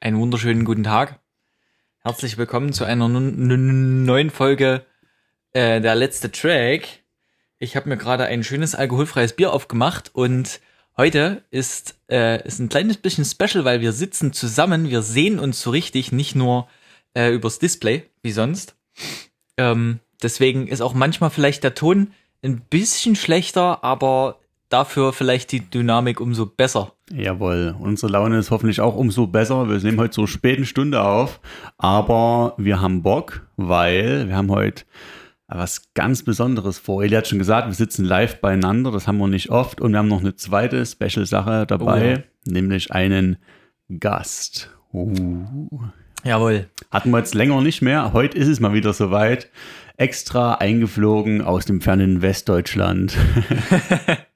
Einen 0.00 0.20
wunderschönen 0.20 0.64
guten 0.64 0.84
Tag. 0.84 1.18
Herzlich 2.04 2.38
willkommen 2.38 2.72
zu 2.72 2.84
einer 2.84 3.08
neuen 3.08 4.30
Folge 4.30 4.86
äh, 5.52 5.80
Der 5.80 5.96
letzte 5.96 6.30
Track. 6.30 6.86
Ich 7.58 7.74
habe 7.74 7.88
mir 7.88 7.96
gerade 7.96 8.26
ein 8.26 8.44
schönes 8.44 8.76
alkoholfreies 8.76 9.32
Bier 9.32 9.52
aufgemacht 9.52 10.14
und 10.14 10.60
heute 10.96 11.42
ist, 11.50 11.98
äh, 12.06 12.38
ein 12.60 12.68
kleines 12.68 12.98
bisschen 12.98 13.24
special, 13.24 13.64
weil 13.64 13.80
wir 13.80 13.92
sitzen 13.92 14.32
zusammen, 14.32 14.88
wir 14.88 15.02
sehen 15.02 15.40
uns 15.40 15.60
so 15.60 15.70
richtig, 15.70 16.12
nicht 16.12 16.36
nur 16.36 16.68
äh, 17.14 17.32
übers 17.32 17.58
Display 17.58 18.08
wie 18.22 18.32
sonst. 18.32 18.76
Ähm, 19.56 19.98
deswegen 20.22 20.68
ist 20.68 20.80
auch 20.80 20.94
manchmal 20.94 21.30
vielleicht 21.30 21.64
der 21.64 21.74
Ton 21.74 22.12
ein 22.44 22.60
bisschen 22.60 23.16
schlechter, 23.16 23.82
aber 23.82 24.38
dafür 24.68 25.12
vielleicht 25.12 25.50
die 25.50 25.68
Dynamik 25.68 26.20
umso 26.20 26.46
besser. 26.46 26.92
Jawohl, 27.10 27.74
unsere 27.78 28.12
Laune 28.12 28.38
ist 28.38 28.50
hoffentlich 28.50 28.80
auch 28.80 28.96
umso 28.96 29.26
besser. 29.26 29.68
Wir 29.68 29.78
nehmen 29.78 29.98
heute 29.98 30.10
zur 30.10 30.28
späten 30.28 30.66
Stunde 30.66 31.02
auf, 31.02 31.40
aber 31.78 32.54
wir 32.58 32.80
haben 32.80 33.02
Bock, 33.02 33.48
weil 33.56 34.28
wir 34.28 34.36
haben 34.36 34.50
heute 34.50 34.84
was 35.46 35.94
ganz 35.94 36.22
Besonderes 36.22 36.78
vor. 36.78 37.02
Eli 37.02 37.14
hat 37.14 37.26
schon 37.26 37.38
gesagt, 37.38 37.68
wir 37.68 37.74
sitzen 37.74 38.04
live 38.04 38.40
beieinander, 38.40 38.90
das 38.90 39.06
haben 39.06 39.18
wir 39.18 39.28
nicht 39.28 39.50
oft 39.50 39.80
und 39.80 39.92
wir 39.92 39.98
haben 39.98 40.08
noch 40.08 40.20
eine 40.20 40.36
zweite 40.36 40.84
Special-Sache 40.84 41.66
dabei, 41.66 42.16
oh 42.16 42.18
ja. 42.18 42.52
nämlich 42.52 42.92
einen 42.92 43.38
Gast. 43.98 44.70
Uh. 44.92 45.66
Jawohl. 46.24 46.68
Hatten 46.90 47.10
wir 47.10 47.18
jetzt 47.18 47.34
länger 47.34 47.62
nicht 47.62 47.80
mehr. 47.80 48.12
Heute 48.12 48.36
ist 48.36 48.48
es 48.48 48.60
mal 48.60 48.74
wieder 48.74 48.92
soweit. 48.92 49.50
Extra 49.96 50.54
eingeflogen 50.54 51.42
aus 51.42 51.64
dem 51.64 51.80
fernen 51.80 52.22
Westdeutschland. 52.22 53.16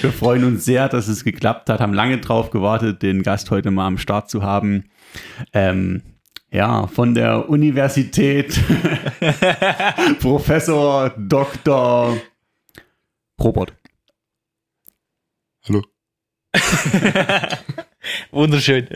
Wir 0.00 0.12
freuen 0.12 0.44
uns 0.44 0.64
sehr, 0.64 0.88
dass 0.88 1.08
es 1.08 1.24
geklappt 1.24 1.68
hat, 1.68 1.80
haben 1.80 1.94
lange 1.94 2.18
drauf 2.18 2.50
gewartet, 2.50 3.02
den 3.02 3.22
Gast 3.22 3.50
heute 3.50 3.70
mal 3.70 3.86
am 3.86 3.98
Start 3.98 4.30
zu 4.30 4.42
haben. 4.42 4.84
Ähm, 5.52 6.02
ja, 6.50 6.86
von 6.86 7.14
der 7.14 7.48
Universität 7.48 8.60
Professor 10.20 11.10
Dr. 11.16 12.18
Robert. 13.40 13.72
Hallo. 15.66 15.82
Wunderschön. 18.30 18.88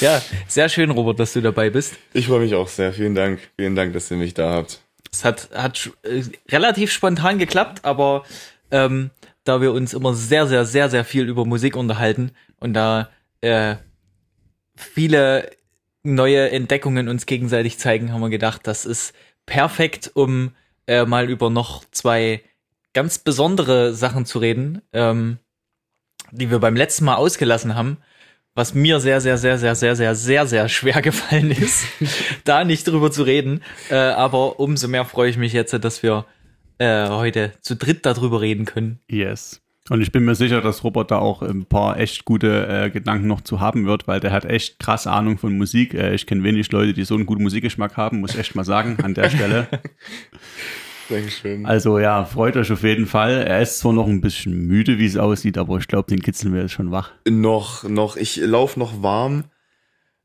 Ja, 0.00 0.22
sehr 0.46 0.68
schön, 0.68 0.90
Robert, 0.90 1.18
dass 1.18 1.32
du 1.32 1.40
dabei 1.40 1.70
bist. 1.70 1.96
Ich 2.12 2.26
freue 2.26 2.40
mich 2.40 2.54
auch 2.54 2.68
sehr. 2.68 2.92
Vielen 2.92 3.14
Dank. 3.14 3.40
Vielen 3.58 3.74
Dank, 3.74 3.92
dass 3.92 4.10
ihr 4.10 4.16
mich 4.16 4.34
da 4.34 4.52
habt. 4.52 4.80
Es 5.12 5.24
hat, 5.24 5.48
hat 5.52 5.90
äh, 6.02 6.22
relativ 6.50 6.92
spontan 6.92 7.38
geklappt, 7.38 7.84
aber 7.84 8.24
ähm, 8.70 9.10
da 9.44 9.60
wir 9.60 9.72
uns 9.72 9.94
immer 9.94 10.14
sehr, 10.14 10.46
sehr, 10.46 10.64
sehr, 10.64 10.90
sehr 10.90 11.04
viel 11.04 11.28
über 11.28 11.44
Musik 11.44 11.76
unterhalten 11.76 12.32
und 12.58 12.74
da 12.74 13.10
äh, 13.40 13.76
viele 14.76 15.50
neue 16.02 16.50
Entdeckungen 16.50 17.08
uns 17.08 17.26
gegenseitig 17.26 17.78
zeigen, 17.78 18.12
haben 18.12 18.20
wir 18.20 18.30
gedacht, 18.30 18.66
das 18.66 18.86
ist 18.86 19.14
perfekt, 19.46 20.10
um 20.14 20.52
äh, 20.86 21.04
mal 21.04 21.28
über 21.28 21.50
noch 21.50 21.84
zwei 21.90 22.42
ganz 22.92 23.18
besondere 23.18 23.94
Sachen 23.94 24.26
zu 24.26 24.38
reden, 24.38 24.82
ähm, 24.92 25.38
die 26.32 26.50
wir 26.50 26.58
beim 26.58 26.76
letzten 26.76 27.04
Mal 27.04 27.16
ausgelassen 27.16 27.74
haben, 27.74 27.98
was 28.54 28.74
mir 28.74 29.00
sehr, 29.00 29.20
sehr, 29.20 29.38
sehr, 29.38 29.58
sehr, 29.58 29.74
sehr, 29.74 29.96
sehr, 29.96 30.14
sehr, 30.14 30.46
sehr 30.46 30.68
schwer 30.68 31.02
gefallen 31.02 31.50
ist, 31.50 31.84
da 32.44 32.64
nicht 32.64 32.86
drüber 32.86 33.10
zu 33.10 33.22
reden. 33.22 33.62
Äh, 33.90 33.96
aber 33.96 34.58
umso 34.58 34.88
mehr 34.88 35.04
freue 35.04 35.30
ich 35.30 35.36
mich 35.36 35.52
jetzt, 35.52 35.72
dass 35.72 36.02
wir 36.02 36.24
äh, 36.80 37.08
heute 37.08 37.52
zu 37.60 37.76
dritt 37.76 38.06
darüber 38.06 38.40
reden 38.40 38.64
können. 38.64 39.00
Yes. 39.08 39.60
Und 39.90 40.00
ich 40.00 40.12
bin 40.12 40.24
mir 40.24 40.34
sicher, 40.34 40.60
dass 40.60 40.84
Robert 40.84 41.10
da 41.10 41.18
auch 41.18 41.42
ein 41.42 41.66
paar 41.66 41.98
echt 41.98 42.24
gute 42.24 42.66
äh, 42.68 42.90
Gedanken 42.90 43.26
noch 43.26 43.40
zu 43.40 43.60
haben 43.60 43.86
wird, 43.86 44.06
weil 44.06 44.20
der 44.20 44.30
hat 44.32 44.44
echt 44.44 44.78
krass 44.78 45.06
Ahnung 45.06 45.36
von 45.36 45.56
Musik. 45.56 45.94
Äh, 45.94 46.14
ich 46.14 46.26
kenne 46.26 46.44
wenig 46.44 46.70
Leute, 46.72 46.94
die 46.94 47.04
so 47.04 47.14
einen 47.16 47.26
guten 47.26 47.42
Musikgeschmack 47.42 47.96
haben, 47.96 48.20
muss 48.20 48.34
ich 48.34 48.38
echt 48.38 48.54
mal 48.54 48.64
sagen, 48.64 48.98
an 49.02 49.14
der 49.14 49.30
Stelle. 49.30 49.68
Dankeschön. 51.10 51.66
Also 51.66 51.98
ja, 51.98 52.24
freut 52.24 52.56
euch 52.56 52.70
auf 52.70 52.84
jeden 52.84 53.06
Fall. 53.06 53.42
Er 53.42 53.60
ist 53.60 53.80
zwar 53.80 53.92
noch 53.92 54.06
ein 54.06 54.20
bisschen 54.20 54.66
müde, 54.66 54.98
wie 54.98 55.06
es 55.06 55.16
aussieht, 55.16 55.58
aber 55.58 55.76
ich 55.78 55.88
glaube, 55.88 56.08
den 56.08 56.22
kitzeln 56.22 56.54
wir 56.54 56.62
jetzt 56.62 56.72
schon 56.72 56.92
wach. 56.92 57.10
Noch, 57.28 57.82
noch. 57.82 58.16
Ich 58.16 58.36
laufe 58.36 58.78
noch 58.78 59.02
warm. 59.02 59.44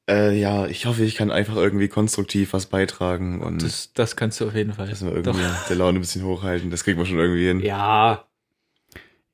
Äh, 0.07 0.39
ja, 0.39 0.67
ich 0.67 0.85
hoffe, 0.85 1.03
ich 1.03 1.15
kann 1.15 1.31
einfach 1.31 1.55
irgendwie 1.55 1.87
konstruktiv 1.87 2.53
was 2.53 2.67
beitragen. 2.67 3.41
Und 3.41 3.63
das, 3.63 3.91
das 3.93 4.15
kannst 4.15 4.39
du 4.39 4.47
auf 4.47 4.55
jeden 4.55 4.73
Fall. 4.73 4.87
Müssen 4.87 5.09
wir 5.09 5.15
irgendwie 5.15 5.41
Doch. 5.41 5.67
der 5.67 5.75
Laune 5.75 5.97
ein 5.97 6.01
bisschen 6.01 6.23
hochhalten. 6.23 6.69
Das 6.69 6.83
kriegen 6.83 6.99
wir 6.99 7.05
schon 7.05 7.17
irgendwie 7.17 7.47
hin. 7.47 7.59
Ja. 7.61 8.25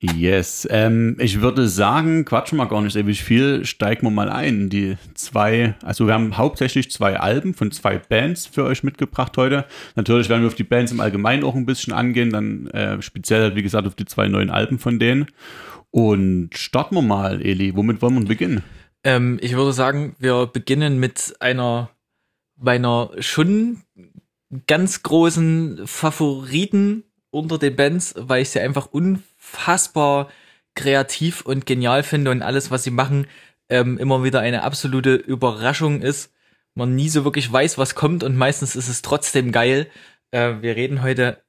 Yes. 0.01 0.67
Ähm, 0.71 1.15
ich 1.19 1.41
würde 1.41 1.67
sagen, 1.67 2.25
quatschen 2.25 2.57
wir 2.57 2.65
gar 2.65 2.81
nicht 2.81 2.95
ewig 2.95 3.23
viel. 3.23 3.65
Steigen 3.65 4.01
wir 4.03 4.09
mal 4.09 4.29
ein. 4.29 4.69
Die 4.69 4.97
zwei, 5.13 5.75
also 5.83 6.07
wir 6.07 6.15
haben 6.15 6.37
hauptsächlich 6.37 6.89
zwei 6.89 7.19
Alben 7.19 7.53
von 7.53 7.71
zwei 7.71 7.99
Bands 7.99 8.47
für 8.47 8.63
euch 8.63 8.81
mitgebracht 8.83 9.37
heute. 9.37 9.65
Natürlich 9.95 10.27
werden 10.27 10.41
wir 10.41 10.47
auf 10.47 10.55
die 10.55 10.63
Bands 10.63 10.91
im 10.91 11.01
Allgemeinen 11.01 11.43
auch 11.43 11.53
ein 11.53 11.67
bisschen 11.67 11.93
angehen. 11.93 12.31
Dann 12.31 12.67
äh, 12.67 12.99
speziell, 13.01 13.55
wie 13.55 13.61
gesagt, 13.61 13.85
auf 13.85 13.93
die 13.93 14.05
zwei 14.05 14.27
neuen 14.27 14.49
Alben 14.49 14.79
von 14.79 14.97
denen. 14.97 15.27
Und 15.91 16.51
starten 16.55 16.95
wir 16.95 17.03
mal, 17.03 17.41
Eli. 17.41 17.75
Womit 17.75 18.01
wollen 18.01 18.15
wir 18.15 18.25
beginnen? 18.25 18.63
Ähm, 19.03 19.39
ich 19.41 19.55
würde 19.55 19.73
sagen, 19.73 20.15
wir 20.19 20.47
beginnen 20.47 20.99
mit 20.99 21.35
einer 21.39 21.89
meiner 22.55 23.11
schon 23.19 23.81
ganz 24.67 25.03
großen 25.03 25.87
Favoriten 25.87 27.03
unter 27.31 27.57
den 27.57 27.75
Bands, 27.75 28.13
weil 28.17 28.41
ich 28.41 28.49
sie 28.49 28.59
einfach 28.59 28.87
unfassbar 28.91 30.29
kreativ 30.75 31.41
und 31.41 31.65
genial 31.65 32.03
finde 32.03 32.31
und 32.31 32.41
alles, 32.41 32.71
was 32.71 32.83
sie 32.83 32.91
machen, 32.91 33.27
ähm, 33.69 33.97
immer 33.97 34.23
wieder 34.23 34.41
eine 34.41 34.63
absolute 34.63 35.15
Überraschung 35.15 36.01
ist. 36.01 36.33
Man 36.75 36.95
nie 36.95 37.09
so 37.09 37.25
wirklich 37.25 37.51
weiß, 37.51 37.77
was 37.77 37.95
kommt 37.95 38.23
und 38.23 38.37
meistens 38.37 38.75
ist 38.75 38.87
es 38.87 39.01
trotzdem 39.01 39.51
geil. 39.51 39.87
Äh, 40.31 40.61
wir 40.61 40.75
reden 40.75 41.01
heute 41.01 41.41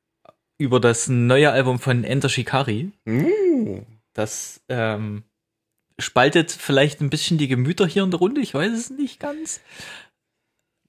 über 0.59 0.81
das 0.81 1.09
neue 1.09 1.51
Album 1.51 1.79
von 1.79 2.05
Enter 2.05 2.29
Shikari. 2.29 2.93
Mm. 3.05 3.83
Das 4.13 4.63
ähm, 4.69 5.25
spaltet 6.03 6.51
vielleicht 6.51 7.01
ein 7.01 7.11
bisschen 7.11 7.39
die 7.39 7.49
Gemüter 7.49 7.87
hier 7.87 8.03
in 8.03 8.11
der 8.11 8.21
Runde. 8.21 8.41
Ich 8.41 8.55
weiß 8.55 8.73
es 8.73 8.91
nicht 8.91 9.21
ganz. 9.21 9.61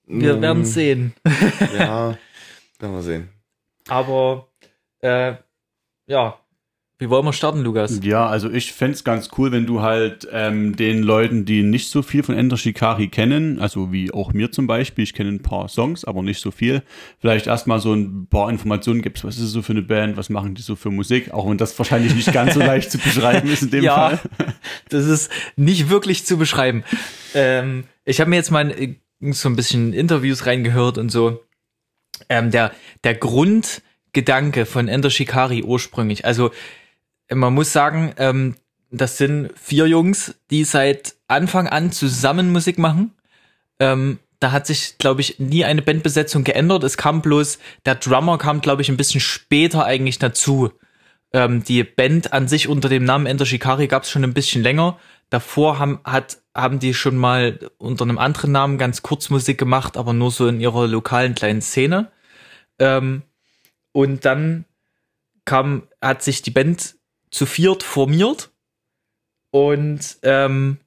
Wir 0.06 0.36
mm. 0.36 0.42
werden 0.42 0.66
sehen. 0.66 1.14
ja, 1.78 2.18
werden 2.80 2.96
wir 2.96 3.02
sehen. 3.02 3.30
Aber 3.88 4.50
äh, 5.00 5.36
ja, 6.08 6.40
wie 7.04 7.10
wollen 7.10 7.26
wir 7.26 7.34
starten, 7.34 7.64
Lukas? 7.64 8.00
Ja, 8.02 8.28
also 8.28 8.50
ich 8.50 8.72
fände 8.72 8.94
es 8.94 9.04
ganz 9.04 9.28
cool, 9.38 9.52
wenn 9.52 9.66
du 9.66 9.82
halt 9.82 10.26
ähm, 10.32 10.78
den 10.78 11.04
Leuten, 11.04 11.44
die 11.44 11.62
nicht 11.62 11.90
so 11.90 12.02
viel 12.02 12.24
von 12.24 12.34
Enter 12.34 12.56
Shikari 12.56 13.10
kennen, 13.10 13.60
also 13.60 13.92
wie 13.92 14.14
auch 14.14 14.32
mir 14.32 14.54
zum 14.54 14.68
Beispiel, 14.68 15.04
ich 15.04 15.14
kenne 15.14 15.32
ein 15.32 15.42
paar 15.42 15.68
Songs, 15.68 16.06
aber 16.06 16.24
nicht 16.24 16.40
so 16.40 16.50
viel, 16.50 16.82
vielleicht 17.20 17.48
erstmal 17.48 17.82
so 17.82 17.94
ein 17.94 18.28
paar 18.28 18.50
Informationen 18.50 19.02
gibst. 19.02 19.26
Was 19.26 19.36
ist 19.36 19.44
es 19.44 19.52
so 19.52 19.62
für 19.62 19.74
eine 19.74 19.82
Band? 19.82 20.16
Was 20.16 20.30
machen 20.30 20.56
die 20.56 20.62
so 20.62 20.78
für 20.78 20.92
Musik? 20.92 21.34
Auch 21.34 21.50
wenn 21.50 21.58
das 21.58 21.78
wahrscheinlich 21.78 22.16
nicht 22.16 22.32
ganz 22.32 22.54
so 22.54 22.60
leicht 22.62 22.90
zu 22.90 22.98
beschreiben 22.98 23.50
ist 23.50 23.64
in 23.64 23.72
dem 23.72 23.84
ja, 23.84 23.96
Fall. 23.96 24.20
das 24.90 25.06
ist 25.06 25.30
nicht 25.58 25.90
wirklich 25.90 26.26
zu 26.26 26.38
beschreiben. 26.38 26.86
Ähm, 27.34 27.84
ich 28.06 28.22
habe 28.22 28.30
mir 28.30 28.38
jetzt 28.38 28.52
mal 28.52 28.74
so 29.20 29.50
ein 29.50 29.58
bisschen 29.58 29.92
Interviews 29.92 30.46
reingehört 30.46 30.98
und 30.98 31.10
so. 31.10 31.44
Ähm, 32.30 32.50
der, 32.50 32.72
der 33.04 33.16
Grundgedanke 33.16 34.66
von 34.66 34.88
Enter 34.88 35.10
Shikari 35.10 35.64
ursprünglich, 35.64 36.24
also 36.24 36.52
man 37.36 37.54
muss 37.54 37.74
sagen, 37.74 38.14
ähm, 38.18 38.56
das 38.92 39.18
sind 39.18 39.52
vier 39.60 39.88
Jungs, 39.88 40.36
die 40.52 40.64
seit 40.64 41.16
Anfang 41.28 41.68
an 41.68 41.92
zusammen 41.92 42.52
Musik 42.52 42.78
machen. 42.78 43.12
Ähm, 43.80 44.20
da 44.40 44.52
hat 44.52 44.68
sich, 44.68 44.98
glaube 44.98 45.22
ich, 45.22 45.40
nie 45.40 45.66
eine 45.66 45.82
Bandbesetzung 45.82 46.44
geändert. 46.44 46.84
Es 46.84 46.98
kam 46.98 47.22
bloß, 47.22 47.60
der 47.86 47.96
Drummer 47.96 48.38
kam, 48.38 48.62
glaube 48.62 48.82
ich, 48.82 48.90
ein 48.90 48.98
bisschen 48.98 49.22
später 49.22 49.86
eigentlich 49.86 50.20
dazu. 50.20 50.72
Ähm, 51.32 51.64
die 51.64 51.84
Band 51.84 52.34
an 52.34 52.48
sich 52.48 52.68
unter 52.68 52.90
dem 52.90 53.06
Namen 53.06 53.26
Enter 53.26 53.46
Shikari 53.46 53.88
gab 53.88 54.04
es 54.04 54.12
schon 54.12 54.24
ein 54.24 54.34
bisschen 54.34 54.62
länger. 54.62 55.00
Davor 55.30 55.80
haben, 55.80 56.00
hat, 56.04 56.38
haben 56.54 56.80
die 56.80 56.94
schon 56.94 57.18
mal 57.18 57.58
unter 57.78 58.04
einem 58.04 58.20
anderen 58.20 58.52
Namen 58.52 58.78
ganz 58.78 59.02
kurz 59.02 59.30
Musik 59.32 59.58
gemacht, 59.58 59.98
aber 59.98 60.14
nur 60.14 60.30
so 60.30 60.48
in 60.48 60.60
ihrer 60.60 60.88
lokalen 60.88 61.34
kleinen 61.34 61.62
Szene. 61.62 62.12
Ähm, 62.78 63.24
und 63.92 64.26
dann 64.26 64.66
kam, 65.46 65.88
hat 66.02 66.22
sich 66.22 66.42
die 66.42 66.52
Band 66.52 66.96
zu 67.34 67.46
viert 67.46 67.84
formiert 67.84 68.52
und 69.52 70.18
ähm, 70.22 70.78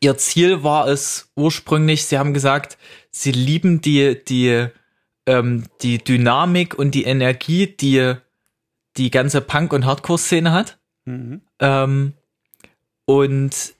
ihr 0.00 0.18
Ziel 0.18 0.62
war 0.62 0.88
es 0.88 1.30
ursprünglich, 1.36 2.06
sie 2.06 2.18
haben 2.18 2.34
gesagt, 2.34 2.78
sie 3.10 3.32
lieben 3.32 3.80
die, 3.80 4.22
die, 4.24 4.66
ähm, 5.26 5.64
die 5.82 5.98
Dynamik 5.98 6.78
und 6.78 6.92
die 6.92 7.04
Energie, 7.04 7.66
die 7.66 8.14
die 8.96 9.10
ganze 9.10 9.40
Punk- 9.40 9.72
und 9.72 9.84
Hardcore-Szene 9.84 10.52
hat. 10.52 10.78
Mhm. 11.04 11.42
Ähm, 11.60 12.14
und 13.04 13.74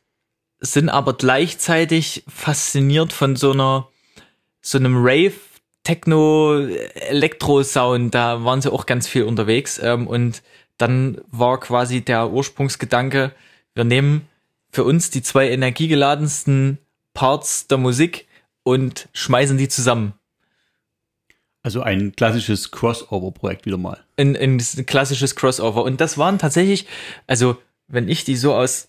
sind 0.61 0.89
aber 0.89 1.15
gleichzeitig 1.15 2.25
fasziniert 2.29 3.13
von 3.13 3.35
so 3.35 3.53
einer, 3.53 3.89
so 4.61 4.79
einem 4.79 4.97
Rave, 4.99 5.35
Techno, 5.85 6.59
Elektro-Sound. 6.59 8.15
Da 8.15 8.45
waren 8.45 8.61
sie 8.61 8.73
auch 8.73 8.87
ganz 8.87 9.09
viel 9.09 9.25
unterwegs. 9.25 9.81
Ähm, 9.83 10.07
und 10.07 10.43
dann 10.79 11.21
war 11.31 11.61
quasi 11.61 12.03
der 12.03 12.31
Ursprungsgedanke, 12.31 13.33
wir 13.75 13.85
nehmen 13.85 14.29
für 14.71 14.85
uns 14.85 15.11
die 15.11 15.23
zwei 15.23 15.51
energiegeladensten 15.51 16.79
Parts 17.15 17.67
der 17.67 17.79
Musik 17.79 18.27
und 18.63 19.09
schmeißen 19.13 19.57
die 19.57 19.69
zusammen. 19.69 20.13
Also 21.63 21.83
ein 21.83 22.15
klassisches 22.15 22.71
Crossover-Projekt 22.71 23.67
wieder 23.67 23.77
mal. 23.77 23.99
Ein, 24.17 24.37
ein 24.37 24.59
klassisches 24.87 25.35
Crossover. 25.35 25.83
Und 25.83 26.01
das 26.01 26.17
waren 26.17 26.39
tatsächlich, 26.39 26.87
also 27.27 27.57
wenn 27.89 28.09
ich 28.09 28.25
die 28.25 28.37
so 28.37 28.55
aus, 28.55 28.89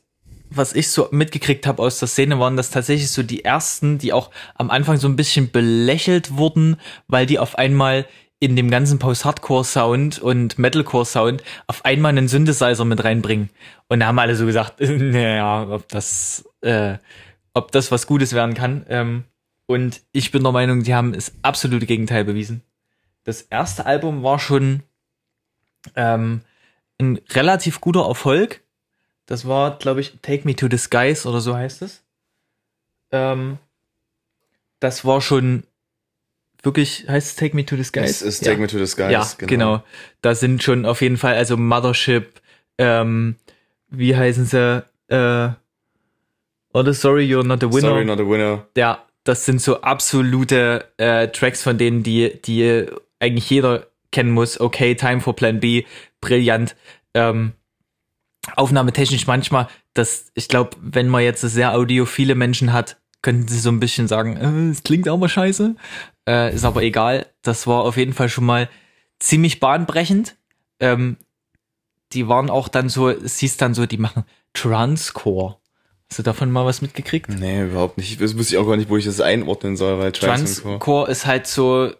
was 0.50 0.74
ich 0.74 0.90
so 0.90 1.08
mitgekriegt 1.12 1.66
habe 1.66 1.82
aus 1.82 2.00
der 2.00 2.08
Szene, 2.08 2.40
waren 2.40 2.56
das 2.56 2.70
tatsächlich 2.70 3.10
so 3.10 3.24
die 3.24 3.44
ersten, 3.44 3.98
die 3.98 4.14
auch 4.14 4.30
am 4.56 4.70
Anfang 4.70 4.98
so 4.98 5.08
ein 5.08 5.16
bisschen 5.16 5.52
belächelt 5.52 6.38
wurden, 6.38 6.78
weil 7.08 7.26
die 7.26 7.40
auf 7.40 7.58
einmal 7.58 8.06
in 8.40 8.56
dem 8.56 8.70
ganzen 8.70 9.00
Post-Hardcore-Sound 9.00 10.20
und 10.20 10.60
Metalcore-Sound 10.60 11.44
auf 11.66 11.84
einmal 11.86 12.10
einen 12.10 12.28
Synthesizer 12.28 12.86
mit 12.86 13.04
reinbringen. 13.04 13.50
Und 13.88 14.00
da 14.00 14.08
haben 14.08 14.20
alle 14.20 14.36
so 14.36 14.46
gesagt, 14.46 14.76
naja, 14.80 15.68
ob 15.70 15.88
das, 15.88 16.48
äh, 16.62 16.98
ob 17.54 17.72
das 17.72 17.92
was 17.92 18.06
Gutes 18.06 18.34
werden 18.34 18.54
kann. 18.54 18.86
Ähm, 18.90 19.24
und 19.66 20.02
ich 20.12 20.32
bin 20.32 20.44
der 20.44 20.52
Meinung, 20.52 20.84
die 20.84 20.94
haben 20.94 21.14
das 21.14 21.34
absolute 21.42 21.86
Gegenteil 21.86 22.26
bewiesen. 22.26 22.62
Das 23.24 23.42
erste 23.42 23.86
Album 23.86 24.24
war 24.24 24.40
schon 24.40 24.84
ähm, 25.96 26.42
ein 27.00 27.20
relativ 27.32 27.82
guter 27.82 28.08
Erfolg. 28.08 28.62
Das 29.26 29.48
war, 29.48 29.78
glaube 29.78 30.00
ich, 30.02 30.20
Take 30.22 30.48
Me 30.48 30.56
to 30.56 30.68
the 30.70 30.78
Skies 30.78 31.26
oder 31.26 31.42
so 31.42 31.56
heißt 31.56 31.82
es. 31.82 32.04
Ähm, 33.12 33.58
das 34.80 35.04
war 35.04 35.22
schon 35.22 35.64
wirklich, 36.64 37.06
heißt 37.08 37.28
es 37.28 37.36
Take 37.36 37.56
Me 37.56 37.66
to 37.66 37.76
the 37.76 37.84
Skies? 37.84 38.10
Es 38.10 38.22
ist 38.22 38.40
Take 38.44 38.56
ja. 38.56 38.60
Me 38.60 38.68
to 38.68 38.78
the 38.78 38.88
Skies. 38.88 39.12
Ja, 39.12 39.28
genau. 39.38 39.48
genau. 39.48 39.84
Da 40.22 40.36
sind 40.36 40.64
schon 40.64 40.86
auf 40.86 41.02
jeden 41.02 41.18
Fall, 41.18 41.36
also 41.36 41.58
Mothership, 41.58 42.42
ähm, 42.78 43.36
wie 43.90 44.16
heißen 44.16 44.46
sie, 44.46 44.84
äh, 45.08 45.50
oder 46.74 46.94
Sorry, 46.94 47.24
You're 47.24 47.44
Not 47.44 47.64
a 47.64 47.68
Winner. 47.68 47.90
Sorry, 47.90 48.06
Not 48.06 48.20
a 48.20 48.28
Winner. 48.28 48.68
Ja, 48.76 49.04
das 49.24 49.46
sind 49.46 49.62
so 49.62 49.82
absolute 49.82 50.86
äh, 50.98 51.28
Tracks 51.30 51.64
von 51.64 51.78
denen, 51.78 52.04
die, 52.04 52.40
die 52.42 52.86
eigentlich 53.20 53.50
jeder 53.50 53.88
kennen 54.12 54.32
muss. 54.32 54.60
Okay, 54.60 54.96
Time 54.96 55.22
for 55.22 55.36
Plan 55.36 55.60
B, 55.60 55.86
brillant. 56.22 56.76
Ähm, 57.14 57.54
Aufnahmetechnisch 58.56 59.28
manchmal, 59.28 59.68
dass 59.94 60.32
ich 60.34 60.48
glaube, 60.48 60.72
wenn 60.82 61.10
man 61.10 61.24
jetzt 61.24 61.42
sehr 61.42 61.74
audiophile 61.74 62.36
Menschen 62.36 62.72
hat, 62.72 62.98
könnten 63.22 63.48
sie 63.48 63.60
so 63.60 63.70
ein 63.70 63.80
bisschen 63.80 64.08
sagen, 64.08 64.38
äh, 64.38 64.72
es 64.72 64.84
klingt 64.84 65.10
auch 65.10 65.18
mal 65.18 65.28
scheiße. 65.28 65.76
Äh, 66.28 66.54
ist 66.54 66.66
aber 66.66 66.84
egal. 66.84 67.28
Das 67.42 67.68
war 67.68 67.84
auf 67.84 67.98
jeden 67.98 68.14
Fall 68.14 68.30
schon 68.30 68.46
mal 68.46 68.70
ziemlich 69.20 69.60
bahnbrechend. 69.60 70.36
Ähm, 70.80 71.18
die 72.14 72.28
waren 72.28 72.50
auch 72.50 72.68
dann 72.68 72.90
so, 72.90 73.10
hieß 73.10 73.58
dann 73.58 73.74
so, 73.74 73.86
die 73.86 73.98
machen 73.98 74.24
Transcore. 74.54 75.58
Hast 76.10 76.20
du 76.20 76.24
davon 76.24 76.52
mal 76.52 76.66
was 76.66 76.82
mitgekriegt? 76.82 77.30
Nee, 77.30 77.64
überhaupt 77.64 77.98
nicht. 77.98 78.22
Das 78.22 78.38
wusste 78.38 78.56
ich 78.56 78.60
auch 78.60 78.68
gar 78.68 78.78
nicht, 78.78 78.90
wo 78.90 78.98
ich 78.98 79.06
das 79.06 79.20
einordnen 79.20 79.76
soll, 79.76 80.00
weil 80.00 80.12
Transcore, 80.12 80.80
Transcore 80.80 81.12
ist 81.12 81.26
halt 81.26 81.48
so 81.48 81.92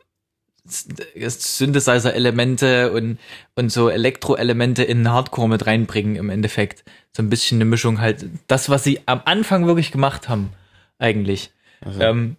Synthesizer-Elemente 0.66 2.92
und, 2.92 3.20
und 3.56 3.72
so 3.72 3.90
Elektro-Elemente 3.90 4.84
in 4.84 5.10
Hardcore 5.10 5.50
mit 5.50 5.66
reinbringen 5.66 6.16
im 6.16 6.30
Endeffekt. 6.30 6.84
So 7.16 7.24
ein 7.24 7.30
bisschen 7.30 7.58
eine 7.58 7.66
Mischung 7.66 8.00
halt. 8.00 8.26
Das, 8.48 8.70
was 8.70 8.84
sie 8.84 9.02
am 9.06 9.22
Anfang 9.26 9.66
wirklich 9.66 9.92
gemacht 9.92 10.30
haben, 10.30 10.52
eigentlich. 11.00 11.52
Also. 11.82 12.02
Ähm, 12.02 12.38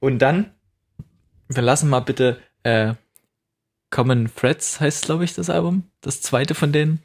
und 0.00 0.18
dann, 0.18 0.50
wir 1.54 1.62
lassen 1.62 1.88
mal 1.88 2.00
bitte 2.00 2.38
äh, 2.62 2.94
Common 3.90 4.30
Threads 4.34 4.80
heißt, 4.80 5.04
glaube 5.04 5.24
ich, 5.24 5.34
das 5.34 5.50
Album. 5.50 5.84
Das 6.00 6.20
zweite 6.20 6.54
von 6.54 6.72
denen. 6.72 7.00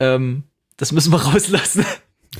Ähm, 0.00 0.44
das 0.76 0.92
müssen 0.92 1.12
wir 1.12 1.22
rauslassen. 1.24 1.84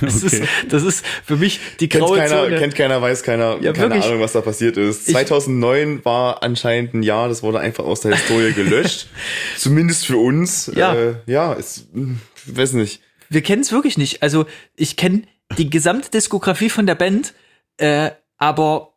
Das, 0.01 0.23
okay. 0.25 0.37
ist, 0.37 0.49
das 0.69 0.85
ist 0.85 1.05
für 1.25 1.37
mich 1.37 1.59
die 1.81 1.89
graue 1.89 2.17
kennt 2.17 2.31
keiner, 2.31 2.45
Zone. 2.45 2.59
Kennt 2.59 2.75
keiner, 2.77 3.03
weiß 3.03 3.23
keiner, 3.25 3.59
ja, 3.61 3.73
keine 3.73 3.95
wirklich. 3.95 4.05
Ahnung, 4.05 4.21
was 4.21 4.33
da 4.33 4.41
passiert 4.41 4.77
ist. 4.77 5.09
Ich 5.09 5.15
2009 5.15 6.05
war 6.05 6.45
anscheinend 6.45 6.95
ein 6.95 7.03
Jahr, 7.03 7.29
das 7.29 7.43
wurde 7.43 7.59
einfach 7.59 7.85
aus 7.85 8.01
der 8.01 8.15
Historie 8.15 8.53
gelöscht. 8.55 9.09
Zumindest 9.57 10.07
für 10.07 10.17
uns. 10.17 10.71
Ja, 10.75 10.95
äh, 10.95 11.15
ja 11.27 11.53
ist, 11.55 11.89
weiß 12.47 12.75
nicht. 12.75 13.03
Wir 13.29 13.43
kennen 13.43 13.63
es 13.63 13.73
wirklich 13.73 13.99
nicht. 13.99 14.23
Also 14.23 14.47
ich 14.77 14.97
kenne 14.97 15.23
die 15.59 15.71
gesamte 15.71 16.11
Diskografie 16.11 16.71
von 16.71 16.87
der 16.87 16.95
Band, 16.95 17.35
äh, 17.77 18.11
aber 18.39 18.95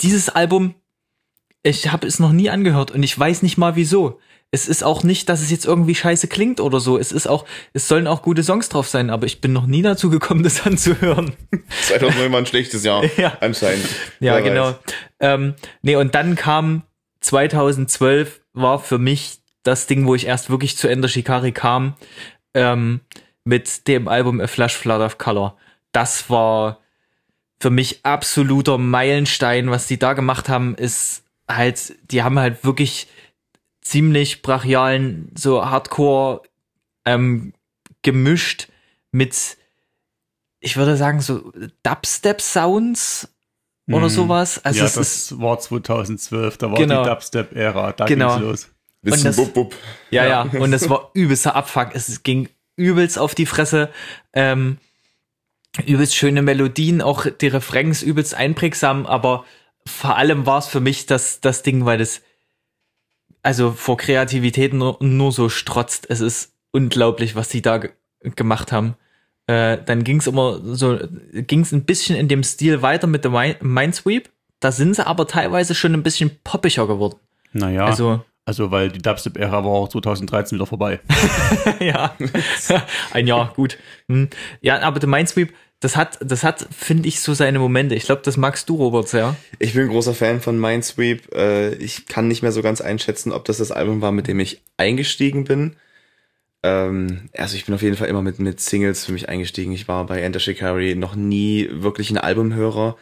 dieses 0.00 0.28
Album, 0.28 0.76
ich 1.66 1.92
habe 1.92 2.06
es 2.06 2.18
noch 2.18 2.32
nie 2.32 2.50
angehört 2.50 2.90
und 2.90 3.02
ich 3.02 3.18
weiß 3.18 3.42
nicht 3.42 3.58
mal 3.58 3.76
wieso 3.76 4.18
es 4.52 4.68
ist 4.68 4.84
auch 4.84 5.02
nicht, 5.02 5.28
dass 5.28 5.42
es 5.42 5.50
jetzt 5.50 5.66
irgendwie 5.66 5.94
scheiße 5.94 6.28
klingt 6.28 6.60
oder 6.60 6.78
so. 6.78 6.98
Es 6.98 7.10
ist 7.10 7.26
auch, 7.26 7.44
es 7.72 7.88
sollen 7.88 8.06
auch 8.06 8.22
gute 8.22 8.42
Songs 8.42 8.68
drauf 8.68 8.88
sein, 8.88 9.10
aber 9.10 9.26
ich 9.26 9.40
bin 9.40 9.52
noch 9.52 9.66
nie 9.66 9.82
dazu 9.82 10.08
gekommen, 10.08 10.42
das 10.44 10.64
anzuhören. 10.64 11.34
2009 11.82 12.32
war 12.32 12.38
ein 12.38 12.46
schlechtes 12.46 12.84
Jahr, 12.84 13.04
ja. 13.16 13.36
anscheinend. 13.40 13.86
Ja, 14.20 14.34
Wer 14.34 14.42
genau. 14.42 14.74
Ähm, 15.20 15.54
nee, 15.82 15.96
und 15.96 16.14
dann 16.14 16.36
kam 16.36 16.82
2012 17.20 18.40
war 18.52 18.78
für 18.78 18.98
mich 18.98 19.40
das 19.62 19.86
Ding, 19.86 20.06
wo 20.06 20.14
ich 20.14 20.26
erst 20.26 20.48
wirklich 20.48 20.76
zu 20.76 20.88
Ender 20.88 21.08
Shikari 21.08 21.52
kam, 21.52 21.94
ähm, 22.54 23.00
mit 23.44 23.88
dem 23.88 24.06
Album 24.06 24.40
A 24.40 24.46
Flash 24.46 24.76
Flood 24.76 25.00
of 25.00 25.18
Color. 25.18 25.56
Das 25.92 26.30
war 26.30 26.80
für 27.60 27.70
mich 27.70 28.04
absoluter 28.04 28.78
Meilenstein. 28.78 29.70
Was 29.70 29.86
die 29.86 29.98
da 29.98 30.12
gemacht 30.12 30.48
haben, 30.48 30.74
ist 30.76 31.25
halt, 31.48 31.94
die 32.10 32.22
haben 32.22 32.38
halt 32.38 32.64
wirklich 32.64 33.08
ziemlich 33.80 34.42
brachialen, 34.42 35.30
so 35.36 35.64
Hardcore 35.64 36.42
ähm, 37.04 37.52
gemischt 38.02 38.68
mit, 39.12 39.56
ich 40.60 40.76
würde 40.76 40.96
sagen, 40.96 41.20
so 41.20 41.52
Dubstep-Sounds 41.82 43.28
oder 43.88 44.06
mhm. 44.06 44.10
sowas. 44.10 44.64
Also 44.64 44.78
ja, 44.78 44.84
das 44.84 44.96
ist, 44.96 45.40
war 45.40 45.58
2012, 45.58 46.58
da 46.58 46.70
war 46.70 46.78
genau. 46.78 47.02
die 47.02 47.10
Dubstep-Ära, 47.10 47.92
da 47.92 48.04
genau. 48.06 48.36
ging's 48.36 48.42
los. 48.42 48.68
Bisschen 49.02 49.24
das, 49.24 49.36
bub, 49.36 49.54
bub. 49.54 49.74
Ja, 50.10 50.26
ja, 50.26 50.42
und 50.42 50.72
es 50.72 50.88
war 50.90 51.10
übelster 51.14 51.54
Abfuck. 51.54 51.90
Es 51.94 52.24
ging 52.24 52.48
übelst 52.74 53.18
auf 53.18 53.36
die 53.36 53.46
Fresse. 53.46 53.90
Ähm, 54.32 54.78
übelst 55.84 56.16
schöne 56.16 56.42
Melodien, 56.42 57.02
auch 57.02 57.26
die 57.26 57.48
Refrains 57.48 58.02
übelst 58.02 58.34
einprägsam, 58.34 59.06
aber 59.06 59.44
vor 59.86 60.16
allem 60.16 60.46
war 60.46 60.58
es 60.58 60.66
für 60.66 60.80
mich 60.80 61.06
das, 61.06 61.40
das 61.40 61.62
Ding, 61.62 61.84
weil 61.84 61.98
das 61.98 62.22
also 63.42 63.70
vor 63.70 63.96
Kreativität 63.96 64.74
nur, 64.74 64.96
nur 65.00 65.30
so 65.30 65.48
strotzt. 65.48 66.10
Es 66.10 66.20
ist 66.20 66.52
unglaublich, 66.72 67.36
was 67.36 67.48
sie 67.48 67.62
da 67.62 67.80
gemacht 68.20 68.72
haben. 68.72 68.96
Äh, 69.46 69.78
dann 69.84 70.02
ging 70.02 70.18
es 70.18 70.26
immer 70.26 70.60
so, 70.62 70.98
ging 71.32 71.60
es 71.60 71.70
ein 71.70 71.84
bisschen 71.84 72.16
in 72.16 72.26
dem 72.26 72.42
Stil 72.42 72.82
weiter 72.82 73.06
mit 73.06 73.24
dem 73.24 73.32
Minesweep. 73.60 74.30
Da 74.58 74.72
sind 74.72 74.96
sie 74.96 75.06
aber 75.06 75.28
teilweise 75.28 75.76
schon 75.76 75.94
ein 75.94 76.02
bisschen 76.02 76.32
poppiger 76.42 76.88
geworden. 76.88 77.20
Naja. 77.52 77.84
Also, 77.84 78.24
also 78.44 78.72
weil 78.72 78.90
die 78.90 79.00
Dubstep-Ära 79.00 79.64
war 79.64 79.70
auch 79.70 79.88
2013 79.88 80.56
wieder 80.56 80.66
vorbei. 80.66 81.00
ja, 81.78 82.16
ein 83.12 83.26
Jahr, 83.28 83.52
gut. 83.54 83.78
Hm. 84.08 84.28
Ja, 84.60 84.80
aber 84.80 84.98
der 84.98 85.08
Minesweep, 85.08 85.54
das 85.86 85.94
hat, 85.94 86.18
das 86.20 86.42
hat, 86.42 86.66
finde 86.76 87.06
ich, 87.06 87.20
so 87.20 87.32
seine 87.32 87.60
Momente. 87.60 87.94
Ich 87.94 88.06
glaube, 88.06 88.20
das 88.24 88.36
magst 88.36 88.68
du, 88.68 88.74
Robert, 88.74 89.08
sehr. 89.08 89.36
Ich 89.60 89.74
bin 89.74 89.82
ein 89.82 89.88
großer 89.88 90.14
Fan 90.14 90.40
von 90.40 90.58
Minesweep. 90.58 91.32
Äh, 91.32 91.74
ich 91.74 92.06
kann 92.06 92.26
nicht 92.26 92.42
mehr 92.42 92.50
so 92.50 92.60
ganz 92.60 92.80
einschätzen, 92.80 93.30
ob 93.30 93.44
das 93.44 93.58
das 93.58 93.70
Album 93.70 94.00
war, 94.00 94.10
mit 94.10 94.26
dem 94.26 94.40
ich 94.40 94.62
eingestiegen 94.78 95.44
bin. 95.44 95.76
Ähm, 96.64 97.30
also 97.38 97.54
ich 97.54 97.66
bin 97.66 97.74
auf 97.76 97.82
jeden 97.82 97.96
Fall 97.96 98.08
immer 98.08 98.20
mit, 98.20 98.40
mit 98.40 98.58
Singles 98.58 99.04
für 99.04 99.12
mich 99.12 99.28
eingestiegen. 99.28 99.70
Ich 99.70 99.86
war 99.86 100.04
bei 100.06 100.20
Enter 100.22 100.40
Shikari 100.40 100.96
noch 100.96 101.14
nie 101.14 101.68
wirklich 101.70 102.10
ein 102.10 102.18
Albumhörer. 102.18 102.96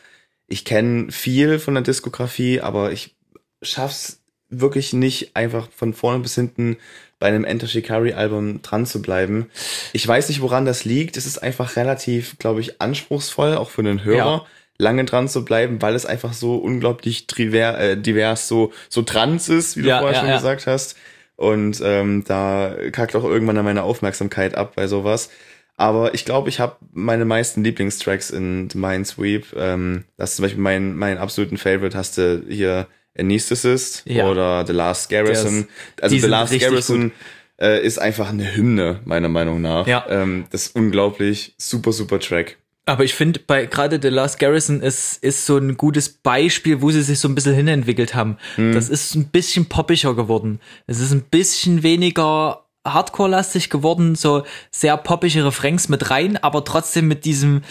Ich 0.46 0.66
kenne 0.66 1.10
viel 1.10 1.58
von 1.58 1.72
der 1.72 1.84
Diskografie, 1.84 2.60
aber 2.60 2.92
ich 2.92 3.16
schaff's 3.62 4.20
wirklich 4.50 4.92
nicht 4.92 5.36
einfach 5.36 5.68
von 5.74 5.94
vorne 5.94 6.20
bis 6.20 6.34
hinten 6.34 6.76
bei 7.18 7.28
einem 7.28 7.44
Enter 7.44 7.66
Shikari 7.66 8.12
Album 8.12 8.62
dran 8.62 8.86
zu 8.86 9.00
bleiben. 9.00 9.50
Ich 9.92 10.06
weiß 10.06 10.28
nicht, 10.28 10.42
woran 10.42 10.64
das 10.64 10.84
liegt. 10.84 11.16
Es 11.16 11.26
ist 11.26 11.38
einfach 11.38 11.76
relativ, 11.76 12.38
glaube 12.38 12.60
ich, 12.60 12.80
anspruchsvoll, 12.80 13.56
auch 13.56 13.70
für 13.70 13.82
den 13.82 14.04
Hörer. 14.04 14.16
Ja. 14.16 14.46
lange 14.76 15.04
dran 15.04 15.28
zu 15.28 15.44
bleiben, 15.44 15.80
weil 15.80 15.94
es 15.94 16.04
einfach 16.04 16.32
so 16.32 16.56
unglaublich 16.56 17.28
divers, 17.28 17.78
äh, 17.78 17.96
divers 17.96 18.48
so, 18.48 18.72
so 18.88 19.02
trans 19.02 19.48
ist, 19.48 19.76
wie 19.76 19.82
du 19.82 19.88
ja, 19.88 20.00
vorher 20.00 20.16
ja, 20.16 20.20
schon 20.24 20.34
gesagt 20.34 20.66
hast. 20.66 20.96
Und 21.36 21.80
ähm, 21.82 22.24
da 22.26 22.74
kackt 22.92 23.14
auch 23.14 23.24
irgendwann 23.24 23.64
meine 23.64 23.84
Aufmerksamkeit 23.84 24.56
ab 24.56 24.72
bei 24.74 24.86
sowas. 24.86 25.30
Aber 25.76 26.14
ich 26.14 26.24
glaube, 26.24 26.48
ich 26.48 26.60
habe 26.60 26.76
meine 26.92 27.24
meisten 27.24 27.64
Lieblingstracks 27.64 28.30
in 28.30 28.68
Minesweep. 28.74 29.54
Ähm, 29.56 30.04
das 30.16 30.30
ist 30.30 30.36
zum 30.36 30.44
Beispiel 30.44 30.62
mein, 30.62 30.94
mein 30.94 31.18
absoluten 31.18 31.56
Favorite. 31.56 31.96
Hast 31.96 32.18
du 32.18 32.44
hier 32.48 32.86
Anesthetist 33.18 34.02
ja. 34.06 34.28
oder 34.28 34.66
The 34.66 34.72
Last 34.72 35.08
Garrison. 35.08 35.68
also 36.00 36.16
The 36.16 36.26
Last 36.26 36.58
Garrison 36.58 37.12
äh, 37.60 37.84
ist 37.84 37.98
einfach 37.98 38.30
eine 38.30 38.56
Hymne, 38.56 39.00
meiner 39.04 39.28
Meinung 39.28 39.60
nach. 39.60 39.86
Ja. 39.86 40.04
Ähm, 40.08 40.46
das 40.50 40.66
ist 40.66 40.76
unglaublich 40.76 41.54
super, 41.58 41.92
super 41.92 42.18
Track. 42.18 42.56
Aber 42.86 43.04
ich 43.04 43.14
finde, 43.14 43.40
bei 43.46 43.64
gerade 43.66 43.98
The 44.00 44.08
Last 44.08 44.38
Garrison 44.38 44.82
ist, 44.82 45.22
ist 45.22 45.46
so 45.46 45.56
ein 45.56 45.76
gutes 45.76 46.08
Beispiel, 46.08 46.82
wo 46.82 46.90
sie 46.90 47.02
sich 47.02 47.18
so 47.18 47.28
ein 47.28 47.34
bisschen 47.34 47.54
hinentwickelt 47.54 48.14
haben. 48.14 48.36
Hm. 48.56 48.74
Das 48.74 48.90
ist 48.90 49.14
ein 49.14 49.28
bisschen 49.28 49.66
poppiger 49.66 50.14
geworden. 50.14 50.60
Es 50.86 51.00
ist 51.00 51.12
ein 51.12 51.22
bisschen 51.22 51.82
weniger 51.82 52.64
Hardcore-lastig 52.86 53.70
geworden, 53.70 54.14
so 54.14 54.42
sehr 54.70 54.98
poppige 54.98 55.46
Refrains 55.46 55.88
mit 55.88 56.10
rein, 56.10 56.36
aber 56.36 56.64
trotzdem 56.64 57.08
mit 57.08 57.24
diesem 57.24 57.62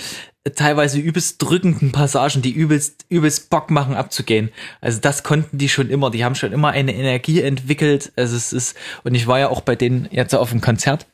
teilweise 0.56 1.00
übelst 1.00 1.42
drückenden 1.42 1.92
Passagen, 1.92 2.42
die 2.42 2.52
übelst, 2.52 3.06
übelst 3.10 3.50
Bock 3.50 3.70
machen 3.70 3.96
abzugehen. 3.96 4.50
Also 4.82 5.00
das 5.00 5.24
konnten 5.24 5.58
die 5.58 5.70
schon 5.70 5.90
immer. 5.90 6.12
Die 6.12 6.26
haben 6.26 6.36
schon 6.36 6.52
immer 6.52 6.70
eine 6.70 6.94
Energie 6.94 7.42
entwickelt. 7.42 8.12
Also 8.16 8.36
es 8.36 8.52
ist, 8.52 8.78
und 9.04 9.16
ich 9.16 9.28
war 9.28 9.40
ja 9.40 9.50
auch 9.50 9.62
bei 9.62 9.76
denen 9.76 10.08
jetzt 10.12 10.34
auf 10.36 10.50
dem 10.50 10.60
Konzert. 10.60 11.06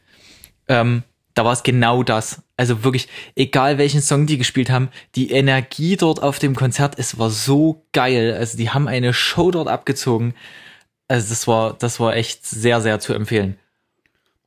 Ähm, 0.67 1.03
da 1.35 1.45
war 1.45 1.53
es 1.53 1.63
genau 1.63 2.01
das. 2.01 2.41
Also 2.57 2.83
wirklich, 2.83 3.07
egal 3.35 3.77
welchen 3.77 4.01
Song 4.01 4.25
die 4.25 4.39
gespielt 4.39 4.71
haben, 4.71 4.89
die 5.15 5.31
Energie 5.31 5.95
dort 5.95 6.21
auf 6.23 6.39
dem 6.39 6.55
Konzert, 6.55 6.95
es 6.97 7.19
war 7.19 7.29
so 7.29 7.85
geil. 7.93 8.35
Also 8.37 8.57
die 8.57 8.71
haben 8.71 8.87
eine 8.87 9.13
Show 9.13 9.51
dort 9.51 9.67
abgezogen. 9.67 10.33
Also 11.07 11.29
das 11.29 11.47
war, 11.47 11.73
das 11.73 11.99
war 11.99 12.15
echt 12.15 12.45
sehr, 12.45 12.81
sehr 12.81 12.99
zu 12.99 13.13
empfehlen. 13.13 13.57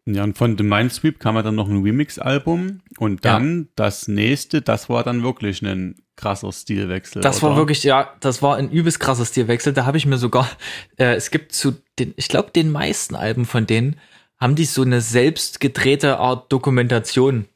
Ja, 0.04 0.24
und 0.24 0.36
von 0.36 0.58
The 0.58 0.64
Mindsweep 0.64 1.20
kam 1.20 1.36
ja 1.36 1.42
dann 1.42 1.54
noch 1.54 1.68
ein 1.68 1.82
Remix-Album 1.82 2.80
und 2.98 3.24
dann 3.24 3.58
ja. 3.58 3.68
das 3.76 4.08
nächste, 4.08 4.60
das 4.60 4.88
war 4.88 5.04
dann 5.04 5.22
wirklich 5.22 5.62
ein 5.62 6.02
krasser 6.16 6.50
Stilwechsel. 6.50 7.22
Das 7.22 7.42
oder? 7.42 7.50
war 7.50 7.56
wirklich, 7.56 7.84
ja, 7.84 8.12
das 8.18 8.42
war 8.42 8.56
ein 8.56 8.70
übelst 8.70 8.98
krasser 8.98 9.24
Stilwechsel. 9.24 9.72
Da 9.72 9.86
habe 9.86 9.98
ich 9.98 10.06
mir 10.06 10.18
sogar, 10.18 10.48
äh, 10.96 11.14
es 11.14 11.30
gibt 11.30 11.52
zu 11.52 11.76
den, 12.00 12.14
ich 12.16 12.28
glaube, 12.28 12.50
den 12.50 12.72
meisten 12.72 13.14
Alben 13.14 13.44
von 13.44 13.66
denen 13.66 13.96
haben 14.40 14.56
die 14.56 14.64
so 14.64 14.82
eine 14.82 15.00
selbst 15.00 15.60
gedrehte 15.60 16.18
Art 16.18 16.52
Dokumentation. 16.52 17.46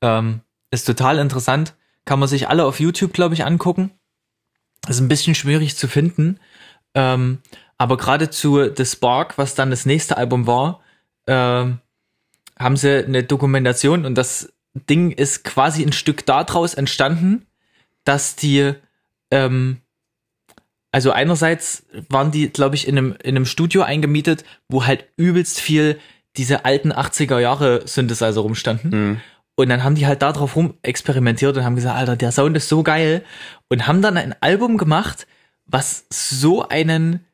Ähm, 0.00 0.42
ist 0.70 0.84
total 0.84 1.18
interessant. 1.18 1.74
Kann 2.04 2.20
man 2.20 2.28
sich 2.28 2.48
alle 2.48 2.64
auf 2.66 2.78
YouTube, 2.78 3.12
glaube 3.12 3.34
ich, 3.34 3.44
angucken. 3.44 3.90
Ist 4.88 5.00
ein 5.00 5.08
bisschen 5.08 5.34
schwierig 5.34 5.76
zu 5.76 5.88
finden. 5.88 6.38
Ähm, 6.94 7.38
aber 7.78 7.96
gerade 7.96 8.30
zu 8.30 8.72
The 8.72 8.86
Spark, 8.86 9.38
was 9.38 9.56
dann 9.56 9.70
das 9.70 9.86
nächste 9.86 10.16
Album 10.16 10.46
war, 10.46 10.82
ähm, 11.26 11.78
haben 12.58 12.76
sie 12.76 13.04
eine 13.04 13.22
Dokumentation 13.22 14.04
und 14.04 14.14
das 14.16 14.52
Ding 14.74 15.10
ist 15.10 15.44
quasi 15.44 15.82
ein 15.82 15.92
Stück 15.92 16.26
daraus 16.26 16.74
entstanden, 16.74 17.46
dass 18.04 18.36
die, 18.36 18.74
ähm, 19.30 19.78
also 20.92 21.10
einerseits 21.10 21.86
waren 22.08 22.30
die, 22.30 22.50
glaube 22.50 22.76
ich, 22.76 22.86
in 22.86 22.98
einem, 22.98 23.16
in 23.22 23.36
einem 23.36 23.46
Studio 23.46 23.82
eingemietet, 23.82 24.44
wo 24.68 24.86
halt 24.86 25.06
übelst 25.16 25.60
viel 25.60 25.98
diese 26.36 26.64
alten 26.64 26.92
80er 26.92 27.38
Jahre 27.38 27.86
Synthesizer 27.86 28.40
rumstanden. 28.40 28.90
Mhm. 28.90 29.20
Und 29.56 29.68
dann 29.68 29.84
haben 29.84 29.94
die 29.94 30.06
halt 30.06 30.22
darauf 30.22 30.56
rum 30.56 30.74
experimentiert 30.82 31.56
und 31.56 31.64
haben 31.64 31.76
gesagt, 31.76 31.96
Alter, 31.96 32.16
der 32.16 32.32
Sound 32.32 32.56
ist 32.56 32.68
so 32.68 32.82
geil. 32.82 33.24
Und 33.68 33.86
haben 33.86 34.00
dann 34.00 34.16
ein 34.16 34.34
Album 34.40 34.78
gemacht, 34.78 35.26
was 35.66 36.06
so 36.08 36.66
einen, 36.68 37.26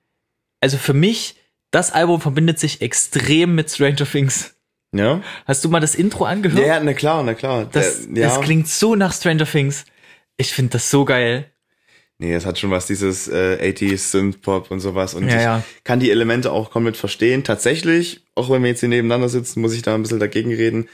also 0.61 0.77
für 0.77 0.95
mich 0.95 1.37
das 1.71 1.93
Album 1.93 2.21
verbindet 2.21 2.59
sich 2.59 2.81
extrem 2.81 3.55
mit 3.55 3.71
Stranger 3.71 4.07
Things. 4.07 4.55
Ja. 4.93 5.21
Hast 5.47 5.65
du 5.65 5.69
mal 5.69 5.81
das 5.81 5.95
Intro 5.95 6.25
angehört? 6.25 6.67
Ja, 6.67 6.81
na 6.81 6.95
klar, 6.95 7.23
na 7.23 7.35
klar. 7.35 7.67
Das, 7.71 8.07
ja. 8.13 8.29
das 8.29 8.41
klingt 8.41 8.69
so 8.69 8.95
nach 8.95 9.13
Stranger 9.13 9.47
Things. 9.47 9.85
Ich 10.37 10.53
finde 10.53 10.73
das 10.73 10.91
so 10.91 11.05
geil. 11.05 11.51
Nee, 12.19 12.33
es 12.33 12.47
hat 12.47 12.59
schon 12.59 12.71
was, 12.71 12.87
dieses 12.87 13.29
äh, 13.29 13.59
80s 13.61 14.11
Synth-Pop 14.11 14.71
und 14.71 14.81
sowas. 14.81 15.13
Und 15.13 15.29
Ja, 15.29 15.37
ich 15.37 15.43
ja. 15.43 15.63
kann 15.85 16.01
die 16.01 16.11
Elemente 16.11 16.51
auch 16.51 16.71
komplett 16.71 16.97
verstehen. 16.97 17.45
Tatsächlich, 17.45 18.25
auch 18.35 18.49
wenn 18.49 18.63
wir 18.63 18.71
jetzt 18.71 18.81
hier 18.81 18.89
nebeneinander 18.89 19.29
sitzen, 19.29 19.61
muss 19.61 19.75
ich 19.75 19.83
da 19.83 19.95
ein 19.95 20.03
bisschen 20.03 20.21
dagegen 20.21 20.55
reden. 20.55 20.89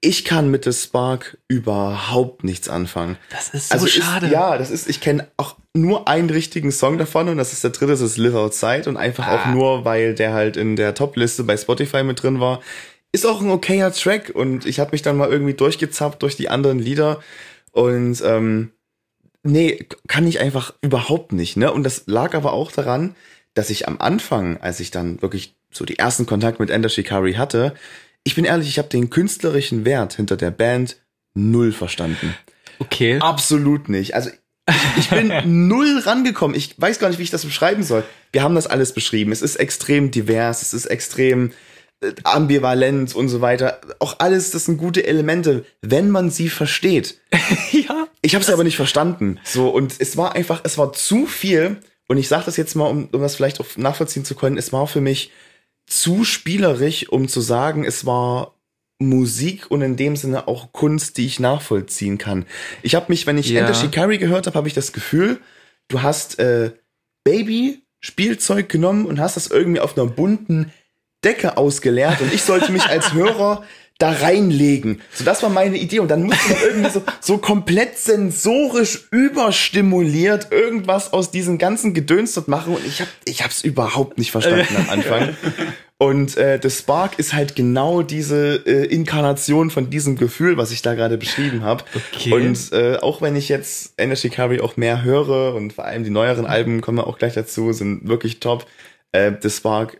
Ich 0.00 0.24
kann 0.24 0.50
mit 0.50 0.64
The 0.64 0.72
Spark 0.72 1.38
überhaupt 1.48 2.44
nichts 2.44 2.68
anfangen. 2.68 3.18
Das 3.30 3.50
ist 3.50 3.70
so 3.70 3.86
schade. 3.86 4.26
Ist, 4.26 4.32
ja, 4.32 4.56
das 4.56 4.70
ist, 4.70 4.88
ich 4.88 5.00
kenne 5.00 5.28
auch 5.36 5.56
nur 5.76 6.08
einen 6.08 6.30
richtigen 6.30 6.72
Song 6.72 6.98
davon 6.98 7.28
und 7.28 7.36
das 7.38 7.52
ist 7.52 7.62
der 7.64 7.70
dritte, 7.70 7.92
das 7.92 8.00
ist 8.00 8.16
Live 8.16 8.34
Outside 8.34 8.88
und 8.88 8.96
einfach 8.96 9.28
auch 9.28 9.46
Ah. 9.46 9.52
nur, 9.52 9.84
weil 9.84 10.14
der 10.14 10.32
halt 10.32 10.56
in 10.56 10.76
der 10.76 10.94
Top-Liste 10.94 11.44
bei 11.44 11.56
Spotify 11.56 12.02
mit 12.02 12.22
drin 12.22 12.40
war. 12.40 12.60
Ist 13.12 13.26
auch 13.26 13.40
ein 13.40 13.50
okayer 13.50 13.92
Track 13.92 14.32
und 14.34 14.66
ich 14.66 14.80
habe 14.80 14.90
mich 14.92 15.02
dann 15.02 15.16
mal 15.16 15.30
irgendwie 15.30 15.54
durchgezappt 15.54 16.22
durch 16.22 16.36
die 16.36 16.48
anderen 16.48 16.78
Lieder 16.78 17.20
und 17.72 18.20
ähm, 18.24 18.72
nee, 19.42 19.86
kann 20.08 20.26
ich 20.26 20.40
einfach 20.40 20.74
überhaupt 20.82 21.32
nicht, 21.32 21.56
ne? 21.56 21.72
Und 21.72 21.84
das 21.84 22.04
lag 22.06 22.34
aber 22.34 22.52
auch 22.52 22.72
daran, 22.72 23.14
dass 23.54 23.70
ich 23.70 23.86
am 23.88 23.98
Anfang, 24.00 24.58
als 24.58 24.80
ich 24.80 24.90
dann 24.90 25.22
wirklich 25.22 25.54
so 25.72 25.84
die 25.84 25.98
ersten 25.98 26.26
Kontakt 26.26 26.58
mit 26.60 26.70
Ender 26.70 26.88
Shikari 26.88 27.34
hatte, 27.34 27.74
ich 28.24 28.34
bin 28.34 28.44
ehrlich, 28.44 28.68
ich 28.68 28.78
habe 28.78 28.88
den 28.88 29.08
künstlerischen 29.08 29.84
Wert 29.84 30.14
hinter 30.14 30.36
der 30.36 30.50
Band 30.50 30.96
null 31.34 31.70
verstanden. 31.72 32.34
Okay. 32.78 33.18
Absolut 33.20 33.88
nicht. 33.88 34.14
Also 34.14 34.30
ich, 34.98 35.10
bin 35.10 35.32
null 35.68 35.98
rangekommen. 36.04 36.56
Ich 36.56 36.74
weiß 36.80 36.98
gar 36.98 37.08
nicht, 37.08 37.18
wie 37.18 37.24
ich 37.24 37.30
das 37.30 37.44
beschreiben 37.44 37.82
soll. 37.82 38.04
Wir 38.32 38.42
haben 38.42 38.54
das 38.54 38.66
alles 38.66 38.92
beschrieben. 38.92 39.32
Es 39.32 39.42
ist 39.42 39.56
extrem 39.56 40.10
divers, 40.10 40.62
es 40.62 40.74
ist 40.74 40.86
extrem 40.86 41.52
äh, 42.00 42.12
ambivalent 42.24 43.14
und 43.14 43.28
so 43.28 43.40
weiter. 43.40 43.80
Auch 43.98 44.16
alles, 44.18 44.50
das 44.50 44.66
sind 44.66 44.78
gute 44.78 45.06
Elemente, 45.06 45.64
wenn 45.82 46.10
man 46.10 46.30
sie 46.30 46.48
versteht. 46.48 47.20
ja. 47.72 48.08
Ich 48.22 48.34
habe 48.34 48.42
es 48.42 48.50
aber 48.50 48.64
nicht 48.64 48.76
verstanden. 48.76 49.38
So 49.44 49.68
und 49.68 49.94
es 49.98 50.16
war 50.16 50.34
einfach, 50.34 50.60
es 50.64 50.78
war 50.78 50.92
zu 50.92 51.26
viel. 51.26 51.78
Und 52.08 52.18
ich 52.18 52.28
sage 52.28 52.44
das 52.46 52.56
jetzt 52.56 52.76
mal, 52.76 52.86
um, 52.86 53.08
um 53.12 53.20
das 53.20 53.36
vielleicht 53.36 53.60
auch 53.60 53.66
nachvollziehen 53.76 54.24
zu 54.24 54.34
können. 54.34 54.58
Es 54.58 54.72
war 54.72 54.86
für 54.86 55.00
mich 55.00 55.32
zu 55.86 56.24
spielerisch, 56.24 57.08
um 57.08 57.28
zu 57.28 57.40
sagen, 57.40 57.84
es 57.84 58.06
war 58.06 58.55
Musik 58.98 59.70
und 59.70 59.82
in 59.82 59.96
dem 59.96 60.16
Sinne 60.16 60.48
auch 60.48 60.72
Kunst, 60.72 61.18
die 61.18 61.26
ich 61.26 61.38
nachvollziehen 61.38 62.18
kann. 62.18 62.46
Ich 62.82 62.94
habe 62.94 63.06
mich, 63.08 63.26
wenn 63.26 63.36
ich 63.38 63.50
Ja. 63.50 63.60
Enter 63.60 63.74
Shikari 63.74 64.18
gehört 64.18 64.46
habe, 64.46 64.56
habe 64.56 64.68
ich 64.68 64.74
das 64.74 64.92
Gefühl, 64.92 65.38
du 65.88 66.02
hast 66.02 66.38
äh, 66.38 66.70
Baby 67.24 67.82
Spielzeug 68.00 68.68
genommen 68.68 69.04
und 69.04 69.20
hast 69.20 69.36
das 69.36 69.48
irgendwie 69.48 69.80
auf 69.80 69.98
einer 69.98 70.06
bunten 70.06 70.72
Decke 71.24 71.56
ausgeleert 71.56 72.20
und 72.20 72.32
ich 72.32 72.42
sollte 72.42 72.72
mich 72.72 72.86
als 72.86 73.12
Hörer 73.12 73.64
da 73.98 74.10
reinlegen. 74.10 75.00
So, 75.14 75.24
das 75.24 75.42
war 75.42 75.48
meine 75.48 75.78
Idee. 75.78 76.00
Und 76.00 76.08
dann 76.08 76.24
musste 76.24 76.52
man 76.52 76.62
irgendwie 76.62 76.90
so, 76.90 77.02
so 77.20 77.38
komplett 77.38 77.98
sensorisch 77.98 79.08
überstimuliert 79.10 80.52
irgendwas 80.52 81.12
aus 81.14 81.30
diesem 81.30 81.56
ganzen 81.56 81.94
Gedöns 81.94 82.34
dort 82.34 82.46
machen. 82.48 82.74
Und 82.74 82.86
ich 82.86 83.00
hab, 83.00 83.08
ich 83.24 83.42
hab's 83.42 83.62
überhaupt 83.64 84.18
nicht 84.18 84.30
verstanden 84.30 84.76
am 84.76 84.90
Anfang. 84.90 85.36
Und 85.98 86.36
äh, 86.36 86.60
The 86.62 86.68
Spark 86.68 87.18
ist 87.18 87.32
halt 87.32 87.56
genau 87.56 88.02
diese 88.02 88.66
äh, 88.66 88.84
Inkarnation 88.84 89.70
von 89.70 89.88
diesem 89.88 90.16
Gefühl, 90.16 90.58
was 90.58 90.70
ich 90.70 90.82
da 90.82 90.94
gerade 90.94 91.16
beschrieben 91.16 91.62
habe. 91.62 91.84
Okay. 91.94 92.32
Und 92.34 92.72
äh, 92.72 92.96
auch 92.96 93.22
wenn 93.22 93.34
ich 93.34 93.48
jetzt 93.48 93.94
Energy 93.96 94.28
Carry 94.28 94.60
auch 94.60 94.76
mehr 94.76 95.02
höre 95.02 95.54
und 95.54 95.72
vor 95.72 95.86
allem 95.86 96.04
die 96.04 96.10
neueren 96.10 96.44
Alben 96.44 96.82
kommen 96.82 96.98
wir 96.98 97.06
auch 97.06 97.16
gleich 97.16 97.32
dazu, 97.32 97.72
sind 97.72 98.06
wirklich 98.06 98.40
top. 98.40 98.66
Äh, 99.12 99.32
The 99.40 99.48
Spark 99.48 99.98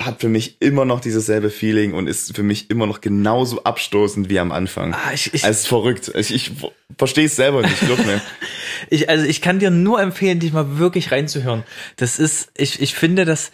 hat 0.00 0.20
für 0.20 0.28
mich 0.28 0.60
immer 0.60 0.84
noch 0.84 1.00
dieses 1.00 1.26
selbe 1.26 1.50
Feeling 1.50 1.94
und 1.94 2.06
ist 2.06 2.36
für 2.36 2.42
mich 2.42 2.70
immer 2.70 2.86
noch 2.86 3.00
genauso 3.00 3.64
abstoßend 3.64 4.28
wie 4.28 4.38
am 4.38 4.52
Anfang. 4.52 4.94
Ah, 4.94 5.12
ich, 5.12 5.32
ich, 5.34 5.44
ist 5.44 5.66
verrückt. 5.66 6.12
Ich, 6.14 6.32
ich 6.32 6.52
verstehe 6.96 7.26
es 7.26 7.36
selber 7.36 7.62
nicht, 7.62 7.80
glaub 7.80 8.04
mir. 8.04 8.20
ich, 8.90 9.08
also 9.08 9.24
ich 9.24 9.40
kann 9.40 9.58
dir 9.58 9.70
nur 9.70 10.00
empfehlen, 10.00 10.38
dich 10.38 10.52
mal 10.52 10.78
wirklich 10.78 11.10
reinzuhören. 11.10 11.64
Das 11.96 12.18
ist, 12.18 12.50
ich, 12.56 12.80
ich 12.80 12.94
finde 12.94 13.24
das, 13.24 13.50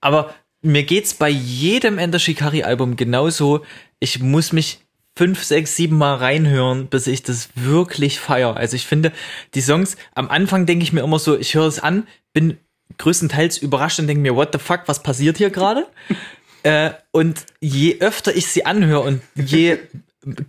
aber 0.00 0.34
mir 0.62 0.82
geht's 0.82 1.14
bei 1.14 1.28
jedem 1.28 1.98
Ender 1.98 2.18
Shikari 2.18 2.62
Album 2.62 2.96
genauso. 2.96 3.64
Ich 4.00 4.20
muss 4.20 4.52
mich 4.52 4.80
fünf, 5.16 5.42
sechs, 5.42 5.74
sieben 5.74 5.98
Mal 5.98 6.14
reinhören, 6.14 6.86
bis 6.86 7.06
ich 7.06 7.22
das 7.22 7.48
wirklich 7.54 8.20
feier. 8.20 8.56
Also 8.56 8.76
ich 8.76 8.86
finde, 8.86 9.12
die 9.54 9.60
Songs, 9.60 9.96
am 10.14 10.28
Anfang 10.28 10.64
denke 10.64 10.84
ich 10.84 10.92
mir 10.92 11.02
immer 11.02 11.18
so, 11.18 11.36
ich 11.36 11.54
höre 11.54 11.66
es 11.66 11.80
an, 11.80 12.06
bin 12.32 12.58
größtenteils 12.98 13.58
überrascht 13.58 13.98
und 13.98 14.06
denke 14.06 14.22
mir, 14.22 14.36
what 14.36 14.50
the 14.52 14.58
fuck, 14.58 14.82
was 14.86 15.02
passiert 15.02 15.38
hier 15.38 15.50
gerade? 15.50 15.86
äh, 16.62 16.90
und 17.10 17.46
je 17.60 17.98
öfter 18.00 18.34
ich 18.34 18.46
sie 18.46 18.64
anhöre 18.64 19.00
und 19.00 19.22
je 19.34 19.78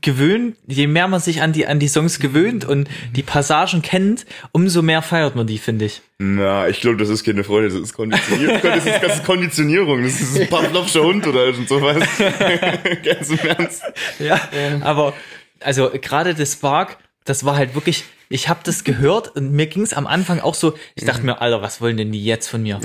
gewöhnt, 0.02 0.56
je 0.68 0.88
mehr 0.88 1.08
man 1.08 1.20
sich 1.20 1.42
an 1.42 1.54
die, 1.54 1.68
an 1.68 1.80
die 1.80 1.88
Songs 1.88 2.20
gewöhnt 2.20 2.66
und 2.66 2.90
die 3.16 3.24
Passagen 3.24 3.82
kennt, 3.82 4.26
umso 4.52 4.82
mehr 4.82 5.02
feiert 5.02 5.36
man 5.36 5.48
die, 5.48 5.58
finde 5.58 5.86
ich. 5.86 6.02
Na, 6.18 6.68
ich 6.68 6.82
glaube, 6.82 6.98
das 6.98 7.10
ist 7.10 7.24
keine 7.24 7.44
Freude, 7.44 7.70
das 7.70 7.80
ist 7.80 7.94
Konditionierung. 7.94 8.60
Das 8.62 8.86
ist, 8.86 9.04
das 9.04 9.16
ist 9.16 9.24
Konditionierung, 9.26 10.04
das 10.04 10.20
ist 10.20 10.40
ein 10.40 10.50
Pavlovscher 10.50 11.04
Hund 11.04 11.26
oder 11.26 11.54
sowas. 11.54 12.04
Ganz 13.04 13.30
im 13.30 13.40
Ernst. 13.40 13.84
Ja, 14.20 14.40
aber 14.82 15.14
also 15.62 15.90
gerade 15.90 16.34
das 16.34 16.54
Spark, 16.54 16.98
das 17.26 17.46
war 17.46 17.56
halt 17.56 17.76
wirklich, 17.76 18.04
ich 18.30 18.50
habe 18.50 18.62
das 18.64 18.84
gehört 18.84 19.36
und 19.36 19.52
mir 19.52 19.68
ging 19.68 19.84
es 19.84 19.94
am 19.94 20.08
Anfang 20.08 20.40
auch 20.40 20.56
so, 20.56 20.76
ich 20.96 21.06
dachte 21.06 21.26
mir, 21.26 21.42
Alter, 21.42 21.62
was 21.62 21.82
wollen 21.82 21.98
denn 21.98 22.12
die 22.12 22.24
jetzt 22.24 22.48
von 22.48 22.64
mir? 22.64 22.80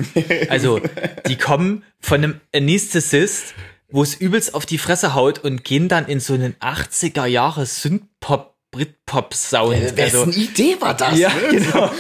Also, 0.49 0.81
die 1.27 1.37
kommen 1.37 1.83
von 2.01 2.23
einem 2.23 2.41
Anästhesist, 2.55 3.55
wo 3.95 4.03
es 4.03 4.17
übelst 4.17 4.55
auf 4.55 4.67
die 4.67 4.79
Fresse 4.79 5.15
haut 5.15 5.39
und 5.39 5.63
gehen 5.63 5.89
dann 5.89 6.07
in 6.07 6.19
so 6.19 6.35
einen 6.35 6.55
80er 6.55 7.27
Jahre 7.27 7.65
Synthpop 7.65 8.53
Britpop-Sound. 8.73 9.77
Also, 9.77 9.97
Wessen 9.97 10.33
Idee 10.33 10.77
war 10.81 10.95
das? 10.95 11.17
ja, 11.17 11.33
ne? 11.33 11.49
genau. 11.51 11.91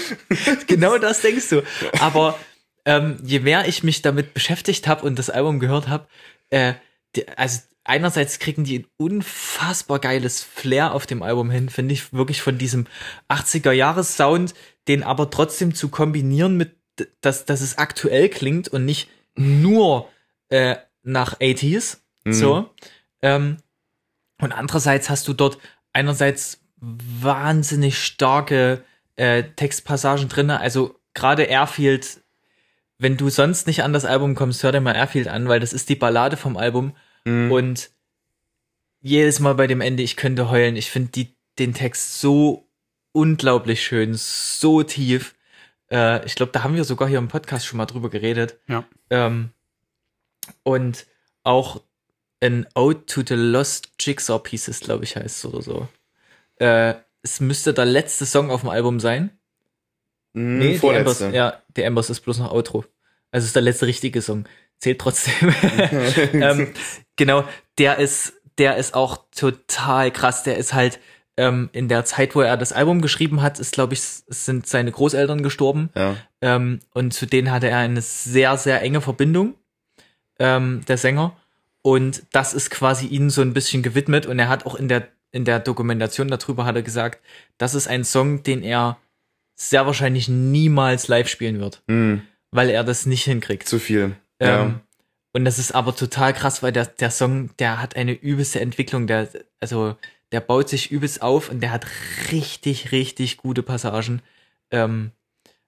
genau 0.66 0.98
das 0.98 1.20
denkst 1.20 1.50
du. 1.50 1.62
Aber 2.00 2.36
ähm, 2.84 3.18
je 3.22 3.38
mehr 3.38 3.68
ich 3.68 3.84
mich 3.84 4.02
damit 4.02 4.34
beschäftigt 4.34 4.88
habe 4.88 5.06
und 5.06 5.20
das 5.20 5.30
Album 5.30 5.60
gehört 5.60 5.86
habe, 5.86 6.08
äh, 6.50 6.74
also 7.36 7.60
einerseits 7.84 8.40
kriegen 8.40 8.64
die 8.64 8.80
ein 8.80 8.86
unfassbar 8.96 10.00
geiles 10.00 10.42
Flair 10.42 10.94
auf 10.94 11.06
dem 11.06 11.22
Album 11.22 11.48
hin, 11.48 11.68
finde 11.68 11.94
ich 11.94 12.12
wirklich 12.12 12.42
von 12.42 12.58
diesem 12.58 12.88
80er-Jahres-Sound, 13.28 14.52
den 14.88 15.04
aber 15.04 15.30
trotzdem 15.30 15.76
zu 15.76 15.90
kombinieren 15.90 16.56
mit, 16.56 16.74
dass, 17.20 17.44
dass 17.44 17.60
es 17.60 17.78
aktuell 17.78 18.28
klingt 18.30 18.66
und 18.66 18.84
nicht 18.84 19.08
nur 19.36 20.08
äh, 20.48 20.74
nach 21.04 21.38
80s. 21.38 21.98
So. 22.26 22.70
Ähm, 23.22 23.58
und 24.40 24.52
andererseits 24.52 25.10
hast 25.10 25.28
du 25.28 25.32
dort 25.32 25.58
einerseits 25.92 26.60
wahnsinnig 26.76 27.98
starke 27.98 28.82
äh, 29.16 29.44
Textpassagen 29.44 30.28
drin. 30.28 30.50
Also 30.50 30.98
gerade 31.14 31.44
Airfield, 31.44 32.20
wenn 32.98 33.16
du 33.16 33.30
sonst 33.30 33.66
nicht 33.66 33.82
an 33.82 33.92
das 33.92 34.04
Album 34.04 34.34
kommst, 34.34 34.62
hör 34.62 34.72
dir 34.72 34.80
mal 34.80 34.96
Airfield 34.96 35.28
an, 35.28 35.48
weil 35.48 35.60
das 35.60 35.72
ist 35.72 35.88
die 35.88 35.94
Ballade 35.94 36.36
vom 36.36 36.56
Album. 36.56 36.96
Mhm. 37.24 37.52
Und 37.52 37.90
jedes 39.00 39.40
Mal 39.40 39.54
bei 39.54 39.66
dem 39.66 39.80
Ende, 39.80 40.02
ich 40.02 40.16
könnte 40.16 40.50
heulen. 40.50 40.76
Ich 40.76 40.90
finde 40.90 41.28
den 41.58 41.74
Text 41.74 42.20
so 42.20 42.68
unglaublich 43.12 43.82
schön, 43.82 44.14
so 44.14 44.82
tief. 44.82 45.34
Äh, 45.90 46.24
ich 46.26 46.34
glaube, 46.34 46.52
da 46.52 46.64
haben 46.64 46.74
wir 46.74 46.84
sogar 46.84 47.08
hier 47.08 47.18
im 47.18 47.28
Podcast 47.28 47.66
schon 47.66 47.76
mal 47.76 47.86
drüber 47.86 48.10
geredet. 48.10 48.58
Ja. 48.66 48.84
Ähm, 49.10 49.50
und 50.62 51.06
auch 51.42 51.82
ein 52.40 52.66
Ode 52.74 53.06
to 53.06 53.22
the 53.26 53.34
Lost 53.34 53.90
Jigsaw 54.00 54.38
Pieces, 54.38 54.80
glaube 54.80 55.04
ich, 55.04 55.16
heißt 55.16 55.38
es 55.38 55.44
oder 55.46 55.62
so. 55.62 55.88
Äh, 56.56 56.94
es 57.22 57.40
müsste 57.40 57.72
der 57.72 57.86
letzte 57.86 58.26
Song 58.26 58.50
auf 58.50 58.60
dem 58.60 58.70
Album 58.70 59.00
sein. 59.00 59.30
Mhm, 60.34 60.58
Nee, 60.58 60.78
vorletzte. 60.78 61.30
ja, 61.30 61.62
der 61.76 61.86
Embers 61.86 62.10
ist 62.10 62.20
bloß 62.20 62.38
noch 62.38 62.52
Outro. 62.52 62.84
Also 63.30 63.46
ist 63.46 63.56
der 63.56 63.62
letzte 63.62 63.86
richtige 63.86 64.20
Song. 64.20 64.44
Zählt 64.78 65.00
trotzdem. 65.00 65.54
ähm, 66.34 66.72
genau, 67.16 67.44
der 67.78 67.98
ist, 67.98 68.34
der 68.58 68.76
ist 68.76 68.94
auch 68.94 69.24
total 69.34 70.10
krass. 70.10 70.42
Der 70.42 70.56
ist 70.58 70.74
halt 70.74 71.00
ähm, 71.36 71.70
in 71.72 71.88
der 71.88 72.04
Zeit, 72.04 72.34
wo 72.34 72.42
er 72.42 72.56
das 72.56 72.72
Album 72.72 73.00
geschrieben 73.00 73.40
hat, 73.42 73.58
ist, 73.58 73.72
glaube 73.72 73.94
ich, 73.94 74.00
sind 74.02 74.66
seine 74.66 74.92
Großeltern 74.92 75.42
gestorben. 75.42 75.90
ja. 75.94 76.16
Ähm, 76.40 76.80
und 76.92 77.12
zu 77.14 77.24
denen 77.26 77.50
hatte 77.50 77.68
er 77.70 77.78
eine 77.78 78.02
sehr, 78.02 78.56
sehr 78.58 78.82
enge 78.82 79.00
Verbindung, 79.00 79.54
ähm, 80.38 80.82
der 80.86 80.98
Sänger. 80.98 81.36
Und 81.82 82.22
das 82.32 82.54
ist 82.54 82.70
quasi 82.70 83.06
ihnen 83.06 83.30
so 83.30 83.42
ein 83.42 83.52
bisschen 83.52 83.82
gewidmet. 83.82 84.26
Und 84.26 84.38
er 84.38 84.48
hat 84.48 84.66
auch 84.66 84.74
in 84.74 84.88
der, 84.88 85.08
in 85.32 85.44
der 85.44 85.58
Dokumentation 85.60 86.28
darüber 86.28 86.64
hat 86.64 86.76
er 86.76 86.82
gesagt, 86.82 87.20
das 87.58 87.74
ist 87.74 87.88
ein 87.88 88.04
Song, 88.04 88.42
den 88.42 88.62
er 88.62 88.98
sehr 89.56 89.86
wahrscheinlich 89.86 90.28
niemals 90.28 91.08
live 91.08 91.28
spielen 91.28 91.60
wird, 91.60 91.82
Mhm. 91.86 92.22
weil 92.50 92.70
er 92.70 92.84
das 92.84 93.06
nicht 93.06 93.24
hinkriegt. 93.24 93.68
Zu 93.68 93.78
viel. 93.78 94.16
Ähm, 94.40 94.48
ja. 94.48 94.80
Und 95.32 95.44
das 95.44 95.58
ist 95.58 95.72
aber 95.72 95.94
total 95.94 96.32
krass, 96.32 96.62
weil 96.62 96.72
der, 96.72 96.86
der 96.86 97.10
Song, 97.10 97.50
der 97.58 97.80
hat 97.80 97.96
eine 97.96 98.12
übelste 98.12 98.60
Entwicklung, 98.60 99.06
der, 99.06 99.28
also, 99.60 99.96
der 100.32 100.40
baut 100.40 100.68
sich 100.68 100.90
übelst 100.90 101.22
auf 101.22 101.50
und 101.50 101.60
der 101.60 101.70
hat 101.70 101.86
richtig, 102.32 102.92
richtig 102.92 103.36
gute 103.36 103.62
Passagen. 103.62 104.22
Ähm, 104.70 105.10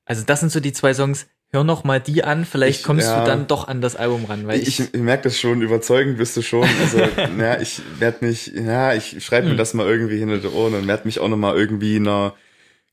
also, 0.05 0.25
das 0.25 0.41
sind 0.41 0.51
so 0.51 0.61
die 0.61 0.73
zwei 0.73 0.95
Songs. 0.95 1.27
Hör 1.57 1.65
noch 1.65 1.85
mal 1.85 2.01
die 2.03 2.23
an, 2.23 2.45
vielleicht 2.45 2.81
Ich- 2.81 2.85
kommst 2.85 3.07
ja. 3.07 3.21
du 3.21 3.25
dann 3.27 3.47
doch 3.47 3.67
an 3.67 3.81
das 3.81 3.97
Album 3.97 4.27
ran, 4.27 4.47
weil 4.47 4.61
Ich, 4.61 4.79
ich, 4.79 4.93
ich 4.95 5.01
merke 5.01 5.23
das 5.25 5.41
schon, 5.41 5.63
überzeugend 5.63 6.19
bist 6.19 6.37
du 6.37 6.43
schon. 6.43 6.69
Also, 6.83 6.99
ja, 7.39 7.59
ich 7.59 7.81
werde 7.99 8.27
mich, 8.27 8.49
ja, 8.49 8.93
ich 8.93 9.25
schreibe 9.25 9.47
mir 9.47 9.53
Hm. 9.53 9.57
das 9.57 9.73
mal 9.73 9.87
irgendwie 9.87 10.19
hinter 10.19 10.37
die 10.37 10.49
Ohren 10.49 10.75
und 10.75 10.87
werde 10.87 11.07
mich 11.07 11.19
auch 11.19 11.29
noch 11.29 11.39
mal 11.39 11.57
irgendwie 11.57 11.97
einer 11.97 12.35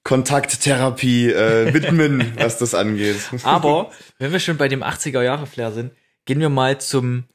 Kontakttherapie 0.05 1.29
äh, 1.29 1.73
widmen, 1.73 2.31
was 2.37 2.57
das 2.57 2.73
angeht. 2.73 3.17
Aber 3.43 3.91
wenn 4.17 4.31
wir 4.31 4.39
schon 4.39 4.55
bei 4.55 4.69
dem 4.69 4.81
80er 4.81 5.21
Jahre 5.21 5.45
Flair 5.45 5.73
sind, 5.73 5.91
gehen 6.23 6.39
wir 6.39 6.47
mal 6.49 6.79
zum, 6.79 7.25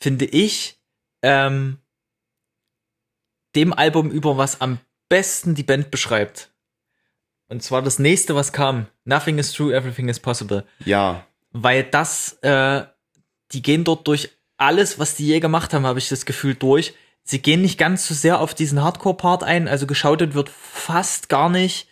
finde 0.00 0.24
ich, 0.24 0.78
ähm, 1.22 1.76
dem 3.54 3.74
Album 3.74 4.10
über, 4.10 4.38
was 4.38 4.62
am 4.62 4.78
besten 5.10 5.54
die 5.54 5.62
Band 5.64 5.90
beschreibt. 5.90 6.50
Und 7.48 7.62
zwar 7.62 7.82
das 7.82 7.98
nächste, 7.98 8.34
was 8.34 8.52
kam. 8.52 8.86
Nothing 9.04 9.38
is 9.38 9.52
true, 9.52 9.74
everything 9.74 10.08
is 10.08 10.20
possible. 10.20 10.64
ja, 10.84 11.26
Weil 11.52 11.82
das, 11.84 12.34
äh, 12.42 12.84
die 13.52 13.62
gehen 13.62 13.84
dort 13.84 14.06
durch 14.06 14.30
alles, 14.58 14.98
was 14.98 15.14
die 15.14 15.26
je 15.26 15.40
gemacht 15.40 15.72
haben, 15.72 15.86
habe 15.86 15.98
ich 15.98 16.08
das 16.08 16.26
Gefühl 16.26 16.54
durch. 16.54 16.94
Sie 17.24 17.40
gehen 17.40 17.62
nicht 17.62 17.78
ganz 17.78 18.06
so 18.06 18.14
sehr 18.14 18.40
auf 18.40 18.54
diesen 18.54 18.82
Hardcore-Part 18.82 19.44
ein, 19.44 19.68
also 19.68 19.86
geschautet 19.86 20.34
wird 20.34 20.48
fast 20.48 21.28
gar 21.28 21.48
nicht. 21.48 21.88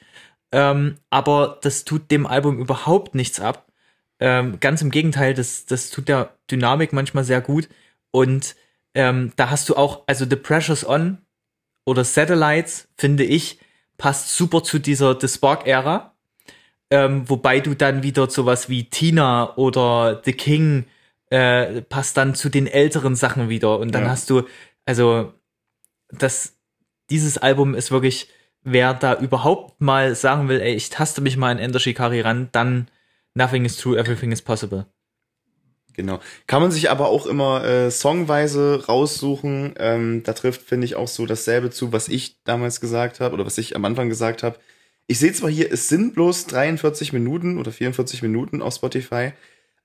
Ähm, 0.52 0.98
aber 1.10 1.58
das 1.62 1.84
tut 1.84 2.10
dem 2.10 2.26
Album 2.26 2.58
überhaupt 2.58 3.14
nichts 3.14 3.40
ab. 3.40 3.66
Ähm, 4.18 4.60
ganz 4.60 4.80
im 4.82 4.90
Gegenteil, 4.90 5.34
das, 5.34 5.66
das 5.66 5.90
tut 5.90 6.08
der 6.08 6.34
Dynamik 6.50 6.92
manchmal 6.92 7.24
sehr 7.24 7.40
gut. 7.40 7.68
Und 8.10 8.56
ähm, 8.94 9.32
da 9.36 9.50
hast 9.50 9.68
du 9.68 9.76
auch, 9.76 10.04
also 10.06 10.24
The 10.28 10.36
Precious 10.36 10.86
On 10.86 11.18
oder 11.84 12.04
Satellites, 12.04 12.88
finde 12.96 13.24
ich, 13.24 13.58
passt 13.98 14.36
super 14.36 14.62
zu 14.62 14.78
dieser 14.78 15.18
The 15.20 15.28
Spark-Ära. 15.28 16.12
Ähm, 16.90 17.28
wobei 17.28 17.60
du 17.60 17.74
dann 17.74 18.02
wieder 18.02 18.30
sowas 18.30 18.68
wie 18.68 18.84
Tina 18.84 19.56
oder 19.56 20.22
The 20.24 20.32
King 20.32 20.84
äh, 21.30 21.82
passt 21.82 22.16
dann 22.16 22.34
zu 22.36 22.48
den 22.48 22.66
älteren 22.68 23.16
Sachen 23.16 23.48
wieder. 23.48 23.78
Und 23.78 23.92
dann 23.92 24.04
Ja. 24.04 24.10
hast 24.10 24.30
du, 24.30 24.44
also, 24.84 25.32
das, 26.10 26.54
dieses 27.10 27.38
Album 27.38 27.74
ist 27.74 27.90
wirklich, 27.90 28.28
wer 28.62 28.94
da 28.94 29.14
überhaupt 29.18 29.80
mal 29.80 30.14
sagen 30.14 30.48
will, 30.48 30.60
ey, 30.60 30.74
ich 30.74 30.90
taste 30.90 31.20
mich 31.20 31.36
mal 31.36 31.50
an 31.50 31.58
Ender 31.58 31.80
Shikari 31.80 32.20
ran, 32.20 32.48
dann 32.52 32.88
Nothing 33.34 33.64
is 33.66 33.76
true, 33.76 33.98
everything 33.98 34.32
is 34.32 34.40
possible. 34.40 34.86
Genau. 35.96 36.20
Kann 36.46 36.62
man 36.62 36.70
sich 36.70 36.90
aber 36.90 37.08
auch 37.08 37.26
immer 37.26 37.64
äh, 37.64 37.90
songweise 37.90 38.84
raussuchen. 38.86 39.74
Ähm, 39.78 40.22
da 40.24 40.32
trifft, 40.32 40.62
finde 40.62 40.84
ich, 40.84 40.94
auch 40.96 41.08
so 41.08 41.26
dasselbe 41.26 41.70
zu, 41.70 41.92
was 41.92 42.08
ich 42.08 42.36
damals 42.44 42.80
gesagt 42.80 43.20
habe 43.20 43.34
oder 43.34 43.46
was 43.46 43.58
ich 43.58 43.74
am 43.74 43.84
Anfang 43.84 44.08
gesagt 44.08 44.42
habe. 44.42 44.58
Ich 45.08 45.18
sehe 45.18 45.32
zwar 45.32 45.50
hier, 45.50 45.72
es 45.72 45.88
sind 45.88 46.14
bloß 46.14 46.46
43 46.46 47.12
Minuten 47.12 47.58
oder 47.58 47.70
44 47.70 48.22
Minuten 48.22 48.60
auf 48.60 48.74
Spotify, 48.74 49.32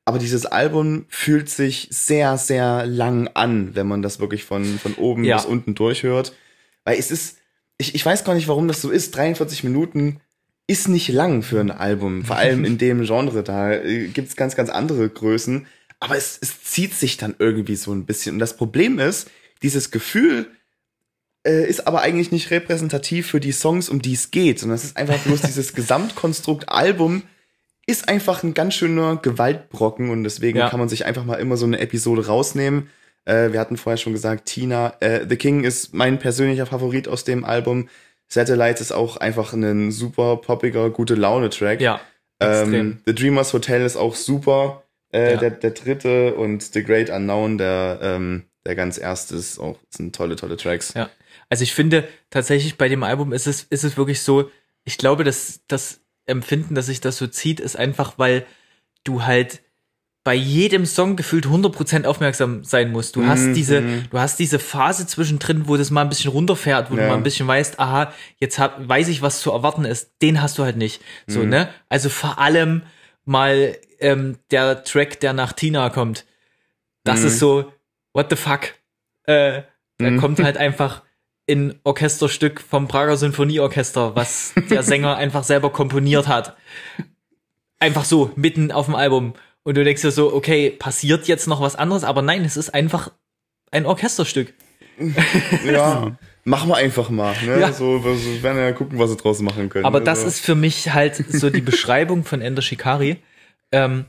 aber 0.04 0.17
dieses 0.17 0.47
Album 0.47 1.06
fühlt 1.10 1.47
sich 1.47 1.88
sehr, 1.91 2.38
sehr 2.38 2.88
lang 2.88 3.30
an, 3.36 3.76
wenn 3.76 3.88
man 3.88 4.02
das 4.02 4.19
wirklich 4.19 4.43
von, 4.45 4.65
von 4.80 4.95
oben 4.95 5.24
Ja. 5.24 5.38
bis 5.38 5.45
unten 5.45 5.76
durchhört. 5.76 6.34
Weil 6.86 6.97
es 6.97 7.12
ist, 7.12 7.38
ich, 7.78 7.93
ich 7.93 8.04
weiß 8.04 8.24
gar 8.24 8.34
nicht, 8.34 8.47
warum 8.47 8.67
das 8.67 8.82
so 8.82 8.89
ist. 8.89 9.15
43 9.15 9.63
Minuten 9.63 10.19
ist 10.65 10.88
nicht 10.88 11.10
lang 11.10 11.43
für 11.43 11.60
ein 11.60 11.69
Album, 11.69 12.24
vor 12.26 12.38
allem 12.38 12.65
in 12.65 12.78
dem 12.80 13.04
Genre. 13.04 13.43
Da 13.43 13.74
äh, 13.74 14.08
gibt's 14.08 14.36
ganz, 14.36 14.56
ganz 14.56 14.69
andere 14.69 15.08
Größen. 15.08 15.67
Aber 16.02 16.18
es, 16.18 16.38
es 16.42 16.64
zieht 16.64 16.94
sich 16.94 17.16
dann 17.16 17.36
irgendwie 17.40 17.76
so 17.78 17.94
ein 17.94 18.06
bisschen. 18.06 18.36
Und 18.36 18.40
das 18.40 18.58
Problem 18.58 19.00
ist, 19.00 19.30
dieses 19.62 19.90
Gefühl 19.92 20.48
äh, 21.48 21.68
ist 21.70 21.88
aber 21.88 22.02
eigentlich 22.02 22.32
nicht 22.32 22.52
repräsentativ 22.52 23.28
für 23.28 23.40
die 23.40 23.52
Songs, 23.54 23.88
um 23.88 24.02
die 24.02 24.14
es 24.14 24.32
geht, 24.32 24.60
sondern 24.60 24.76
es 24.76 24.84
ist 24.84 24.98
einfach 24.98 25.18
bloß 25.20 25.42
dieses 25.42 25.74
Gesamtkonstrukt 25.76 26.68
Album 26.70 27.24
ist 27.88 28.10
einfach 28.10 28.44
ein 28.44 28.54
ganz 28.54 28.76
schöner 28.76 29.18
Gewaltbrocken 29.18 30.12
und 30.12 30.24
deswegen 30.24 30.60
Ja. 30.60 30.70
kann 30.70 30.80
man 30.80 30.88
sich 30.90 31.06
einfach 31.06 31.26
mal 31.26 31.36
immer 31.36 31.58
so 31.58 31.66
eine 31.66 31.80
Episode 31.80 32.28
rausnehmen. 32.28 32.90
Äh, 33.26 33.52
wir 33.54 33.60
hatten 33.60 33.76
vorher 33.78 33.98
schon 33.98 34.14
gesagt, 34.14 34.46
Tina, 34.46 34.94
äh, 35.00 35.26
The 35.28 35.36
King 35.36 35.64
ist 35.64 35.94
mein 35.94 36.20
persönlicher 36.20 36.66
Favorit 36.68 37.08
aus 37.08 37.24
dem 37.24 37.44
Album. 37.44 37.90
Satellites 38.28 38.82
ist 38.82 38.92
auch 38.92 39.18
einfach 39.18 39.54
ein 39.54 39.92
super 39.92 40.38
poppiger, 40.38 40.90
gute 40.90 41.16
Laune-Track. 41.16 41.82
Ja. 41.82 42.00
Ähm, 42.40 43.02
The 43.06 43.14
Dreamers 43.14 43.52
Hotel 43.54 43.84
ist 43.86 43.98
auch 43.98 44.16
super. 44.16 44.84
Äh, 45.13 45.34
Ja. 45.34 45.38
der, 45.39 45.52
der 45.52 45.71
dritte 45.71 46.36
und 46.36 46.62
The 46.63 46.84
Great 46.84 47.10
Unknown, 47.10 47.58
der, 47.58 48.00
ähm, 48.02 48.43
der 48.65 48.76
ganz 48.76 48.97
erste, 48.97 49.36
ist 49.36 49.60
auch 49.60 49.78
sind 49.89 50.15
tolle, 50.15 50.36
tolle 50.36 50.58
Tracks. 50.58 50.93
Ja. 50.93 51.10
Also 51.50 51.63
ich 51.63 51.74
finde 51.74 52.08
tatsächlich 52.30 52.78
bei 52.78 52.88
dem 52.89 53.04
Album 53.04 53.34
ist 53.34 53.47
es, 53.47 53.63
ist 53.63 53.84
es 53.84 53.97
wirklich 53.97 54.21
so, 54.21 54.50
ich 54.86 54.97
glaube, 54.97 55.24
dass 55.24 55.62
das 55.67 56.00
Empfinden, 56.26 56.76
dass 56.76 56.86
sich 56.86 57.02
das 57.02 57.17
so 57.17 57.28
zieht, 57.28 57.60
ist 57.60 57.76
einfach, 57.76 58.13
weil 58.17 58.45
du 59.04 59.24
halt 59.24 59.62
bei 60.24 60.36
jedem 60.36 60.86
Song 60.86 61.15
gefühlt 61.15 61.47
100% 61.47 62.06
aufmerksam 62.06 62.63
sein 62.63 62.91
musst. 62.91 63.15
Du 63.15 63.26
hast 63.26 63.47
Mhm, 63.47 63.54
diese, 63.56 63.82
mhm. 63.82 64.04
du 64.12 64.19
hast 64.19 64.38
diese 64.38 64.60
Phase 64.60 65.08
zwischendrin, 65.08 65.67
wo 65.67 65.78
das 65.78 65.89
mal 65.89 66.04
ein 66.04 66.10
bisschen 66.10 66.30
runterfährt, 66.32 66.91
wo 66.91 66.95
du 66.95 67.02
Ja. 67.02 67.08
mal 67.08 67.15
ein 67.17 67.24
bisschen 67.24 67.47
weißt, 67.47 67.80
aha, 67.80 68.13
jetzt 68.38 68.60
hab, 68.60 68.88
weiß 68.88 69.08
ich, 69.08 69.24
was 69.24 69.41
zu 69.41 69.52
erwarten 69.52 69.84
ist. 69.84 70.12
Den 70.21 70.39
hast 70.41 70.60
du 70.60 70.63
halt 70.63 70.78
nicht. 70.78 71.02
So, 71.26 71.39
Mhm. 71.39 71.50
ne? 71.50 71.69
Also 71.89 72.10
vor 72.10 72.38
allem 72.38 72.84
mal 73.26 73.76
ähm, 74.02 74.38
der 74.52 74.84
Track, 74.84 75.20
der 75.20 75.34
nach 75.34 75.54
Tina 75.54 75.90
kommt. 75.90 76.26
Das 77.04 77.22
Mhm. 77.22 77.28
ist 77.28 77.40
so, 77.40 77.72
what 78.14 78.28
the 78.30 78.36
fuck? 78.36 78.74
Äh, 79.26 79.62
da 79.98 80.10
Mhm. 80.12 80.18
kommt 80.20 80.40
halt 80.44 80.58
einfach 80.58 81.04
ein 81.50 81.80
Orchesterstück 81.84 82.62
vom 82.62 82.88
Prager 82.88 83.18
Sinfonieorchester, 83.18 84.16
was 84.16 84.54
der 84.70 84.84
Sänger 84.84 85.16
einfach 85.18 85.44
selber 85.44 85.72
komponiert 85.72 86.28
hat. 86.28 86.56
Einfach 87.80 88.06
so, 88.06 88.32
mitten 88.36 88.72
auf 88.72 88.86
dem 88.86 88.96
Album. 88.96 89.34
Und 89.64 89.76
du 89.78 89.84
denkst 89.84 90.02
dir 90.02 90.12
so, 90.12 90.34
okay, 90.34 90.70
passiert 90.72 91.28
jetzt 91.28 91.48
noch 91.48 91.62
was 91.62 91.76
anderes? 91.76 92.04
Aber 92.04 92.22
nein, 92.22 92.44
es 92.46 92.58
ist 92.58 92.74
einfach 92.74 93.12
ein 93.72 93.86
Orchesterstück. 93.86 94.54
Ja, 95.66 96.16
machen 96.44 96.70
wir 96.70 96.76
einfach 96.78 97.10
mal. 97.10 97.36
Ne? 97.46 97.60
Ja. 97.60 97.74
So, 97.74 98.04
wir 98.04 98.44
werden 98.44 98.58
ja 98.60 98.72
gucken, 98.72 99.00
was 99.00 99.10
sie 99.12 99.18
draus 99.18 99.42
machen 99.42 99.70
können. 99.70 99.86
Aber 99.86 100.00
das 100.00 100.20
Also, 100.20 100.28
ist 100.30 100.40
für 100.46 100.54
mich 100.56 100.94
halt 100.94 101.16
so 101.16 101.50
die 101.50 101.62
Beschreibung 101.62 102.24
von 102.24 102.42
Ender 102.42 102.62
Shikari. 102.62 103.18
Ähm, 103.71 104.05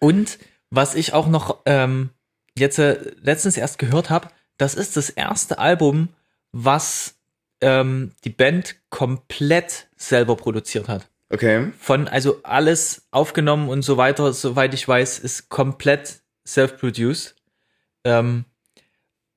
und 0.00 0.38
was 0.70 0.94
ich 0.94 1.12
auch 1.12 1.26
noch 1.26 1.62
ähm, 1.66 2.10
jetzt 2.56 2.78
äh, 2.78 3.12
letztens 3.22 3.56
erst 3.56 3.78
gehört 3.78 4.10
habe, 4.10 4.28
das 4.56 4.74
ist 4.74 4.96
das 4.96 5.10
erste 5.10 5.58
Album, 5.58 6.08
was 6.52 7.16
ähm, 7.60 8.12
die 8.24 8.30
Band 8.30 8.76
komplett 8.90 9.88
selber 9.96 10.36
produziert 10.36 10.88
hat. 10.88 11.08
Okay. 11.30 11.72
Von, 11.78 12.06
also 12.06 12.40
alles 12.42 13.08
aufgenommen 13.10 13.68
und 13.68 13.82
so 13.82 13.96
weiter, 13.96 14.32
soweit 14.32 14.74
ich 14.74 14.86
weiß, 14.86 15.18
ist 15.18 15.48
komplett 15.48 16.22
self-produced. 16.46 17.34
Ähm, 18.04 18.44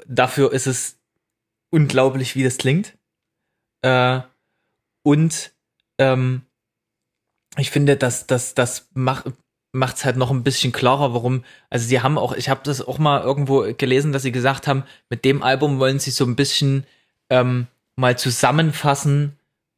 dafür 0.06 0.52
ist 0.52 0.68
es 0.68 1.00
unglaublich, 1.70 2.36
wie 2.36 2.44
das 2.44 2.58
klingt. 2.58 2.98
Äh, 3.82 4.22
und 5.04 5.54
ähm, 5.98 6.42
ich 7.58 7.72
finde, 7.72 7.98
dass 7.98 8.28
das, 8.28 8.54
das 8.54 8.88
macht 8.94 9.26
macht 9.74 9.98
es 9.98 10.06
halt 10.06 10.18
noch 10.18 10.32
ein 10.32 10.44
bisschen 10.44 10.72
klarer, 10.72 11.14
warum. 11.14 11.44
Also 11.70 11.88
sie 11.88 12.02
haben 12.02 12.18
auch, 12.18 12.34
ich 12.34 12.50
habe 12.50 12.62
das 12.64 12.82
auch 12.82 12.98
mal 12.98 13.22
irgendwo 13.22 13.62
gelesen, 13.78 14.12
dass 14.12 14.24
sie 14.24 14.32
gesagt 14.32 14.66
haben, 14.66 14.84
mit 15.10 15.24
dem 15.26 15.44
Album 15.44 15.78
wollen 15.78 16.00
sie 16.00 16.10
so 16.10 16.24
ein 16.26 16.36
bisschen 16.36 16.86
ähm, 17.30 17.68
mal 17.96 18.18
zusammenfassen, 18.18 19.34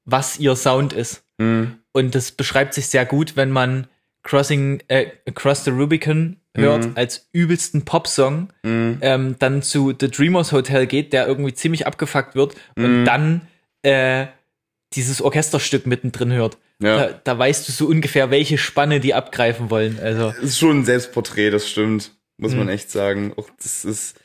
was 0.06 0.39
ihr 0.39 0.56
Sound 0.56 0.94
ist. 0.94 1.24
Mhm. 1.38 1.80
Und 1.92 2.15
das 2.15 2.32
beschreibt 2.32 2.76
sich 2.76 2.88
sehr 2.88 3.06
gut, 3.06 3.36
wenn 3.36 3.50
man 3.52 3.88
Crossing 4.24 4.82
äh, 4.88 5.08
Across 5.28 5.65
the 5.65 5.72
Rubicon 5.72 6.38
hört 6.56 6.86
Mhm. 6.86 6.92
als 6.96 7.28
übelsten 7.34 7.84
Popsong, 7.84 8.50
Mhm. 8.63 8.98
ähm, 9.02 9.36
dann 9.39 9.62
zu 9.63 9.94
The 10.00 10.10
Dreamers 10.10 10.52
Hotel 10.52 10.86
geht, 10.88 11.12
der 11.13 11.28
irgendwie 11.28 11.54
ziemlich 11.56 11.88
abgefuckt 11.88 12.36
wird 12.36 12.56
und 12.78 13.02
Mhm. 13.02 13.06
dann 13.06 13.42
äh, 13.84 14.28
dieses 14.94 15.22
Orchesterstück 15.22 15.86
mittendrin 15.88 16.32
hört. 16.32 16.58
Ja. 16.82 16.98
Da, 17.08 17.20
da 17.24 17.38
weißt 17.38 17.68
du 17.68 17.72
so 17.72 17.88
ungefähr, 17.88 18.32
welche 18.32 18.58
Spanne 18.58 19.00
die 19.00 19.13
abgreifen 19.13 19.70
wollen. 19.70 20.00
Also 20.02 20.34
Es 20.38 20.44
ist 20.52 20.60
schon 20.60 20.80
ein 20.80 20.86
Selbstporträt, 20.86 21.50
das 21.52 21.68
stimmt. 21.68 22.12
Muss 22.38 22.54
man 22.54 22.63
Mhm. 22.68 22.70
echt 22.70 22.89
sagen. 22.89 23.34
Auch 23.36 23.50
das 23.62 23.84
ist, 23.84 24.15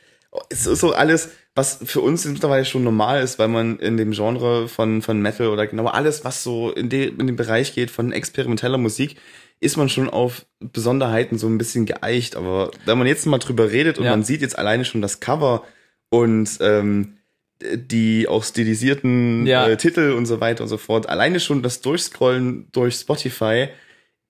es 0.49 0.65
ist 0.65 0.79
so 0.79 0.93
alles, 0.93 1.29
was 1.53 1.79
für 1.83 1.99
uns 2.01 2.23
mittlerweile 2.25 2.63
schon 2.65 2.83
normal 2.85 3.21
ist, 3.21 3.39
weil 3.39 3.49
man 3.49 3.77
in 3.79 3.97
dem 3.97 4.11
Genre 4.11 4.69
von, 4.69 5.01
von 5.01 5.21
Metal 5.21 5.47
oder 5.47 5.67
genau 5.67 5.87
alles, 5.87 6.23
was 6.23 6.43
so 6.43 6.71
in, 6.71 6.87
de, 6.89 7.07
in 7.09 7.27
den 7.27 7.35
Bereich 7.35 7.73
geht 7.75 7.91
von 7.91 8.13
experimenteller 8.13 8.77
Musik, 8.77 9.17
ist 9.59 9.75
man 9.77 9.89
schon 9.89 10.09
auf 10.09 10.45
Besonderheiten 10.59 11.37
so 11.37 11.47
ein 11.47 11.57
bisschen 11.57 11.85
geeicht. 11.85 12.37
Aber 12.37 12.71
wenn 12.85 12.97
man 12.97 13.07
jetzt 13.07 13.25
mal 13.25 13.37
drüber 13.39 13.71
redet 13.71 13.97
und 13.97 14.05
Ja. 14.05 14.11
man 14.11 14.23
sieht 14.23 14.41
jetzt 14.41 14.57
alleine 14.57 14.85
schon 14.85 15.01
das 15.01 15.19
Cover 15.19 15.63
und 16.09 16.49
ähm, 16.61 17.17
die 17.61 18.27
auch 18.27 18.43
stilisierten 18.43 19.45
Ja. 19.45 19.67
äh, 19.67 19.77
Titel 19.77 20.11
und 20.11 20.25
so 20.25 20.41
weiter 20.41 20.63
und 20.63 20.69
so 20.69 20.77
fort, 20.77 21.07
alleine 21.09 21.39
schon 21.39 21.63
das 21.63 21.81
Durchscrollen 21.81 22.67
durch 22.71 22.95
Spotify 22.95 23.69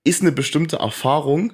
ist 0.04 0.22
eine 0.22 0.32
bestimmte 0.32 0.78
Erfahrung, 0.78 1.54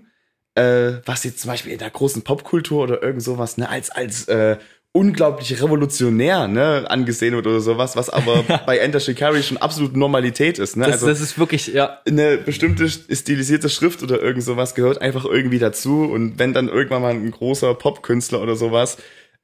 äh, 0.56 0.94
was 1.06 1.24
jetzt 1.24 1.40
zum 1.40 1.50
Beispiel 1.52 1.72
in 1.72 1.80
der 1.80 1.90
großen 1.90 2.24
Popkultur 2.24 2.84
oder 2.84 3.02
irgend 3.02 3.24
sowas, 3.24 3.58
ne, 3.58 3.70
als, 3.70 3.90
als 3.90 4.28
äh, 4.28 4.58
unglaublich 4.94 5.62
revolutionär, 5.64 6.50
ne, 6.50 6.86
angesehen 6.90 7.34
wird 7.34 7.48
oder 7.48 7.62
sowas, 7.62 7.96
was 7.96 8.10
aber 8.10 8.44
bei 8.66 8.78
Enter 8.80 9.00
Shikari 9.00 9.42
schon 9.42 9.56
absolut 9.56 9.96
Normalität 9.96 10.60
ist, 10.60 10.76
ne? 10.76 10.84
das, 10.84 10.96
also 10.96 11.08
das 11.08 11.22
ist 11.22 11.40
wirklich, 11.40 11.68
ja, 11.68 12.02
eine 12.06 12.38
bestimmte 12.38 12.90
stilisierte 12.90 13.70
Schrift 13.70 14.04
oder 14.04 14.22
irgend 14.22 14.44
sowas 14.44 14.76
gehört 14.76 15.02
einfach 15.02 15.24
irgendwie 15.24 15.60
dazu 15.60 16.04
und 16.04 16.38
wenn 16.40 16.52
dann 16.52 16.68
irgendwann 16.68 17.02
mal 17.02 17.14
ein 17.14 17.32
großer 17.32 17.74
Popkünstler 17.74 18.42
oder 18.42 18.58
sowas 18.58 18.98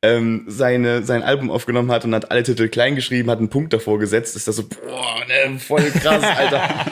ähm, 0.04 0.46
seine, 0.48 1.04
sein 1.04 1.24
Album 1.24 1.50
aufgenommen 1.50 1.92
hat 1.92 2.06
und 2.06 2.14
hat 2.14 2.30
alle 2.30 2.44
Titel 2.44 2.68
klein 2.68 2.96
geschrieben, 2.96 3.32
hat 3.32 3.40
einen 3.40 3.50
Punkt 3.50 3.74
davor 3.74 3.98
gesetzt, 3.98 4.36
ist 4.36 4.48
das 4.48 4.58
so, 4.58 4.68
boah, 4.68 5.26
ne, 5.28 5.60
voll 5.60 5.90
krass, 5.92 6.24
Alter. 6.24 6.86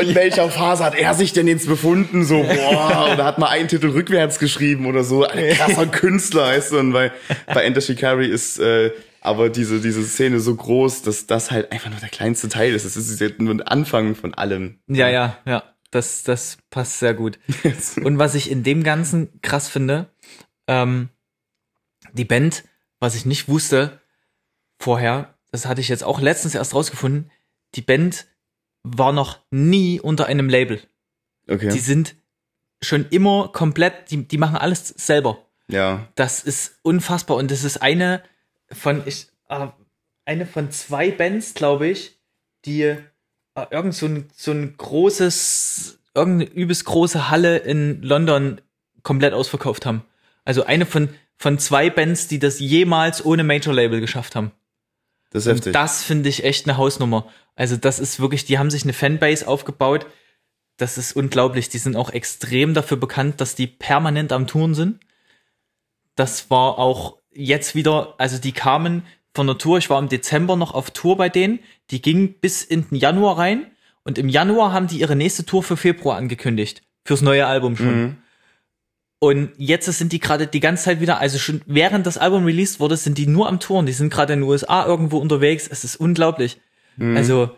In 0.00 0.14
welcher 0.14 0.48
Phase 0.50 0.84
hat 0.84 0.94
er 0.96 1.14
sich 1.14 1.32
denn 1.32 1.48
jetzt 1.48 1.66
befunden? 1.66 2.24
So, 2.24 2.42
boah, 2.42 3.10
oder 3.12 3.24
hat 3.24 3.38
mal 3.38 3.48
einen 3.48 3.68
Titel 3.68 3.88
rückwärts 3.88 4.38
geschrieben 4.38 4.86
oder 4.86 5.04
so. 5.04 5.24
Ein 5.24 5.54
krasser 5.54 5.86
Künstler, 5.86 6.44
weißt 6.44 6.72
du? 6.72 6.78
Und 6.78 6.92
bei, 6.92 7.10
bei 7.46 7.64
Enter 7.64 7.80
Shikari 7.80 8.26
ist 8.26 8.58
äh, 8.58 8.92
aber 9.20 9.50
diese, 9.50 9.80
diese 9.80 10.04
Szene 10.04 10.40
so 10.40 10.54
groß, 10.54 11.02
dass 11.02 11.26
das 11.26 11.50
halt 11.50 11.72
einfach 11.72 11.90
nur 11.90 12.00
der 12.00 12.08
kleinste 12.08 12.48
Teil 12.48 12.74
ist. 12.74 12.84
Es 12.84 12.96
ist 12.96 13.20
jetzt 13.20 13.40
nur 13.40 13.54
ein 13.54 13.62
Anfang 13.62 14.14
von 14.14 14.34
allem. 14.34 14.78
ja, 14.86 15.08
ja, 15.08 15.38
ja, 15.44 15.64
das, 15.90 16.22
das 16.22 16.58
passt 16.70 16.98
sehr 16.98 17.14
gut. 17.14 17.38
Und 18.02 18.18
was 18.18 18.34
ich 18.34 18.50
in 18.50 18.62
dem 18.62 18.82
Ganzen 18.82 19.40
krass 19.42 19.68
finde, 19.68 20.10
ähm, 20.66 21.08
die 22.12 22.24
Band, 22.24 22.64
was 23.00 23.14
ich 23.14 23.26
nicht 23.26 23.48
wusste 23.48 24.00
vorher, 24.78 25.34
das 25.50 25.66
hatte 25.66 25.80
ich 25.80 25.88
jetzt 25.88 26.04
auch 26.04 26.20
letztens 26.20 26.54
erst 26.54 26.74
rausgefunden, 26.74 27.30
die 27.74 27.82
Band 27.82 28.26
war 28.82 29.12
noch 29.12 29.40
nie 29.50 30.00
unter 30.00 30.26
einem 30.26 30.48
Label. 30.48 30.80
Okay. 31.48 31.68
Die 31.68 31.78
sind 31.78 32.16
schon 32.82 33.06
immer 33.10 33.48
komplett, 33.48 34.10
die, 34.10 34.28
die 34.28 34.38
machen 34.38 34.56
alles 34.56 34.88
selber. 34.88 35.38
ja. 35.68 36.06
Das 36.14 36.42
ist 36.42 36.78
unfassbar 36.82 37.36
und 37.36 37.50
das 37.50 37.64
ist 37.64 37.78
eine 37.82 38.22
von 38.70 39.02
ich 39.06 39.28
äh, 39.48 39.68
eine 40.24 40.46
von 40.46 40.70
zwei 40.70 41.10
Bands, 41.10 41.54
glaube 41.54 41.88
ich, 41.88 42.18
die 42.64 42.82
äh, 42.82 43.00
irgend 43.70 43.94
so 43.94 44.06
ein, 44.06 44.28
so 44.34 44.52
ein 44.52 44.76
großes 44.76 45.98
irgendeine 46.14 46.50
übelst 46.50 46.84
große 46.84 47.30
Halle 47.30 47.58
in 47.58 48.02
London 48.02 48.60
komplett 49.02 49.32
ausverkauft 49.32 49.86
haben. 49.86 50.04
Also 50.44 50.64
eine 50.64 50.86
von 50.86 51.10
von 51.38 51.58
zwei 51.58 51.88
Bands, 51.88 52.28
die 52.28 52.38
das 52.38 52.58
jemals 52.58 53.24
ohne 53.24 53.44
Major 53.44 53.72
Label 53.72 54.00
geschafft 54.00 54.34
haben. 54.36 54.52
Das 55.30 55.46
ist 55.46 55.52
heftig. 55.52 55.66
Und 55.68 55.72
das 55.74 56.02
finde 56.02 56.28
ich 56.28 56.44
echt 56.44 56.68
eine 56.68 56.76
Hausnummer. 56.76 57.26
Also 57.54 57.76
das 57.76 57.98
ist 57.98 58.20
wirklich, 58.20 58.44
die 58.44 58.58
haben 58.58 58.70
sich 58.70 58.82
eine 58.82 58.92
Fanbase 58.92 59.46
aufgebaut. 59.46 60.06
Das 60.76 60.98
ist 60.98 61.14
unglaublich. 61.14 61.68
Die 61.68 61.78
sind 61.78 61.96
auch 61.96 62.10
extrem 62.10 62.74
dafür 62.74 62.96
bekannt, 62.96 63.40
dass 63.40 63.54
die 63.54 63.66
permanent 63.66 64.32
am 64.32 64.46
Touren 64.46 64.74
sind. 64.74 65.00
Das 66.16 66.50
war 66.50 66.78
auch 66.78 67.18
jetzt 67.32 67.74
wieder, 67.74 68.14
also 68.18 68.38
die 68.38 68.52
kamen 68.52 69.04
von 69.34 69.46
der 69.46 69.58
Tour, 69.58 69.78
ich 69.78 69.88
war 69.90 70.00
im 70.00 70.08
Dezember 70.08 70.56
noch 70.56 70.74
auf 70.74 70.90
Tour 70.90 71.16
bei 71.16 71.28
denen, 71.28 71.60
die 71.90 72.02
ging 72.02 72.34
bis 72.40 72.64
in 72.64 72.88
den 72.88 72.96
Januar 72.96 73.38
rein 73.38 73.70
und 74.02 74.18
im 74.18 74.28
Januar 74.28 74.72
haben 74.72 74.88
die 74.88 74.98
ihre 74.98 75.14
nächste 75.14 75.44
Tour 75.46 75.62
für 75.62 75.76
Februar 75.76 76.16
angekündigt. 76.16 76.82
Fürs 77.04 77.22
neue 77.22 77.46
Album 77.46 77.76
schon. 77.76 78.02
Mhm. 78.02 78.16
Und 79.20 79.50
jetzt 79.56 79.86
sind 79.86 80.12
die 80.12 80.20
gerade 80.20 80.46
die 80.46 80.60
ganze 80.60 80.84
Zeit 80.84 81.00
wieder, 81.00 81.18
also 81.18 81.38
schon 81.38 81.60
während 81.66 82.06
das 82.06 82.18
Album 82.18 82.44
released 82.44 82.78
wurde, 82.78 82.96
sind 82.96 83.18
die 83.18 83.26
nur 83.26 83.48
am 83.48 83.58
Touren. 83.58 83.86
Die 83.86 83.92
sind 83.92 84.10
gerade 84.10 84.34
in 84.34 84.40
den 84.40 84.48
USA 84.48 84.86
irgendwo 84.86 85.18
unterwegs. 85.18 85.66
Es 85.68 85.82
ist 85.82 85.96
unglaublich. 85.96 86.60
Mhm. 86.96 87.16
Also, 87.16 87.50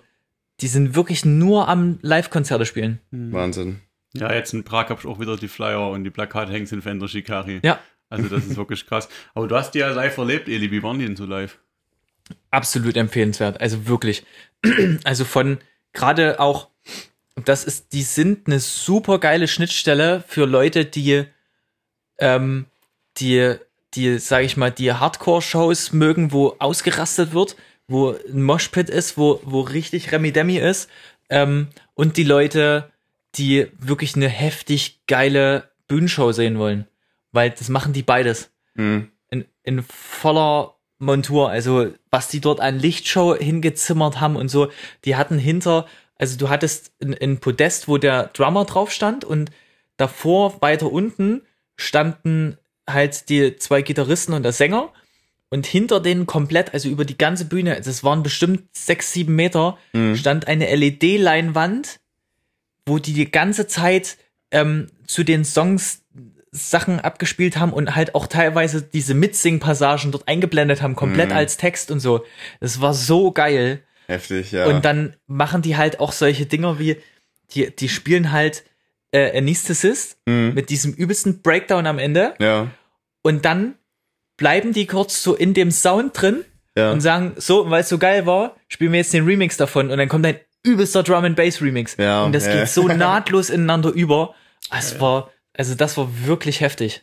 die 0.60 0.68
sind 0.68 0.94
wirklich 0.94 1.24
nur 1.24 1.68
am 1.68 1.98
Live-Konzerte 2.02 2.64
spielen. 2.64 3.00
Wahnsinn. 3.10 3.80
Ja, 4.14 4.32
jetzt 4.32 4.54
in 4.54 4.64
Prag 4.64 4.88
habe 4.88 5.00
ich 5.00 5.06
auch 5.06 5.20
wieder 5.20 5.36
die 5.36 5.48
Flyer 5.48 5.90
und 5.90 6.04
die 6.04 6.10
Plakate 6.10 6.52
hängen 6.52 6.66
sind 6.66 6.82
für 6.82 6.90
Ender 6.90 7.08
Shikari. 7.08 7.60
Ja, 7.62 7.78
Also 8.08 8.28
das 8.28 8.46
ist 8.46 8.56
wirklich 8.56 8.86
krass. 8.86 9.08
Aber 9.34 9.46
du 9.46 9.54
hast 9.54 9.72
die 9.72 9.78
ja 9.78 9.90
live 9.90 10.16
erlebt, 10.16 10.48
Eli. 10.48 10.70
Wie 10.70 10.82
waren 10.82 10.98
die 10.98 11.06
denn 11.06 11.16
so 11.16 11.26
live? 11.26 11.58
absolut 12.50 12.96
empfehlenswert. 12.96 13.60
Also 13.60 13.86
wirklich. 13.86 14.24
Also 15.04 15.24
von 15.24 15.58
gerade 15.92 16.38
auch, 16.38 16.68
das 17.44 17.64
ist, 17.64 17.92
die 17.94 18.02
sind 18.02 18.46
eine 18.46 18.60
super 18.60 19.18
geile 19.18 19.48
Schnittstelle 19.48 20.22
für 20.26 20.44
Leute, 20.44 20.84
die, 20.84 21.24
ähm, 22.20 22.66
die, 23.18 23.54
die, 23.94 24.18
sag 24.18 24.44
ich 24.44 24.56
mal, 24.56 24.70
die 24.70 24.92
Hardcore-Shows 24.92 25.92
mögen, 25.92 26.32
wo 26.32 26.54
ausgerastet 26.58 27.32
wird, 27.32 27.56
wo 27.88 28.10
ein 28.12 28.42
Moshpit 28.42 28.88
ist, 28.88 29.18
wo, 29.18 29.40
wo 29.44 29.60
richtig 29.60 30.12
Remi 30.12 30.32
Demi 30.32 30.58
ist, 30.58 30.88
ähm, 31.28 31.68
und 31.94 32.16
die 32.16 32.24
Leute, 32.24 32.90
die 33.34 33.66
wirklich 33.78 34.14
eine 34.16 34.28
heftig 34.28 35.00
geile 35.06 35.70
Bühnenshow 35.88 36.32
sehen 36.32 36.58
wollen. 36.58 36.86
Weil 37.32 37.50
das 37.50 37.68
machen 37.68 37.92
die 37.92 38.02
beides 38.02 38.50
Mhm. 38.74 39.10
in, 39.30 39.44
in 39.64 39.82
voller 39.82 40.76
Montur. 40.98 41.50
Also, 41.50 41.92
was 42.10 42.28
die 42.28 42.40
dort 42.40 42.60
an 42.60 42.78
Lichtshow 42.78 43.36
hingezimmert 43.36 44.20
haben 44.20 44.36
und 44.36 44.48
so, 44.48 44.70
die 45.04 45.16
hatten 45.16 45.38
hinter, 45.38 45.86
also 46.16 46.38
du 46.38 46.48
hattest 46.48 46.92
ein, 47.02 47.14
ein 47.20 47.38
Podest, 47.38 47.88
wo 47.88 47.98
der 47.98 48.28
Drummer 48.28 48.64
drauf 48.64 48.92
stand 48.92 49.24
und 49.24 49.50
davor, 49.96 50.62
weiter 50.62 50.90
unten, 50.92 51.42
standen 51.80 52.56
halt 52.88 53.28
die 53.28 53.56
zwei 53.56 53.82
Gitarristen 53.82 54.32
und 54.32 54.42
der 54.42 54.52
Sänger. 54.52 54.92
Und 55.48 55.66
hinter 55.66 55.98
denen 55.98 56.26
komplett, 56.26 56.74
also 56.74 56.88
über 56.88 57.04
die 57.04 57.18
ganze 57.18 57.44
Bühne, 57.44 57.80
das 57.80 58.04
waren 58.04 58.22
bestimmt 58.22 58.64
sechs, 58.72 59.12
sieben 59.12 59.34
Meter, 59.34 59.78
stand 60.14 60.46
eine 60.46 60.72
LED-Leinwand, 60.72 61.98
wo 62.86 63.00
die 63.00 63.12
die 63.12 63.30
ganze 63.30 63.66
Zeit 63.66 64.16
ähm, 64.52 64.86
zu 65.06 65.24
den 65.24 65.44
Songs 65.44 66.02
Sachen 66.52 66.98
abgespielt 67.00 67.58
haben 67.58 67.72
und 67.72 67.94
halt 67.94 68.14
auch 68.14 68.26
teilweise 68.26 68.82
diese 68.82 69.14
Mitsing-Passagen 69.14 70.10
dort 70.10 70.26
eingeblendet 70.26 70.82
haben, 70.82 70.96
komplett 70.96 71.30
als 71.32 71.56
Text 71.56 71.90
und 71.90 72.00
so. 72.00 72.24
Das 72.58 72.80
war 72.80 72.92
so 72.92 73.30
geil. 73.30 73.82
Heftig, 74.06 74.50
ja. 74.50 74.66
Und 74.66 74.84
dann 74.84 75.14
machen 75.28 75.62
die 75.62 75.76
halt 75.76 76.00
auch 76.00 76.10
solche 76.10 76.46
Dinger 76.46 76.80
wie, 76.80 76.96
die, 77.52 77.74
die 77.74 77.88
spielen 77.88 78.32
halt 78.32 78.64
äh, 79.12 79.36
Anesthetist 79.38 80.18
Mhm. 80.26 80.52
mit 80.54 80.70
diesem 80.70 80.92
übelsten 80.92 81.42
Breakdown 81.42 81.86
am 81.86 81.98
Ende 81.98 82.34
ja. 82.38 82.68
und 83.22 83.44
dann 83.44 83.74
bleiben 84.36 84.72
die 84.72 84.86
kurz 84.86 85.22
so 85.22 85.34
in 85.34 85.52
dem 85.54 85.70
Sound 85.70 86.20
drin 86.20 86.44
Ja. 86.76 86.92
und 86.92 87.00
sagen, 87.00 87.32
so, 87.36 87.68
weil 87.70 87.82
es 87.82 87.88
so 87.88 87.98
geil 87.98 88.26
war, 88.26 88.56
spielen 88.68 88.92
wir 88.92 88.98
jetzt 89.00 89.12
den 89.12 89.24
Remix 89.24 89.56
davon 89.56 89.90
und 89.90 89.98
dann 89.98 90.08
kommt 90.08 90.24
ein 90.26 90.38
übelster 90.64 91.02
Drum 91.02 91.24
and 91.24 91.36
Bass 91.36 91.60
Remix. 91.60 91.96
Ja, 91.98 92.24
und 92.24 92.32
das 92.34 92.46
ja. 92.46 92.54
geht 92.54 92.68
so 92.68 92.86
nahtlos 92.88 93.50
ineinander 93.50 93.90
über. 93.90 94.34
Es 94.76 95.00
war, 95.00 95.30
also 95.54 95.74
das 95.74 95.96
war 95.96 96.08
wirklich 96.26 96.60
heftig. 96.60 97.02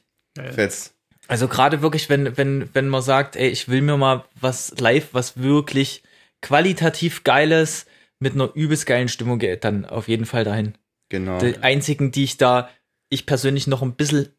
Fetz. 0.52 0.94
Also 1.28 1.48
gerade 1.48 1.82
wirklich, 1.82 2.08
wenn, 2.10 2.38
wenn, 2.38 2.70
wenn 2.74 2.88
man 2.88 3.02
sagt, 3.02 3.36
ey, 3.36 3.50
ich 3.50 3.68
will 3.68 3.82
mir 3.82 3.98
mal 3.98 4.24
was 4.40 4.74
live, 4.80 5.10
was 5.12 5.42
wirklich 5.42 6.04
qualitativ 6.42 7.24
geiles 7.24 7.86
mit 8.20 8.34
einer 8.34 8.50
übelst 8.56 8.86
geilen 8.86 9.10
Stimmung 9.10 9.38
geht, 9.40 9.64
dann 9.64 9.86
auf 9.86 10.08
jeden 10.08 10.26
Fall 10.26 10.44
dahin. 10.44 10.76
Genau. 11.10 11.40
Die 11.40 11.58
einzigen, 11.60 12.12
die 12.12 12.24
ich 12.24 12.38
da, 12.38 12.70
ich 13.10 13.26
persönlich 13.26 13.68
noch 13.68 13.82
ein 13.82 13.96
bisschen 13.96 14.30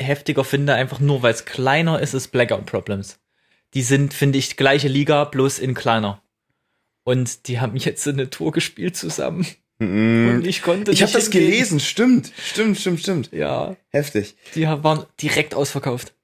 heftiger 0.00 0.44
finde, 0.44 0.74
einfach 0.74 1.00
nur 1.00 1.22
weil 1.22 1.32
es 1.34 1.44
kleiner 1.44 2.00
ist, 2.00 2.14
ist 2.14 2.28
Blackout 2.28 2.66
Problems. 2.66 3.18
Die 3.74 3.82
sind, 3.82 4.12
finde 4.12 4.38
ich, 4.38 4.56
gleiche 4.56 4.88
Liga, 4.88 5.24
bloß 5.24 5.58
in 5.58 5.74
kleiner. 5.74 6.22
Und 7.04 7.48
die 7.48 7.60
haben 7.60 7.76
jetzt 7.76 8.06
eine 8.06 8.30
Tour 8.30 8.52
gespielt 8.52 8.96
zusammen. 8.96 9.46
Mm. 9.78 10.28
Und 10.28 10.46
ich 10.46 10.62
konnte 10.62 10.92
Ich 10.92 11.02
habe 11.02 11.12
das 11.12 11.24
hingehen. 11.24 11.50
gelesen, 11.50 11.80
stimmt, 11.80 12.32
stimmt, 12.38 12.78
stimmt, 12.78 13.00
stimmt. 13.00 13.32
Ja, 13.32 13.76
Heftig. 13.88 14.36
die 14.54 14.66
waren 14.66 15.06
direkt 15.20 15.54
ausverkauft. 15.54 16.14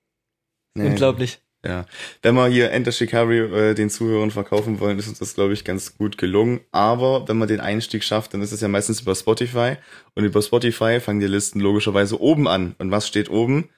Nee. 0.74 0.86
Unglaublich. 0.86 1.40
Ja, 1.66 1.86
wenn 2.22 2.36
wir 2.36 2.46
hier 2.46 2.70
Enter 2.70 2.92
Shikari 2.92 3.38
äh, 3.38 3.74
den 3.74 3.90
Zuhörern 3.90 4.30
verkaufen 4.30 4.78
wollen, 4.78 4.96
ist 4.98 5.08
uns 5.08 5.18
das, 5.18 5.34
glaube 5.34 5.54
ich, 5.54 5.64
ganz 5.64 5.96
gut 5.98 6.16
gelungen. 6.16 6.60
Aber 6.70 7.26
wenn 7.26 7.36
man 7.36 7.48
den 7.48 7.58
Einstieg 7.60 8.04
schafft, 8.04 8.32
dann 8.32 8.42
ist 8.42 8.52
es 8.52 8.60
ja 8.60 8.68
meistens 8.68 9.00
über 9.00 9.14
Spotify. 9.16 9.74
Und 10.14 10.24
über 10.24 10.40
Spotify 10.40 11.00
fangen 11.00 11.18
die 11.20 11.26
Listen 11.26 11.58
logischerweise 11.60 12.20
oben 12.20 12.46
an. 12.46 12.76
Und 12.78 12.92
was 12.92 13.08
steht 13.08 13.28
oben? 13.28 13.68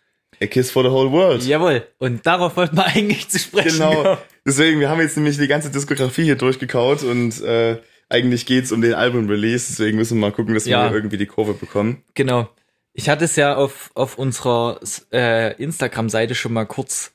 A 0.43 0.47
Kiss 0.47 0.71
for 0.71 0.83
the 0.85 0.91
Whole 0.91 1.11
World. 1.11 1.43
Jawohl. 1.45 1.87
Und 1.99 2.27
darauf 2.27 2.57
wollten 2.57 2.77
wir 2.77 2.85
eigentlich 2.95 3.29
zu 3.31 3.39
sprechen. 3.39 3.79
Genau. 3.79 4.03
kommen. 4.03 4.19
Deswegen, 4.47 4.79
wir 4.81 4.91
haben 4.91 5.01
jetzt 5.01 5.17
nämlich 5.17 5.39
die 5.39 5.49
ganze 5.49 5.71
Diskografie 5.71 6.25
hier 6.25 6.37
durchgekaut 6.37 7.03
und 7.03 7.41
äh, 7.43 7.79
eigentlich 8.11 8.45
geht's 8.45 8.73
um 8.73 8.83
den 8.83 8.93
Album-Release. 8.95 9.69
Deswegen 9.71 9.97
müssen 9.97 10.19
wir 10.19 10.29
mal 10.29 10.33
gucken, 10.33 10.53
dass 10.55 10.67
Ja. 10.67 10.91
wir 10.91 10.95
irgendwie 10.97 11.17
die 11.17 11.27
Kurve 11.27 11.55
bekommen. 11.55 12.03
Genau. 12.15 12.49
Ich 12.93 13.09
hatte 13.09 13.25
es 13.25 13.37
ja 13.37 13.55
auf, 13.57 13.91
auf 13.95 14.19
unserer 14.19 14.81
äh, 15.13 15.55
Instagram-Seite 15.63 16.35
schon 16.35 16.53
mal 16.53 16.67
kurz 16.67 17.13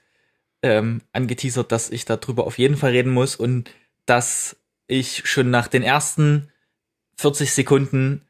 ähm, 0.66 1.02
angeteasert, 1.14 1.72
dass 1.72 1.90
ich 1.90 2.06
darüber 2.06 2.46
auf 2.46 2.58
jeden 2.58 2.76
Fall 2.76 2.92
reden 2.92 3.12
muss 3.14 3.36
und 3.36 3.70
dass 4.06 4.58
ich 4.88 5.28
schon 5.30 5.50
nach 5.50 5.68
den 5.68 5.84
ersten 5.84 6.50
40 7.18 7.52
Sekunden 7.52 8.22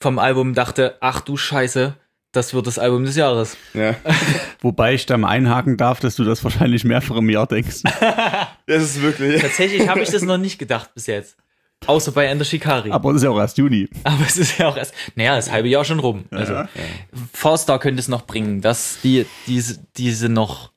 vom 0.00 0.18
Album 0.18 0.54
dachte, 0.54 0.96
ach 1.00 1.20
du 1.20 1.36
Scheiße, 1.36 1.94
das 2.32 2.52
wird 2.52 2.66
das 2.66 2.78
Album 2.78 3.04
des 3.04 3.16
Jahres. 3.16 3.56
Ja. 3.74 3.96
Wobei 4.60 4.94
ich 4.94 5.06
da 5.06 5.16
mal 5.16 5.28
einhaken 5.28 5.76
darf, 5.76 6.00
dass 6.00 6.14
du 6.14 6.24
das 6.24 6.44
wahrscheinlich 6.44 6.84
mehrfach 6.84 7.16
im 7.16 7.30
Jahr 7.30 7.46
denkst. 7.46 7.82
Das 8.66 8.82
ist 8.82 9.00
wirklich. 9.00 9.40
Tatsächlich 9.40 9.88
habe 9.88 10.00
ich 10.02 10.10
das 10.10 10.20
noch 10.20 10.36
nicht 10.36 10.58
gedacht 10.58 10.92
bis 10.94 11.06
jetzt. 11.06 11.38
Außer 11.86 12.12
bei 12.12 12.26
Ender 12.26 12.44
Shikari. 12.44 12.90
Aber 12.90 13.12
das 13.14 13.22
ist 13.22 13.24
ja 13.24 13.30
auch 13.30 13.38
erst 13.38 13.56
Juni. 13.56 13.88
Aber 14.04 14.26
es 14.26 14.36
ist 14.36 14.58
ja 14.58 14.68
auch 14.68 14.76
erst, 14.76 14.92
naja, 15.14 15.36
das 15.36 15.50
halbe 15.50 15.68
Jahr 15.68 15.86
schon 15.86 16.00
rum. 16.00 16.26
Also, 16.30 16.52
Ja. 16.52 16.68
Farstar 17.32 17.78
könnte 17.78 18.00
es 18.00 18.08
noch 18.08 18.26
bringen, 18.26 18.60
dass 18.60 18.98
die, 19.02 19.24
diese, 19.46 19.78
diese 19.96 20.28
noch. 20.28 20.72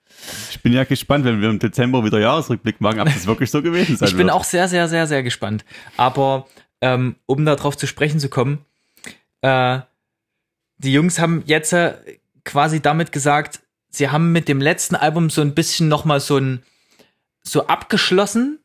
Ich 0.49 0.61
bin 0.61 0.73
ja 0.73 0.83
gespannt, 0.83 1.25
wenn 1.25 1.41
wir 1.41 1.49
im 1.49 1.59
Dezember 1.59 2.03
wieder 2.03 2.19
Jahresrückblick 2.19 2.81
machen, 2.81 2.99
ob 2.99 3.05
das 3.07 3.25
wirklich 3.27 3.49
so 3.51 3.61
gewesen 3.61 3.97
sein 3.97 4.07
Ich 4.09 4.15
bin 4.15 4.27
wird. 4.27 4.35
auch 4.35 4.43
sehr, 4.43 4.67
sehr, 4.67 4.87
sehr, 4.87 5.07
sehr 5.07 5.23
gespannt. 5.23 5.65
Aber 5.97 6.47
ähm, 6.81 7.15
um 7.25 7.45
darauf 7.45 7.77
zu 7.77 7.87
sprechen 7.87 8.19
zu 8.19 8.29
kommen, 8.29 8.65
äh, 9.41 9.79
die 10.77 10.93
Jungs 10.93 11.19
haben 11.19 11.43
jetzt 11.45 11.73
äh, 11.73 11.93
quasi 12.43 12.81
damit 12.81 13.11
gesagt, 13.11 13.61
sie 13.89 14.09
haben 14.09 14.31
mit 14.31 14.47
dem 14.47 14.61
letzten 14.61 14.95
Album 14.95 15.29
so 15.29 15.41
ein 15.41 15.53
bisschen 15.53 15.87
nochmal 15.87 16.19
so 16.19 16.37
ein 16.37 16.63
so 17.43 17.67
abgeschlossen 17.67 18.59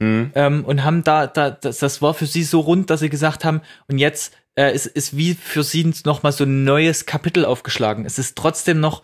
Hm. 0.00 0.30
ähm, 0.36 0.64
und 0.64 0.84
haben 0.84 1.02
da, 1.02 1.26
da 1.26 1.50
das, 1.50 1.78
das 1.78 2.00
war 2.00 2.14
für 2.14 2.26
sie 2.26 2.44
so 2.44 2.60
rund, 2.60 2.88
dass 2.88 3.00
sie 3.00 3.08
gesagt 3.08 3.44
haben, 3.44 3.62
und 3.88 3.98
jetzt 3.98 4.32
äh, 4.54 4.72
ist, 4.72 4.86
ist 4.86 5.16
wie 5.16 5.34
für 5.34 5.64
sie 5.64 5.92
nochmal 6.04 6.30
so 6.30 6.44
ein 6.44 6.62
neues 6.62 7.04
Kapitel 7.04 7.44
aufgeschlagen. 7.44 8.06
Es 8.06 8.18
ist 8.18 8.36
trotzdem 8.36 8.78
noch 8.78 9.02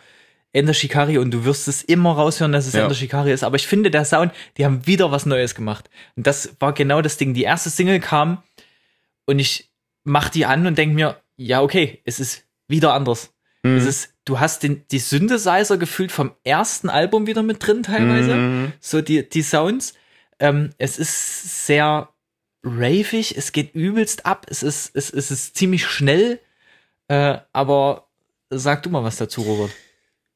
Ender 0.54 0.72
Shikari 0.74 1.18
und 1.18 1.30
du 1.32 1.44
wirst 1.44 1.68
es 1.68 1.82
immer 1.82 2.12
raushören, 2.12 2.52
dass 2.52 2.66
es 2.66 2.72
Ja. 2.74 2.82
Ender 2.84 2.94
Shikari 2.94 3.32
ist. 3.32 3.42
Aber 3.44 3.56
ich 3.56 3.66
finde, 3.66 3.90
der 3.90 4.04
Sound, 4.04 4.32
die 4.56 4.64
haben 4.64 4.86
wieder 4.86 5.10
was 5.10 5.26
Neues 5.26 5.54
gemacht. 5.54 5.90
Und 6.16 6.26
das 6.26 6.56
war 6.60 6.72
genau 6.72 7.02
das 7.02 7.16
Ding. 7.16 7.34
Die 7.34 7.42
erste 7.42 7.70
Single 7.70 8.00
kam 8.00 8.42
und 9.26 9.38
ich 9.38 9.70
mach 10.04 10.28
die 10.28 10.46
an 10.46 10.66
und 10.66 10.78
denk 10.78 10.94
mir, 10.94 11.20
ja, 11.36 11.60
okay, 11.62 12.00
es 12.04 12.20
ist 12.20 12.44
wieder 12.68 12.94
anders. 12.94 13.32
Mhm. 13.62 13.76
Es 13.76 13.84
ist, 13.86 14.14
du 14.24 14.38
hast 14.40 14.62
den, 14.62 14.84
die 14.90 14.98
Synthesizer 15.00 15.76
gefühlt 15.76 16.12
vom 16.12 16.32
ersten 16.44 16.88
Album 16.88 17.26
wieder 17.26 17.42
mit 17.42 17.66
drin 17.66 17.82
teilweise 17.82 18.34
Mhm. 18.34 18.72
so 18.80 19.00
die, 19.02 19.28
die 19.28 19.42
Sounds. 19.42 19.94
Ähm, 20.38 20.70
es 20.78 20.98
ist 20.98 21.66
sehr 21.66 22.08
ravig, 22.62 23.36
es 23.36 23.52
geht 23.52 23.74
übelst 23.74 24.24
ab, 24.26 24.46
es 24.48 24.62
ist, 24.62 24.94
es, 24.94 25.10
es 25.10 25.30
ist 25.30 25.56
ziemlich 25.56 25.86
schnell, 25.86 26.40
äh, 27.08 27.38
aber 27.52 28.08
sag 28.50 28.82
du 28.82 28.90
mal 28.90 29.04
was 29.04 29.16
dazu, 29.16 29.42
Robert. 29.42 29.70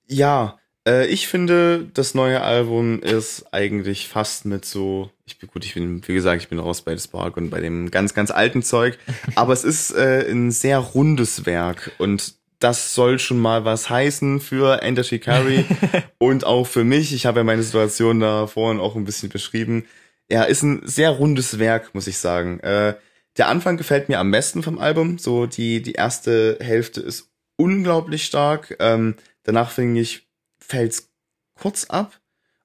Ja, 0.08 0.58
äh, 0.86 1.06
ich 1.06 1.28
finde, 1.28 1.88
das 1.92 2.14
neue 2.14 2.40
Album 2.40 3.02
ist 3.02 3.46
eigentlich 3.52 4.08
fast 4.08 4.46
mit 4.46 4.64
so, 4.64 5.10
ich 5.26 5.38
bin 5.38 5.48
gut, 5.50 5.64
ich 5.64 5.74
bin, 5.74 6.06
wie 6.06 6.14
gesagt, 6.14 6.42
ich 6.42 6.48
bin 6.48 6.58
raus 6.58 6.82
bei 6.82 6.96
The 6.96 7.04
Spark 7.04 7.36
und 7.36 7.50
bei 7.50 7.60
dem 7.60 7.90
ganz, 7.90 8.14
ganz 8.14 8.30
alten 8.30 8.62
Zeug, 8.62 8.98
aber 9.34 9.52
es 9.52 9.64
ist 9.64 9.90
äh, 9.92 10.28
ein 10.30 10.50
sehr 10.50 10.78
rundes 10.78 11.46
Werk 11.46 11.92
und 11.98 12.34
das 12.58 12.94
soll 12.94 13.18
schon 13.18 13.38
mal 13.38 13.64
was 13.64 13.88
heißen 13.88 14.40
für 14.40 14.82
Ender 14.82 15.04
Shikari 15.04 15.64
und 16.18 16.44
auch 16.44 16.66
für 16.66 16.82
mich. 16.82 17.12
Ich 17.12 17.24
habe 17.24 17.40
ja 17.40 17.44
meine 17.44 17.62
Situation 17.62 18.18
da 18.18 18.48
vorhin 18.48 18.80
auch 18.80 18.96
ein 18.96 19.04
bisschen 19.04 19.28
beschrieben. 19.28 19.84
Ja, 20.28 20.42
ist 20.42 20.62
ein 20.62 20.82
sehr 20.84 21.10
rundes 21.10 21.60
Werk, 21.60 21.94
muss 21.94 22.08
ich 22.08 22.18
sagen. 22.18 22.58
Äh, 22.60 22.94
der 23.36 23.46
Anfang 23.46 23.76
gefällt 23.76 24.08
mir 24.08 24.18
am 24.18 24.32
besten 24.32 24.64
vom 24.64 24.80
Album. 24.80 25.18
So 25.18 25.46
die, 25.46 25.82
die 25.82 25.92
erste 25.92 26.58
Hälfte 26.60 27.00
ist 27.00 27.30
unglaublich 27.56 28.24
stark. 28.24 28.76
Ähm, 28.80 29.14
danach 29.48 29.70
finde 29.70 30.00
ich, 30.00 30.28
fällt's 30.60 31.10
kurz 31.54 31.86
ab. 31.86 32.20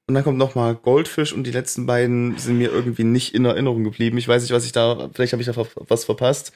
Und 0.05 0.15
dann 0.15 0.23
kommt 0.25 0.37
noch 0.37 0.53
mal 0.53 0.75
Goldfish 0.75 1.31
und 1.31 1.45
die 1.45 1.51
letzten 1.51 1.85
beiden 1.85 2.37
sind 2.37 2.57
mir 2.57 2.69
irgendwie 2.71 3.05
nicht 3.05 3.33
in 3.33 3.45
Erinnerung 3.45 3.85
geblieben. 3.85 4.17
Ich 4.17 4.27
weiß 4.27 4.41
nicht, 4.41 4.51
was 4.51 4.65
ich 4.65 4.73
da, 4.73 5.09
vielleicht 5.13 5.31
habe 5.31 5.41
ich 5.41 5.47
da 5.47 5.65
was 5.87 6.03
verpasst. 6.03 6.51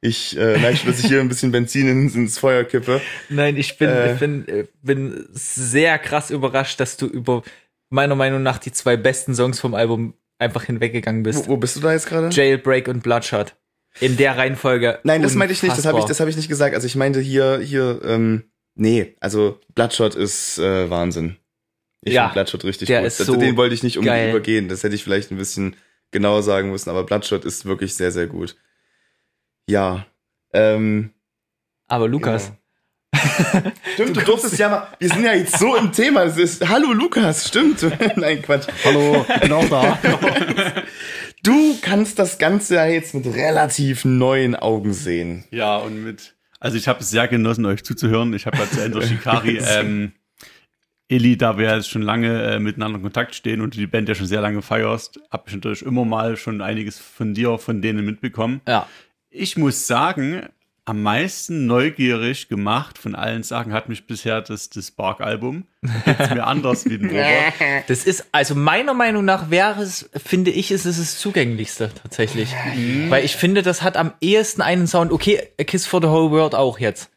Ich 0.00 0.36
äh, 0.38 0.58
merke 0.58 0.78
schon, 0.78 0.90
dass 0.90 1.00
ich 1.00 1.06
hier 1.06 1.20
ein 1.20 1.28
bisschen 1.28 1.52
Benzin 1.52 1.88
ins, 1.88 2.38
Feuer 2.38 2.64
kippe. 2.64 3.02
Nein, 3.28 3.56
ich 3.58 3.76
bin, 3.76 3.90
Äh. 3.90 4.14
ich 4.14 4.18
bin, 4.18 4.48
äh, 4.48 4.64
bin 4.82 5.28
sehr 5.32 5.98
krass 5.98 6.30
überrascht, 6.30 6.80
dass 6.80 6.96
du 6.96 7.06
über 7.06 7.42
meiner 7.90 8.14
Meinung 8.14 8.42
nach 8.42 8.58
die 8.58 8.72
zwei 8.72 8.96
besten 8.96 9.34
Songs 9.34 9.60
vom 9.60 9.74
Album 9.74 10.14
einfach 10.38 10.64
hinweggegangen 10.64 11.22
bist. 11.22 11.46
Wo, 11.46 11.52
wo 11.52 11.56
bist 11.58 11.76
du 11.76 11.80
da 11.80 11.92
jetzt 11.92 12.08
gerade? 12.08 12.30
Jailbreak 12.30 12.88
und 12.88 13.02
Bloodshot. 13.02 13.54
In 14.00 14.16
der 14.16 14.36
Reihenfolge. 14.36 15.00
Nein, 15.04 15.22
das 15.22 15.34
meinte 15.34 15.52
ich 15.52 15.62
nicht. 15.62 15.76
Das 15.76 15.84
habe 15.84 15.98
ich, 15.98 16.04
das 16.06 16.20
habe 16.20 16.30
ich 16.30 16.36
nicht 16.36 16.48
gesagt. 16.48 16.74
Also 16.74 16.86
ich 16.86 16.96
meinte 16.96 17.20
hier, 17.20 17.58
hier, 17.58 18.00
ähm, 18.04 18.44
nee, 18.76 19.16
also 19.20 19.58
Bloodshot 19.74 20.14
ist 20.14 20.58
äh, 20.58 20.88
Wahnsinn. 20.88 21.36
Ich 22.02 22.12
Ja, 22.12 22.28
finde 22.28 22.34
Bloodshot 22.34 22.64
richtig 22.64 22.86
der 22.86 23.00
gut. 23.00 23.08
ist 23.08 23.18
Das- 23.20 23.26
so 23.26 23.34
Den 23.36 23.56
wollte 23.56 23.74
ich 23.74 23.82
nicht 23.82 23.98
unbedingt 23.98 24.20
geil. 24.22 24.30
übergehen. 24.30 24.68
Das 24.68 24.84
hätte 24.84 24.94
ich 24.94 25.02
vielleicht 25.02 25.30
ein 25.32 25.36
bisschen 25.38 25.74
genauer 26.12 26.42
sagen 26.44 26.70
müssen. 26.70 26.88
Aber 26.90 27.02
Bloodshot 27.04 27.44
ist 27.44 27.64
wirklich 27.64 27.94
sehr, 27.96 28.12
sehr 28.12 28.28
gut. 28.28 28.56
Ja. 29.68 30.06
Ähm, 30.52 31.10
Aber 31.88 32.06
Lukas, 32.08 32.46
genau. 32.46 32.58
Stimmt, 33.94 34.16
du 34.16 34.20
durftest 34.20 34.58
ja 34.58 34.68
mal. 34.68 34.88
Wir 34.98 35.08
sind 35.08 35.24
ja 35.24 35.32
jetzt 35.34 35.58
so 35.58 35.74
im 35.74 35.90
Thema. 35.90 36.24
Das 36.26 36.36
ist, 36.38 36.68
Hallo 36.68 36.92
Lukas, 36.92 37.48
stimmt. 37.48 37.82
Nein, 38.16 38.40
Quatsch. 38.42 38.68
Hallo, 38.84 39.24
auch 39.54 39.68
da. 39.68 39.98
Du 41.42 41.76
kannst 41.82 42.18
das 42.18 42.38
Ganze 42.38 42.76
ja 42.76 42.86
jetzt 42.86 43.14
mit 43.14 43.26
relativ 43.26 44.04
neuen 44.04 44.54
Augen 44.54 44.92
sehen. 44.92 45.44
Ja, 45.50 45.76
und 45.78 46.04
mit. 46.04 46.35
Also 46.66 46.78
ich 46.78 46.88
habe 46.88 46.98
es 46.98 47.10
sehr 47.10 47.28
genossen, 47.28 47.64
euch 47.64 47.84
zuzuhören. 47.84 48.34
Ich 48.34 48.44
habe 48.44 48.56
ja 48.56 48.68
zu 48.68 48.82
Ender 48.82 49.00
Shikari, 49.06 49.60
ähm, 49.64 50.10
Eli, 51.06 51.36
da 51.36 51.58
wir 51.58 51.76
jetzt 51.76 51.88
schon 51.88 52.02
lange 52.02 52.42
äh, 52.42 52.58
miteinander 52.58 52.96
in 52.96 53.04
Kontakt 53.04 53.36
stehen 53.36 53.60
und 53.60 53.76
du 53.76 53.78
die 53.78 53.86
Band 53.86 54.08
ja 54.08 54.16
schon 54.16 54.26
sehr 54.26 54.40
lange 54.40 54.62
feierst, 54.62 55.20
habe 55.30 55.44
ich 55.46 55.54
natürlich 55.54 55.82
immer 55.82 56.04
mal 56.04 56.36
schon 56.36 56.60
einiges 56.60 56.98
von 56.98 57.34
dir, 57.34 57.56
von 57.58 57.82
denen 57.82 58.04
mitbekommen. 58.04 58.62
ja. 58.66 58.88
Ich 59.30 59.56
muss 59.56 59.86
sagen, 59.86 60.48
am 60.86 61.02
meisten 61.02 61.66
neugierig 61.66 62.48
gemacht 62.48 62.96
von 62.96 63.16
allen 63.16 63.42
Sachen 63.42 63.72
hat 63.72 63.88
mich 63.88 64.06
bisher 64.06 64.40
das, 64.40 64.70
das 64.70 64.86
Spark-Album. 64.86 65.66
Geht's 66.04 66.30
mir 66.30 66.46
anders 66.46 66.84
wie 66.84 66.96
den 66.96 67.10
Robert. 67.10 67.54
Das 67.88 68.04
ist, 68.04 68.24
also 68.30 68.54
meiner 68.54 68.94
Meinung 68.94 69.24
nach 69.24 69.50
wäre 69.50 69.82
es, 69.82 70.08
finde 70.14 70.52
ich, 70.52 70.70
ist 70.70 70.84
es 70.86 70.98
das 70.98 71.18
zugänglichste 71.18 71.90
tatsächlich. 72.02 72.54
Weil 73.08 73.24
ich 73.24 73.34
finde, 73.34 73.62
das 73.62 73.82
hat 73.82 73.96
am 73.96 74.12
ehesten 74.20 74.62
einen 74.62 74.86
Sound. 74.86 75.10
Okay, 75.10 75.48
A 75.60 75.64
Kiss 75.64 75.86
for 75.86 76.00
the 76.00 76.06
Whole 76.08 76.30
World 76.30 76.54
auch 76.54 76.78
jetzt. 76.78 77.10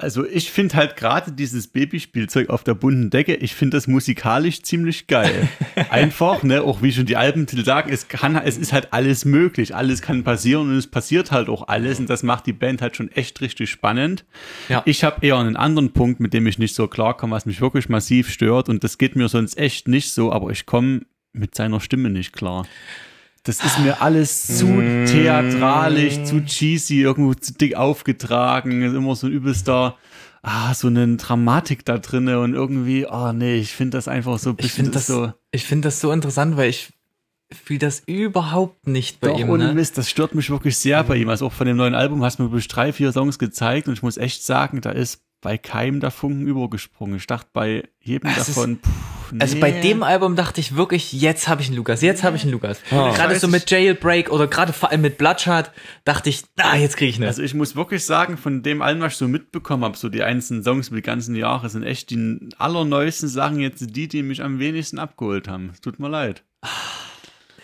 Also 0.00 0.24
ich 0.24 0.52
finde 0.52 0.76
halt 0.76 0.94
gerade 0.94 1.32
dieses 1.32 1.66
Babyspielzeug 1.66 2.50
auf 2.50 2.62
der 2.62 2.74
bunten 2.74 3.10
Decke, 3.10 3.34
ich 3.34 3.56
finde 3.56 3.76
das 3.76 3.88
musikalisch 3.88 4.62
ziemlich 4.62 5.08
geil. 5.08 5.48
Einfach, 5.90 6.44
ne, 6.44 6.62
auch 6.62 6.82
wie 6.82 6.92
schon 6.92 7.06
die 7.06 7.16
Albentitel 7.16 7.64
sagen, 7.64 7.90
es 7.92 8.06
kann, 8.06 8.36
es 8.36 8.58
ist 8.58 8.72
halt 8.72 8.92
alles 8.92 9.24
möglich, 9.24 9.74
alles 9.74 10.00
kann 10.00 10.22
passieren 10.22 10.70
und 10.70 10.76
es 10.76 10.86
passiert 10.86 11.32
halt 11.32 11.48
auch 11.48 11.66
alles 11.66 11.98
und 11.98 12.08
das 12.08 12.22
macht 12.22 12.46
die 12.46 12.52
Band 12.52 12.80
halt 12.80 12.94
schon 12.94 13.10
echt 13.10 13.40
richtig 13.40 13.70
spannend. 13.70 14.24
Ja. 14.68 14.82
Ich 14.84 15.02
habe 15.02 15.26
eher 15.26 15.36
einen 15.36 15.56
anderen 15.56 15.92
Punkt, 15.92 16.20
mit 16.20 16.32
dem 16.32 16.46
ich 16.46 16.60
nicht 16.60 16.76
so 16.76 16.86
klarkomme, 16.86 17.34
was 17.34 17.44
mich 17.44 17.60
wirklich 17.60 17.88
massiv 17.88 18.30
stört 18.30 18.68
und 18.68 18.84
das 18.84 18.98
geht 18.98 19.16
mir 19.16 19.28
sonst 19.28 19.58
echt 19.58 19.88
nicht 19.88 20.12
so, 20.12 20.30
aber 20.30 20.50
ich 20.50 20.64
komme 20.64 21.00
mit 21.32 21.56
seiner 21.56 21.80
Stimme 21.80 22.08
nicht 22.08 22.32
klar. 22.32 22.66
Das 23.48 23.64
ist 23.64 23.78
mir 23.78 24.02
alles 24.02 24.58
zu 24.58 24.66
theatralisch, 25.06 26.22
zu 26.24 26.44
cheesy, 26.44 27.00
irgendwo 27.00 27.32
zu 27.32 27.54
dick 27.54 27.76
aufgetragen. 27.76 28.82
Ist 28.82 28.94
immer 28.94 29.16
so 29.16 29.26
ein 29.26 29.32
übelster, 29.32 29.96
ah, 30.42 30.74
so 30.74 30.88
eine 30.88 31.16
Dramatik 31.16 31.84
da 31.86 31.96
drinne 31.96 32.40
und 32.40 32.52
irgendwie, 32.52 33.06
oh 33.10 33.32
nee, 33.32 33.56
ich 33.56 33.72
finde 33.72 33.96
das 33.96 34.06
einfach 34.06 34.38
so 34.38 34.54
Ich 34.58 34.72
finde 34.72 34.90
das, 34.90 35.06
so. 35.06 35.32
ich 35.50 35.64
finde 35.64 35.88
das 35.88 36.00
so 36.00 36.12
interessant, 36.12 36.58
weil 36.58 36.68
ich 36.68 36.92
fühle 37.50 37.78
das 37.78 38.02
überhaupt 38.04 38.86
nicht 38.86 39.20
bei 39.20 39.28
Doch, 39.28 39.38
ihm. 39.38 39.48
ohne 39.48 39.68
Ne? 39.68 39.74
Mist, 39.74 39.96
das 39.96 40.10
stört 40.10 40.34
mich 40.34 40.50
wirklich 40.50 40.76
sehr 40.76 41.02
bei 41.02 41.16
ihm. 41.16 41.30
Also 41.30 41.46
auch 41.46 41.52
von 41.52 41.66
dem 41.66 41.78
neuen 41.78 41.94
Album 41.94 42.22
hast 42.22 42.38
du 42.38 42.42
mir 42.42 42.50
wirklich 42.50 42.68
drei, 42.68 42.92
vier 42.92 43.12
Songs 43.12 43.38
gezeigt 43.38 43.88
und 43.88 43.94
ich 43.94 44.02
muss 44.02 44.18
echt 44.18 44.44
sagen, 44.44 44.82
da 44.82 44.90
ist 44.90 45.22
bei 45.40 45.56
keinem 45.58 46.00
der 46.00 46.10
Funken 46.10 46.46
übergesprungen. 46.46 47.16
Ich 47.16 47.26
dachte 47.26 47.48
bei 47.52 47.84
jedem 48.00 48.28
Das 48.34 48.48
ist- 48.48 48.56
davon, 48.56 48.78
pff, 48.78 49.32
nee. 49.32 49.38
Also 49.40 49.60
bei 49.60 49.70
dem 49.70 50.02
Album 50.02 50.34
dachte 50.34 50.60
ich 50.60 50.74
wirklich, 50.74 51.12
jetzt 51.12 51.46
habe 51.46 51.62
ich 51.62 51.68
einen 51.68 51.76
Lukas, 51.76 52.02
jetzt 52.02 52.24
habe 52.24 52.36
ich 52.36 52.42
einen 52.42 52.50
Lukas. 52.52 52.80
Ah. 52.90 53.12
Gerade 53.14 53.38
so 53.38 53.46
mit 53.46 53.70
Jailbreak 53.70 54.30
oder 54.32 54.48
gerade 54.48 54.72
vor 54.72 54.90
allem 54.90 55.02
mit 55.02 55.16
Bloodshot 55.16 55.70
dachte 56.04 56.28
ich, 56.30 56.42
ah, 56.58 56.74
jetzt 56.76 56.96
kriege 56.96 57.10
ich 57.10 57.16
eine. 57.16 57.28
Also 57.28 57.42
ich 57.42 57.54
muss 57.54 57.76
wirklich 57.76 58.04
sagen, 58.04 58.36
von 58.36 58.62
dem 58.64 58.82
allem, 58.82 59.00
was 59.00 59.12
ich 59.12 59.18
so 59.18 59.28
mitbekommen 59.28 59.84
habe, 59.84 59.96
so 59.96 60.08
die 60.08 60.24
einzelnen 60.24 60.64
Songs 60.64 60.88
über 60.88 60.96
die 60.96 61.02
ganzen 61.02 61.36
Jahre, 61.36 61.68
sind 61.68 61.84
echt 61.84 62.10
die 62.10 62.48
allerneuesten 62.58 63.28
Sachen 63.28 63.60
jetzt 63.60 63.94
die, 63.96 64.08
die 64.08 64.22
mich 64.24 64.42
am 64.42 64.58
wenigsten 64.58 64.98
abgeholt 64.98 65.46
haben. 65.46 65.70
Es 65.72 65.80
tut 65.80 66.00
mir 66.00 66.08
leid. 66.08 66.42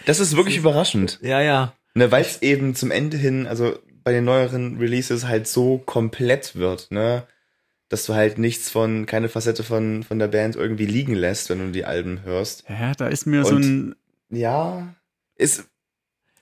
Das 0.06 0.20
ist 0.20 0.36
wirklich 0.36 0.58
überraschend. 0.58 1.18
ja, 1.22 1.40
ja. 1.40 1.72
Ne, 1.96 2.10
weil 2.10 2.22
es 2.22 2.42
eben 2.42 2.74
zum 2.74 2.90
Ende 2.90 3.16
hin, 3.16 3.46
also 3.46 3.78
bei 4.02 4.12
den 4.12 4.24
neueren 4.24 4.78
Releases 4.78 5.26
halt 5.26 5.46
so 5.46 5.78
komplett 5.78 6.56
wird, 6.56 6.90
ne? 6.90 7.22
Dass 7.94 8.06
du 8.06 8.14
halt 8.14 8.38
nichts 8.38 8.70
von, 8.70 9.06
keine 9.06 9.28
Facette 9.28 9.62
von, 9.62 10.02
von 10.02 10.18
der 10.18 10.26
Band 10.26 10.56
irgendwie 10.56 10.84
liegen 10.86 11.14
lässt, 11.14 11.48
wenn 11.48 11.60
du 11.60 11.70
die 11.70 11.84
Alben 11.84 12.24
hörst. 12.24 12.64
Ja, 12.68 12.92
da 12.92 13.06
ist 13.06 13.24
mir 13.24 13.44
so 13.44 13.54
Und- 13.54 13.62
ein, 13.62 13.94
Ja, 14.36 14.92
ist 15.36 15.62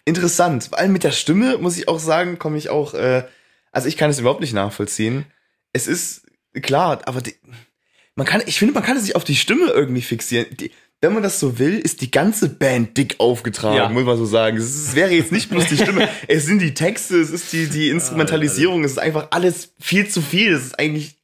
interessant. 0.06 0.64
Vor 0.64 0.78
allem 0.78 0.94
mit 0.94 1.04
der 1.04 1.10
Stimme, 1.12 1.58
muss 1.58 1.76
ich 1.76 1.88
auch 1.88 1.98
sagen, 1.98 2.38
komme 2.38 2.56
ich 2.56 2.70
auch, 2.70 2.94
äh, 2.94 3.24
also 3.70 3.86
ich 3.86 3.98
kann 3.98 4.08
es 4.08 4.18
überhaupt 4.18 4.40
nicht 4.40 4.54
nachvollziehen. 4.54 5.26
Es 5.74 5.86
ist 5.86 6.22
klar, 6.62 7.02
aber 7.04 7.20
die, 7.20 7.34
man 8.14 8.26
kann, 8.26 8.42
ich 8.46 8.58
finde, 8.58 8.72
man 8.72 8.82
kann 8.82 8.98
sich 8.98 9.14
auf 9.14 9.24
die 9.24 9.36
Stimme 9.36 9.66
irgendwie 9.66 10.00
fixieren. 10.00 10.46
Die, 10.56 10.70
wenn 11.02 11.12
man 11.12 11.22
das 11.22 11.38
so 11.38 11.58
will, 11.58 11.78
ist 11.78 12.00
die 12.00 12.10
ganze 12.10 12.48
Band 12.48 12.96
dick 12.96 13.16
aufgetragen, 13.18 13.76
Ja. 13.76 13.88
muss 13.90 14.04
man 14.04 14.16
so 14.16 14.24
sagen. 14.24 14.56
Es, 14.56 14.64
ist, 14.64 14.88
es 14.88 14.94
wäre 14.94 15.10
jetzt 15.12 15.32
nicht 15.32 15.50
bloß 15.50 15.66
die 15.66 15.76
Stimme, 15.76 16.08
es 16.28 16.46
sind 16.46 16.60
die 16.62 16.72
Texte, 16.72 17.18
es 17.20 17.28
ist 17.30 17.52
die, 17.52 17.66
die 17.68 17.90
Instrumentalisierung, 17.90 18.84
es 18.84 18.92
ist 18.92 18.98
einfach 18.98 19.28
alles 19.32 19.74
viel 19.78 20.08
zu 20.08 20.22
viel. 20.22 20.54
Es 20.54 20.64
ist 20.64 20.78
eigentlich 20.78 21.16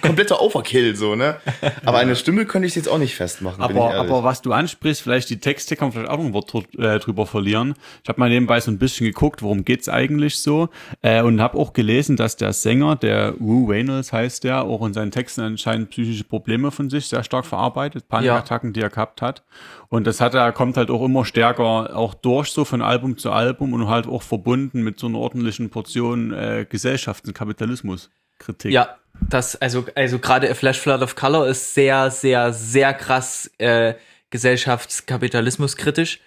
kompletter 0.00 0.42
Overkill, 0.42 0.96
so, 0.96 1.14
ne? 1.14 1.36
Aber 1.84 1.98
eine 1.98 2.16
Stimme 2.16 2.46
könnte 2.46 2.66
ich 2.66 2.74
jetzt 2.74 2.88
auch 2.88 2.98
nicht 2.98 3.14
festmachen. 3.14 3.64
bin 3.64 3.76
ich 3.76 3.82
aber, 3.82 3.94
aber 3.94 4.24
was 4.24 4.42
du 4.42 4.52
ansprichst, 4.52 5.02
vielleicht 5.02 5.30
die 5.30 5.38
Texte 5.38 5.76
kann 5.76 5.88
man 5.88 5.92
vielleicht 5.92 6.10
auch 6.10 6.18
noch 6.18 6.24
ein 6.24 6.32
Wort 6.32 6.52
äh, 6.78 6.98
drüber 6.98 7.26
verlieren. 7.26 7.74
Ich 8.02 8.08
habe 8.08 8.18
mal 8.18 8.28
nebenbei 8.28 8.58
so 8.60 8.72
ein 8.72 8.78
bisschen 8.78 9.06
geguckt, 9.06 9.40
worum 9.42 9.64
geht's 9.64 9.88
eigentlich 9.88 10.38
so 10.38 10.68
äh, 11.02 11.22
und 11.22 11.40
habe 11.40 11.58
auch 11.58 11.72
gelesen, 11.72 12.16
dass 12.16 12.36
der 12.36 12.52
Sänger, 12.52 12.96
der 12.96 13.34
Wu 13.38 13.70
Reynolds 13.70 14.12
heißt 14.12 14.42
der, 14.44 14.64
auch 14.64 14.84
in 14.84 14.94
seinen 14.94 15.12
Texten 15.12 15.42
anscheinend 15.42 15.90
psychische 15.90 16.24
Probleme 16.24 16.72
von 16.72 16.90
sich 16.90 17.06
sehr 17.06 17.22
stark 17.22 17.46
verarbeitet, 17.46 18.08
Panikattacken, 18.08 18.72
die 18.72 18.80
er 18.80 18.90
gehabt 18.90 19.22
hat. 19.22 19.44
Und 19.88 20.06
das 20.06 20.20
hat 20.20 20.34
er, 20.34 20.50
kommt 20.52 20.76
halt 20.76 20.90
auch 20.90 21.04
immer 21.04 21.24
stärker 21.24 21.96
auch 21.96 22.14
durch, 22.14 22.48
so 22.48 22.64
von 22.64 22.82
Album 22.82 23.16
zu 23.16 23.30
Album 23.30 23.74
und 23.74 23.88
halt 23.88 24.06
auch 24.06 24.22
verbunden 24.22 24.82
mit 24.82 24.98
so 24.98 25.06
einer 25.06 25.18
ordentlichen 25.18 25.70
Portion 25.70 26.32
äh, 26.32 26.66
Gesellschafts- 26.68 27.28
und 27.28 27.34
Kapitalismuskritik. 27.34 28.72
Ja, 28.72 28.96
das, 29.28 29.56
also, 29.56 29.86
also 29.94 30.18
gerade 30.18 30.50
A 30.50 30.54
Flash 30.54 30.78
Flood 30.78 31.02
of 31.02 31.16
Color 31.16 31.48
ist 31.48 31.74
sehr, 31.74 32.10
sehr, 32.10 32.52
sehr 32.52 32.94
krass 32.94 33.50
äh, 33.58 33.94
gesellschaftskapitalismuskritisch. 34.30 36.20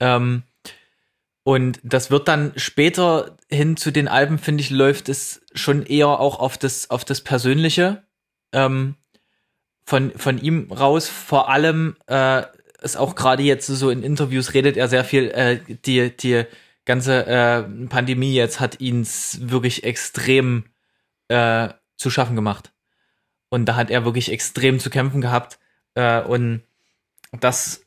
Ähm, 0.00 0.42
und 1.44 1.80
das 1.82 2.10
wird 2.10 2.28
dann 2.28 2.52
später 2.56 3.36
hin 3.48 3.76
zu 3.76 3.90
den 3.90 4.08
Alben, 4.08 4.38
finde 4.38 4.62
ich, 4.62 4.70
läuft 4.70 5.08
es 5.08 5.40
schon 5.54 5.84
eher 5.86 6.08
auch 6.08 6.38
auf 6.40 6.58
das, 6.58 6.90
auf 6.90 7.04
das 7.04 7.22
Persönliche 7.22 8.02
ähm, 8.52 8.96
von, 9.84 10.12
von 10.12 10.38
ihm 10.38 10.70
raus. 10.70 11.08
Vor 11.08 11.48
allem 11.48 11.96
äh, 12.06 12.42
ist 12.82 12.96
auch 12.96 13.14
gerade 13.14 13.42
jetzt 13.42 13.66
so 13.66 13.90
in 13.90 14.02
Interviews 14.02 14.54
redet 14.54 14.76
er 14.76 14.88
sehr 14.88 15.04
viel, 15.04 15.30
äh, 15.30 15.58
die, 15.86 16.14
die 16.14 16.44
ganze 16.84 17.26
äh, 17.26 17.62
Pandemie 17.88 18.34
jetzt 18.34 18.60
hat 18.60 18.80
ihn 18.80 19.06
wirklich 19.38 19.84
extrem 19.84 20.64
äh, 21.28 21.68
zu 21.98 22.10
schaffen 22.10 22.36
gemacht. 22.36 22.72
Und 23.50 23.66
da 23.66 23.76
hat 23.76 23.90
er 23.90 24.04
wirklich 24.04 24.32
extrem 24.32 24.78
zu 24.78 24.88
kämpfen 24.88 25.20
gehabt. 25.20 25.58
Äh, 25.94 26.22
und 26.22 26.62
das, 27.32 27.82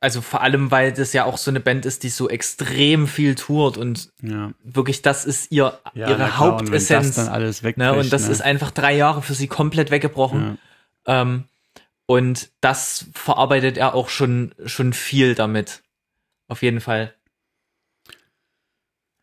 also 0.00 0.20
vor 0.20 0.42
allem, 0.42 0.70
weil 0.70 0.92
das 0.92 1.12
ja 1.12 1.24
auch 1.24 1.38
so 1.38 1.50
eine 1.50 1.60
Band 1.60 1.86
ist, 1.86 2.02
die 2.02 2.08
so 2.08 2.28
extrem 2.28 3.08
viel 3.08 3.34
tourt 3.34 3.76
und 3.76 4.12
ja. 4.22 4.52
wirklich 4.62 5.02
das 5.02 5.24
ist 5.24 5.50
ihr, 5.50 5.78
Ja, 5.94 6.08
ihre 6.08 6.18
na 6.18 6.28
klar, 6.28 6.54
und 6.54 6.60
Hauptessenz. 6.60 7.14
Das 7.16 7.62
ne? 7.76 7.94
Und 7.94 8.12
das 8.12 8.26
ne? 8.26 8.32
ist 8.32 8.40
einfach 8.42 8.70
drei 8.70 8.94
Jahre 8.94 9.22
für 9.22 9.34
sie 9.34 9.48
komplett 9.48 9.90
weggebrochen. 9.90 10.58
Ja. 11.06 11.22
Ähm, 11.22 11.44
und 12.06 12.50
das 12.60 13.06
verarbeitet 13.14 13.78
er 13.78 13.94
auch 13.94 14.08
schon, 14.08 14.52
schon 14.66 14.92
viel 14.92 15.34
damit. 15.34 15.82
Auf 16.48 16.62
jeden 16.62 16.80
Fall. 16.80 17.14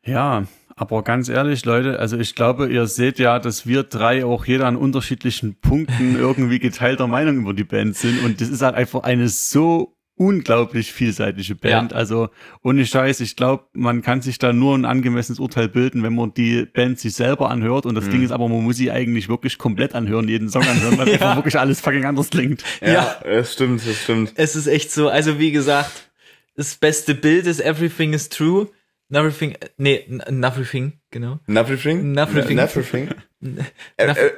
Ja, 0.06 0.46
aber 0.78 1.04
ganz 1.04 1.28
ehrlich, 1.28 1.66
Leute, 1.66 2.00
also 2.00 2.18
ich 2.18 2.36
glaube, 2.36 2.70
ihr 2.70 2.86
seht 2.88 3.20
ja, 3.20 3.40
dass 3.40 3.66
wir 3.68 3.84
drei 3.84 4.24
auch 4.24 4.46
jeder 4.46 4.68
an 4.68 4.76
unterschiedlichen 4.78 5.56
Punkten 5.60 6.16
irgendwie 6.20 6.60
geteilter 6.60 7.08
Meinung 7.08 7.38
über 7.38 7.54
die 7.54 7.64
Band 7.66 7.98
sind. 7.98 8.24
Und 8.24 8.40
das 8.40 8.48
ist 8.50 8.62
halt 8.62 8.76
einfach 8.76 9.02
eine 9.04 9.28
so 9.28 9.96
unglaublich 10.20 10.92
vielseitige 10.94 11.56
Band. 11.56 11.92
Ja. 11.92 11.98
Also 11.98 12.30
ohne 12.64 12.86
Scheiß, 12.86 13.20
ich 13.20 13.36
glaube, 13.36 13.66
man 13.74 14.02
kann 14.02 14.22
sich 14.22 14.40
da 14.40 14.52
nur 14.54 14.76
ein 14.76 14.86
angemessenes 14.86 15.40
Urteil 15.40 15.68
bilden, 15.68 16.02
wenn 16.04 16.16
man 16.16 16.34
die 16.34 16.66
Band 16.66 17.00
sich 17.00 17.14
selber 17.14 17.50
anhört. 17.52 17.86
Und 17.86 17.96
das 17.96 18.06
Mhm. 18.06 18.12
Ding 18.12 18.24
ist 18.24 18.32
aber, 18.32 18.48
man 18.50 18.64
muss 18.64 18.78
sie 18.78 18.90
eigentlich 18.92 19.30
wirklich 19.30 19.58
komplett 19.58 19.94
anhören, 19.96 20.28
jeden 20.28 20.50
Song 20.50 20.64
anhören, 20.64 20.98
weil 20.98 21.10
einfach 21.14 21.36
wirklich 21.36 21.60
alles 21.60 21.82
fucking 21.82 22.06
anders 22.06 22.30
klingt. 22.32 22.64
ja, 22.82 22.94
ja. 22.94 23.16
das 23.24 23.54
stimmt, 23.54 23.82
das 23.88 24.02
stimmt. 24.04 24.34
Es 24.36 24.56
ist 24.56 24.68
echt 24.68 24.92
so, 24.92 25.08
also 25.10 25.38
wie 25.40 25.52
gesagt, 25.52 26.10
das 26.56 26.76
beste 26.76 27.14
Bild 27.14 27.46
ist 27.46 27.60
Everything 27.62 28.14
is 28.14 28.30
True. 28.30 28.70
Everything, 29.10 29.56
nee, 29.78 30.06
n- 30.10 30.44
Everything, 30.44 31.00
genau. 31.12 31.40
Everything? 31.48 32.18
Everything. 32.18 32.58
Everything. 32.58 33.10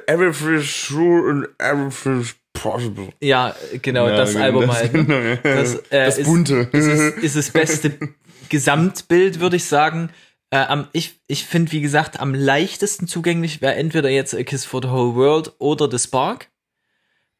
Everything's 0.06 0.86
true 0.86 1.30
and 1.30 1.48
everything's 1.58 2.34
possible. 2.52 3.08
Ja, 3.20 3.54
genau, 3.82 4.08
Ja, 4.08 4.16
das 4.16 4.32
genau, 4.32 4.44
Album 4.44 4.66
das- 4.68 4.76
halt. 4.76 4.92
Ne? 5.08 5.38
Das, 5.42 5.74
äh, 5.90 6.04
Das 6.04 6.18
ist, 6.18 6.26
Bunte. 6.26 6.68
Ist, 6.72 6.86
ist, 6.86 7.18
ist 7.18 7.36
das 7.36 7.50
beste 7.50 7.98
Gesamtbild, 8.48 9.40
würde 9.40 9.56
ich 9.56 9.64
sagen. 9.64 10.10
Äh, 10.50 10.58
am, 10.58 10.88
ich 10.92 11.20
ich 11.28 11.44
finde, 11.46 11.70
wie 11.72 11.80
gesagt, 11.80 12.18
am 12.20 12.34
leichtesten 12.34 13.06
zugänglich 13.06 13.60
wäre 13.62 13.74
entweder 13.76 14.08
jetzt 14.10 14.34
A 14.34 14.42
Kiss 14.42 14.64
for 14.64 14.80
the 14.82 14.88
Whole 14.88 15.14
World 15.14 15.52
oder 15.58 15.88
The 15.90 15.98
Spark. 15.98 16.48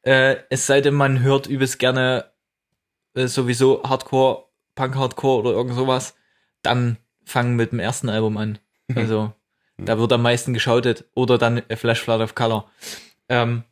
Äh, 0.02 0.36
es 0.48 0.66
sei 0.66 0.80
denn, 0.80 0.94
man 0.94 1.20
hört 1.22 1.46
übelst 1.46 1.78
gerne 1.78 2.26
äh, 3.14 3.26
sowieso 3.26 3.82
Hardcore, 3.82 4.44
Punk-Hardcore 4.76 5.40
oder 5.40 5.50
irgend 5.52 5.74
sowas. 5.74 6.14
Dann 6.62 6.98
fangen 7.24 7.56
mit 7.56 7.72
dem 7.72 7.78
ersten 7.78 8.08
Album 8.08 8.36
an. 8.36 8.58
Also, 8.94 9.32
da 9.78 9.98
wird 9.98 10.12
am 10.12 10.22
meisten 10.22 10.52
geschautet. 10.52 11.04
Oder 11.14 11.38
dann 11.38 11.62
A 11.70 11.76
Flash 11.76 12.00
Flood 12.00 12.20
of 12.20 12.34
Color. 12.34 12.68
Ähm, 13.28 13.64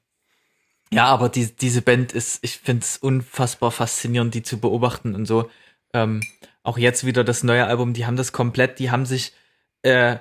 ja, 0.90 1.06
aber 1.06 1.28
die, 1.28 1.54
diese 1.54 1.82
Band 1.82 2.12
ist, 2.12 2.38
ich 2.42 2.58
finde 2.58 2.82
es 2.82 2.96
unfassbar 2.96 3.70
faszinierend, 3.70 4.34
die 4.34 4.42
zu 4.42 4.58
beobachten 4.58 5.14
und 5.14 5.26
so. 5.26 5.50
Ähm, 5.92 6.22
auch 6.62 6.78
jetzt 6.78 7.04
wieder 7.04 7.24
das 7.24 7.42
neue 7.42 7.66
Album, 7.66 7.94
die 7.94 8.06
haben 8.06 8.16
das 8.16 8.32
komplett, 8.32 8.78
die 8.78 8.90
haben 8.90 9.06
sich 9.06 9.32
äh, 9.82 10.16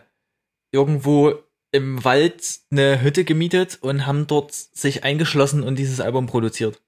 irgendwo 0.71 1.35
im 1.71 2.03
Wald 2.03 2.59
eine 2.71 3.01
Hütte 3.01 3.23
gemietet 3.23 3.77
und 3.81 4.05
haben 4.05 4.27
dort 4.27 4.53
sich 4.53 5.03
eingeschlossen 5.03 5.63
und 5.63 5.77
dieses 5.77 5.99
Album 5.99 6.27
produziert. 6.27 6.81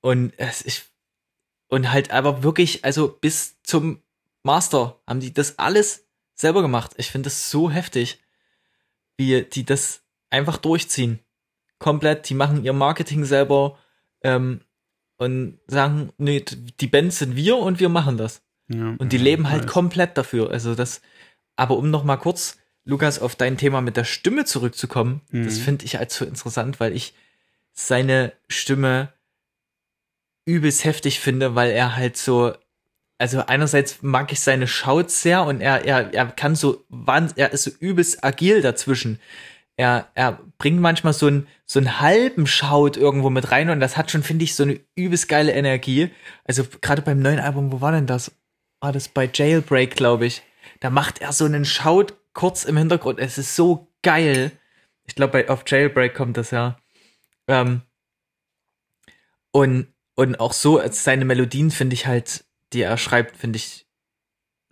Und 0.00 0.32
es 0.36 0.62
ist, 0.62 0.90
und 1.68 1.90
halt 1.90 2.10
aber 2.10 2.42
wirklich, 2.42 2.84
also 2.84 3.08
bis 3.08 3.60
zum 3.62 4.02
Master 4.44 5.00
haben 5.06 5.20
die 5.20 5.32
das 5.34 5.58
alles 5.58 6.06
selber 6.34 6.62
gemacht. 6.62 6.92
Ich 6.96 7.10
finde 7.10 7.26
das 7.26 7.50
so 7.50 7.70
heftig, 7.70 8.20
wie 9.16 9.42
die 9.42 9.64
das 9.64 10.02
einfach 10.30 10.56
durchziehen 10.58 11.18
komplett, 11.78 12.28
die 12.30 12.34
machen 12.34 12.64
ihr 12.64 12.72
Marketing 12.72 13.24
selber 13.24 13.78
ähm, 14.22 14.60
und 15.16 15.58
sagen, 15.66 16.12
nee, 16.16 16.42
die 16.80 16.86
Band 16.86 17.12
sind 17.12 17.36
wir 17.36 17.56
und 17.58 17.78
wir 17.78 17.88
machen 17.90 18.16
das. 18.16 18.42
Ja, 18.68 18.94
Und 18.98 19.12
die 19.12 19.18
ja, 19.18 19.22
leben 19.22 19.50
halt 19.50 19.64
weiß. 19.64 19.70
komplett 19.70 20.16
dafür. 20.16 20.50
Also 20.50 20.74
das, 20.74 21.02
aber 21.56 21.76
um 21.76 21.90
noch 21.90 22.02
mal 22.04 22.16
kurz, 22.16 22.56
Lukas, 22.84 23.18
auf 23.18 23.36
dein 23.36 23.58
Thema 23.58 23.82
mit 23.82 23.96
der 23.98 24.04
Stimme 24.04 24.46
zurückzukommen, 24.46 25.20
das 25.30 25.58
Mhm. 25.58 25.62
finde 25.62 25.84
ich 25.84 25.98
als 25.98 26.14
so 26.16 26.24
interessant, 26.24 26.80
weil 26.80 26.94
ich 26.96 27.14
seine 27.72 28.32
Stimme 28.48 29.12
übelst 30.46 30.84
heftig 30.84 31.20
finde, 31.20 31.54
weil 31.54 31.70
er 31.70 31.96
halt 31.96 32.16
so, 32.16 32.54
also 33.18 33.46
einerseits 33.46 34.02
mag 34.02 34.32
ich 34.32 34.40
seine 34.40 34.66
Schaut 34.66 35.10
sehr 35.10 35.44
und 35.44 35.60
er, 35.60 35.84
er, 35.84 36.12
er 36.12 36.26
kann 36.26 36.56
so, 36.56 36.84
er 37.36 37.52
ist 37.52 37.64
so 37.64 37.70
übelst 37.78 38.24
agil 38.24 38.60
dazwischen. 38.60 39.20
Er, 39.76 40.08
er 40.14 40.40
bringt 40.58 40.80
manchmal 40.80 41.12
so 41.12 41.26
einen, 41.26 41.46
so 41.64 41.78
einen 41.78 42.00
halben 42.00 42.46
Schaut 42.46 42.96
irgendwo 42.96 43.30
mit 43.30 43.50
rein 43.50 43.70
und 43.70 43.80
das 43.80 43.96
hat 43.96 44.10
schon, 44.10 44.22
finde 44.22 44.44
ich, 44.44 44.54
so 44.54 44.64
eine 44.64 44.80
übelst 44.94 45.28
geile 45.28 45.52
Energie. 45.52 46.10
Also 46.44 46.64
gerade 46.80 47.02
beim 47.02 47.20
neuen 47.20 47.40
Album, 47.40 47.72
wo 47.72 47.80
war 47.80 47.92
denn 47.92 48.06
das? 48.06 48.32
War 48.80 48.92
das 48.92 49.08
bei 49.08 49.30
Jailbreak, 49.32 49.96
glaube 49.96 50.26
ich. 50.26 50.42
Da 50.80 50.90
macht 50.90 51.20
er 51.20 51.32
so 51.32 51.44
einen 51.44 51.64
Schaut 51.64 52.14
kurz 52.34 52.64
im 52.64 52.76
Hintergrund. 52.76 53.18
Es 53.18 53.38
ist 53.38 53.56
so 53.56 53.88
geil. 54.02 54.52
Ich 55.06 55.14
glaube, 55.14 55.48
auf 55.48 55.64
Jailbreak 55.66 56.14
kommt 56.14 56.36
das 56.36 56.50
ja. 56.50 56.78
Ähm, 57.48 57.82
und, 59.50 59.88
und 60.14 60.40
auch 60.40 60.52
so, 60.52 60.80
seine 60.90 61.24
Melodien 61.24 61.70
finde 61.70 61.94
ich 61.94 62.06
halt, 62.06 62.43
die 62.74 62.82
er 62.82 62.98
schreibt, 62.98 63.36
finde 63.36 63.56
ich 63.56 63.86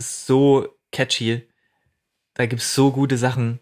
so 0.01 0.69
catchy. 0.91 1.49
Da 2.35 2.47
gibt's 2.47 2.75
so 2.75 2.91
gute 2.93 3.17
Sachen. 3.17 3.61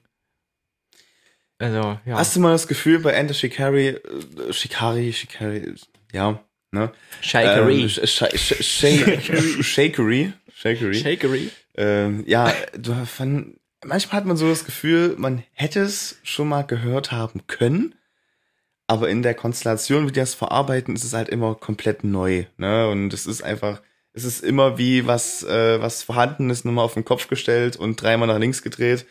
Also, 1.59 1.99
ja. 2.07 2.16
Hast 2.16 2.34
du 2.34 2.41
mal 2.41 2.53
das 2.53 2.68
Gefühl 2.68 3.01
bei 3.01 3.12
Enter 3.12 3.34
Shikari, 3.34 3.88
äh, 3.88 4.53
Shikari, 4.53 5.12
Shikari, 5.12 5.74
ja, 6.12 6.43
ne? 6.70 6.91
Shakery. 7.20 7.82
Ähm, 7.82 7.88
Sh- 7.88 8.01
Sh- 8.03 8.34
Sh- 8.34 9.20
Sh- 9.20 9.62
Shakery, 9.62 10.32
Shakery. 10.55 10.95
Shakery. 10.95 11.51
Ähm, 11.76 12.24
ja, 12.26 12.53
du 12.78 12.95
von, 13.05 13.59
manchmal 13.84 14.16
hat 14.16 14.26
man 14.26 14.38
so 14.38 14.49
das 14.49 14.64
Gefühl, 14.64 15.16
man 15.18 15.45
hätte 15.53 15.80
es 15.80 16.18
schon 16.22 16.49
mal 16.49 16.62
gehört 16.62 17.12
haben 17.12 17.47
können, 17.47 17.95
aber 18.86 19.11
in 19.11 19.22
der 19.22 19.34
Konstellation, 19.34 20.05
wie 20.09 20.12
die 20.12 20.20
das 20.20 20.34
verarbeiten, 20.34 20.95
ist 20.95 21.05
es 21.05 21.12
halt 21.12 21.28
immer 21.28 21.55
komplett 21.55 22.05
neu. 22.05 22.47
Ne? 22.57 22.88
Und 22.88 23.12
es 23.12 23.26
ist 23.26 23.43
einfach, 23.43 23.82
es 24.13 24.25
ist 24.25 24.43
immer 24.43 24.79
wie 24.79 25.07
was, 25.07 25.43
äh, 25.45 25.81
was 25.81 26.03
vorhanden 26.03 26.51
ist, 26.51 26.65
nochmal 26.65 26.85
auf 26.85 26.95
den 26.95 27.05
Kopf 27.05 27.29
gestellt 27.29 27.77
und 27.77 28.01
dreimal 28.01 28.29
nach 28.29 28.39
links 28.39 28.63
gedreht. 28.63 29.07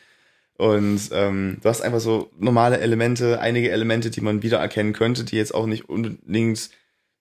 Und 0.57 1.09
ähm, 1.13 1.57
du 1.61 1.69
hast 1.69 1.81
einfach 1.81 2.01
so 2.01 2.31
normale 2.37 2.79
Elemente, 2.79 3.39
einige 3.39 3.71
Elemente, 3.71 4.09
die 4.09 4.19
man 4.21 4.43
wiedererkennen 4.43 4.91
könnte, 4.91 5.23
die 5.23 5.37
jetzt 5.37 5.55
auch 5.55 5.65
nicht 5.67 5.87
unbedingt 5.87 6.69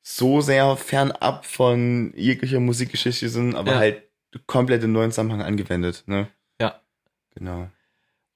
so 0.02 0.40
sehr 0.40 0.76
fernab 0.76 1.44
von 1.46 2.12
jeglicher 2.16 2.58
Musikgeschichte 2.60 3.28
sind, 3.28 3.54
aber 3.54 3.72
Ja. 3.72 3.78
halt 3.78 4.02
komplett 4.46 4.82
im 4.82 4.92
neuen 4.92 5.12
Zusammenhang 5.12 5.42
angewendet. 5.42 6.02
Ne? 6.06 6.28
Ja. 6.60 6.80
Genau. 7.34 7.68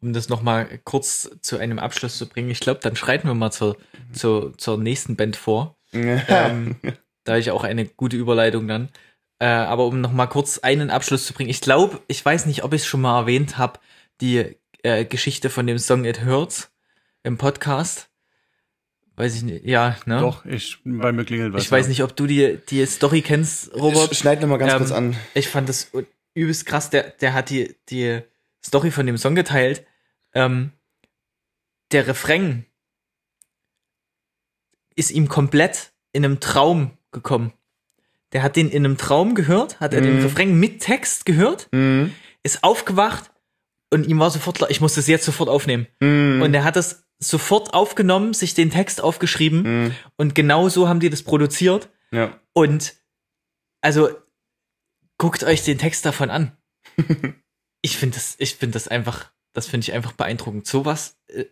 Um 0.01 0.12
das 0.12 0.28
nochmal 0.28 0.80
kurz 0.84 1.30
zu 1.43 1.59
einem 1.59 1.78
Abschluss 1.78 2.18
zu 2.18 2.28
bringen, 2.28 2.51
ich 2.51 2.61
glaube, 2.61 2.80
dann 2.80 2.95
schreiten 2.97 3.26
wir 3.26 3.34
mal 3.34 3.51
zur, 3.51 3.76
zur, 4.12 4.57
zur 4.59 4.78
nächsten 4.78 5.16
Band 5.16 5.36
vor. 5.36 5.76
Ähm, 5.95 6.76
da 7.24 7.32
habe 7.32 7.40
ich 7.40 7.51
auch 7.51 7.64
eine 7.64 7.84
gute 7.86 8.16
Überleitung 8.16 8.66
dann. 8.66 8.88
Äh, 9.43 9.47
aber 9.47 9.86
um 9.86 10.01
nochmal 10.01 10.28
kurz 10.28 10.59
einen 10.59 10.88
Abschluss 10.90 11.26
zu 11.26 11.32
bringen, 11.34 11.51
ich 11.51 11.61
glaube, 11.61 12.01
ich 12.07 12.24
weiß 12.24 12.47
nicht, 12.47 12.62
ob 12.62 12.74
ich 12.74 12.82
es 12.82 12.86
schon 12.86 13.01
mal 13.01 13.18
erwähnt 13.22 13.59
habe, 13.59 13.80
die 14.20 14.57
äh, 14.84 15.05
Geschichte 15.05 15.51
von 15.51 15.66
dem 15.66 15.78
Song 15.78 16.05
It 16.05 16.24
Hurts 16.24 16.70
im 17.24 17.38
Podcast. 17.38 18.09
Weiß 19.16 19.34
ich 19.34 19.43
nicht, 19.43 19.64
ja, 19.64 19.97
ne? 20.07 20.20
Doch, 20.20 20.45
ich, 20.45 20.78
bei 20.84 21.11
mir 21.11 21.24
klingelt 21.24 21.53
was. 21.53 21.64
ich 21.64 21.72
weiß 21.72 21.88
nicht, 21.88 22.05
ob 22.05 22.14
du 22.14 22.28
die, 22.28 22.59
die 22.70 22.86
Story 22.86 23.20
kennst, 23.20 23.74
Robert. 23.74 24.12
Sch- 24.12 24.14
Schneid 24.14 24.40
noch 24.40 24.49
mal 24.49 24.59
ganz 24.59 24.72
Ähm, 24.74 24.78
kurz 24.78 24.93
an. 24.93 25.16
Ich 25.34 25.49
fand 25.49 25.68
das 25.68 25.90
übelst 26.34 26.64
krass. 26.64 26.90
Der, 26.90 27.11
der 27.11 27.34
hat 27.34 27.51
die, 27.51 27.74
die 27.90 28.20
Story 28.64 28.93
von 28.93 29.07
dem 29.07 29.18
Song 29.18 29.34
geteilt. 29.34 29.84
Ähm, 30.34 30.70
der 31.90 32.07
Refrain 32.07 32.64
ist 34.95 35.11
ihm 35.11 35.28
komplett 35.28 35.93
in 36.12 36.24
einem 36.24 36.38
Traum 36.40 36.97
gekommen. 37.11 37.53
Der 38.32 38.42
hat 38.42 38.56
den 38.56 38.70
in 38.70 38.84
einem 38.84 38.96
Traum 38.96 39.34
gehört, 39.34 39.78
hat 39.80 39.92
er 39.94 40.00
den 40.00 40.18
Mhm. 40.18 40.22
Refrain 40.24 40.54
mit 40.58 40.80
Text 40.80 41.26
gehört, 41.26 41.68
Mhm. 41.72 42.14
ist 42.42 42.64
aufgewacht 42.64 43.30
und 43.90 44.06
ihm 44.06 44.18
war 44.18 44.30
sofort 44.30 44.56
klar, 44.56 44.70
ich 44.70 44.80
muss 44.80 44.94
das 44.94 45.06
jetzt 45.06 45.24
sofort 45.24 45.48
aufnehmen. 45.48 45.86
Mhm. 46.00 46.40
Und 46.42 46.54
er 46.54 46.64
hat 46.64 46.76
das 46.76 47.04
sofort 47.18 47.74
aufgenommen, 47.74 48.32
sich 48.34 48.54
den 48.54 48.70
Text 48.70 49.00
aufgeschrieben 49.00 49.62
Mhm. 49.84 49.94
und 50.16 50.34
genau 50.34 50.68
so 50.68 50.88
haben 50.88 51.00
die 51.00 51.10
das 51.10 51.22
produziert. 51.22 51.88
Ja. 52.10 52.38
Und 52.52 52.94
also 53.80 54.10
guckt 55.18 55.44
euch 55.44 55.62
den 55.64 55.78
Text 55.78 56.04
davon 56.04 56.30
an. 56.30 56.56
ich 57.82 57.96
finde 57.96 58.14
das, 58.16 58.34
ich 58.38 58.56
finde 58.56 58.74
das 58.74 58.88
einfach, 58.88 59.30
das 59.52 59.66
finde 59.66 59.84
ich 59.84 59.92
einfach 59.92 60.12
beeindruckend. 60.12 60.66
Sowas 60.66 61.18
äh, 61.28 61.44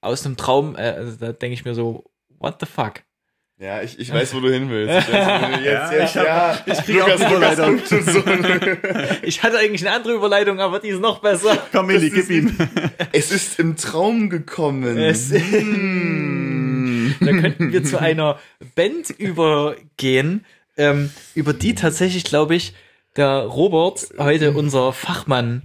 aus 0.00 0.24
einem 0.24 0.36
Traum, 0.36 0.76
äh, 0.76 0.80
also 0.90 1.16
da 1.16 1.32
denke 1.32 1.54
ich 1.54 1.64
mir 1.64 1.74
so, 1.74 2.10
what 2.38 2.56
the 2.60 2.66
fuck? 2.66 3.02
Ja, 3.58 3.80
ich, 3.82 3.98
ich 3.98 4.12
weiß, 4.12 4.34
wo 4.34 4.40
du 4.40 4.50
hin 4.52 4.68
willst. 4.68 5.08
Ich 5.08 5.12
weiß, 5.14 5.50
jetzt, 5.50 5.64
Ja, 5.64 5.92
jetzt, 5.92 6.10
ich 6.10 6.16
hab- 6.18 6.26
ja. 6.26 6.58
ich 6.66 6.78
krieg 6.84 7.00
auch 7.02 7.18
schon 7.18 8.02
so. 8.04 8.22
Ich 9.22 9.42
hatte 9.42 9.58
eigentlich 9.58 9.86
eine 9.86 9.96
andere 9.96 10.14
Überleitung, 10.14 10.60
aber 10.60 10.78
die 10.78 10.88
ist 10.88 11.00
noch 11.00 11.20
besser. 11.20 11.56
Komm, 11.72 11.90
Eli, 11.90 12.10
gib 12.10 12.28
ihm. 12.30 12.56
es 13.12 13.30
ist 13.32 13.58
im 13.58 13.76
Traum 13.76 14.28
gekommen. 14.30 14.98
Es- 14.98 15.32
Hm. 15.32 17.14
Da 17.20 17.26
könnten 17.32 17.72
wir 17.72 17.84
zu 17.84 17.98
einer 18.00 18.38
Band 18.74 19.10
übergehen, 19.10 20.44
ähm, 20.76 21.10
über 21.34 21.52
die 21.52 21.74
tatsächlich, 21.74 22.24
glaube 22.24 22.54
ich, 22.54 22.74
der 23.16 23.40
Robert 23.42 24.08
heute 24.18 24.52
unser 24.52 24.92
Fachmann 24.92 25.62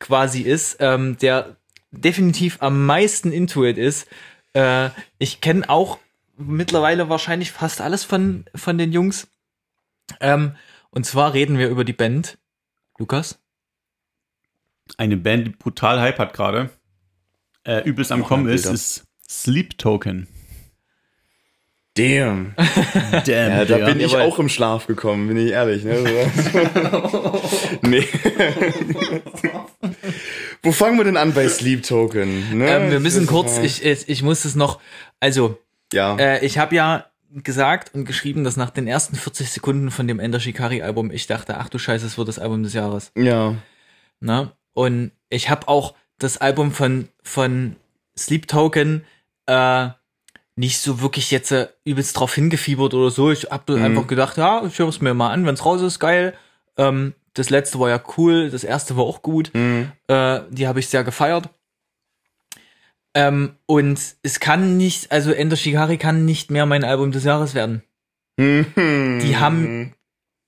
quasi 0.00 0.42
ist, 0.42 0.76
ähm, 0.80 1.16
der 1.22 1.56
definitiv 1.92 2.56
am 2.60 2.84
meisten 2.84 3.32
into 3.32 3.64
it 3.64 3.78
ist. 3.78 4.06
Äh, 4.54 4.90
ich 5.18 5.40
kenne 5.40 5.68
auch 5.70 5.98
mittlerweile 6.46 7.08
wahrscheinlich 7.08 7.52
fast 7.52 7.80
alles 7.80 8.04
von, 8.04 8.44
von 8.54 8.78
den 8.78 8.92
Jungs. 8.92 9.28
Ähm, 10.20 10.56
und 10.90 11.06
zwar 11.06 11.32
reden 11.34 11.58
wir 11.58 11.68
über 11.68 11.84
die 11.84 11.92
Band. 11.92 12.38
Lukas? 12.98 13.38
Eine 14.96 15.16
Band, 15.16 15.46
die 15.46 15.50
brutal 15.50 16.00
Hype 16.00 16.18
hat 16.18 16.34
gerade, 16.34 16.70
äh, 17.64 17.82
übelst 17.84 18.12
am 18.12 18.24
Kommen 18.24 18.48
ist, 18.48 18.66
ist 18.66 19.04
Sleep 19.28 19.78
Token. 19.78 20.28
Damn. 21.94 22.54
Damn, 23.26 23.26
Ja, 23.26 23.64
da 23.66 23.78
bin 23.86 24.00
ich 24.00 24.16
auch 24.16 24.38
im 24.38 24.48
Schlaf 24.48 24.86
gekommen, 24.86 25.28
bin 25.28 25.36
ich 25.36 25.52
ehrlich. 25.52 25.84
Ne? 25.84 26.02
nee. 27.82 28.08
Wo 30.62 30.72
fangen 30.72 30.96
wir 30.96 31.04
denn 31.04 31.18
an 31.18 31.34
bei 31.34 31.48
Sleep 31.48 31.82
Token? 31.82 32.58
Ne? 32.58 32.68
Ähm, 32.68 32.90
wir 32.90 33.00
müssen 33.00 33.26
kurz, 33.26 33.58
ich, 33.58 33.84
ich, 33.84 34.08
ich 34.08 34.22
muss 34.22 34.46
es 34.46 34.54
noch, 34.54 34.80
also 35.20 35.58
Ja. 35.92 36.16
Äh, 36.16 36.44
ich 36.44 36.58
habe 36.58 36.74
ja 36.74 37.06
gesagt 37.30 37.94
und 37.94 38.04
geschrieben, 38.04 38.44
dass 38.44 38.56
nach 38.56 38.70
den 38.70 38.86
ersten 38.86 39.16
40 39.16 39.50
Sekunden 39.50 39.90
von 39.90 40.06
dem 40.06 40.20
Ender 40.20 40.38
Shikari 40.40 40.82
Album 40.82 41.10
ich 41.10 41.26
dachte, 41.26 41.56
ach 41.58 41.68
du 41.70 41.78
Scheiße, 41.78 42.04
es 42.06 42.18
wird 42.18 42.28
das 42.28 42.38
Album 42.38 42.62
des 42.62 42.74
Jahres. 42.74 43.12
ja. 43.14 43.54
Ne? 44.20 44.52
Und 44.74 45.10
ich 45.30 45.50
habe 45.50 45.66
auch 45.68 45.94
das 46.18 46.38
Album 46.38 46.70
von, 46.72 47.08
von 47.24 47.76
Sleep 48.16 48.46
Token 48.46 49.04
äh, 49.46 49.88
nicht 50.54 50.78
so 50.80 51.00
wirklich 51.00 51.30
jetzt 51.30 51.50
äh, 51.50 51.68
übelst 51.84 52.18
drauf 52.18 52.34
hingefiebert 52.34 52.94
oder 52.94 53.10
so. 53.10 53.30
Ich 53.32 53.50
habe 53.50 53.76
Mhm. 53.76 53.84
einfach 53.84 54.06
gedacht, 54.06 54.36
ja, 54.36 54.62
ich 54.64 54.78
höre 54.78 54.88
es 54.88 55.00
mir 55.00 55.12
mal 55.14 55.30
an, 55.32 55.44
wenn 55.46 55.54
es 55.54 55.64
raus 55.64 55.80
ist, 55.82 55.98
geil. 55.98 56.34
Ähm, 56.76 57.14
das 57.34 57.50
letzte 57.50 57.80
war 57.80 57.88
ja 57.88 58.00
cool, 58.16 58.50
das 58.50 58.62
erste 58.62 58.96
war 58.96 59.04
auch 59.04 59.22
gut. 59.22 59.50
Mhm. 59.54 59.90
Äh, 60.08 60.40
die 60.50 60.68
habe 60.68 60.78
ich 60.80 60.88
sehr 60.88 61.02
gefeiert. 61.04 61.48
Ähm, 63.14 63.56
und 63.66 64.00
es 64.22 64.40
kann 64.40 64.76
nicht, 64.76 65.12
also 65.12 65.32
Ender 65.32 65.56
Shikari 65.56 65.98
kann 65.98 66.24
nicht 66.24 66.50
mehr 66.50 66.66
mein 66.66 66.84
Album 66.84 67.12
des 67.12 67.24
Jahres 67.24 67.54
werden. 67.54 67.82
Mhm. 68.38 69.20
Die 69.22 69.36
haben 69.36 69.94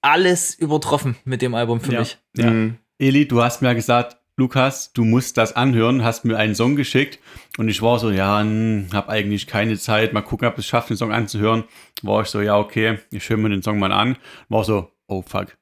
alles 0.01 0.55
übertroffen 0.55 1.17
mit 1.25 1.43
dem 1.43 1.55
Album 1.55 1.81
für 1.81 1.93
ja. 1.93 2.01
mich. 2.01 2.19
Ja. 2.37 2.51
Mhm. 2.51 2.79
Eli, 2.99 3.27
du 3.27 3.43
hast 3.43 3.63
mir 3.63 3.75
gesagt, 3.75 4.17
Lukas, 4.37 4.93
du 4.93 5.05
musst 5.05 5.37
das 5.37 5.55
anhören, 5.55 6.03
hast 6.03 6.25
mir 6.25 6.37
einen 6.37 6.55
Song 6.55 6.75
geschickt 6.75 7.21
und 7.57 7.69
ich 7.69 7.83
war 7.83 7.99
so, 7.99 8.11
ja, 8.11 8.41
hm, 8.41 8.89
hab 8.93 9.09
eigentlich 9.09 9.47
keine 9.47 9.79
Zeit, 9.79 10.13
mal 10.13 10.23
gucken, 10.23 10.49
ob 10.49 10.55
ich 10.55 10.65
es 10.65 10.67
schaffe, 10.67 10.89
den 10.89 10.97
Song 10.97 11.13
anzuhören. 11.13 11.65
War 12.03 12.23
ich 12.23 12.29
so, 12.29 12.41
ja, 12.41 12.59
okay, 12.59 12.99
ich 13.11 13.29
höre 13.29 13.37
mir 13.37 13.51
den 13.51 13.63
Song 13.63 13.79
mal 13.79 13.93
an. 13.93 14.17
War 14.49 14.65
so, 14.65 14.91
oh 15.07 15.23
fuck, 15.23 15.57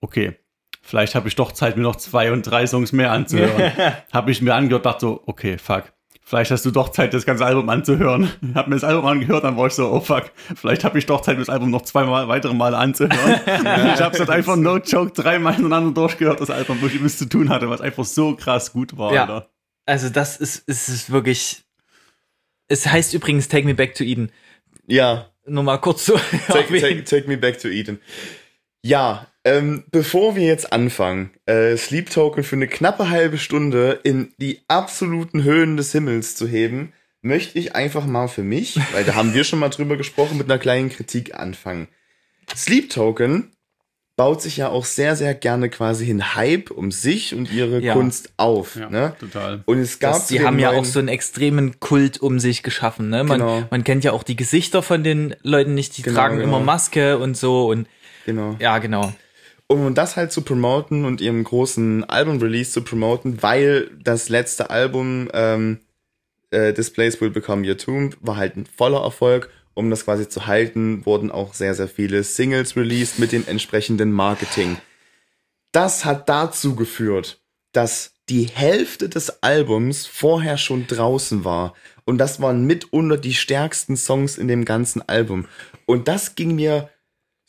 okay, 0.00 0.36
vielleicht 0.80 1.16
habe 1.16 1.26
ich 1.26 1.34
doch 1.34 1.50
Zeit, 1.50 1.76
mir 1.76 1.82
noch 1.82 1.96
zwei 1.96 2.30
und 2.32 2.42
drei 2.42 2.66
Songs 2.66 2.92
mehr 2.92 3.10
anzuhören. 3.10 3.72
habe 4.12 4.30
ich 4.30 4.42
mir 4.42 4.54
angehört, 4.54 4.86
dachte 4.86 5.00
so, 5.00 5.22
okay, 5.26 5.58
fuck. 5.58 5.92
Vielleicht 6.28 6.50
hast 6.50 6.62
du 6.66 6.70
doch 6.70 6.90
Zeit, 6.90 7.14
das 7.14 7.24
ganze 7.24 7.46
Album 7.46 7.70
anzuhören. 7.70 8.30
Hab 8.54 8.68
mir 8.68 8.74
das 8.74 8.84
Album 8.84 9.06
angehört, 9.06 9.44
dann 9.44 9.56
war 9.56 9.68
ich 9.68 9.72
so, 9.72 9.90
oh 9.90 10.00
fuck, 10.00 10.30
vielleicht 10.56 10.84
habe 10.84 10.98
ich 10.98 11.06
doch 11.06 11.22
Zeit, 11.22 11.38
das 11.38 11.48
Album 11.48 11.70
noch 11.70 11.80
zwei 11.80 12.04
Mal, 12.04 12.28
weitere 12.28 12.52
Male 12.52 12.76
anzuhören. 12.76 13.40
ich 13.46 14.00
habe 14.02 14.12
es 14.12 14.20
halt 14.20 14.28
einfach 14.28 14.56
no 14.56 14.76
joke 14.76 15.12
dreimal 15.12 15.54
hintereinander 15.54 15.94
durchgehört, 15.94 16.42
das 16.42 16.50
Album, 16.50 16.82
wo 16.82 16.86
ich 16.86 16.94
übelst 16.94 17.18
zu 17.18 17.30
tun 17.30 17.48
hatte, 17.48 17.70
was 17.70 17.80
einfach 17.80 18.04
so 18.04 18.36
krass 18.36 18.74
gut 18.74 18.98
war, 18.98 19.14
Ja. 19.14 19.22
Alter. 19.22 19.48
Also 19.86 20.10
das 20.10 20.36
ist, 20.36 20.68
ist, 20.68 20.90
ist 20.90 21.10
wirklich. 21.10 21.64
Es 22.68 22.86
heißt 22.86 23.14
übrigens 23.14 23.48
Take 23.48 23.66
Me 23.66 23.74
Back 23.74 23.94
to 23.94 24.04
Eden. 24.04 24.30
Ja. 24.86 25.30
Nur 25.46 25.62
mal 25.62 25.78
kurz 25.78 26.04
so. 26.04 26.20
Take, 26.48 26.78
take, 26.78 27.04
take 27.04 27.26
me 27.26 27.38
back 27.38 27.58
to 27.58 27.68
Eden. 27.68 28.02
Ja, 28.82 29.27
ähm, 29.56 29.84
bevor 29.90 30.36
wir 30.36 30.46
jetzt 30.46 30.72
anfangen, 30.72 31.30
äh, 31.46 31.76
Sleep 31.76 32.10
Token 32.10 32.44
für 32.44 32.56
eine 32.56 32.68
knappe 32.68 33.10
halbe 33.10 33.38
Stunde 33.38 34.00
in 34.02 34.32
die 34.38 34.60
absoluten 34.68 35.42
Höhen 35.44 35.76
des 35.76 35.92
Himmels 35.92 36.34
zu 36.36 36.46
heben, 36.46 36.92
möchte 37.22 37.58
ich 37.58 37.74
einfach 37.74 38.06
mal 38.06 38.28
für 38.28 38.42
mich, 38.42 38.78
weil 38.92 39.04
da 39.04 39.14
haben 39.14 39.34
wir 39.34 39.44
schon 39.44 39.58
mal 39.58 39.70
drüber 39.70 39.96
gesprochen, 39.96 40.38
mit 40.38 40.48
einer 40.50 40.58
kleinen 40.58 40.88
Kritik 40.90 41.34
anfangen. 41.34 41.88
Sleep 42.54 42.90
Token 42.90 43.52
baut 44.16 44.42
sich 44.42 44.56
ja 44.56 44.68
auch 44.68 44.84
sehr, 44.84 45.14
sehr 45.14 45.32
gerne 45.34 45.68
quasi 45.70 46.10
in 46.10 46.34
Hype 46.34 46.70
um 46.72 46.90
sich 46.90 47.34
und 47.36 47.52
ihre 47.52 47.80
Ja. 47.80 47.92
Kunst 47.94 48.32
auf. 48.36 48.74
Ja, 48.74 48.90
Ne? 48.90 49.14
total. 49.20 49.62
Und 49.64 49.78
es 49.78 50.00
gab 50.00 50.14
Das, 50.14 50.26
die 50.26 50.44
haben 50.44 50.58
ja 50.58 50.70
auch 50.72 50.84
so 50.84 50.98
einen 50.98 51.06
extremen 51.08 51.78
Kult 51.78 52.18
um 52.20 52.40
sich 52.40 52.64
geschaffen. 52.64 53.10
Ne? 53.10 53.22
Man, 53.22 53.38
Genau. 53.38 53.62
man 53.70 53.84
kennt 53.84 54.02
ja 54.02 54.10
auch 54.12 54.24
die 54.24 54.34
Gesichter 54.34 54.82
von 54.82 55.04
den 55.04 55.36
Leuten 55.42 55.74
nicht. 55.74 55.96
Die 55.98 56.02
Genau, 56.02 56.18
tragen 56.18 56.38
genau. 56.38 56.48
immer 56.56 56.64
Maske 56.64 57.18
und 57.18 57.36
so. 57.36 57.68
Und 57.70 57.86
genau. 58.26 58.56
ja, 58.58 58.78
genau. 58.78 59.12
Um 59.68 59.94
das 59.94 60.16
halt 60.16 60.32
zu 60.32 60.42
promoten 60.42 61.04
und 61.04 61.20
ihrem 61.20 61.44
großen 61.44 62.04
Album-Release 62.04 62.72
zu 62.72 62.82
promoten, 62.82 63.42
weil 63.42 63.90
das 64.02 64.28
letzte 64.30 64.70
Album 64.70 65.28
ähm, 65.32 65.80
äh, 66.50 66.72
Displays 66.72 67.20
Will 67.20 67.30
Become 67.30 67.68
Your 67.68 67.76
Tomb 67.76 68.16
war 68.20 68.36
halt 68.36 68.56
ein 68.56 68.66
voller 68.66 69.02
Erfolg. 69.02 69.50
Um 69.74 69.90
das 69.90 70.06
quasi 70.06 70.28
zu 70.28 70.48
halten, 70.48 71.06
wurden 71.06 71.30
auch 71.30 71.54
sehr, 71.54 71.72
sehr 71.74 71.86
viele 71.86 72.24
Singles 72.24 72.76
released 72.76 73.20
mit 73.20 73.30
dem 73.30 73.46
entsprechenden 73.46 74.10
Marketing. 74.10 74.78
Das 75.70 76.04
hat 76.04 76.28
dazu 76.28 76.74
geführt, 76.74 77.40
dass 77.70 78.14
die 78.28 78.44
Hälfte 78.44 79.08
des 79.08 79.42
Albums 79.42 80.06
vorher 80.06 80.58
schon 80.58 80.88
draußen 80.88 81.44
war. 81.44 81.74
Und 82.04 82.18
das 82.18 82.40
waren 82.40 82.64
mitunter 82.64 83.18
die 83.18 83.34
stärksten 83.34 83.96
Songs 83.96 84.36
in 84.36 84.48
dem 84.48 84.64
ganzen 84.64 85.06
Album. 85.08 85.46
Und 85.86 86.08
das 86.08 86.34
ging 86.34 86.56
mir 86.56 86.90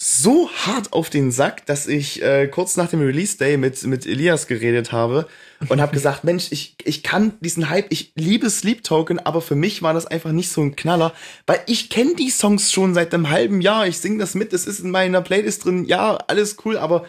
so 0.01 0.49
hart 0.49 0.93
auf 0.93 1.09
den 1.09 1.29
Sack, 1.29 1.65
dass 1.65 1.85
ich 1.85 2.21
äh, 2.23 2.47
kurz 2.47 2.77
nach 2.77 2.89
dem 2.89 3.01
Release 3.01 3.37
Day 3.37 3.57
mit 3.57 3.83
mit 3.83 4.05
Elias 4.05 4.47
geredet 4.47 4.93
habe 4.93 5.27
und 5.67 5.81
habe 5.81 5.93
gesagt, 5.93 6.23
Mensch, 6.23 6.47
ich 6.51 6.75
ich 6.85 7.03
kann 7.03 7.33
diesen 7.41 7.69
Hype, 7.69 7.87
ich 7.89 8.13
liebe 8.15 8.49
Sleep 8.49 8.81
Token, 8.81 9.19
aber 9.19 9.41
für 9.41 9.55
mich 9.55 9.81
war 9.81 9.93
das 9.93 10.05
einfach 10.07 10.31
nicht 10.31 10.49
so 10.51 10.61
ein 10.61 10.77
Knaller, 10.77 11.13
weil 11.47 11.59
ich 11.67 11.89
kenne 11.89 12.15
die 12.15 12.29
Songs 12.29 12.71
schon 12.71 12.93
seit 12.93 13.13
einem 13.13 13.29
halben 13.29 13.59
Jahr, 13.59 13.87
ich 13.87 13.97
singe 13.97 14.19
das 14.19 14.35
mit, 14.35 14.53
das 14.53 14.67
ist 14.67 14.79
in 14.79 14.91
meiner 14.91 15.21
Playlist 15.21 15.65
drin, 15.65 15.83
ja, 15.83 16.15
alles 16.27 16.55
cool, 16.63 16.77
aber 16.77 17.05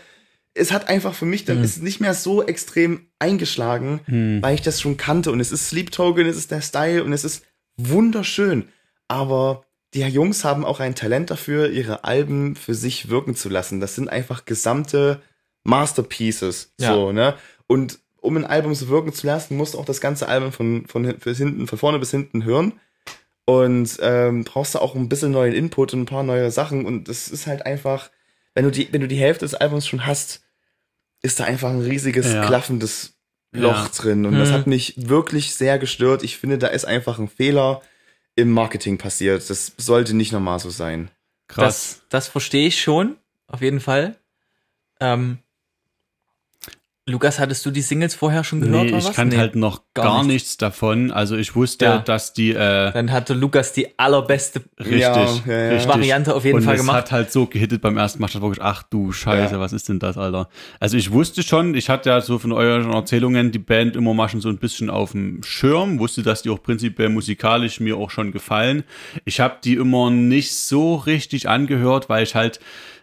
es 0.54 0.72
hat 0.72 0.88
einfach 0.88 1.14
für 1.14 1.26
mich 1.26 1.44
dann 1.44 1.58
Hm. 1.58 1.64
ist 1.64 1.80
nicht 1.84 2.00
mehr 2.00 2.12
so 2.14 2.42
extrem 2.42 3.06
eingeschlagen, 3.20 4.00
weil 4.42 4.56
ich 4.56 4.62
das 4.62 4.80
schon 4.80 4.96
kannte 4.96 5.30
und 5.30 5.38
es 5.38 5.52
ist 5.52 5.68
Sleep 5.68 5.92
Token, 5.92 6.26
es 6.26 6.36
ist 6.36 6.50
der 6.50 6.60
Style 6.60 7.04
und 7.04 7.12
es 7.12 7.22
ist 7.22 7.44
wunderschön, 7.76 8.68
aber 9.06 9.64
die 9.94 10.00
Jungs 10.02 10.44
haben 10.44 10.64
auch 10.64 10.78
ein 10.80 10.94
Talent 10.94 11.30
dafür, 11.30 11.70
ihre 11.70 12.04
Alben 12.04 12.54
für 12.56 12.74
sich 12.74 13.08
wirken 13.08 13.34
zu 13.34 13.48
lassen. 13.48 13.80
Das 13.80 13.94
sind 13.96 14.08
einfach 14.08 14.44
gesamte 14.44 15.20
Masterpieces, 15.64 16.72
Ja. 16.78 16.92
so, 16.94 17.12
ne? 17.12 17.34
Und 17.66 17.98
um 18.20 18.36
ein 18.36 18.44
Album 18.44 18.74
so 18.74 18.88
wirken 18.88 19.12
zu 19.12 19.26
lassen, 19.26 19.56
musst 19.56 19.74
du 19.74 19.78
auch 19.78 19.84
das 19.84 20.00
ganze 20.00 20.28
Album 20.28 20.52
von, 20.52 20.86
von, 20.86 21.02
bis 21.18 21.38
hinten, 21.38 21.66
von 21.66 21.78
vorne 21.78 21.98
bis 21.98 22.10
hinten 22.10 22.44
hören. 22.44 22.74
Und 23.46 23.98
ähm, 24.02 24.44
brauchst 24.44 24.74
du 24.74 24.78
auch 24.80 24.94
ein 24.94 25.08
bisschen 25.08 25.30
neuen 25.32 25.54
Input 25.54 25.94
und 25.94 26.02
ein 26.02 26.06
paar 26.06 26.22
neue 26.22 26.50
Sachen. 26.50 26.84
Und 26.84 27.08
das 27.08 27.28
ist 27.28 27.46
halt 27.46 27.64
einfach, 27.66 28.10
wenn 28.54 28.64
du 28.64 28.70
die, 28.70 28.92
wenn 28.92 29.00
du 29.00 29.08
die 29.08 29.16
Hälfte 29.16 29.44
des 29.46 29.54
Albums 29.54 29.86
schon 29.86 30.06
hast, 30.06 30.42
ist 31.22 31.40
da 31.40 31.44
einfach 31.44 31.70
ein 31.70 31.80
riesiges, 31.80 32.32
Ja. 32.32 32.46
klaffendes 32.46 33.14
Loch 33.52 33.84
Ja. 33.84 33.90
drin. 33.96 34.26
Und 34.26 34.38
das 34.38 34.50
Mhm. 34.50 34.54
hat 34.54 34.66
mich 34.66 34.94
wirklich 34.96 35.54
sehr 35.54 35.78
gestört. 35.78 36.22
Ich 36.22 36.36
finde, 36.36 36.58
da 36.58 36.66
ist 36.68 36.84
einfach 36.84 37.18
ein 37.18 37.28
Fehler 37.28 37.80
im 38.40 38.50
Marketing 38.52 38.98
passiert. 38.98 39.48
Das 39.48 39.72
sollte 39.76 40.14
nicht 40.14 40.32
normal 40.32 40.58
so 40.58 40.70
sein. 40.70 41.10
Krass. 41.48 42.00
Das, 42.00 42.08
das 42.08 42.28
verstehe 42.28 42.66
ich 42.66 42.80
schon, 42.80 43.16
auf 43.46 43.60
jeden 43.60 43.80
Fall. 43.80 44.16
Ähm, 45.00 45.38
Lukas, 47.10 47.38
hattest 47.38 47.66
du 47.66 47.70
die 47.70 47.82
Singles 47.82 48.14
vorher 48.14 48.44
schon 48.44 48.60
gehört? 48.60 48.90
nee, 48.90 48.96
ich 48.98 49.12
kannte 49.12 49.36
Nee. 49.36 49.40
halt 49.42 49.56
noch 49.56 49.82
gar 49.94 50.04
gar, 50.04 50.14
nichts. 50.18 50.28
nichts. 50.28 50.56
davon. 50.56 51.10
Also 51.10 51.36
ich 51.36 51.54
wusste, 51.54 51.84
Ja. 51.84 51.98
dass 51.98 52.32
die 52.32 52.50
äh, 52.50 52.92
Dann 52.92 53.10
hatte 53.12 53.34
Lukas 53.34 53.72
die 53.72 53.98
allerbeste 53.98 54.62
richtig, 54.78 54.98
Ja, 55.00 55.16
ja. 55.46 55.68
richtig. 55.70 55.88
Variante 55.88 56.34
auf 56.34 56.44
jeden 56.44 56.58
und 56.58 56.64
Fall 56.64 56.74
es 56.76 56.80
gemacht. 56.80 56.96
hat 56.96 57.12
halt 57.12 57.32
so 57.32 57.46
gehittet 57.46 57.82
beim 57.82 57.96
ersten 57.96 58.20
Mal, 58.20 58.28
ich 58.28 58.40
wirklich, 58.40 58.62
ach 58.62 58.82
du 58.84 59.12
Scheiße, 59.12 59.54
Ja. 59.54 59.60
was 59.60 59.72
ist 59.72 59.88
denn 59.88 59.98
das, 59.98 60.16
Alter? 60.16 60.48
Also 60.78 60.96
ich 60.96 61.10
wusste 61.12 61.42
schon, 61.42 61.74
ich 61.74 61.88
hatte 61.90 62.08
ja 62.10 62.20
so 62.20 62.38
von 62.38 62.52
euren 62.52 62.92
Erzählungen 62.92 63.50
die 63.52 63.58
Band 63.58 63.96
immer 63.96 64.14
mal 64.14 64.28
schon 64.28 64.40
so 64.40 64.48
ein 64.48 64.58
bisschen 64.58 64.90
auf 64.90 65.12
dem 65.12 65.42
Schirm, 65.42 65.98
wusste, 65.98 66.22
dass 66.22 66.42
die 66.42 66.50
auch 66.50 66.62
prinzipiell 66.62 67.08
musikalisch 67.08 67.80
mir 67.80 67.96
auch 67.96 68.10
schon 68.10 68.32
gefallen. 68.32 68.84
Ich 69.24 69.40
habe 69.40 69.56
die 69.62 69.74
immer 69.74 70.10
nicht 70.10 70.54
so 70.54 70.94
richtig 70.96 71.48
angehört, 71.48 72.08
weil 72.08 72.22
ich 72.22 72.34
halt 72.34 72.60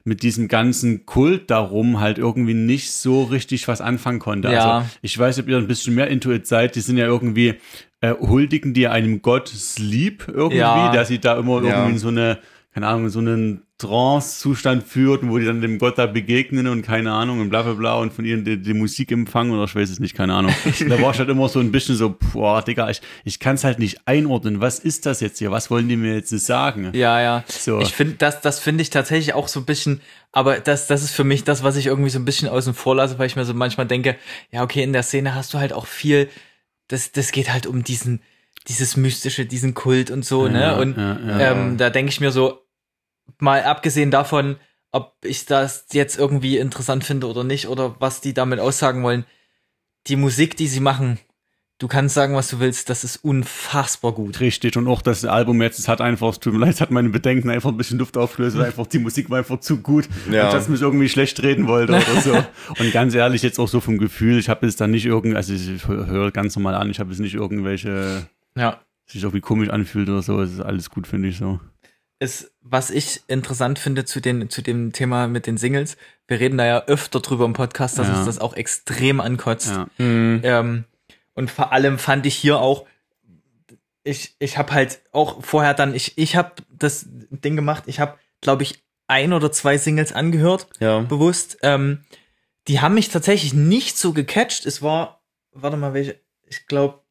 mit 0.07 0.23
diesem 0.23 0.47
ganzen 0.47 1.05
Kult 1.05 1.51
darum 1.51 1.99
halt 1.99 2.17
irgendwie 2.17 2.53
nicht 2.53 2.91
so 2.93 3.23
richtig 3.23 3.67
was 3.67 3.81
anfangen 3.81 4.19
konnte. 4.19 4.49
Ja. 4.49 4.77
Also 4.77 4.87
ich 5.01 5.17
weiß, 5.19 5.39
ob 5.39 5.49
ihr 5.49 5.57
ein 5.57 5.67
bisschen 5.67 5.95
mehr 5.95 6.07
Intuit 6.07 6.47
seid, 6.47 6.75
die 6.75 6.79
sind 6.79 6.97
ja 6.97 7.05
irgendwie 7.05 7.55
äh, 7.99 8.13
huldigen 8.13 8.73
die 8.73 8.87
einem 8.87 9.21
Gott 9.21 9.49
Sleep 9.49 10.25
irgendwie, 10.27 10.57
Ja. 10.59 10.91
dass 10.93 11.09
sie 11.09 11.19
da 11.19 11.37
immer 11.37 11.61
Ja. 11.63 11.69
irgendwie 11.69 11.91
in 11.93 11.97
so 11.99 12.07
eine, 12.07 12.37
keine 12.77 12.89
Ahnung, 12.89 13.09
so 13.09 13.17
einen 13.17 13.63
Trance-Zustand 13.79 14.83
führt, 14.83 15.27
wo 15.27 15.39
die 15.39 15.45
dann 15.45 15.61
dem 15.61 15.79
Gott 15.79 15.97
da 15.97 16.05
begegnen 16.05 16.67
und 16.67 16.83
keine 16.83 17.11
Ahnung 17.11 17.39
und 17.39 17.49
bla 17.49 17.63
bla 17.63 17.73
bla 17.73 17.95
und 17.95 18.13
von 18.13 18.23
ihnen 18.23 18.45
die, 18.45 18.61
die 18.61 18.75
Musik 18.75 19.11
empfangen 19.11 19.51
oder 19.51 19.63
ich 19.63 19.73
weiß 19.73 19.89
es 19.89 19.99
nicht, 19.99 20.13
keine 20.13 20.35
Ahnung. 20.35 20.53
da 20.87 21.01
war 21.01 21.11
ich 21.11 21.17
halt 21.17 21.29
immer 21.29 21.49
so 21.49 21.59
ein 21.59 21.71
bisschen 21.71 21.95
so, 21.95 22.15
boah, 22.33 22.61
Digga, 22.61 22.87
ich, 22.91 23.01
ich 23.25 23.39
kann 23.39 23.55
es 23.55 23.63
halt 23.63 23.79
nicht 23.79 24.01
einordnen. 24.05 24.61
Was 24.61 24.77
ist 24.77 25.07
das 25.07 25.21
jetzt 25.21 25.39
hier? 25.39 25.49
Was 25.49 25.71
wollen 25.71 25.89
die 25.89 25.97
mir 25.97 26.13
jetzt 26.13 26.29
sagen? 26.29 26.91
Ja, 26.93 27.19
ja. 27.19 27.43
So. 27.47 27.79
Ich 27.79 27.95
finde, 27.95 28.13
das, 28.19 28.41
das 28.41 28.59
finde 28.59 28.83
ich 28.83 28.91
tatsächlich 28.91 29.33
auch 29.33 29.47
so 29.47 29.61
ein 29.61 29.65
bisschen, 29.65 30.01
aber 30.31 30.59
das, 30.59 30.85
das 30.85 31.01
ist 31.01 31.15
für 31.15 31.23
mich 31.23 31.45
das, 31.45 31.63
was 31.63 31.77
ich 31.77 31.87
irgendwie 31.87 32.11
so 32.11 32.19
ein 32.19 32.25
bisschen 32.25 32.47
außen 32.47 32.75
vor 32.75 32.93
lasse, 32.93 33.17
weil 33.17 33.25
ich 33.25 33.35
mir 33.35 33.45
so 33.45 33.55
manchmal 33.55 33.87
denke, 33.87 34.17
ja, 34.51 34.61
okay, 34.61 34.83
in 34.83 34.93
der 34.93 35.01
Szene 35.01 35.33
hast 35.33 35.51
du 35.51 35.57
halt 35.57 35.73
auch 35.73 35.87
viel, 35.87 36.29
das, 36.89 37.11
das 37.11 37.31
geht 37.31 37.51
halt 37.51 37.65
um 37.65 37.83
diesen, 37.83 38.21
dieses 38.67 38.97
Mystische, 38.97 39.47
diesen 39.47 39.73
Kult 39.73 40.11
und 40.11 40.23
so, 40.23 40.47
ne? 40.47 40.61
Ja, 40.61 40.77
Und 40.77 40.95
ja, 40.95 41.19
ja. 41.19 41.51
ähm, 41.51 41.77
da 41.77 41.89
denke 41.89 42.11
ich 42.11 42.19
mir 42.19 42.31
so, 42.31 42.66
mal 43.39 43.63
abgesehen 43.63 44.11
davon, 44.11 44.57
ob 44.91 45.13
ich 45.23 45.45
das 45.45 45.85
jetzt 45.91 46.17
irgendwie 46.17 46.57
interessant 46.57 47.03
finde 47.03 47.27
oder 47.27 47.43
nicht, 47.43 47.67
oder 47.67 47.95
was 47.99 48.21
die 48.21 48.33
damit 48.33 48.59
aussagen 48.59 49.03
wollen, 49.03 49.25
die 50.07 50.15
Musik, 50.15 50.55
die 50.57 50.67
sie 50.67 50.79
machen, 50.79 51.19
du 51.79 51.87
kannst 51.87 52.15
sagen, 52.15 52.33
was 52.33 52.47
du 52.47 52.59
willst, 52.59 52.89
das 52.89 53.03
ist 53.03 53.17
unfassbar 53.17 54.13
gut. 54.13 54.39
Richtig, 54.39 54.77
und 54.77 54.87
auch 54.87 55.01
das 55.01 55.25
Album 55.25 55.61
jetzt, 55.61 55.77
es 55.77 55.87
hat 55.87 56.01
einfach, 56.01 56.29
es 56.29 56.39
tut 56.39 56.53
mir 56.53 56.59
leid, 56.59 56.73
es 56.75 56.81
hat 56.81 56.89
meine 56.89 57.09
Bedenken 57.09 57.49
einfach 57.51 57.69
ein 57.69 57.77
bisschen 57.77 57.99
Luft 57.99 58.17
aufgelöst, 58.17 58.57
weil 58.57 58.65
einfach 58.65 58.87
die 58.87 58.97
Musik 58.99 59.29
war 59.29 59.39
einfach 59.39 59.59
zu 59.59 59.77
gut, 59.77 60.07
Ja. 60.31 60.45
als 60.45 60.53
dass 60.53 60.63
ich 60.63 60.69
mich 60.69 60.81
irgendwie 60.81 61.09
schlecht 61.09 61.43
reden 61.43 61.67
wollte 61.67 61.93
oder 61.93 62.21
so. 62.21 62.33
Und 62.83 62.91
ganz 62.93 63.13
ehrlich, 63.13 63.43
jetzt 63.43 63.59
auch 63.59 63.67
so 63.67 63.79
vom 63.81 63.97
Gefühl, 63.99 64.39
ich 64.39 64.49
habe 64.49 64.65
jetzt 64.65 64.81
da 64.81 64.87
nicht 64.87 65.05
irgend, 65.05 65.35
also 65.35 65.53
ich 65.53 65.87
höre 65.87 66.31
ganz 66.31 66.55
normal 66.55 66.75
an, 66.75 66.89
ich 66.89 66.99
habe 66.99 67.11
jetzt 67.11 67.19
nicht 67.19 67.35
irgendwelche, 67.35 68.25
Ja. 68.57 68.79
sich 69.05 69.21
irgendwie 69.21 69.41
komisch 69.41 69.69
anfühlt 69.69 70.09
oder 70.09 70.23
so, 70.23 70.41
es 70.41 70.53
ist 70.53 70.61
alles 70.61 70.89
gut, 70.89 71.05
finde 71.05 71.27
ich 71.27 71.37
so. 71.37 71.59
Ist, 72.19 72.51
was 72.61 72.89
ich 72.89 73.21
interessant 73.27 73.77
finde 73.79 74.05
zu, 74.05 74.19
den, 74.21 74.49
zu 74.49 74.61
dem 74.61 74.91
Thema 74.91 75.27
mit 75.27 75.45
den 75.47 75.57
Singles, 75.57 75.97
wir 76.27 76.39
reden 76.39 76.57
da 76.57 76.65
ja 76.65 76.83
öfter 76.85 77.19
drüber 77.19 77.45
im 77.45 77.53
Podcast, 77.53 77.97
dass 77.99 78.07
Ja. 78.07 78.15
uns 78.17 78.25
das 78.25 78.39
auch 78.39 78.55
extrem 78.55 79.21
ankotzt. 79.21 79.67
Ja. 79.69 79.87
Ähm, 79.99 80.85
und 81.35 81.51
vor 81.51 81.71
allem 81.71 81.99
fand 81.99 82.25
ich 82.25 82.35
hier 82.35 82.59
auch, 82.59 82.85
ich, 84.03 84.35
ich 84.39 84.57
habe 84.57 84.73
halt 84.73 85.01
auch 85.11 85.43
vorher 85.43 85.73
dann, 85.73 85.93
ich, 85.93 86.17
ich 86.17 86.35
habe 86.35 86.53
das 86.69 87.05
Ding 87.09 87.55
gemacht, 87.55 87.83
ich 87.87 87.99
habe, 87.99 88.17
glaube 88.41 88.63
ich, 88.63 88.83
ein 89.07 89.31
oder 89.33 89.51
zwei 89.51 89.77
Singles 89.77 90.11
angehört, 90.11 90.67
Ja. 90.79 90.99
bewusst. 91.01 91.59
Ähm, 91.61 92.03
die 92.67 92.81
haben 92.81 92.95
mich 92.95 93.09
tatsächlich 93.09 93.53
nicht 93.53 93.97
so 93.97 94.11
gecatcht. 94.11 94.65
Es 94.65 94.81
war, 94.81 95.21
warte 95.51 95.77
mal, 95.77 95.93
welche, 95.93 96.19
ich 96.45 96.65
glaube, 96.67 97.01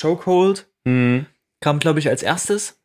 Chokehold 0.00 0.66
Mhm. 0.84 1.26
kam, 1.60 1.78
glaube 1.78 1.98
ich, 1.98 2.08
als 2.08 2.22
erstes. 2.22 2.79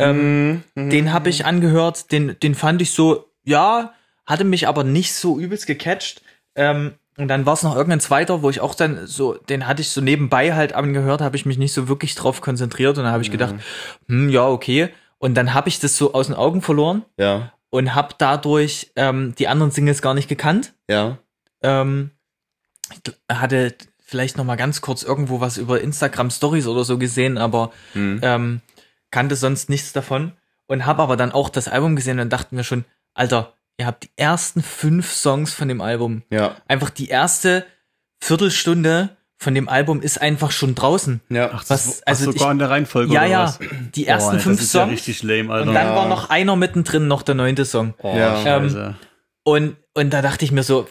Ähm, 0.00 0.62
Mhm. 0.74 0.90
den 0.90 1.12
habe 1.12 1.28
ich 1.28 1.44
angehört, 1.46 2.10
den, 2.12 2.36
den 2.42 2.54
fand 2.54 2.80
ich 2.82 2.92
so, 2.92 3.26
ja, 3.44 3.92
hatte 4.26 4.44
mich 4.44 4.68
aber 4.68 4.84
nicht 4.84 5.12
so 5.14 5.38
übelst 5.38 5.66
gecatcht. 5.66 6.22
Ähm, 6.54 6.92
und 7.16 7.28
dann 7.28 7.44
war 7.46 7.52
es 7.54 7.62
noch 7.62 7.74
irgendein 7.76 8.00
zweiter, 8.00 8.42
wo 8.42 8.48
ich 8.50 8.60
auch 8.60 8.74
dann 8.74 9.06
so, 9.06 9.34
den 9.34 9.66
hatte 9.66 9.82
ich 9.82 9.90
so 9.90 10.00
nebenbei 10.00 10.54
halt 10.54 10.72
angehört, 10.72 11.20
habe 11.20 11.36
ich 11.36 11.44
mich 11.44 11.58
nicht 11.58 11.72
so 11.72 11.86
wirklich 11.88 12.14
drauf 12.14 12.40
konzentriert 12.40 12.96
und 12.96 13.04
dann 13.04 13.12
habe 13.12 13.22
ich 13.22 13.30
gedacht, 13.30 13.54
hm, 14.08 14.30
ja, 14.30 14.46
okay. 14.46 14.88
Und 15.18 15.34
dann 15.34 15.52
habe 15.52 15.68
ich 15.68 15.80
das 15.80 15.96
so 15.96 16.14
aus 16.14 16.28
den 16.28 16.36
Augen 16.36 16.62
verloren 16.62 17.04
Ja. 17.18 17.52
und 17.68 17.94
habe 17.94 18.14
dadurch 18.16 18.90
ähm, 18.96 19.34
die 19.38 19.48
anderen 19.48 19.70
Singles 19.70 20.00
gar 20.00 20.14
nicht 20.14 20.28
gekannt. 20.28 20.72
Ja. 20.88 21.18
Ähm, 21.62 22.10
ich 22.92 23.12
hatte 23.30 23.74
vielleicht 24.02 24.36
noch 24.38 24.44
mal 24.44 24.56
ganz 24.56 24.80
kurz 24.80 25.02
irgendwo 25.02 25.40
was 25.40 25.56
über 25.58 25.80
Instagram 25.80 26.30
Stories 26.30 26.66
oder 26.66 26.84
so 26.84 26.96
gesehen, 26.98 27.36
aber 27.38 27.70
Mhm. 27.94 28.20
ähm, 28.22 28.60
kannte 29.10 29.36
sonst 29.36 29.68
nichts 29.68 29.92
davon 29.92 30.32
und 30.66 30.86
habe 30.86 31.02
aber 31.02 31.16
dann 31.16 31.32
auch 31.32 31.48
das 31.48 31.68
Album 31.68 31.96
gesehen 31.96 32.20
und 32.20 32.30
dachten 32.32 32.56
mir 32.56 32.64
schon, 32.64 32.84
Alter, 33.14 33.54
ihr 33.78 33.86
habt 33.86 34.04
die 34.04 34.10
ersten 34.16 34.62
fünf 34.62 35.12
Songs 35.12 35.52
von 35.52 35.68
dem 35.68 35.80
Album. 35.80 36.22
Ja. 36.30 36.56
Einfach 36.68 36.90
die 36.90 37.08
erste 37.08 37.64
Viertelstunde 38.22 39.16
von 39.38 39.54
dem 39.54 39.68
Album 39.68 40.02
ist 40.02 40.20
einfach 40.20 40.50
schon 40.50 40.74
draußen. 40.74 41.20
Ja. 41.30 41.50
Ach, 41.52 41.60
Was- 41.60 41.68
das, 41.68 42.02
also 42.02 42.28
ach, 42.30 42.32
sogar 42.34 42.48
ich- 42.48 42.52
in 42.52 42.58
der 42.58 42.70
Reihenfolge 42.70 43.14
Ja, 43.14 43.20
oder 43.22 43.30
ja, 43.30 43.44
was? 43.44 43.58
die 43.94 44.06
ersten 44.06 44.32
Boah, 44.36 44.40
fünf 44.40 44.56
das 44.58 44.66
ist 44.66 44.74
ja 44.74 44.80
Songs. 44.82 44.92
richtig 44.92 45.22
lame, 45.22 45.52
Alter. 45.52 45.68
und 45.68 45.74
dann 45.74 45.86
Ja. 45.88 45.96
war 45.96 46.08
noch 46.08 46.28
einer 46.30 46.56
mittendrin, 46.56 47.08
noch 47.08 47.22
der 47.22 47.34
neunte 47.34 47.64
Song. 47.64 47.94
oh, 47.98 48.14
Ja. 48.16 48.36
Scheiße. 48.42 48.94
Und, 49.42 49.76
und 49.94 50.10
da 50.10 50.20
dachte 50.20 50.44
ich 50.44 50.52
mir 50.52 50.62
so, 50.62 50.86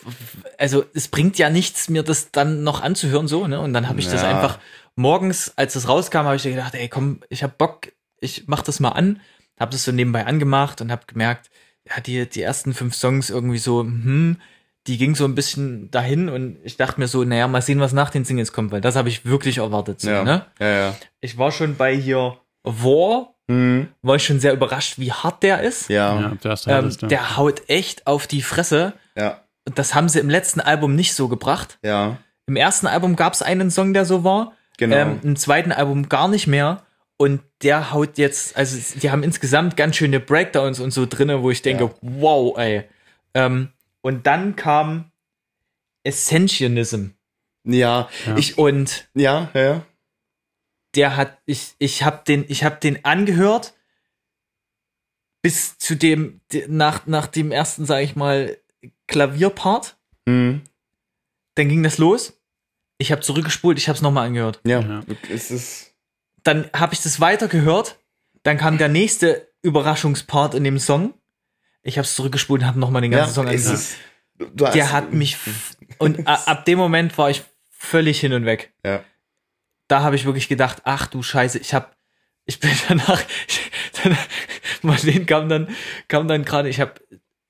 also 0.57 0.83
es 0.95 1.07
bringt 1.07 1.37
ja 1.37 1.51
nichts, 1.51 1.87
mir 1.89 2.01
das 2.01 2.31
dann 2.31 2.63
noch 2.63 2.81
anzuhören, 2.81 3.27
so, 3.27 3.45
ne? 3.47 3.59
Und 3.59 3.73
dann 3.73 3.87
habe 3.87 3.99
ich 3.99 4.07
das 4.09 4.23
Ja. 4.23 4.29
einfach 4.29 4.57
morgens, 4.95 5.53
als 5.55 5.75
es 5.75 5.87
rauskam, 5.87 6.23
habe 6.25 6.35
ich 6.35 6.43
gedacht, 6.43 6.73
ey, 6.73 6.89
komm, 6.89 7.19
ich 7.29 7.43
hab 7.43 7.57
Bock, 7.59 7.89
ich 8.21 8.43
mach 8.47 8.61
das 8.61 8.79
mal 8.79 8.89
an, 8.89 9.19
habe 9.59 9.71
das 9.71 9.83
so 9.83 9.91
nebenbei 9.91 10.25
angemacht 10.25 10.81
und 10.81 10.91
habe 10.91 11.03
gemerkt, 11.07 11.49
ja, 11.87 11.99
die, 12.01 12.29
die 12.29 12.41
ersten 12.41 12.73
fünf 12.73 12.95
Songs 12.95 13.29
irgendwie 13.29 13.57
so, 13.57 13.81
hm, 13.81 14.37
die 14.87 14.97
ging 14.97 15.15
so 15.15 15.25
ein 15.25 15.35
bisschen 15.35 15.91
dahin 15.91 16.29
und 16.29 16.57
ich 16.63 16.77
dachte 16.77 16.99
mir 16.99 17.07
so, 17.07 17.23
naja, 17.23 17.47
mal 17.47 17.61
sehen, 17.61 17.79
was 17.79 17.93
nach 17.93 18.09
den 18.09 18.25
Singles 18.25 18.53
kommt, 18.53 18.71
weil 18.71 18.81
das 18.81 18.95
habe 18.95 19.09
ich 19.09 19.25
wirklich 19.25 19.57
erwartet, 19.57 20.01
so, 20.01 20.09
Ja. 20.09 20.23
ne? 20.23 20.45
Ja, 20.59 20.67
ja. 20.69 20.95
Ich 21.21 21.37
war 21.37 21.51
schon 21.51 21.75
bei 21.75 21.95
hier 21.95 22.37
War, 22.63 23.33
Mhm. 23.47 23.87
war 24.03 24.15
ich 24.15 24.23
schon 24.25 24.39
sehr 24.39 24.53
überrascht, 24.53 24.99
wie 24.99 25.11
hart 25.11 25.41
der 25.43 25.61
ist. 25.61 25.89
Ja. 25.89 26.19
Ja, 26.21 26.31
der 26.43 26.57
Ähm, 26.67 26.95
der 27.09 27.37
haut 27.37 27.63
echt 27.67 28.05
auf 28.05 28.27
die 28.27 28.41
Fresse. 28.43 28.93
Ja. 29.15 29.41
Das 29.75 29.95
haben 29.95 30.07
sie 30.09 30.19
im 30.19 30.29
letzten 30.29 30.59
Album 30.61 30.95
nicht 30.95 31.13
so 31.15 31.27
gebracht. 31.27 31.79
Ja. 31.83 32.17
Im 32.45 32.55
ersten 32.55 32.85
Album 32.87 33.15
gab 33.15 33.33
es 33.33 33.41
einen 33.41 33.71
Song, 33.71 33.93
der 33.93 34.05
so 34.05 34.23
war. 34.23 34.53
Genau. 34.77 34.95
Ähm, 34.95 35.19
Im 35.23 35.35
zweiten 35.35 35.71
Album 35.71 36.09
gar 36.09 36.27
nicht 36.27 36.47
mehr. 36.47 36.83
Und 37.21 37.41
der 37.63 37.91
haut 37.91 38.17
jetzt, 38.17 38.55
also 38.55 38.77
die 38.99 39.11
haben 39.11 39.23
insgesamt 39.23 39.75
ganz 39.75 39.97
schöne 39.97 40.21
Breakdowns 40.21 40.79
und 40.79 40.91
so 40.91 41.05
drinne, 41.05 41.43
wo 41.43 41.51
ich 41.51 41.61
denke, 41.61 41.83
Ja. 41.83 41.93
wow, 42.01 42.57
ey. 42.57 42.85
Ähm, 43.33 43.73
und 44.01 44.25
dann 44.25 44.55
kam 44.55 45.11
Essentialism. 46.03 47.07
Ja, 47.65 48.07
Ja. 48.25 48.37
ich, 48.37 48.57
Und 48.57 49.09
ja, 49.13 49.51
ja, 49.53 49.61
ja. 49.61 49.85
der 50.95 51.17
hat, 51.17 51.37
ich, 51.45 51.75
ich 51.77 52.03
habe 52.03 52.23
den, 52.25 52.45
ich 52.47 52.63
habe 52.63 52.77
den 52.79 53.03
angehört 53.03 53.73
bis 55.41 55.77
zu 55.77 55.95
dem, 55.95 56.39
de- 56.53 56.67
nach, 56.69 57.05
nach 57.05 57.27
dem 57.27 57.51
ersten, 57.51 57.85
sage 57.85 58.03
ich 58.05 58.15
mal, 58.15 58.57
Klavierpart. 59.07 59.97
Mhm. 60.25 60.61
Dann 61.55 61.67
ging 61.69 61.83
das 61.83 61.97
los. 61.97 62.39
Ich 62.97 63.11
habe 63.11 63.21
zurückgespult, 63.21 63.77
ich 63.77 63.87
habe 63.89 63.95
es 63.97 64.01
nochmal 64.01 64.27
angehört. 64.27 64.61
Ja, 64.63 64.79
Ja. 64.79 65.03
es 65.29 65.51
ist, 65.51 65.88
Dann 66.43 66.69
habe 66.73 66.93
ich 66.93 67.01
das 67.01 67.19
weiter 67.19 67.47
gehört. 67.47 67.97
Dann 68.43 68.57
kam 68.57 68.77
der 68.77 68.89
nächste 68.89 69.47
Überraschungspart 69.61 70.55
in 70.55 70.63
dem 70.63 70.79
Song. 70.79 71.13
Ich 71.81 71.97
habe 71.97 72.05
es 72.05 72.15
zurückgespult 72.15 72.61
und 72.61 72.67
habe 72.67 72.79
nochmal 72.79 73.01
den 73.01 73.11
ganzen 73.11 73.29
ja, 73.29 73.33
Song 73.33 73.47
angehört. 73.47 74.75
Der 74.75 74.91
hat 74.91 75.13
mich 75.13 75.37
und 75.97 76.25
ab 76.27 76.65
dem 76.65 76.77
Moment 76.77 77.17
war 77.17 77.29
ich 77.29 77.43
völlig 77.69 78.19
hin 78.19 78.33
und 78.33 78.45
weg. 78.45 78.73
ja. 78.85 79.03
Da 79.87 80.03
habe 80.03 80.15
ich 80.15 80.23
wirklich 80.23 80.47
gedacht, 80.47 80.83
ach 80.83 81.07
du 81.07 81.23
Scheiße, 81.23 81.57
ich 81.57 81.73
habe 81.73 81.87
ich 82.45 82.59
bin 82.59 82.69
danach 82.87 83.23
ich, 83.47 83.71
danach, 84.03 84.27
Marlene 84.81 85.25
kam 85.25 85.49
dann 85.49 85.75
kam 86.07 86.27
dann 86.27 86.45
gerade, 86.45 86.69
ich 86.69 86.79
habe 86.79 86.93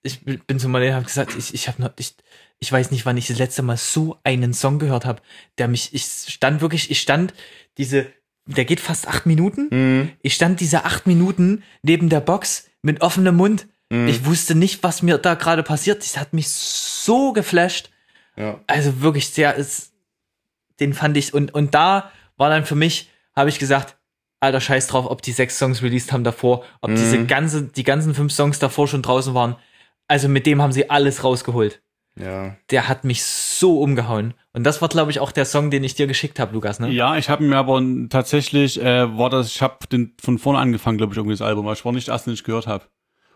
ich 0.04 0.24
bin 0.24 0.58
zu 0.58 0.70
Marlene 0.70 0.96
habe 0.96 1.06
gesagt, 1.06 1.36
ich 1.38 1.54
ich 1.54 1.68
habe 1.68 1.82
noch 1.82 1.92
ich 1.98 2.16
ich 2.60 2.72
weiß 2.72 2.92
nicht, 2.92 3.06
wann 3.06 3.18
ich 3.18 3.28
das 3.28 3.38
letzte 3.40 3.62
Mal 3.62 3.78
so 3.78 4.18
einen 4.24 4.54
Song 4.54 4.80
gehört 4.80 5.06
habe, 5.06 5.22
der 5.58 5.68
mich 5.68 5.94
ich 5.94 6.06
stand 6.06 6.62
wirklich, 6.62 6.90
ich 6.90 7.02
stand 7.02 7.34
diese 7.78 8.08
der 8.56 8.66
geht 8.66 8.80
fast 8.80 9.08
acht 9.08 9.26
Minuten. 9.26 9.68
Mhm. 9.72 10.12
Ich 10.22 10.34
stand 10.34 10.60
diese 10.60 10.86
acht 10.86 11.08
Minuten 11.08 11.64
neben 11.84 12.10
der 12.10 12.20
Box 12.20 12.70
mit 12.82 13.02
offenem 13.02 13.36
Mund. 13.36 13.68
Mhm. 13.90 14.08
Ich 14.08 14.26
wusste 14.26 14.56
nicht, 14.56 14.84
was 14.84 15.02
mir 15.02 15.18
da 15.18 15.36
gerade 15.36 15.64
passiert. 15.64 16.04
Das 16.04 16.18
hat 16.18 16.34
mich 16.34 16.50
so 16.50 17.34
geflasht. 17.34 17.90
Ja. 18.36 18.60
Also 18.68 19.02
wirklich, 19.02 19.34
der 19.34 19.56
ist, 19.56 19.92
den 20.80 20.94
fand 20.94 21.18
ich, 21.18 21.34
und, 21.34 21.54
und 21.54 21.74
da 21.74 22.12
war 22.38 22.50
dann 22.50 22.66
für 22.66 22.76
mich, 22.76 23.10
habe 23.36 23.50
ich 23.50 23.60
gesagt, 23.60 23.98
alter 24.40 24.62
Scheiß 24.62 24.88
drauf, 24.88 25.06
ob 25.10 25.22
die 25.22 25.34
sechs 25.34 25.58
Songs 25.58 25.82
released 25.84 26.12
haben 26.14 26.24
davor, 26.24 26.64
ob 26.82 26.92
Mhm. 26.92 26.96
diese 26.96 27.26
ganze, 27.26 27.64
die 27.64 27.84
ganzen 27.84 28.16
fünf 28.16 28.32
Songs 28.32 28.58
davor 28.60 28.88
schon 28.88 29.02
draußen 29.02 29.34
waren. 29.34 29.58
Also 30.08 30.28
mit 30.30 30.46
dem 30.46 30.62
haben 30.62 30.72
sie 30.72 30.90
alles 30.90 31.24
rausgeholt. 31.24 31.82
Ja. 32.18 32.56
Der 32.70 32.88
hat 32.88 33.04
mich 33.04 33.24
so 33.24 33.82
umgehauen. 33.82 34.34
Und 34.54 34.64
das 34.64 34.82
war, 34.82 34.90
glaube 34.90 35.12
ich, 35.12 35.20
auch 35.20 35.32
der 35.32 35.46
Song, 35.46 35.72
den 35.72 35.84
ich 35.84 35.96
dir 35.96 36.08
geschickt 36.08 36.40
habe, 36.40 36.54
Lukas, 36.54 36.80
ne? 36.80 36.90
Ja, 36.90 37.18
ich 37.18 37.30
habe 37.30 37.44
mir 37.44 37.58
aber 37.58 37.82
tatsächlich, 38.10 38.82
äh, 38.82 39.18
war 39.18 39.30
das, 39.30 39.48
ich 39.48 39.62
habe 39.62 39.88
den 39.92 40.16
von 40.22 40.38
vorne 40.38 40.60
angefangen, 40.60 40.98
glaube 40.98 41.14
ich, 41.14 41.18
irgendwie 41.18 41.36
das 41.36 41.42
Album, 41.42 41.66
aber 41.66 41.74
ich 41.74 41.86
war 41.86 41.92
nicht 41.92 42.08
der 42.08 42.14
erste, 42.14 42.30
den 42.30 42.34
ich 42.34 42.44
gehört 42.44 42.68
habe. 42.68 42.86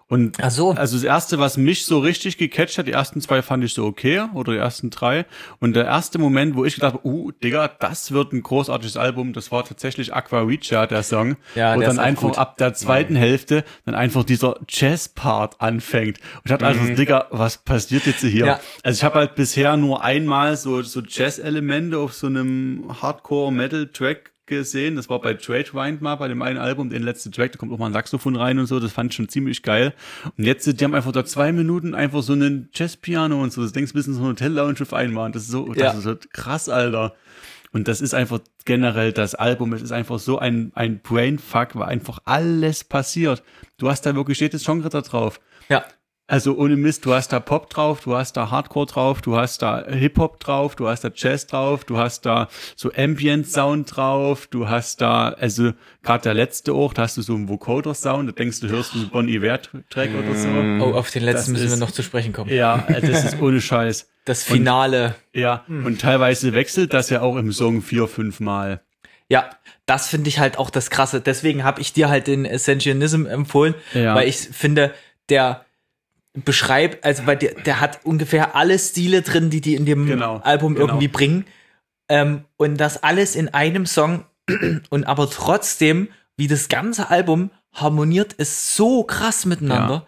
Und 0.08 0.38
Ach 0.42 0.52
so. 0.52 0.72
also 0.72 0.98
das 0.98 1.04
erste, 1.04 1.40
was 1.40 1.58
mich 1.58 1.86
so 1.86 2.00
richtig 2.00 2.38
gecatcht 2.38 2.78
hat, 2.78 2.88
die 2.88 2.92
ersten 2.92 3.22
zwei 3.22 3.42
fand 3.42 3.64
ich 3.64 3.74
so 3.74 3.86
okay, 3.86 4.24
oder 4.34 4.54
die 4.54 4.60
ersten 4.60 4.90
drei. 4.90 5.26
Und 5.60 5.76
der 5.76 5.86
erste 5.86 6.20
Moment, 6.20 6.56
wo 6.56 6.66
ich 6.66 6.76
gedacht 6.76 6.94
habe, 6.94 7.08
uh, 7.08 7.32
Digga, 7.32 7.68
das 7.68 8.12
wird 8.12 8.34
ein 8.34 8.44
großartiges 8.44 8.98
Album, 8.98 9.34
das 9.34 9.52
war 9.52 9.64
tatsächlich 9.64 10.14
Aqua 10.14 10.42
Reacher, 10.42 10.88
der 10.88 11.04
Song. 11.04 11.38
Ja, 11.56 11.76
wo 11.76 11.82
dann 11.82 12.00
einfach 12.00 12.30
gut. 12.30 12.38
ab 12.38 12.58
der 12.58 12.74
zweiten 12.74 13.16
Hälfte 13.16 13.64
dann 13.86 13.96
einfach 13.96 14.24
dieser 14.24 14.60
Jazz-Part 14.68 15.62
anfängt. 15.62 16.20
Und 16.20 16.42
ich 16.46 16.50
dachte 16.52 16.66
also, 16.66 16.84
Digga, 16.94 17.28
was 17.32 17.58
passiert 17.58 18.06
jetzt 18.06 18.22
hier? 18.22 18.46
Ja. 18.46 18.60
Also 18.84 18.98
ich 18.98 19.04
habe 19.04 19.20
halt 19.20 19.36
bisher 19.36 19.78
nur 19.78 20.04
einmal 20.04 20.58
so, 20.58 20.82
so 20.82 21.02
Jazz-Elemente 21.02 21.98
auf 21.98 22.14
so 22.14 22.28
einem 22.28 22.94
Hardcore-Metal-Track 23.02 24.33
gesehen. 24.46 24.96
Das 24.96 25.10
war 25.10 25.20
bei 25.22 25.34
Trade 25.34 25.74
Wind 25.74 26.02
mal, 26.02 26.16
bei 26.16 26.28
dem 26.28 26.42
einen 26.42 26.58
Album, 26.60 26.90
den 26.90 27.04
letzten 27.04 27.32
Track, 27.32 27.52
da 27.54 27.58
kommt 27.58 27.72
auch 27.72 27.78
mal 27.78 27.88
ein 27.88 27.94
Saxophon 27.94 28.36
rein 28.36 28.60
und 28.60 28.66
so, 28.68 28.80
das 28.80 28.92
fand 28.92 29.12
ich 29.12 29.16
schon 29.18 29.30
ziemlich 29.30 29.64
geil. 29.64 29.94
Und 30.38 30.44
jetzt, 30.46 30.66
die 30.80 30.84
haben 30.84 30.94
einfach 30.96 31.12
da 31.12 31.26
zwei 31.26 31.52
Minuten 31.52 31.96
einfach 31.96 32.22
so 32.24 32.34
einen 32.34 32.70
Jazz-Piano 32.74 33.42
und 33.42 33.54
so, 33.54 33.62
das 33.62 33.72
denkst 33.74 33.92
du 33.94 33.98
bis 33.98 34.08
in 34.08 34.14
so 34.14 34.20
eine 34.22 34.30
Hotel-Lounge 34.30 34.82
auf 34.82 34.94
einmal. 34.94 35.26
Und 35.28 35.36
das 35.36 35.44
ist 35.44 35.52
so, 35.52 35.68
das 35.74 35.78
Ja. 35.78 35.92
ist 35.92 36.04
so 36.04 36.16
krass, 36.32 36.70
Alter. 36.70 37.16
Und 37.72 37.88
das 37.88 38.02
ist 38.02 38.14
einfach 38.14 38.40
generell 38.66 39.14
das 39.14 39.34
Album, 39.34 39.74
es 39.74 39.82
ist 39.82 39.92
einfach 39.92 40.20
so 40.20 40.38
ein, 40.38 40.72
ein 40.76 41.00
Brainfuck, 41.02 41.70
weil 41.76 41.88
einfach 41.90 42.20
alles 42.26 42.84
passiert. 42.84 43.42
Du 43.78 43.90
hast 43.90 44.06
da 44.06 44.14
wirklich 44.16 44.40
jedes 44.40 44.64
Genre 44.64 44.90
da 44.90 45.02
drauf. 45.02 45.40
Ja. 45.70 45.84
Also 46.34 46.58
ohne 46.58 46.76
Mist, 46.78 47.06
du 47.06 47.14
hast 47.14 47.32
da 47.32 47.40
Pop 47.40 47.70
drauf, 47.70 48.02
du 48.02 48.16
hast 48.16 48.34
da 48.38 48.50
Hardcore 48.50 48.88
drauf, 48.88 49.22
du 49.22 49.38
hast 49.38 49.62
da 49.62 49.86
Hip-Hop 49.88 50.40
drauf, 50.40 50.76
du 50.76 50.88
hast 50.88 51.04
da 51.04 51.12
Jazz 51.14 51.46
drauf, 51.46 51.86
du 51.86 52.00
hast 52.00 52.26
da 52.26 52.48
so 52.76 52.92
Ambient-Sound 52.92 53.96
drauf, 53.96 54.48
du 54.48 54.68
hast 54.68 55.00
da, 55.02 55.30
also 55.30 55.74
gerade 56.02 56.24
der 56.24 56.34
letzte 56.34 56.74
auch, 56.74 56.96
da 56.96 57.04
hast 57.04 57.18
du 57.18 57.22
so 57.22 57.36
einen 57.36 57.50
Vocoder-Sound, 57.50 58.28
da 58.30 58.32
denkst 58.32 58.62
du, 58.62 58.70
hörst 58.70 58.96
du 58.96 59.00
einen 59.02 59.10
Bon 59.10 59.28
Iver-Track 59.30 60.10
oder 60.18 60.36
so. 60.36 60.48
Oh, 60.84 60.96
auf 60.98 61.12
den 61.12 61.22
letzten 61.22 61.54
Das 61.54 61.62
müssen 61.62 61.68
wir 61.68 61.74
ist- 61.76 61.80
noch 61.80 61.92
zu 61.92 62.02
sprechen 62.02 62.34
kommen. 62.34 62.50
Ja, 62.50 62.84
äh, 62.88 63.00
das 63.00 63.26
ist 63.26 63.40
ohne 63.42 63.62
Scheiß. 63.62 64.10
Das 64.26 64.42
Finale. 64.42 65.16
Ja, 65.34 65.66
und 65.68 66.00
teilweise 66.02 66.54
wechselt 66.54 66.94
das 66.94 67.10
ja 67.12 67.20
auch 67.22 67.36
im 67.36 67.52
Song 67.52 67.82
vier, 67.82 68.08
fünf 68.08 68.40
Mal. 68.40 68.80
Ja, 69.28 69.50
das 69.86 70.08
finde 70.08 70.30
ich 70.30 70.40
halt 70.40 70.58
auch 70.58 70.70
das 70.70 70.90
Krasse. 70.90 71.20
Deswegen 71.20 71.66
habe 71.66 71.82
ich 71.82 71.92
dir 71.92 72.08
halt 72.10 72.26
den 72.28 72.46
Essentialism 72.46 73.26
empfohlen, 73.26 73.76
Ja. 73.94 74.16
weil 74.16 74.30
ich 74.30 74.38
finde, 74.38 74.94
der 75.28 75.66
beschreibt, 76.34 77.04
also 77.06 77.26
weil 77.26 77.38
der, 77.38 77.54
der 77.54 77.80
hat 77.80 78.02
ungefähr 78.04 78.56
alle 78.56 78.78
Stile 78.80 79.22
drin, 79.22 79.50
die 79.50 79.62
die 79.62 79.76
in 79.76 79.86
dem 79.86 80.08
Genau, 80.08 80.38
Album 80.38 80.74
genau. 80.76 80.88
irgendwie 80.88 81.08
bringen. 81.08 81.46
Ähm, 82.10 82.46
und 82.58 82.78
das 82.78 83.04
alles 83.04 83.36
in 83.36 83.50
einem 83.54 83.86
Song 83.86 84.26
und 84.90 85.04
aber 85.06 85.30
trotzdem, 85.30 86.10
wie 86.36 86.48
das 86.48 86.70
ganze 86.70 87.10
Album 87.10 87.52
harmoniert, 87.72 88.34
ist 88.34 88.76
so 88.76 89.04
krass 89.04 89.46
miteinander. 89.46 90.08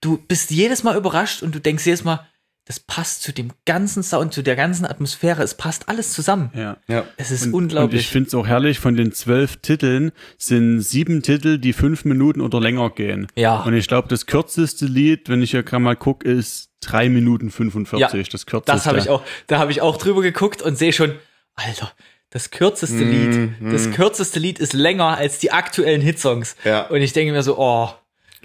Du 0.00 0.18
bist 0.18 0.50
jedes 0.50 0.82
Mal 0.82 0.96
überrascht 0.96 1.42
und 1.42 1.54
du 1.54 1.60
denkst 1.60 1.86
jedes 1.86 2.04
Mal, 2.04 2.26
das 2.66 2.80
passt 2.80 3.22
zu 3.22 3.32
dem 3.32 3.52
ganzen 3.64 4.02
Sound, 4.02 4.34
zu 4.34 4.42
der 4.42 4.56
ganzen 4.56 4.86
Atmosphäre, 4.86 5.40
es 5.44 5.54
passt 5.54 5.88
alles 5.88 6.12
zusammen. 6.12 6.50
Ja. 6.52 6.76
Ja. 6.88 7.04
Es 7.16 7.30
ist 7.30 7.46
Und, 7.46 7.54
unglaublich. 7.54 7.92
Und 7.92 8.00
ich 8.00 8.08
finde 8.08 8.26
es 8.26 8.34
auch 8.34 8.46
herrlich, 8.46 8.80
von 8.80 8.96
den 8.96 9.12
zwölf 9.12 9.58
Titeln 9.58 10.10
sind 10.36 10.80
sieben 10.80 11.22
Titel, 11.22 11.58
die 11.58 11.72
fünf 11.72 12.04
Minuten 12.04 12.40
oder 12.40 12.60
länger 12.60 12.90
gehen. 12.90 13.28
Ja. 13.36 13.62
Und 13.62 13.74
ich 13.74 13.86
glaube, 13.86 14.08
das 14.08 14.26
kürzeste 14.26 14.86
Lied, 14.86 15.28
wenn 15.28 15.42
ich 15.42 15.52
hier 15.52 15.62
gerade 15.62 15.82
mal 15.82 15.94
gucke, 15.94 16.28
ist 16.28 16.70
drei 16.80 17.08
Minuten 17.08 17.52
45, 17.52 18.00
Ja, 18.00 18.08
das 18.32 18.46
kürzeste. 18.46 18.72
Das 18.72 18.86
habe 18.86 18.98
ich 18.98 19.08
auch, 19.10 19.22
da 19.46 19.60
habe 19.60 19.70
ich 19.70 19.80
auch 19.80 19.96
drüber 19.96 20.22
geguckt 20.22 20.60
und 20.60 20.76
sehe 20.76 20.92
schon, 20.92 21.14
Alter, 21.54 21.92
das 22.30 22.50
kürzeste 22.50 23.04
Lied, 23.04 23.50
das 23.60 23.92
kürzeste 23.92 24.40
Lied 24.40 24.58
ist 24.58 24.72
länger 24.72 25.16
als 25.16 25.38
die 25.38 25.52
aktuellen 25.52 26.00
Hitsongs. 26.00 26.56
Ja. 26.64 26.88
Und 26.88 27.00
ich 27.00 27.12
denke 27.12 27.32
mir 27.32 27.44
so, 27.44 27.56
oh, 27.58 27.90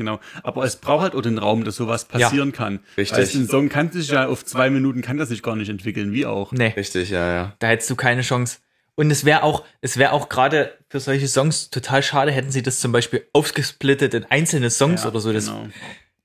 Genau. 0.01 0.19
Aber 0.43 0.63
es 0.63 0.77
braucht 0.77 1.03
halt 1.03 1.15
auch 1.15 1.21
den 1.21 1.37
Raum, 1.37 1.63
dass 1.63 1.75
sowas 1.75 2.05
passieren 2.05 2.51
kann. 2.51 2.79
Richtig. 2.97 3.31
Du, 3.33 3.37
ein 3.39 3.47
Song 3.47 3.69
kann 3.69 3.91
sich 3.91 4.07
ja 4.09 4.25
auf 4.27 4.43
zwei 4.43 4.69
Minuten, 4.71 5.01
kann 5.03 5.17
das 5.17 5.29
sich 5.29 5.43
gar 5.43 5.55
nicht 5.55 5.69
entwickeln, 5.69 6.11
wie 6.11 6.25
auch. 6.25 6.51
nee, 6.51 6.73
Richtig, 6.75 7.11
ja, 7.11 7.31
ja. 7.33 7.55
da 7.59 7.67
hättest 7.67 7.89
du 7.91 7.95
keine 7.95 8.21
Chance. 8.23 8.57
Und 8.95 9.11
es 9.11 9.23
wäre 9.25 9.43
auch, 9.43 9.63
es 9.81 9.97
wäre 9.97 10.11
auch 10.11 10.27
gerade 10.27 10.73
für 10.89 10.99
solche 10.99 11.27
Songs 11.27 11.69
total 11.69 12.01
schade, 12.03 12.31
hätten 12.31 12.51
sie 12.51 12.61
das 12.63 12.79
zum 12.79 12.91
Beispiel 12.91 13.25
aufgesplittet 13.31 14.13
in 14.15 14.25
einzelne 14.25 14.69
Songs 14.71 15.03
Ja, 15.03 15.09
oder 15.09 15.19
so. 15.21 15.31
Das, 15.31 15.45
Genau. 15.45 15.67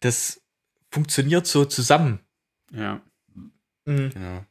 das 0.00 0.40
funktioniert 0.90 1.46
so 1.46 1.64
zusammen. 1.66 2.20
Ja. 2.72 3.00
Genau. 3.84 4.44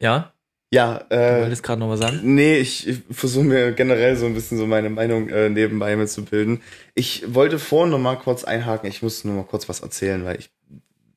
Ja, 0.00 0.32
Ja, 0.70 1.04
du 1.08 1.16
äh, 1.16 1.42
wolltest 1.42 1.62
gerade 1.62 1.80
noch 1.80 1.88
was 1.88 2.00
sagen? 2.00 2.20
Nee, 2.22 2.58
ich, 2.58 2.86
ich 2.86 3.00
versuche 3.10 3.44
mir 3.44 3.72
generell 3.72 4.16
so 4.16 4.26
ein 4.26 4.34
bisschen 4.34 4.58
so 4.58 4.66
meine 4.66 4.90
Meinung 4.90 5.30
äh, 5.30 5.48
nebenbei 5.48 5.96
mitzubilden. 5.96 6.60
Ich 6.94 7.24
wollte 7.34 7.58
vorhin 7.58 7.90
noch 7.90 7.98
mal 7.98 8.16
kurz 8.16 8.44
einhaken. 8.44 8.88
Ich 8.88 9.02
muss 9.02 9.24
nur 9.24 9.34
mal 9.34 9.44
kurz 9.44 9.68
was 9.68 9.80
erzählen, 9.80 10.24
weil 10.26 10.38
ich 10.38 10.50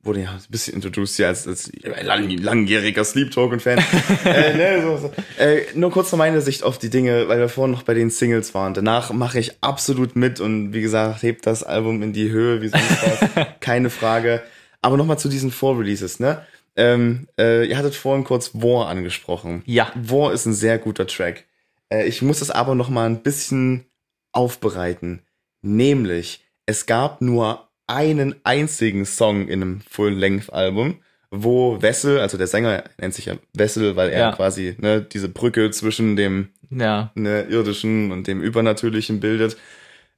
wurde 0.04 0.22
ja 0.22 0.32
ein 0.32 0.40
bisschen 0.50 0.74
introduced 0.74 1.18
hier 1.18 1.28
als, 1.28 1.48
als 1.48 1.72
lang, 1.84 2.30
langjähriger 2.30 3.04
Sleep 3.04 3.30
Token 3.32 3.60
Fan. 3.60 3.78
äh, 4.26 4.54
ne, 4.54 4.82
so, 4.82 4.98
so. 4.98 5.12
Äh, 5.38 5.64
nur 5.76 5.92
kurz 5.92 6.12
noch 6.12 6.18
meine 6.18 6.42
Sicht 6.42 6.64
auf 6.64 6.78
die 6.78 6.90
Dinge, 6.90 7.28
weil 7.28 7.40
wir 7.40 7.50
vorhin 7.50 7.72
noch 7.72 7.84
bei 7.84 7.94
den 7.94 8.10
Singles 8.10 8.54
waren. 8.54 8.74
Danach 8.74 9.12
mache 9.12 9.40
ich 9.40 9.58
absolut 9.62 10.16
mit 10.16 10.40
und 10.40 10.74
wie 10.74 10.82
gesagt, 10.82 11.24
hebt 11.24 11.46
das 11.46 11.64
Album 11.64 12.02
in 12.02 12.14
die 12.14 12.32
Höhe, 12.32 12.62
wie 12.62 12.70
sonst 12.70 13.36
was. 13.36 13.48
Keine 13.60 13.90
Frage. 13.90 14.42
Aber 14.82 14.98
noch 14.98 15.06
mal 15.06 15.18
zu 15.18 15.30
diesen 15.30 15.52
Vorreleases, 15.52 16.20
ne? 16.20 16.46
Ähm, 16.76 17.28
äh, 17.38 17.66
ihr 17.68 17.78
hattet 17.78 17.96
vorhin 17.96 18.24
kurz 18.24 18.52
War 18.54 18.88
angesprochen. 18.88 19.62
Ja. 19.66 19.92
War 19.96 20.32
ist 20.34 20.46
ein 20.46 20.54
sehr 20.54 20.78
guter 20.78 21.06
Track. 21.08 21.46
Äh, 21.90 22.08
ich 22.08 22.22
muss 22.22 22.42
es 22.42 22.50
aber 22.52 22.76
noch 22.76 22.90
mal 22.90 23.06
ein 23.06 23.24
bisschen 23.24 23.86
aufbereiten. 24.32 25.22
Nämlich, 25.62 26.44
es 26.66 26.86
gab 26.86 27.22
nur 27.22 27.68
einen 27.88 28.36
einzigen 28.44 29.06
Song 29.06 29.48
in 29.48 29.62
einem 29.62 29.82
Full-Length-Album, 29.90 31.00
wo 31.30 31.82
Wessel, 31.82 32.20
also 32.20 32.38
der 32.38 32.48
Sänger 32.48 32.84
nennt 32.98 33.14
sich 33.14 33.26
ja 33.26 33.36
Wessel, 33.54 33.96
weil 33.96 34.10
er 34.10 34.20
Ja. 34.20 34.32
quasi 34.32 34.76
ne, 34.80 35.02
diese 35.02 35.30
Brücke 35.30 35.72
zwischen 35.72 36.16
dem 36.16 36.50
Ja, 36.70 37.12
ne, 37.16 37.44
irdischen 37.50 38.12
und 38.12 38.28
dem 38.28 38.42
übernatürlichen 38.42 39.20
bildet, 39.20 39.58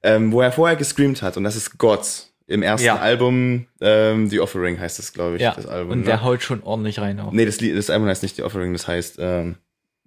ähm, 0.04 0.32
wo 0.32 0.41
er 0.41 0.51
vorher 0.51 0.76
gescreamt 0.76 1.22
hat 1.24 1.36
und 1.38 1.43
das 1.43 1.56
ist 1.56 1.78
Gott. 1.80 2.28
Im 2.48 2.62
ersten 2.62 2.86
Ja. 2.86 2.98
Album, 2.98 3.68
ähm, 3.82 4.28
The 4.30 4.39
Offering 4.41 4.80
heißt 4.80 5.00
es, 5.00 5.14
glaube 5.14 5.38
ich, 5.38 5.41
ja. 5.41 5.54
das 5.56 5.66
Album. 5.66 5.91
und 5.94 6.00
ne? 6.00 6.06
der 6.06 6.24
haut 6.24 6.44
schon 6.44 6.62
ordentlich 6.64 7.00
rein 7.00 7.20
auch. 7.20 7.32
Nee, 7.32 7.46
das, 7.46 7.62
Lied, 7.62 7.78
das 7.78 7.89
Album 7.89 8.08
heißt 8.08 8.22
nicht 8.24 8.36
The 8.36 8.44
Offering, 8.44 8.74
das 8.74 8.88
heißt 8.88 9.16
ähm, 9.20 9.56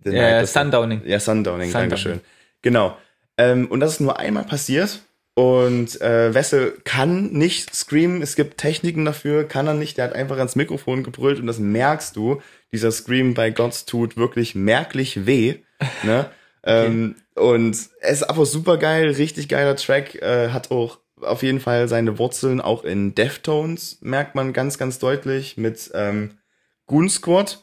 äh, 0.04 0.40
das- 0.40 0.52
Sundowning. 0.52 1.02
Ja, 1.06 1.18
Sundowning, 1.18 1.70
Sundowning. 1.70 1.90
Dankeschön. 1.90 2.20
Genau. 2.62 2.96
Ähm, 3.38 3.66
und 3.70 3.80
das 3.80 3.92
ist 3.92 4.00
nur 4.00 4.18
einmal 4.18 4.44
passiert 4.44 5.00
Und 5.34 6.00
äh, 6.00 6.32
Wessel 6.34 6.78
kann 6.84 7.32
nicht 7.32 7.74
screamen, 7.74 8.22
es 8.22 8.36
gibt 8.36 8.58
Techniken 8.58 9.04
dafür, 9.04 9.44
kann 9.44 9.66
er 9.66 9.74
nicht, 9.74 9.98
der 9.98 10.06
hat 10.06 10.14
einfach 10.14 10.38
ans 10.38 10.56
Mikrofon 10.56 11.02
gebrüllt 11.04 11.38
und 11.40 11.46
das 11.46 11.58
merkst 11.58 12.16
du. 12.16 12.40
Dieser 12.72 12.90
Scream 12.90 13.34
bei 13.34 13.50
Gods 13.50 13.84
tut 13.86 14.16
wirklich 14.16 14.54
merklich 14.54 15.26
weh. 15.26 15.56
Ne? 16.02 16.30
okay. 16.62 16.86
ähm, 16.86 17.16
und 17.34 17.70
es 17.72 17.90
ist 18.00 18.22
einfach 18.28 18.46
super 18.46 18.76
geil, 18.78 19.10
richtig 19.10 19.48
geiler 19.48 19.76
Track, 19.76 20.14
äh, 20.16 20.48
hat 20.50 20.70
auch 20.70 20.98
auf 21.20 21.42
jeden 21.42 21.60
Fall 21.60 21.88
seine 21.88 22.18
Wurzeln 22.18 22.60
auch 22.60 22.84
in 22.84 23.14
Deftones, 23.14 23.98
merkt 24.00 24.34
man 24.34 24.52
ganz, 24.52 24.78
ganz 24.78 24.98
deutlich 24.98 25.56
mit 25.56 25.90
ähm, 25.94 26.38
Goon 26.86 27.08
Squad. 27.08 27.62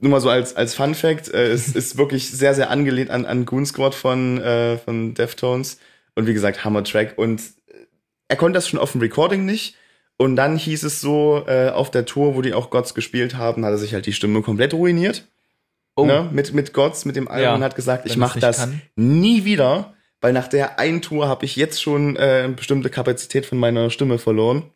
Nur 0.00 0.12
mal 0.12 0.20
so 0.20 0.30
als, 0.30 0.54
als 0.54 0.74
Fun 0.74 0.94
Fact, 0.94 1.28
äh, 1.28 1.50
es 1.50 1.68
ist 1.74 1.98
wirklich 1.98 2.30
sehr, 2.30 2.54
sehr 2.54 2.70
angelehnt 2.70 3.10
an, 3.10 3.26
an 3.26 3.44
Goon 3.44 3.66
Squad 3.66 3.94
von, 3.94 4.40
äh, 4.40 4.78
von 4.78 5.14
Deftones. 5.14 5.78
Und 6.14 6.26
wie 6.26 6.34
gesagt, 6.34 6.64
Hammer 6.64 6.84
Track. 6.84 7.14
Und 7.16 7.40
er 8.28 8.36
konnte 8.36 8.56
das 8.56 8.68
schon 8.68 8.78
auf 8.78 8.92
dem 8.92 9.00
Recording 9.00 9.44
nicht. 9.44 9.76
Und 10.16 10.36
dann 10.36 10.56
hieß 10.56 10.82
es 10.82 11.00
so, 11.00 11.44
äh, 11.46 11.70
auf 11.70 11.90
der 11.90 12.04
Tour, 12.04 12.34
wo 12.34 12.42
die 12.42 12.52
auch 12.52 12.70
Gods 12.70 12.94
gespielt 12.94 13.36
haben, 13.36 13.64
hat 13.64 13.72
er 13.72 13.78
sich 13.78 13.94
halt 13.94 14.06
die 14.06 14.12
Stimme 14.12 14.42
komplett 14.42 14.74
ruiniert. 14.74 15.26
Oh. 15.94 16.04
Ne? 16.04 16.28
Mit, 16.32 16.52
mit 16.52 16.72
Gods, 16.72 17.04
mit 17.04 17.16
dem 17.16 17.28
Album 17.28 17.42
ja, 17.42 17.54
und 17.54 17.62
hat 17.62 17.76
gesagt, 17.76 18.06
ich 18.06 18.16
mache 18.16 18.38
das 18.40 18.58
kann. 18.58 18.82
nie 18.96 19.44
wieder, 19.44 19.94
weil 20.20 20.32
nach 20.32 20.48
der 20.48 20.78
einen 20.78 21.02
Tour 21.02 21.28
habe 21.28 21.44
ich 21.44 21.56
jetzt 21.56 21.82
schon 21.82 22.16
äh, 22.16 22.42
eine 22.44 22.54
bestimmte 22.54 22.90
Kapazität 22.90 23.46
von 23.46 23.58
meiner 23.58 23.90
Stimme 23.90 24.18
verloren. 24.18 24.70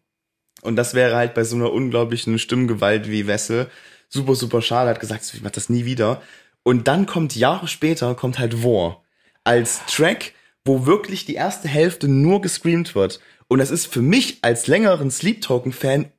Und 0.63 0.77
das 0.77 0.95
wäre 0.95 1.17
halt 1.17 1.35
bei 1.35 1.45
so 1.45 1.57
einer 1.57 1.73
unglaublichen 1.73 2.39
Stimmgewalt 2.39 3.11
wie 3.11 3.27
Wessel 3.27 3.69
super, 4.13 4.35
super 4.35 4.63
schade. 4.63 4.91
Hat 4.91 5.01
gesagt, 5.01 5.33
ich 5.35 5.43
mach 5.43 5.51
das 5.51 5.69
nie 5.69 5.85
wieder. 5.85 6.23
Und 6.63 6.87
dann 6.87 7.07
kommt 7.07 7.35
Jahre 7.35 7.67
später, 7.67 8.15
kommt 8.15 8.39
halt 8.39 8.63
War. 8.63 9.03
Als 9.43 9.85
Track, 9.87 10.33
wo 10.65 10.87
wirklich 10.87 11.25
die 11.25 11.35
erste 11.35 11.67
Hälfte 11.67 12.07
nur 12.07 12.41
gescreamt 12.41 12.95
wird. 12.95 13.21
Und 13.49 13.59
das 13.59 13.71
ist 13.71 13.87
für 13.87 14.03
mich 14.03 14.39
als 14.43 14.69
längeren 14.69 15.11
Sleep 15.11 15.41
Token 15.41 15.73
Fan 15.73 16.13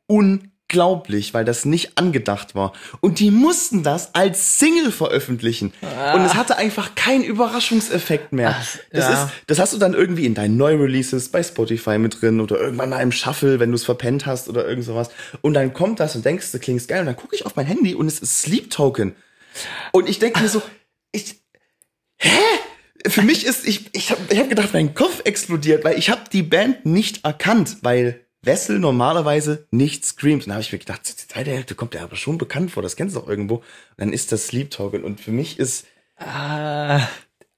unglaublich, 0.74 1.34
weil 1.34 1.46
das 1.46 1.66
nicht 1.66 1.98
angedacht 1.98 2.56
war. 2.56 2.74
Und 3.00 3.20
die 3.20 3.30
mussten 3.30 3.84
das 3.84 4.16
als 4.16 4.60
Single 4.60 4.92
veröffentlichen. 4.92 5.72
Ah. 5.82 6.16
Und 6.16 6.26
es 6.26 6.34
hatte 6.34 6.58
einfach 6.58 6.96
keinen 6.96 7.24
Überraschungseffekt 7.24 8.34
mehr. 8.34 8.56
Ach, 8.60 8.78
das 8.92 9.06
ja. 9.06 9.24
ist, 9.26 9.34
das 9.48 9.60
hast 9.60 9.74
du 9.74 9.78
dann 9.78 9.94
irgendwie 9.94 10.26
in 10.26 10.34
deinen 10.34 10.58
Neu-Releases 10.58 11.30
bei 11.30 11.44
Spotify 11.44 12.00
mit 12.00 12.22
drin 12.22 12.42
oder 12.42 12.60
irgendwann 12.60 12.90
mal 12.90 13.02
im 13.02 13.12
Shuffle, 13.12 13.60
wenn 13.60 13.70
du 13.70 13.76
es 13.76 13.86
verpennt 13.86 14.26
hast 14.26 14.50
oder 14.50 14.68
irgend 14.68 14.86
sowas. 14.86 15.10
Und 15.42 15.54
dann 15.54 15.74
kommt 15.74 16.00
das 16.00 16.16
und 16.16 16.26
denkst, 16.26 16.52
du 16.52 16.60
klingst 16.60 16.88
geil. 16.88 17.02
Und 17.02 17.06
dann 17.06 17.16
gucke 17.16 17.36
ich 17.36 17.46
auf 17.46 17.56
mein 17.56 17.68
Handy 17.68 17.94
und 17.94 18.08
es 18.08 18.20
ist 18.20 18.42
Sleep 18.42 18.72
Token. 18.72 19.16
Und 19.92 20.10
ich 20.10 20.18
denke 20.18 20.42
mir 20.42 20.50
so, 20.50 20.62
ich, 21.12 21.36
hä? 22.18 22.30
für 23.08 23.22
mich 23.22 23.46
ist, 23.46 23.68
ich, 23.68 23.90
ich 23.94 24.10
habe 24.10 24.22
ich 24.30 24.40
hab 24.40 24.50
gedacht, 24.50 24.70
mein 24.74 24.96
Kopf 24.96 25.22
explodiert, 25.26 25.84
weil 25.84 26.00
ich 26.00 26.10
habe 26.10 26.22
die 26.32 26.42
Band 26.42 26.86
nicht 26.86 27.26
erkannt, 27.26 27.78
weil 27.82 28.23
Wessel 28.44 28.80
normalerweise 28.80 29.68
nicht 29.72 30.06
screamt. 30.06 30.44
Und 30.44 30.50
da 30.50 30.54
habe 30.56 30.62
ich 30.62 30.72
mir 30.72 30.80
gedacht, 30.80 31.02
die 31.08 31.28
zweite 31.28 31.52
Hälfte 31.52 31.76
kommt 31.76 31.96
ja 31.96 32.04
aber 32.04 32.16
schon 32.16 32.38
bekannt 32.38 32.72
vor, 32.72 32.84
das 32.84 32.96
kennst 32.96 33.16
du 33.16 33.22
doch 33.22 33.28
irgendwo. 33.28 33.56
Und 33.56 33.64
dann 33.98 34.14
ist 34.14 34.32
das 34.32 34.48
Sleep 34.48 34.70
Talking. 34.70 35.04
Und 35.04 35.20
für 35.20 35.32
mich 35.32 35.60
ist. 35.60 35.86
Ah. 36.18 37.08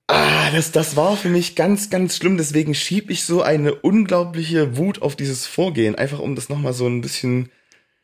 Ah, 0.07 0.51
das, 0.51 0.71
das 0.71 0.95
war 0.95 1.17
für 1.17 1.29
mich 1.29 1.55
ganz, 1.55 1.89
ganz 1.89 2.17
schlimm. 2.17 2.37
Deswegen 2.37 2.75
schieb 2.75 3.09
ich 3.09 3.23
so 3.23 3.41
eine 3.41 3.73
unglaubliche 3.73 4.77
Wut 4.77 5.01
auf 5.01 5.15
dieses 5.15 5.47
Vorgehen. 5.47 5.95
Einfach 5.95 6.19
um 6.19 6.35
das 6.35 6.47
nochmal 6.47 6.73
so 6.73 6.85
ein 6.85 7.01
bisschen 7.01 7.49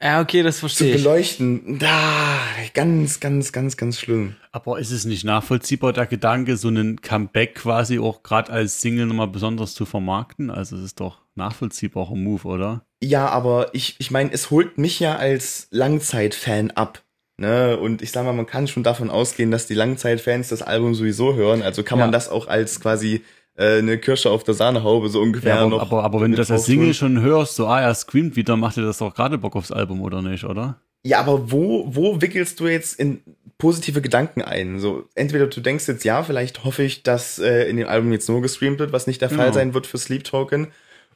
ja, 0.03 0.19
okay, 0.19 0.41
das 0.41 0.59
verstehe 0.59 0.95
ich. 0.95 0.97
Zu 0.97 1.03
beleuchten. 1.03 1.77
Da, 1.77 2.39
ganz, 2.73 3.19
ganz, 3.19 3.51
ganz, 3.51 3.77
ganz 3.77 3.99
schlimm. 3.99 4.36
Aber 4.51 4.79
ist 4.79 4.89
es 4.89 5.05
nicht 5.05 5.23
nachvollziehbar, 5.23 5.93
der 5.93 6.07
Gedanke, 6.07 6.57
so 6.57 6.69
einen 6.69 7.01
Comeback 7.01 7.53
quasi 7.53 7.99
auch 7.99 8.23
gerade 8.23 8.51
als 8.51 8.82
Single 8.82 9.05
nochmal 9.05 9.27
besonders 9.27 9.75
zu 9.75 9.86
vermarkten? 9.86 10.49
Also 10.49 10.75
es 10.75 10.84
ist 10.84 10.99
doch 10.99 11.20
nachvollziehbarer 11.36 12.15
Move, 12.15 12.47
oder? 12.47 12.86
Ja, 13.03 13.27
aber 13.29 13.69
ich, 13.73 13.95
ich 13.99 14.11
meine, 14.11 14.32
es 14.32 14.51
holt 14.51 14.77
mich 14.77 14.99
ja 14.99 15.15
als 15.15 15.67
Langzeitfan 15.71 16.71
ab. 16.71 17.03
Ne? 17.38 17.77
Und 17.77 18.01
ich 18.01 18.11
sag 18.11 18.23
mal, 18.23 18.34
man 18.34 18.45
kann 18.45 18.67
schon 18.67 18.84
davon 18.84 19.09
ausgehen, 19.09 19.49
dass 19.49 19.65
die 19.65 19.73
Langzeitfans 19.73 20.49
das 20.49 20.61
Album 20.61 20.93
sowieso 20.93 21.34
hören. 21.34 21.63
Also 21.63 21.84
kann 21.84 21.97
ja. 21.97 22.05
man 22.05 22.11
das 22.11 22.29
auch 22.29 22.47
als 22.47 22.79
quasi 22.79 23.23
äh, 23.55 23.79
eine 23.79 23.97
Kirsche 23.97 24.29
auf 24.29 24.43
der 24.43 24.53
Sahnehaube 24.53 25.09
so 25.09 25.21
ungefähr 25.21 25.55
ja, 25.55 25.61
aber, 25.61 25.69
noch. 25.69 25.82
Aber, 25.82 26.03
aber 26.03 26.21
wenn 26.21 26.32
du 26.32 26.38
das 26.38 26.51
als 26.51 26.65
Single 26.65 26.93
schon 26.93 27.21
hörst, 27.21 27.55
so, 27.55 27.67
ah, 27.67 27.82
er 27.82 27.93
screamt 27.95 28.36
wieder, 28.36 28.57
macht 28.57 28.77
dir 28.77 28.84
das 28.84 28.99
doch 28.99 29.13
gerade 29.13 29.38
Bock 29.38 29.55
aufs 29.55 29.71
Album, 29.71 30.01
oder 30.01 30.21
nicht, 30.21 30.43
oder? 30.43 30.79
Ja, 31.03 31.19
aber 31.19 31.51
wo, 31.51 31.86
wo 31.88 32.21
wickelst 32.21 32.59
du 32.59 32.67
jetzt 32.67 32.99
in 32.99 33.21
positive 33.57 34.01
Gedanken 34.01 34.41
ein? 34.41 34.79
So, 34.79 35.09
entweder 35.15 35.47
du 35.47 35.61
denkst 35.61 35.88
jetzt, 35.88 36.03
ja, 36.03 36.21
vielleicht 36.23 36.63
hoffe 36.63 36.84
ich, 36.84 37.03
dass 37.03 37.39
äh, 37.39 37.63
in 37.69 37.77
dem 37.77 37.88
Album 37.88 38.11
jetzt 38.11 38.29
nur 38.29 38.41
gestreamt 38.41 38.79
wird, 38.79 38.93
was 38.93 39.07
nicht 39.07 39.21
der 39.21 39.29
Fall 39.29 39.47
ja. 39.47 39.53
sein 39.53 39.73
wird 39.73 39.88
für 39.88 39.97
Sleep 39.97 40.23
Token. 40.23 40.67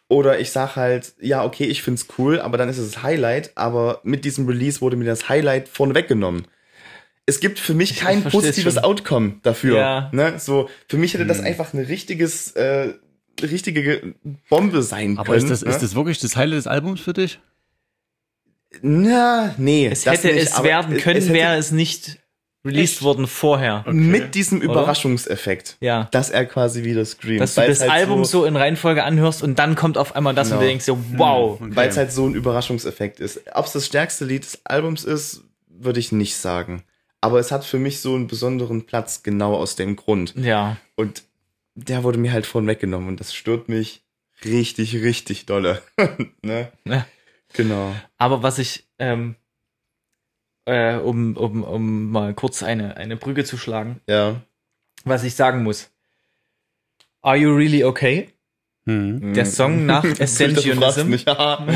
Oder 0.07 0.39
ich 0.39 0.51
sag 0.51 0.75
halt, 0.75 1.13
ja, 1.19 1.43
okay, 1.43 1.65
ich 1.65 1.81
find's 1.81 2.07
cool, 2.17 2.39
aber 2.39 2.57
dann 2.57 2.69
ist 2.69 2.77
es 2.77 2.91
das 2.91 3.03
Highlight, 3.03 3.51
aber 3.55 4.01
mit 4.03 4.23
diesem 4.23 4.47
Release 4.47 4.81
wurde 4.81 4.97
mir 4.97 5.05
das 5.05 5.29
Highlight 5.29 5.67
vorne 5.67 5.95
weggenommen 5.95 6.45
es 7.25 7.39
gibt 7.39 7.59
für 7.59 7.73
mich 7.73 7.95
kein 7.95 8.23
positives 8.23 8.77
Outcome 8.77 9.35
dafür. 9.41 9.77
Ja. 9.77 10.09
Ne? 10.11 10.39
So, 10.39 10.69
für 10.87 10.97
mich 10.97 11.13
hätte 11.13 11.25
das 11.25 11.39
hm. 11.39 11.45
einfach 11.45 11.73
eine 11.73 11.87
richtiges, 11.87 12.51
äh, 12.51 12.93
richtige 13.41 14.15
Bombe 14.49 14.83
sein 14.83 15.17
Aber 15.17 15.33
können. 15.33 15.37
Aber 15.37 15.37
ist 15.37 15.49
das, 15.49 15.63
ne? 15.63 15.71
ist 15.71 15.81
das 15.81 15.95
wirklich 15.95 16.19
das 16.19 16.35
Highlight 16.35 16.59
des 16.59 16.67
Albums 16.67 17.01
für 17.01 17.13
dich? 17.13 17.39
Na, 18.81 19.55
nee. 19.57 19.87
Es 19.87 20.05
hätte 20.05 20.27
nicht, 20.27 20.43
es 20.43 20.63
werden 20.63 20.97
können, 20.97 21.33
wäre 21.33 21.55
es 21.55 21.71
nicht 21.71 22.19
released 22.65 23.01
worden 23.03 23.27
vorher. 23.27 23.83
Okay. 23.85 23.93
Mit 23.93 24.35
diesem 24.35 24.61
Überraschungseffekt. 24.61 25.77
Ja. 25.79 26.09
Dass 26.11 26.29
er 26.29 26.45
quasi 26.45 26.83
wieder 26.83 27.05
screamt. 27.05 27.41
Dass 27.41 27.55
du 27.55 27.65
das 27.65 27.81
halt 27.81 27.91
Album 27.91 28.25
so, 28.25 28.39
so, 28.41 28.45
in 28.45 28.55
Reihenfolge 28.55 29.03
anhörst 29.03 29.43
und 29.43 29.59
dann 29.59 29.75
kommt 29.75 29.97
auf 29.97 30.15
einmal 30.15 30.33
das 30.33 30.47
genau. 30.47 30.59
und 30.59 30.63
du 30.63 30.69
denkst 30.69 30.85
so, 30.85 30.97
wow. 31.15 31.61
Okay. 31.61 31.71
Weil 31.75 31.89
es 31.89 31.97
halt 31.97 32.11
so 32.11 32.27
ein 32.27 32.33
Überraschungseffekt 32.33 33.19
ist. 33.19 33.41
Ob 33.53 33.65
es 33.65 33.73
das 33.73 33.85
stärkste 33.85 34.25
Lied 34.25 34.43
des 34.43 34.59
Albums 34.65 35.03
ist, 35.03 35.43
würde 35.67 35.99
ich 35.99 36.11
nicht 36.11 36.35
sagen 36.35 36.83
aber 37.25 37.39
es 37.39 37.51
hat 37.51 37.65
für 37.65 37.79
mich 37.79 38.01
so 38.01 38.13
einen 38.13 38.27
besonderen 38.27 38.85
Platz, 38.85 39.23
genau 39.23 39.55
aus 39.55 39.75
dem 39.75 39.95
Grund. 39.95 40.35
Ja. 40.35 40.77
Und 40.93 41.23
der 41.73 42.03
wurde 42.03 42.19
mir 42.19 42.31
halt 42.31 42.45
vorhin 42.45 42.67
weggenommen 42.67 43.07
und 43.07 43.19
das 43.19 43.33
stört 43.33 43.67
mich 43.67 44.03
richtig, 44.43 44.93
richtig 44.93 45.47
dolle. 45.47 45.81
ne? 46.43 46.71
Ja. 46.87 47.07
Genau. 47.53 47.95
Aber 48.19 48.43
was 48.43 48.59
ich, 48.59 48.85
ähm, 48.99 49.35
äh, 50.65 50.95
um, 50.95 51.37
um, 51.37 51.63
um 51.63 52.11
mal 52.11 52.33
kurz 52.33 52.63
eine, 52.63 52.97
eine 52.97 53.17
Brücke 53.17 53.43
zu 53.43 53.57
schlagen, 53.57 54.01
ja. 54.07 54.41
was 55.03 55.23
ich 55.23 55.35
sagen 55.35 55.63
muss. 55.63 55.91
Are 57.21 57.37
you 57.37 57.55
really 57.55 57.83
okay? 57.83 58.29
Hm. 58.85 59.33
Der 59.33 59.45
Song 59.45 59.85
nach 59.87 60.03
Ascensionism. 60.19 61.13
Ja. 61.25 61.65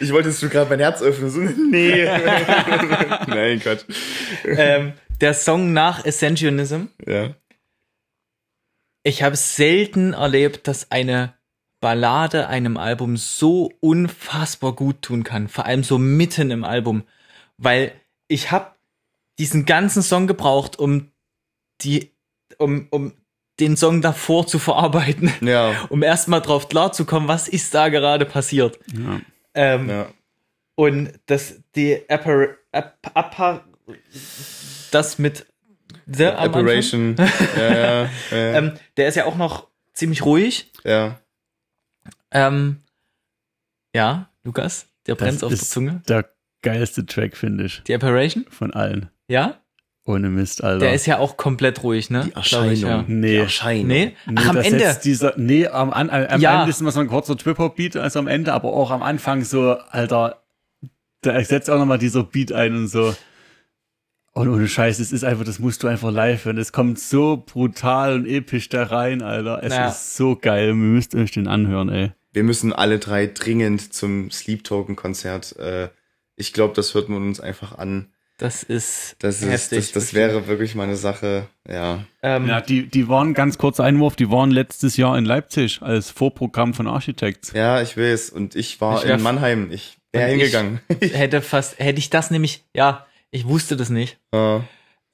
Ich 0.00 0.12
wollte, 0.12 0.28
dass 0.28 0.40
du 0.40 0.48
gerade 0.48 0.68
mein 0.68 0.80
Herz 0.80 1.02
öffnen. 1.02 1.30
So, 1.30 1.40
nee. 1.70 2.04
Nein, 2.04 3.60
Gott. 3.62 3.86
Ähm, 4.44 4.94
der 5.20 5.34
Song 5.34 5.72
nach 5.72 6.04
Ascensionism. 6.04 6.86
Ja. 7.06 7.34
Ich 9.04 9.22
habe 9.22 9.36
selten 9.36 10.14
erlebt, 10.14 10.66
dass 10.66 10.90
eine 10.90 11.34
Ballade 11.82 12.46
einem 12.46 12.76
Album 12.76 13.16
so 13.16 13.72
unfassbar 13.80 14.72
gut 14.72 15.02
tun 15.02 15.24
kann. 15.24 15.48
Vor 15.48 15.66
allem 15.66 15.82
so 15.82 15.98
mitten 15.98 16.52
im 16.52 16.62
Album. 16.62 17.02
Weil 17.58 17.92
ich 18.28 18.52
habe 18.52 18.70
diesen 19.38 19.66
ganzen 19.66 20.00
Song 20.02 20.28
gebraucht, 20.28 20.78
um 20.78 21.10
die, 21.80 22.12
um, 22.56 22.86
um 22.90 23.12
den 23.58 23.76
Song 23.76 24.00
davor 24.00 24.46
zu 24.46 24.60
verarbeiten. 24.60 25.32
Ja. 25.40 25.74
Um 25.90 26.04
erstmal 26.04 26.40
drauf 26.40 26.68
klarzukommen, 26.68 27.28
was 27.28 27.48
ist 27.48 27.74
da 27.74 27.88
gerade 27.88 28.26
passiert. 28.26 28.78
Ja. 28.94 29.20
Ähm, 29.54 29.90
ja. 29.90 30.06
Und 30.76 31.12
das, 31.26 31.60
die 31.74 32.08
Appar 32.08 32.56
Appar 32.70 33.64
das 34.92 35.18
mit 35.18 35.46
The 36.06 36.26
Apparation. 36.26 37.16
ja, 37.56 37.74
ja, 37.74 38.02
ja. 38.02 38.08
ähm, 38.30 38.72
der 38.96 39.08
ist 39.08 39.16
ja 39.16 39.26
auch 39.26 39.36
noch 39.36 39.66
ziemlich 39.92 40.24
ruhig. 40.24 40.70
Ja. 40.84 41.18
Ähm, 42.32 42.78
ja, 43.94 44.28
Lukas, 44.44 44.86
der 45.06 45.14
brennt 45.14 45.42
auf 45.44 45.50
der 45.50 45.58
Zunge. 45.58 46.02
Der 46.08 46.28
geilste 46.62 47.04
Track, 47.06 47.36
finde 47.36 47.64
ich. 47.64 47.82
Die 47.86 47.94
Apparation? 47.94 48.46
Von 48.48 48.72
allen. 48.72 49.10
Ja? 49.28 49.58
Ohne 50.04 50.30
Mist, 50.30 50.64
Alter. 50.64 50.80
Der 50.80 50.94
ist 50.94 51.06
ja 51.06 51.18
auch 51.18 51.36
komplett 51.36 51.84
ruhig, 51.84 52.10
ne? 52.10 52.24
Die 52.26 52.32
Erscheinung. 52.32 52.72
Ich, 52.72 52.80
ja. 52.80 53.04
Nee. 53.06 53.28
Die 53.28 53.36
Erscheinung. 53.36 53.86
Nee? 53.86 54.16
Ach, 54.26 54.30
nee, 54.30 54.48
am 54.48 54.56
Ende. 54.56 55.00
Dieser, 55.04 55.34
nee, 55.36 55.66
am, 55.68 55.92
am, 55.92 56.10
am 56.10 56.40
ja. 56.40 56.60
Ende 56.60 56.70
ist 56.70 56.80
immer 56.80 56.90
so 56.90 57.00
ein 57.00 57.06
kurzer 57.06 57.36
Trip-Hop-Beat, 57.36 57.96
also 57.96 58.18
am 58.18 58.26
Ende, 58.26 58.52
aber 58.52 58.72
auch 58.72 58.90
am 58.90 59.02
Anfang 59.02 59.44
so, 59.44 59.76
Alter, 59.90 60.42
da 61.20 61.42
setzt 61.44 61.70
auch 61.70 61.78
nochmal 61.78 61.98
dieser 61.98 62.24
Beat 62.24 62.52
ein 62.52 62.74
und 62.74 62.88
so. 62.88 63.14
Und 64.32 64.48
ohne 64.48 64.66
Scheiß, 64.66 64.98
es 64.98 65.12
ist 65.12 65.24
einfach, 65.24 65.44
das 65.44 65.58
musst 65.58 65.82
du 65.82 65.88
einfach 65.88 66.10
live 66.10 66.46
hören. 66.46 66.58
Es 66.58 66.72
kommt 66.72 66.98
so 66.98 67.36
brutal 67.44 68.14
und 68.14 68.26
episch 68.26 68.70
da 68.70 68.84
rein, 68.84 69.22
Alter. 69.22 69.62
Es 69.62 69.70
naja. 69.70 69.88
ist 69.88 70.16
so 70.16 70.34
geil. 70.36 70.68
Ihr 70.68 70.74
müsst 70.74 71.14
euch 71.14 71.30
den 71.30 71.46
anhören, 71.46 71.90
ey. 71.90 72.12
Wir 72.32 72.42
müssen 72.44 72.72
alle 72.72 72.98
drei 72.98 73.26
dringend 73.26 73.92
zum 73.92 74.30
Sleep 74.30 74.64
Token 74.64 74.96
Konzert. 74.96 75.56
Äh, 75.58 75.88
ich 76.36 76.52
glaube, 76.52 76.74
das 76.74 76.94
hört 76.94 77.08
man 77.08 77.22
uns 77.22 77.40
einfach 77.40 77.76
an 77.78 78.08
Das 78.38 78.62
ist 78.62 79.16
Das, 79.20 79.42
ist, 79.42 79.48
heftig. 79.50 79.78
das, 79.78 79.92
das 79.92 80.14
wäre 80.14 80.46
wirklich 80.46 80.74
mal 80.74 80.84
eine 80.84 80.96
Sache, 80.96 81.46
ja. 81.68 82.04
ähm, 82.22 82.48
Ja, 82.48 82.60
die, 82.60 82.88
die 82.88 83.08
waren, 83.08 83.34
ganz 83.34 83.58
kurzer 83.58 83.84
Einwurf, 83.84 84.16
die 84.16 84.30
waren 84.30 84.50
letztes 84.50 84.96
Jahr 84.96 85.16
in 85.18 85.24
Leipzig 85.26 85.82
als 85.82 86.10
Vorprogramm 86.10 86.72
von 86.74 86.86
Architects. 86.88 87.52
Ja, 87.52 87.82
ich 87.82 87.96
weiß. 87.96 88.30
Und 88.30 88.56
ich 88.56 88.80
war 88.80 89.04
Ich 89.04 89.10
in 89.10 89.22
Mannheim. 89.22 89.70
Ich 89.70 89.98
wäre 90.12 90.32
Und 90.32 90.38
ich- 90.40 90.42
hingegangen. 90.52 90.80
hätte 91.00 91.42
fast, 91.42 91.78
hätte 91.78 91.98
ich 91.98 92.08
das 92.10 92.30
nämlich, 92.30 92.64
ja, 92.74 93.06
ich 93.30 93.46
wusste 93.46 93.76
das 93.76 93.90
nicht. 93.90 94.18
Ja. 94.34 94.64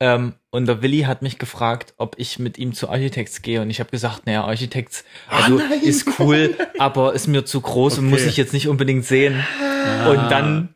Ähm, 0.01 0.35
und 0.51 0.67
der 0.67 0.81
Willi 0.81 1.01
hat 1.01 1.23
mich 1.23 1.39
gefragt, 1.39 1.93
ob 1.97 2.15
ich 2.19 2.39
mit 2.39 2.57
ihm 2.57 2.73
zu 2.73 2.89
Architects 2.89 3.43
gehe. 3.43 3.61
Und 3.63 3.71
ich 3.71 3.81
habe 3.81 3.91
gesagt, 3.91 4.27
naja, 4.27 4.45
Architects 4.45 5.05
also 5.29 5.57
nein. 5.59 5.81
ist 5.83 6.09
cool, 6.21 6.55
aber 6.79 7.15
ist 7.15 7.27
mir 7.27 7.45
zu 7.45 7.61
groß 7.61 7.99
und 7.99 8.05
Okay. 8.07 8.11
muss 8.13 8.25
ich 8.27 8.37
jetzt 8.37 8.53
nicht 8.53 8.69
unbedingt 8.69 9.05
sehen. 9.05 9.43
Und 10.09 10.31
dann 10.31 10.75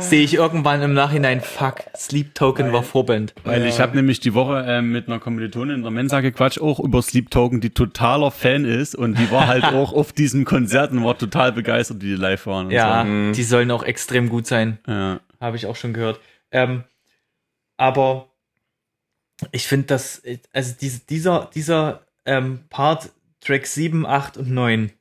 sehe 0.00 0.22
ich 0.22 0.34
irgendwann 0.34 0.82
im 0.82 0.94
Nachhinein, 0.94 1.40
fuck, 1.40 1.76
Sleep 1.96 2.34
Token 2.34 2.72
war 2.72 2.82
Vorband. 2.84 3.34
Weil 3.44 3.66
ich 3.66 3.80
habe 3.80 3.96
nämlich 3.96 4.20
die 4.20 4.34
Woche 4.34 4.64
ähm, 4.68 4.92
mit 4.92 5.08
einer 5.08 5.18
Kommilitonin 5.18 5.76
in 5.76 5.82
der 5.82 5.90
Mensa 5.90 6.20
gequatscht, 6.20 6.60
auch 6.60 6.78
über 6.80 7.02
Sleep 7.02 7.28
Token, 7.30 7.60
die 7.60 7.70
totaler 7.70 8.30
Fan 8.30 8.64
ist 8.64 8.94
und 8.94 9.18
die 9.18 9.30
war 9.32 9.46
halt 9.48 9.64
auch 9.74 9.92
auf 9.92 10.12
diesem 10.12 10.44
Konzert 10.44 10.92
und 10.92 11.04
war 11.04 11.18
total 11.18 11.52
begeistert, 11.52 12.02
wie 12.02 12.06
die 12.10 12.14
live 12.14 12.46
waren. 12.46 12.66
Und 12.66 12.72
Ja, 12.72 13.02
Mhm. 13.04 13.32
die 13.32 13.42
sollen 13.42 13.70
auch 13.72 13.82
extrem 13.82 14.28
gut 14.28 14.46
sein. 14.46 14.78
So. 14.86 14.92
ja. 14.92 15.20
Habe 15.40 15.56
ich 15.56 15.66
auch 15.66 15.76
schon 15.76 15.92
gehört. 15.92 16.20
Ähm, 16.52 16.84
aber 17.76 18.29
ich 19.52 19.66
finde, 19.66 19.86
dass, 19.86 20.22
also 20.52 20.74
diese, 20.80 21.00
dieser, 21.00 21.50
dieser 21.54 22.06
ähm, 22.24 22.60
Part, 22.70 23.10
Track 23.40 23.66
7, 23.66 24.06
8 24.06 24.36
und 24.36 24.50
9, 24.50 24.92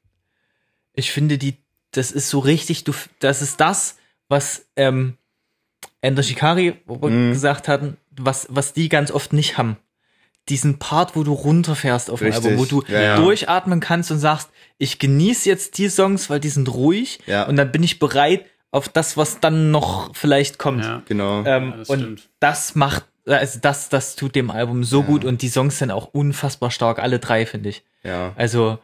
ich 0.94 1.12
finde, 1.12 1.38
die, 1.38 1.58
das 1.92 2.12
ist 2.12 2.30
so 2.30 2.40
richtig, 2.40 2.84
du, 2.84 2.94
das 3.20 3.42
ist 3.42 3.60
das, 3.60 3.98
was 4.28 4.66
ähm, 4.76 5.18
Ender 6.02 6.24
Shikari 6.24 6.76
Mhm. 6.88 7.32
gesagt 7.32 7.68
hatten, 7.68 7.98
was, 8.12 8.48
was 8.50 8.74
die 8.74 8.90
ganz 8.90 9.12
oft 9.12 9.34
nicht 9.34 9.58
haben. 9.58 9.78
Diesen 10.48 10.80
Part, 10.80 11.16
wo 11.16 11.24
du 11.24 11.34
runterfährst 11.34 12.10
auf 12.10 12.20
dem. 12.20 12.34
Album, 12.34 12.58
wo 12.58 12.66
du 12.66 12.84
Ja, 12.88 13.02
ja. 13.02 13.16
durchatmen 13.18 13.80
kannst 13.80 14.10
und 14.12 14.20
sagst, 14.20 14.50
ich 14.78 14.98
genieße 15.00 15.48
jetzt 15.48 15.78
die 15.78 15.90
Songs, 15.90 16.30
weil 16.30 16.40
die 16.40 16.50
sind 16.50 16.68
ruhig 16.74 17.20
Ja. 17.28 17.44
und 17.48 17.56
dann 17.56 17.72
bin 17.72 17.84
ich 17.84 18.00
bereit 18.00 18.46
auf 18.72 18.90
das, 18.90 19.16
was 19.18 19.40
dann 19.40 19.72
noch 19.72 20.16
vielleicht 20.16 20.58
kommt. 20.58 20.84
Ja. 20.84 21.02
Genau. 21.08 21.44
Ähm, 21.46 21.72
Ja, 21.72 21.78
das 21.78 21.90
und 21.90 22.00
stimmt. 22.00 22.30
das 22.40 22.76
macht, 22.76 23.06
also 23.38 23.60
das, 23.62 23.90
das 23.90 24.16
tut 24.16 24.36
dem 24.36 24.50
Album 24.52 24.84
so 24.84 25.02
Ja. 25.02 25.06
gut 25.06 25.26
und 25.26 25.42
die 25.42 25.50
Songs 25.50 25.78
sind 25.80 25.92
auch 25.92 26.08
unfassbar 26.14 26.72
stark, 26.72 27.00
alle 27.00 27.20
drei, 27.20 27.46
finde 27.46 27.70
ich. 27.70 27.84
ja. 28.04 28.34
Also, 28.36 28.80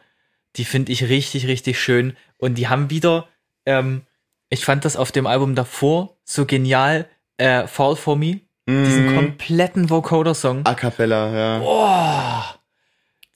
die 0.56 0.64
finde 0.64 0.92
ich 0.92 1.04
richtig, 1.08 1.46
richtig 1.48 1.78
schön. 1.80 2.16
Und 2.38 2.54
die 2.56 2.68
haben 2.68 2.88
wieder, 2.90 3.28
ähm, 3.66 4.02
ich 4.48 4.64
fand 4.64 4.84
das 4.84 4.96
auf 4.96 5.12
dem 5.12 5.26
Album 5.26 5.54
davor 5.54 6.16
so 6.24 6.46
genial, 6.46 7.06
äh, 7.36 7.66
Fall 7.66 7.96
for 7.96 8.16
Me, 8.16 8.40
diesen 8.68 9.06
Mhm. 9.06 9.14
kompletten 9.14 9.90
Vocoder-Song. 9.90 10.64
A 10.64 10.74
cappella, 10.74 11.34
ja. 11.36 11.60
Oh, 11.62 12.54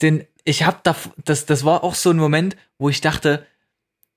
den, 0.01 0.25
ich 0.43 0.63
hab 0.65 0.83
da, 0.83 0.95
das, 1.25 1.45
das 1.45 1.63
war 1.63 1.83
auch 1.83 1.93
so 1.95 2.09
ein 2.09 2.17
Moment, 2.17 2.57
wo 2.79 2.89
ich 2.89 3.01
dachte, 3.01 3.45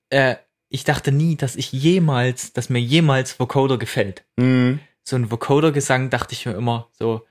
äh, 0.09 0.35
ich 0.69 0.83
dachte 0.83 1.11
nie, 1.11 1.35
dass 1.35 1.55
ich 1.55 1.71
jemals, 1.71 2.53
dass 2.53 2.69
mir 2.69 2.79
jemals 2.79 3.39
Vocoder 3.39 3.77
gefällt. 3.77 4.23
Mhm. 4.37 4.79
So 5.07 5.15
ein 5.15 5.29
Vocoder-Gesang 5.31 6.09
dachte 6.09 6.33
ich 6.33 6.45
mir 6.45 6.53
immer 6.53 6.89
so, 6.93 7.25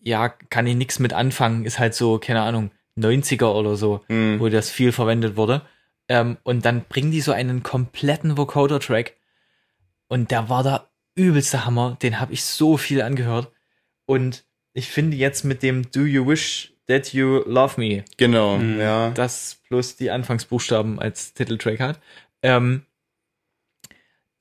ja, 0.00 0.28
kann 0.28 0.66
ich 0.66 0.74
nichts 0.74 0.98
mit 0.98 1.12
anfangen, 1.12 1.64
ist 1.64 1.78
halt 1.78 1.94
so, 1.94 2.18
keine 2.18 2.40
Ahnung, 2.42 2.70
90er 2.96 3.52
oder 3.54 3.76
so, 3.76 4.00
Mhm. 4.08 4.40
wo 4.40 4.48
das 4.48 4.70
viel 4.70 4.92
verwendet 4.92 5.36
wurde. 5.36 5.62
Ähm, 6.08 6.38
und 6.42 6.64
dann 6.64 6.84
bringen 6.88 7.10
die 7.12 7.20
so 7.20 7.32
einen 7.32 7.62
kompletten 7.62 8.36
Vocoder-Track 8.36 9.14
und 10.08 10.30
der 10.30 10.48
war 10.48 10.62
der 10.62 10.88
übelste 11.14 11.64
Hammer, 11.64 11.96
den 12.02 12.18
habe 12.18 12.32
ich 12.32 12.44
so 12.44 12.76
viel 12.76 13.02
angehört. 13.02 13.52
Und 14.06 14.44
ich 14.72 14.88
finde 14.90 15.16
jetzt 15.16 15.44
mit 15.44 15.62
dem 15.62 15.90
Do 15.90 16.00
You 16.00 16.26
Wish 16.26 16.72
That 16.86 17.12
You 17.12 17.42
Love 17.46 17.78
Me, 17.80 18.04
Genau, 18.16 18.56
Mhm. 18.56 18.80
ja. 18.80 19.10
das 19.10 19.60
plus 19.68 19.96
die 19.96 20.10
Anfangsbuchstaben 20.10 20.98
als 20.98 21.34
Titeltrack 21.34 21.78
hat, 21.80 22.00
ähm, 22.42 22.84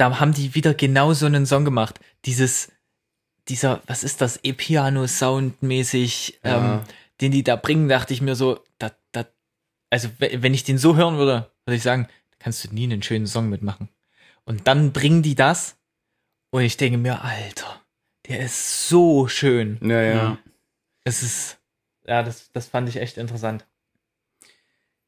da 0.01 0.19
haben 0.19 0.33
die 0.33 0.55
wieder 0.55 0.73
genau 0.73 1.13
so 1.13 1.25
einen 1.27 1.45
Song 1.45 1.63
gemacht. 1.65 1.99
Dieses, 2.25 2.71
dieser, 3.47 3.81
was 3.87 4.03
ist 4.03 4.21
das, 4.21 4.39
E-Piano-Sound 4.43 5.61
mäßig, 5.63 6.39
Ja. 6.43 6.75
ähm, 6.79 6.81
den 7.21 7.31
die 7.31 7.43
da 7.43 7.55
bringen, 7.55 7.87
dachte 7.87 8.13
ich 8.13 8.21
mir 8.21 8.35
so, 8.35 8.59
da, 8.79 8.91
da, 9.11 9.25
also 9.89 10.09
we- 10.19 10.41
wenn 10.41 10.53
ich 10.53 10.63
den 10.63 10.77
so 10.77 10.95
hören 10.95 11.17
würde, 11.17 11.51
würde 11.65 11.75
ich 11.77 11.83
sagen, 11.83 12.07
kannst 12.39 12.63
du 12.65 12.73
nie 12.73 12.85
einen 12.85 13.03
schönen 13.03 13.27
Song 13.27 13.49
mitmachen. 13.49 13.89
Und 14.43 14.67
dann 14.67 14.91
bringen 14.91 15.21
die 15.21 15.35
das 15.35 15.77
und 16.49 16.63
ich 16.63 16.77
denke 16.77 16.97
mir, 16.97 17.21
Alter, 17.23 17.81
der 18.27 18.39
ist 18.39 18.89
so 18.89 19.27
schön. 19.27 19.77
Ja, 19.83 20.01
ja. 20.01 20.15
Ja. 20.15 20.37
Es 21.03 21.21
ist, 21.21 21.59
ja, 22.07 22.23
das, 22.23 22.51
das 22.53 22.67
fand 22.67 22.89
ich 22.89 22.97
echt 22.97 23.17
interessant. 23.17 23.65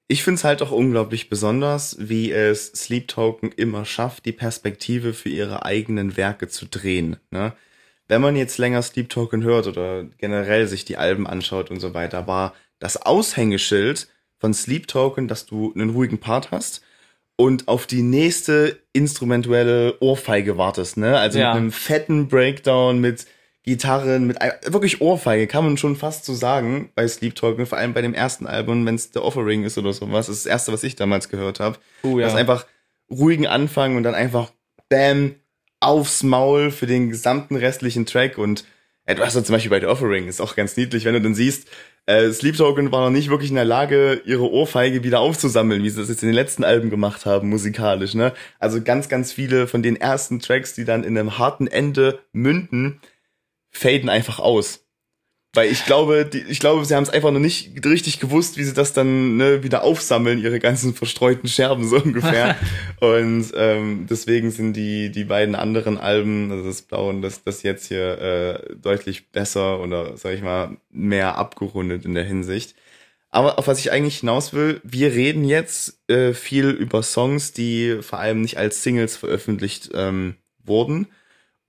Ich 0.08 0.24
find's 0.24 0.44
halt 0.44 0.62
auch 0.62 0.72
unglaublich 0.72 1.30
besonders, 1.30 1.96
wie 2.00 2.32
es 2.32 2.68
Sleep 2.68 3.08
Token 3.08 3.52
immer 3.52 3.86
schafft, 3.86 4.26
die 4.26 4.32
Perspektive 4.34 5.14
für 5.14 5.30
ihre 5.30 5.66
eigenen 5.66 6.18
Werke 6.18 6.48
zu 6.50 6.66
drehen. 6.66 7.18
Ne? 7.32 7.54
Wenn 8.08 8.22
man 8.22 8.36
jetzt 8.36 8.58
länger 8.58 8.82
Sleep 8.82 9.10
Token 9.10 9.44
hört 9.44 9.66
oder 9.68 10.04
generell 10.18 10.68
sich 10.68 10.86
die 10.86 10.98
Alben 10.98 11.26
anschaut 11.26 11.72
und 11.72 11.80
so 11.80 11.94
weiter, 11.94 12.28
war 12.28 12.54
das 12.80 12.98
Aushängeschild 12.98 14.08
von 14.40 14.54
Sleep 14.54 14.88
Token, 14.88 15.28
dass 15.30 15.46
du 15.46 15.72
einen 15.74 15.92
ruhigen 15.92 16.20
Part 16.20 16.52
hast 16.52 16.84
und 17.38 17.70
auf 17.70 17.88
die 17.88 18.02
nächste 18.04 18.78
instrumentuelle 18.92 19.98
Ohrfeige 20.02 20.58
wartest. 20.58 20.98
Ne? 20.98 21.18
Also 21.18 21.40
Ja. 21.40 21.54
mit 21.54 21.62
einem 21.62 21.72
fetten 21.72 22.28
Breakdown, 22.28 23.00
mit 23.00 23.26
Gitarren, 23.64 24.28
mit 24.28 24.38
wirklich 24.66 25.02
Ohrfeige, 25.02 25.48
kann 25.48 25.64
man 25.64 25.78
schon 25.78 25.96
fast 25.96 26.26
so 26.26 26.34
sagen 26.34 26.92
bei 26.96 27.08
Sleep 27.08 27.36
Talking, 27.36 27.66
vor 27.66 27.78
allem 27.78 27.94
bei 27.94 28.02
dem 28.02 28.14
ersten 28.14 28.46
Album, 28.46 28.86
wenn 28.86 28.96
es 28.96 29.12
The 29.14 29.20
Offering 29.20 29.64
ist 29.64 29.78
oder 29.78 29.94
sowas. 29.94 30.28
Das 30.28 30.38
ist 30.38 30.46
das 30.46 30.52
erste, 30.52 30.74
was 30.74 30.84
ich 30.84 30.96
damals 30.96 31.30
gehört 31.30 31.60
habe. 31.60 31.78
Oh 32.04 32.20
Das 32.20 32.34
ist 32.34 32.40
einfach 32.40 32.66
ruhigen 33.10 33.48
Anfang 33.48 33.96
und 33.96 34.04
dann 34.04 34.16
einfach 34.16 34.52
Bam 34.90 35.36
aufs 35.80 36.24
Maul 36.24 36.72
für 36.72 36.88
den 36.88 37.10
gesamten 37.10 37.56
restlichen 37.56 38.06
Track 38.06 38.38
und 38.38 38.66
ja 39.08 39.30
zum 39.30 39.44
Beispiel 39.54 39.70
bei 39.70 39.80
The 39.80 39.88
Offering, 39.88 40.28
ist 40.28 40.42
auch 40.42 40.56
ganz 40.56 40.78
niedlich, 40.78 41.06
wenn 41.06 41.14
du 41.14 41.22
dann 41.22 41.36
siehst, 41.36 41.68
äh, 42.06 42.32
Sleep 42.32 42.58
Token 42.58 42.92
war 42.92 43.02
noch 43.02 43.10
nicht 43.10 43.30
wirklich 43.30 43.50
in 43.50 43.56
der 43.56 43.66
Lage, 43.66 44.22
ihre 44.26 44.50
Ohrfeige 44.50 45.04
wieder 45.04 45.20
aufzusammeln, 45.20 45.84
wie 45.84 45.90
sie 45.90 46.00
das 46.00 46.10
jetzt 46.10 46.24
in 46.24 46.30
den 46.30 46.36
letzten 46.36 46.64
Alben 46.64 46.90
gemacht 46.90 47.26
haben, 47.26 47.50
musikalisch, 47.50 48.14
ne? 48.14 48.34
Also 48.60 48.82
ganz, 48.82 49.10
ganz 49.10 49.32
viele 49.32 49.68
von 49.68 49.84
den 49.84 49.96
ersten 49.96 50.40
Tracks, 50.40 50.74
die 50.74 50.86
dann 50.86 51.04
in 51.04 51.18
einem 51.18 51.38
harten 51.38 51.68
Ende 51.68 52.20
münden, 52.34 53.00
faden 53.74 54.10
einfach 54.10 54.40
aus. 54.40 54.84
Weil 55.56 55.72
ich 55.72 55.86
glaube, 55.86 56.26
die, 56.26 56.40
ich 56.40 56.60
glaube, 56.60 56.84
sie 56.84 56.96
haben 56.96 57.04
es 57.04 57.12
einfach 57.12 57.30
noch 57.30 57.40
nicht 57.40 57.86
richtig 57.86 58.20
gewusst, 58.20 58.58
wie 58.58 58.64
sie 58.64 58.74
das 58.74 58.94
dann 58.94 59.38
ne, 59.38 59.62
wieder 59.64 59.84
aufsammeln, 59.84 60.40
ihre 60.40 60.60
ganzen 60.60 60.96
verstreuten 60.96 61.48
Scherben 61.48 61.88
so 61.88 61.98
ungefähr. 61.98 62.56
und 63.00 63.52
ähm, 63.56 64.08
deswegen 64.10 64.50
sind 64.50 64.74
die 64.74 65.12
die 65.12 65.26
beiden 65.26 65.54
anderen 65.54 66.00
Alben, 66.00 66.52
also 66.52 66.66
das 66.66 66.82
Blau 66.82 67.08
und 67.10 67.22
das 67.22 67.44
das 67.44 67.62
jetzt 67.62 67.88
hier 67.88 68.18
äh, 68.20 68.76
deutlich 68.78 69.32
besser 69.32 69.80
oder 69.80 70.18
sag 70.18 70.34
ich 70.34 70.42
mal 70.42 70.78
mehr 70.90 71.38
abgerundet 71.38 72.04
in 72.06 72.16
der 72.16 72.26
Hinsicht. 72.26 72.76
Aber 73.30 73.60
auf 73.60 73.68
was 73.68 73.80
ich 73.80 73.92
eigentlich 73.92 74.20
hinaus 74.20 74.54
will, 74.54 74.82
wir 74.84 75.14
reden 75.14 75.44
jetzt 75.44 76.00
äh, 76.10 76.34
viel 76.34 76.70
über 76.70 77.04
Songs, 77.04 77.52
die 77.52 78.00
vor 78.02 78.20
allem 78.20 78.42
nicht 78.42 78.58
als 78.58 78.82
Singles 78.82 79.18
veröffentlicht 79.18 79.92
ähm, 79.94 80.36
wurden 80.64 81.08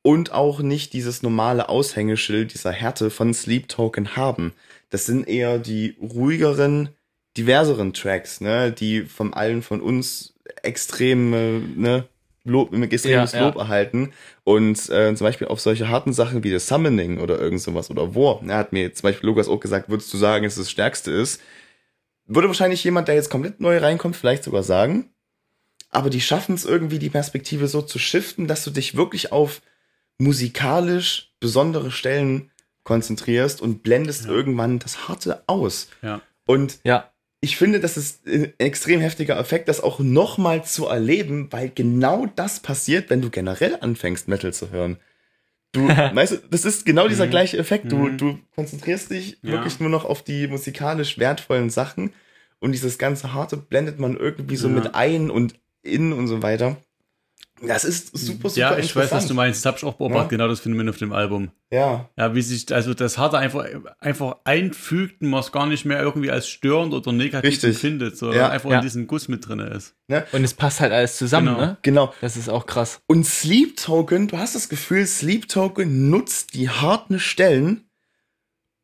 und 0.05 0.33
auch 0.33 0.61
nicht 0.61 0.93
dieses 0.93 1.23
normale 1.23 1.71
Aushängeschild 1.71 2.53
dieser 2.53 2.73
Härte 2.73 3.09
von 3.09 3.33
Sleep 3.33 3.69
Token 3.69 4.17
haben. 4.17 4.53
Das 4.91 5.07
sind 5.07 5.27
eher 5.27 5.59
die 5.59 5.97
ruhigeren, 5.99 6.91
diverseren 7.39 7.95
Tracks, 7.95 8.43
ne, 8.43 8.71
die 8.71 9.03
von 9.07 9.33
allen 9.33 9.63
von 9.63 9.81
uns 9.81 10.35
extrem, 10.63 11.33
äh, 11.33 11.59
ne, 11.59 12.05
Lob, 12.45 12.75
extremes 12.75 13.33
Ja, 13.33 13.39
ja. 13.39 13.47
Lob 13.47 13.57
erhalten 13.57 14.13
und 14.45 14.91
äh, 14.91 15.15
zum 15.15 15.25
Beispiel 15.25 15.47
auf 15.47 15.61
solche 15.61 15.89
harten 15.89 16.13
Sachen 16.13 16.45
wie 16.45 16.51
das 16.51 16.69
Summoning 16.69 17.19
oder 17.19 17.41
irgend 17.41 17.63
sowas 17.63 17.91
oder 17.91 18.15
War. 18.15 18.43
Er 18.47 18.59
hat 18.59 18.75
mir 18.75 18.93
zum 18.93 19.05
Beispiel 19.09 19.27
Lukas 19.27 19.49
auch 19.49 19.61
gesagt, 19.61 19.89
würdest 19.89 20.13
du 20.13 20.19
sagen, 20.19 20.45
dass 20.45 20.59
es 20.59 20.65
das 20.65 20.71
Stärkste 20.71 21.11
ist? 21.13 21.41
Würde 22.27 22.49
wahrscheinlich 22.49 22.85
jemand, 22.85 23.09
der 23.09 23.15
jetzt 23.15 23.31
komplett 23.31 23.61
neu 23.61 23.79
reinkommt, 23.79 24.17
vielleicht 24.17 24.45
sogar 24.45 24.63
sagen. 24.63 25.15
Aber 25.89 26.11
die 26.11 26.21
schaffen 26.21 26.55
es 26.55 26.67
irgendwie, 26.67 26.99
die 26.99 27.09
Perspektive 27.09 27.67
so 27.67 27.81
zu 27.81 27.99
shiften, 27.99 28.47
dass 28.47 28.65
du 28.65 28.71
dich 28.71 28.95
wirklich 28.95 29.33
auf 29.33 29.63
musikalisch 30.19 31.33
besondere 31.41 31.91
Stellen 31.91 32.51
konzentrierst 32.85 33.61
und 33.63 33.83
blendest 33.83 34.25
Ja. 34.27 34.31
irgendwann 34.31 34.79
das 34.79 35.09
Harte 35.09 35.43
aus. 35.47 35.89
Ja. 36.03 36.21
Und 36.47 36.79
Ja, 36.85 37.11
ich 37.41 37.57
finde, 37.57 37.81
das 37.81 37.97
ist 37.97 38.27
ein 38.27 38.53
extrem 38.59 39.01
heftiger 39.01 39.39
Effekt, 39.39 39.69
das 39.69 39.81
auch 39.83 39.99
nochmal 40.01 40.65
zu 40.65 40.87
erleben, 40.87 41.49
weil 41.51 41.71
genau 41.75 42.27
das 42.37 42.61
passiert, 42.61 43.11
wenn 43.11 43.23
du 43.23 43.31
generell 43.31 43.79
anfängst, 43.81 44.29
Metal 44.29 44.53
zu 44.53 44.71
hören. 44.71 44.99
Du, 45.73 45.89
weißt 45.89 46.33
du, 46.33 46.37
das 46.51 46.65
ist 46.65 46.85
genau 46.87 47.09
dieser 47.09 47.27
Mhm. 47.27 47.31
gleiche 47.31 47.59
Effekt. 47.59 47.91
Du, 47.91 47.97
Mhm. 47.97 48.19
du 48.19 48.39
konzentrierst 48.55 49.11
dich 49.11 49.39
Ja. 49.43 49.53
wirklich 49.53 49.81
nur 49.81 49.91
noch 49.91 50.05
auf 50.05 50.23
die 50.23 50.47
musikalisch 50.47 51.19
wertvollen 51.19 51.71
Sachen 51.71 52.13
und 52.61 52.73
dieses 52.73 52.99
ganze 52.99 53.33
Harte 53.33 53.57
blendet 53.57 53.99
man 53.99 54.17
irgendwie 54.17 54.57
so 54.57 54.69
Ja. 54.69 54.75
mit 54.75 54.95
ein 54.95 55.31
und 55.31 55.55
in 55.83 56.13
und 56.13 56.29
so 56.29 56.43
weiter. 56.43 56.77
Das 57.63 57.85
ist 57.85 58.09
super, 58.19 58.49
super 58.51 58.61
Ja, 58.61 58.79
ich 58.79 58.95
weiß, 58.95 59.13
was 59.13 59.27
du 59.29 59.35
meinst. 59.35 59.61
Das 59.61 59.67
habe 59.67 59.79
ich 59.79 59.85
auch 59.85 59.95
beobachtet, 59.95 60.33
Ja. 60.33 60.37
genau 60.39 60.49
das 60.49 60.61
Phänomen 60.61 60.89
auf 60.89 60.97
dem 60.99 61.13
Album. 61.13 61.51
Ja, 61.71 62.11
Ja, 62.17 62.35
wie 62.35 62.43
sich, 62.43 62.73
also 62.75 62.95
das 62.95 63.17
Harte 63.17 63.39
einfach, 63.39 63.65
einfach 64.01 64.37
einfügt 64.45 65.23
und 65.23 65.29
man 65.31 65.41
es 65.41 65.53
gar 65.53 65.67
nicht 65.67 65.85
mehr 65.85 66.01
irgendwie 66.01 66.31
als 66.31 66.49
störend 66.49 66.93
oder 66.93 67.13
negativ 67.13 67.49
Richtig. 67.49 67.71
empfindet, 67.75 68.19
sondern 68.19 68.39
Ja. 68.39 68.49
einfach 68.51 68.71
Ja. 68.71 68.77
in 68.79 68.83
diesem 68.83 69.07
Guss 69.07 69.29
mit 69.29 69.47
drin 69.49 69.61
ist. 69.61 69.95
ne? 70.09 70.27
Und 70.33 70.45
es 70.45 70.53
passt 70.53 70.81
halt 70.81 70.93
alles 70.93 71.17
zusammen, 71.17 71.47
Genau. 71.55 71.59
ne? 71.61 71.77
Genau. 71.83 72.15
Das 72.21 72.37
ist 72.37 72.49
auch 72.51 72.67
krass. 72.67 73.01
Und 73.07 73.25
Sleep 73.25 73.77
Token, 73.77 74.29
du 74.29 74.37
hast 74.37 74.55
das 74.55 74.69
Gefühl, 74.69 75.07
Sleep 75.07 75.49
Token 75.49 76.11
nutzt 76.11 76.55
die 76.55 76.69
harten 76.69 77.19
Stellen, 77.19 77.89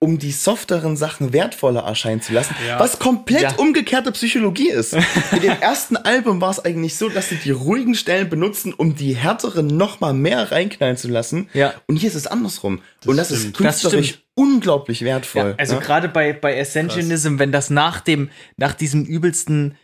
um 0.03 0.19
die 0.19 0.33
softeren 0.33 0.97
Sachen 0.97 1.35
wertvoller 1.35 1.83
erscheinen 1.83 2.23
zu 2.23 2.33
lassen, 2.33 2.57
Ja. 2.67 2.81
was 2.81 2.99
komplett 2.99 3.43
Ja. 3.43 3.55
umgekehrte 3.57 4.11
Psychologie 4.13 4.71
ist. 4.71 4.95
In 5.33 5.41
dem 5.43 5.61
ersten 5.61 5.97
Album 5.99 6.41
war 6.41 6.51
es 6.51 6.59
eigentlich 6.59 6.97
so, 6.97 7.11
dass 7.11 7.29
sie 7.29 7.37
die 7.37 7.51
ruhigen 7.51 7.95
Stellen 7.95 8.31
benutzen, 8.31 8.73
um 8.73 8.97
die 8.97 9.15
härteren 9.15 9.67
noch 9.67 10.01
mal 10.01 10.15
mehr 10.15 10.51
reinknallen 10.51 10.97
zu 10.97 11.09
lassen. 11.09 11.51
Ja. 11.53 11.75
Und 11.87 11.97
hier 11.97 12.09
ist 12.09 12.15
es 12.15 12.27
andersrum. 12.27 12.81
Und 13.05 13.19
das 13.19 13.31
ist 13.31 13.41
stimmt. 13.41 13.57
künstlerisch 13.59 14.13
Das 14.13 14.19
unglaublich 14.35 15.03
wertvoll. 15.03 15.51
Ja, 15.51 15.55
also 15.59 15.75
ne? 15.75 15.81
gerade 15.83 16.09
bei, 16.09 16.33
bei 16.33 16.57
Essentialism, 16.57 17.39
wenn 17.39 17.53
das 17.53 17.69
nach 17.69 18.01
dem, 18.01 18.31
nach 18.57 18.73
diesem 18.73 19.05
übelsten, 19.05 19.77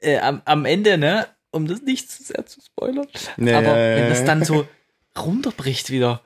äh, 0.00 0.18
am, 0.18 0.42
am 0.44 0.66
Ende, 0.66 0.98
ne, 0.98 1.26
um 1.52 1.66
das 1.66 1.80
nicht 1.80 2.10
zu 2.10 2.22
sehr 2.22 2.44
zu 2.44 2.60
spoilern, 2.60 3.06
aber 3.38 3.74
wenn 3.76 4.10
das 4.10 4.24
dann 4.26 4.44
so 4.44 4.66
runterbricht 5.18 5.90
wieder 5.90 6.20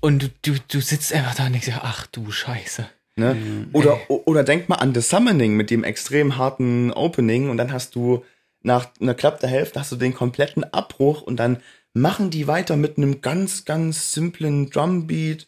und 0.00 0.22
du, 0.22 0.28
du, 0.42 0.58
du 0.68 0.80
sitzt 0.80 1.12
einfach 1.12 1.34
da 1.34 1.46
und 1.46 1.52
denkst, 1.52 1.66
dir, 1.66 1.80
ach 1.82 2.06
du 2.06 2.30
Scheiße. 2.30 2.86
Ne? 3.16 3.66
Oder, 3.72 3.98
o- 4.08 4.22
oder 4.24 4.44
denk 4.44 4.68
mal 4.68 4.76
an 4.76 4.94
The 4.94 5.00
Summoning 5.00 5.54
mit 5.56 5.70
dem 5.70 5.84
extrem 5.84 6.36
harten 6.38 6.90
Opening 6.92 7.50
und 7.50 7.56
dann 7.58 7.72
hast 7.72 7.94
du 7.94 8.24
nach 8.62 8.88
einer 9.00 9.14
Klapp 9.14 9.40
der 9.40 9.50
Hälfte 9.50 9.80
hast 9.80 9.92
du 9.92 9.96
den 9.96 10.14
kompletten 10.14 10.64
Abbruch 10.64 11.22
und 11.22 11.36
dann 11.36 11.58
machen 11.92 12.30
die 12.30 12.46
weiter 12.46 12.76
mit 12.76 12.96
einem 12.98 13.20
ganz, 13.20 13.64
ganz 13.64 14.12
simplen 14.12 14.70
Drumbeat. 14.70 15.46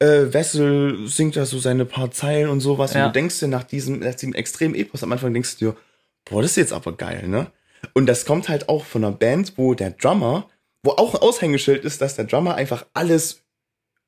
Äh, 0.00 0.32
Wessel 0.32 1.06
singt 1.06 1.36
da 1.36 1.46
so 1.46 1.58
seine 1.58 1.84
paar 1.84 2.10
Zeilen 2.10 2.48
und 2.48 2.60
sowas 2.60 2.94
Ja. 2.94 3.06
und 3.06 3.08
du 3.14 3.20
denkst 3.20 3.38
dir 3.40 3.48
nach 3.48 3.64
diesem, 3.64 4.00
nach 4.00 4.14
diesem 4.14 4.34
extremen 4.34 4.74
Epos 4.74 5.02
am 5.02 5.12
Anfang 5.12 5.32
denkst 5.32 5.58
du 5.58 5.66
dir, 5.72 5.76
boah, 6.24 6.42
das 6.42 6.52
ist 6.52 6.56
jetzt 6.56 6.72
aber 6.72 6.96
geil, 6.96 7.28
ne? 7.28 7.48
Und 7.92 8.06
das 8.06 8.24
kommt 8.24 8.48
halt 8.48 8.68
auch 8.68 8.84
von 8.84 9.04
einer 9.04 9.14
Band, 9.14 9.52
wo 9.56 9.74
der 9.74 9.90
Drummer, 9.90 10.48
wo 10.82 10.92
auch 10.92 11.14
ein 11.14 11.20
Aushängeschild 11.20 11.84
ist, 11.84 12.00
dass 12.00 12.16
der 12.16 12.24
Drummer 12.24 12.54
einfach 12.54 12.86
alles 12.94 13.42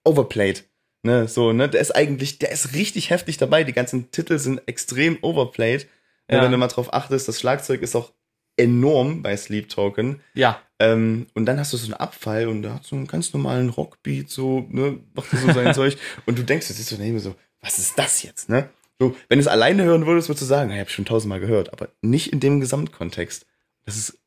overplayed. 0.07 0.65
Ne, 1.03 1.29
so, 1.29 1.53
ne, 1.53 1.69
der 1.69 1.81
ist 1.81 1.95
eigentlich, 1.95 2.39
der 2.39 2.51
ist 2.51 2.75
richtig 2.75 3.11
heftig 3.11 3.37
dabei. 3.37 3.63
Die 3.65 3.73
ganzen 3.73 4.11
Titel 4.11 4.39
sind 4.39 4.61
extrem 4.67 5.19
overplayed. 5.23 5.87
Ja. 6.29 6.37
Ja. 6.39 6.43
Wenn 6.43 6.51
du 6.53 6.59
mal 6.59 6.67
drauf 6.69 6.93
achtest, 6.93 7.29
das 7.29 7.39
Schlagzeug 7.39 7.83
ist 7.83 7.95
auch 7.95 8.13
enorm 8.57 9.23
bei 9.23 9.37
Sleep 9.37 9.69
Token. 9.69 10.21
Ja, 10.35 10.61
Ähm, 10.79 11.27
und 11.35 11.47
dann 11.47 11.59
hast 11.61 11.73
du 11.73 11.77
so 11.77 11.87
einen 11.87 11.95
Abfall 11.95 12.49
und 12.49 12.63
da 12.63 12.75
hat 12.75 12.85
so 12.85 12.97
einen 12.97 13.07
ganz 13.07 13.33
normalen 13.33 13.69
Rockbeat, 13.71 14.29
so, 14.31 14.67
ne, 14.69 14.99
macht 15.15 15.31
so 15.31 15.53
sein 15.53 15.73
Zeug. 15.75 15.97
Und 16.27 16.39
du 16.39 16.43
denkst, 16.43 16.69
das 16.69 16.79
ist 16.79 16.89
so 16.89 16.97
neben 16.97 17.19
so, 17.21 17.35
was 17.61 17.79
ist 17.79 17.99
das 17.99 18.23
jetzt, 18.23 18.49
ne? 18.49 18.69
So, 18.99 19.15
wenn 19.29 19.39
du 19.39 19.43
es 19.43 19.49
alleine 19.49 19.85
hören 19.85 20.07
würdest, 20.07 20.29
würdest 20.29 20.43
du 20.43 20.47
sagen, 20.47 20.71
ich 20.71 20.81
habe 20.81 20.91
schon 20.91 21.05
tausendmal 21.05 21.39
gehört, 21.41 21.73
aber 21.73 21.89
nicht 22.03 22.33
in 22.33 22.41
dem 22.41 22.61
Gesamtkontext. 22.61 23.47
Das 23.85 23.97
ist 23.97 24.19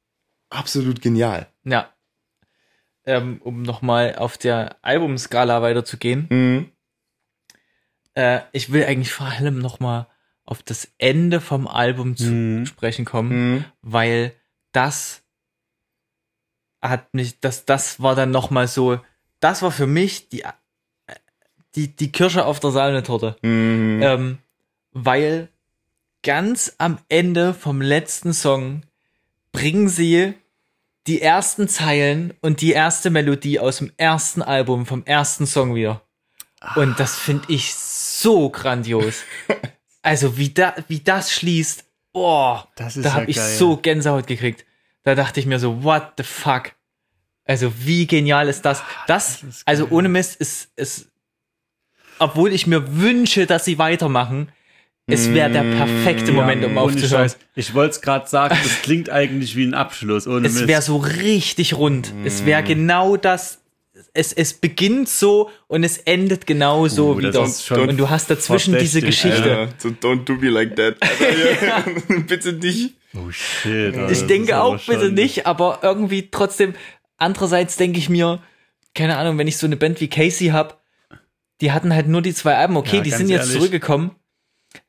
absolut 0.49 1.01
genial. 1.01 1.47
ja. 1.65 1.93
Ähm, 3.09 3.41
um 3.43 3.61
nochmal 3.63 4.15
auf 4.15 4.37
der 4.37 4.77
Albumskala 4.83 5.61
weiterzugehen. 5.61 6.27
Mhm. 6.29 6.71
Äh, 8.13 8.41
ich 8.51 8.71
will 8.71 8.85
eigentlich 8.85 9.11
vor 9.11 9.27
allem 9.27 9.59
nochmal 9.59 10.07
auf 10.45 10.61
das 10.63 10.91
Ende 10.97 11.41
vom 11.41 11.67
Album 11.67 12.15
zu 12.15 12.31
Mhm. 12.31 12.65
sprechen 12.65 13.05
kommen. 13.05 13.29
Mhm. 13.55 13.65
weil 13.81 14.33
das 14.71 15.23
hat 16.81 17.13
mich, 17.13 17.39
das, 17.39 17.65
das 17.65 18.01
war 18.01 18.15
dann 18.15 18.31
noch 18.31 18.51
mal 18.51 18.67
so, 18.67 18.99
das 19.39 19.61
war 19.63 19.71
für 19.71 19.87
mich 19.87 20.29
die, 20.29 20.43
die, 21.75 21.95
die 21.95 22.11
Kirsche 22.11 22.45
auf 22.45 22.59
der 22.59 22.71
Sahnetorte. 22.71 23.35
Mhm. 23.41 23.99
Ähm, 24.03 24.37
weil 24.91 25.49
ganz 26.23 26.75
am 26.77 26.99
Ende 27.09 27.53
vom 27.53 27.81
letzten 27.81 28.33
Song 28.33 28.83
bringen 29.51 29.89
sie 29.89 30.35
die 31.07 31.21
ersten 31.21 31.67
Zeilen 31.67 32.33
und 32.41 32.61
die 32.61 32.71
erste 32.71 33.09
Melodie 33.09 33.59
aus 33.59 33.77
dem 33.77 33.91
ersten 33.97 34.41
Album, 34.41 34.85
vom 34.85 35.03
ersten 35.05 35.45
Song 35.47 35.75
wieder. 35.75 36.01
Und 36.75 36.99
das 36.99 37.15
finde 37.17 37.45
ich 37.47 37.73
so 37.73 38.49
grandios. 38.49 39.23
Also 40.01 40.37
wie, 40.37 40.53
da, 40.53 40.75
wie 40.87 41.01
das 41.01 41.33
schließt, 41.33 41.83
boah, 42.13 42.69
Das 42.77 42.93
da 42.93 43.01
ja 43.01 43.13
habe 43.13 43.25
ich 43.25 43.35
geil. 43.35 43.57
so 43.57 43.75
Gänsehaut 43.75 44.27
gekriegt. 44.27 44.65
Da 45.03 45.13
dachte 45.13 45.41
ich 45.41 45.45
mir 45.45 45.59
so, 45.59 45.83
what 45.83 46.13
the 46.17 46.23
fuck? 46.23 46.71
Also 47.43 47.73
wie 47.85 48.07
genial 48.07 48.47
ist 48.47 48.63
das? 48.63 48.81
Das, 49.07 49.41
das 49.41 49.43
ist 49.43 49.67
also 49.67 49.87
ohne 49.89 50.07
Mist, 50.07 50.37
ist, 50.37 50.69
ist, 50.77 51.09
obwohl 52.17 52.53
ich 52.53 52.65
mir 52.65 52.95
wünsche, 52.95 53.45
dass 53.45 53.65
sie 53.65 53.77
weitermachen, 53.77 54.53
es 55.09 55.33
wäre 55.33 55.49
der 55.49 55.63
perfekte 55.63 56.31
Moment, 56.31 56.63
um 56.65 56.77
aufzuhören. 56.77 57.29
Scheiß. 57.29 57.37
Ich 57.55 57.73
wollte 57.73 57.91
es 57.95 58.01
gerade 58.01 58.27
sagen, 58.27 58.57
das 58.63 58.81
klingt 58.81 59.09
eigentlich 59.09 59.55
wie 59.55 59.65
ein 59.65 59.73
Abschluss. 59.73 60.27
Ohne 60.27 60.47
Es 60.47 60.67
wäre 60.67 60.81
so 60.81 60.97
richtig 60.97 61.75
rund. 61.75 62.13
Es 62.25 62.45
wäre 62.45 62.63
genau 62.63 63.17
das. 63.17 63.59
Es, 64.13 64.31
es 64.33 64.53
beginnt 64.53 65.09
so 65.09 65.49
und 65.67 65.83
es 65.83 65.97
endet 65.99 66.47
genau 66.47 66.87
so 66.87 67.11
Uh, 67.15 67.19
das 67.21 67.69
wieder. 67.69 67.81
Und 67.81 67.97
du 67.97 68.09
hast 68.09 68.29
dazwischen 68.29 68.77
diese 68.77 69.01
Geschichte. 69.01 69.49
Ja, 69.49 69.67
so 69.77 69.89
don't 69.89 70.23
do 70.25 70.33
me 70.35 70.49
like 70.49 70.75
that. 70.77 70.95
Alter, 71.01 71.65
ja. 71.65 71.83
Bitte 72.27 72.53
nicht. 72.53 72.95
Oh 73.13 73.29
shit. 73.29 73.95
Alter, 73.95 74.11
Ich 74.11 74.25
denke 74.25 74.61
auch 74.61 74.79
bitte 74.85 75.11
nicht, 75.11 75.45
aber 75.47 75.79
irgendwie 75.81 76.29
trotzdem, 76.31 76.73
andererseits 77.17 77.75
denke 77.75 77.99
ich 77.99 78.09
mir, 78.09 78.39
keine 78.95 79.17
Ahnung, 79.17 79.37
wenn 79.37 79.47
ich 79.47 79.57
so 79.57 79.65
eine 79.67 79.75
Band 79.77 79.99
wie 79.99 80.07
Casey 80.07 80.47
hab, 80.49 80.79
die 81.61 81.71
hatten 81.71 81.93
halt 81.93 82.07
nur 82.07 82.21
die 82.21 82.33
zwei 82.33 82.55
Alben, 82.55 82.77
okay, 82.77 82.97
Ja, 82.97 83.01
die 83.03 83.11
sind 83.11 83.27
jetzt 83.29 83.41
ehrlich. 83.47 83.57
zurückgekommen, 83.57 84.11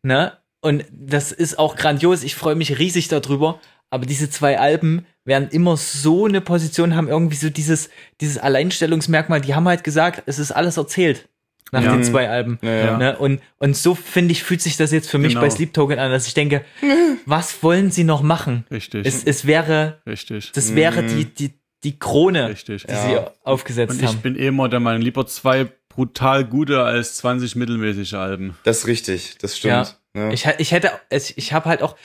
ne? 0.02 0.32
Und 0.62 0.84
das 0.92 1.32
ist 1.32 1.58
auch 1.58 1.74
grandios, 1.76 2.22
ich 2.22 2.34
freue 2.34 2.54
mich 2.54 2.78
riesig 2.78 3.08
darüber, 3.08 3.60
aber 3.88 4.04
diese 4.04 4.28
zwei 4.28 4.58
Alben 4.58 5.06
werden 5.24 5.48
immer 5.50 5.76
so 5.78 6.26
eine 6.26 6.40
Position 6.42 6.94
haben, 6.94 7.08
irgendwie 7.08 7.36
so 7.36 7.48
dieses, 7.50 7.88
dieses 8.20 8.36
Alleinstellungsmerkmal, 8.38 9.40
die 9.40 9.54
haben 9.54 9.66
halt 9.66 9.84
gesagt, 9.84 10.22
es 10.26 10.38
ist 10.38 10.52
alles 10.52 10.76
erzählt 10.76 11.28
nach 11.72 11.82
Ja. 11.82 11.92
den 11.92 12.04
zwei 12.04 12.28
Alben. 12.28 12.58
Ja, 12.62 12.70
ja. 12.74 12.96
Ne? 12.98 13.18
Und, 13.18 13.40
und 13.58 13.76
so 13.76 13.94
finde 13.94 14.32
ich, 14.32 14.42
fühlt 14.42 14.60
sich 14.60 14.76
das 14.76 14.90
jetzt 14.92 15.08
für 15.08 15.18
mich 15.18 15.30
Genau. 15.30 15.40
bei 15.40 15.50
Sleep 15.50 15.72
Token 15.72 15.98
an, 15.98 16.10
dass 16.10 16.26
ich 16.26 16.34
denke, 16.34 16.64
was 17.26 17.62
wollen 17.62 17.90
sie 17.90 18.04
noch 18.04 18.22
machen? 18.22 18.66
Richtig. 18.70 19.06
Es, 19.06 19.24
es 19.24 19.46
wäre, 19.46 20.00
richtig. 20.06 20.52
das 20.52 20.74
wäre 20.74 21.04
die, 21.04 21.24
die, 21.24 21.54
die 21.84 21.98
Krone, 21.98 22.48
Richtig. 22.50 22.84
die 22.84 22.94
sie 22.94 23.18
aufgesetzt 23.44 23.92
Und 23.94 24.00
ich 24.02 24.06
haben. 24.08 24.20
bin 24.20 24.36
eh 24.36 24.48
immer 24.48 24.68
der 24.68 24.80
Meinung, 24.80 25.00
lieber 25.00 25.26
zwei 25.26 25.68
brutal 25.90 26.46
gute 26.46 26.82
als 26.82 27.16
20 27.16 27.56
mittelmäßige 27.56 28.14
Alben. 28.14 28.56
Das 28.64 28.78
ist 28.78 28.86
richtig, 28.86 29.36
das 29.38 29.58
stimmt. 29.58 29.98
Ja. 30.16 30.30
Ich, 30.30 30.46
ha- 30.46 30.54
ich 30.58 30.72
hätte, 30.72 30.90
es- 31.10 31.36
ich 31.36 31.52
habe 31.52 31.68
halt 31.68 31.82
auch, 31.82 31.96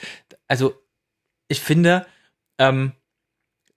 also 0.48 0.74
ich 1.48 1.60
finde, 1.60 2.04
ähm, 2.58 2.92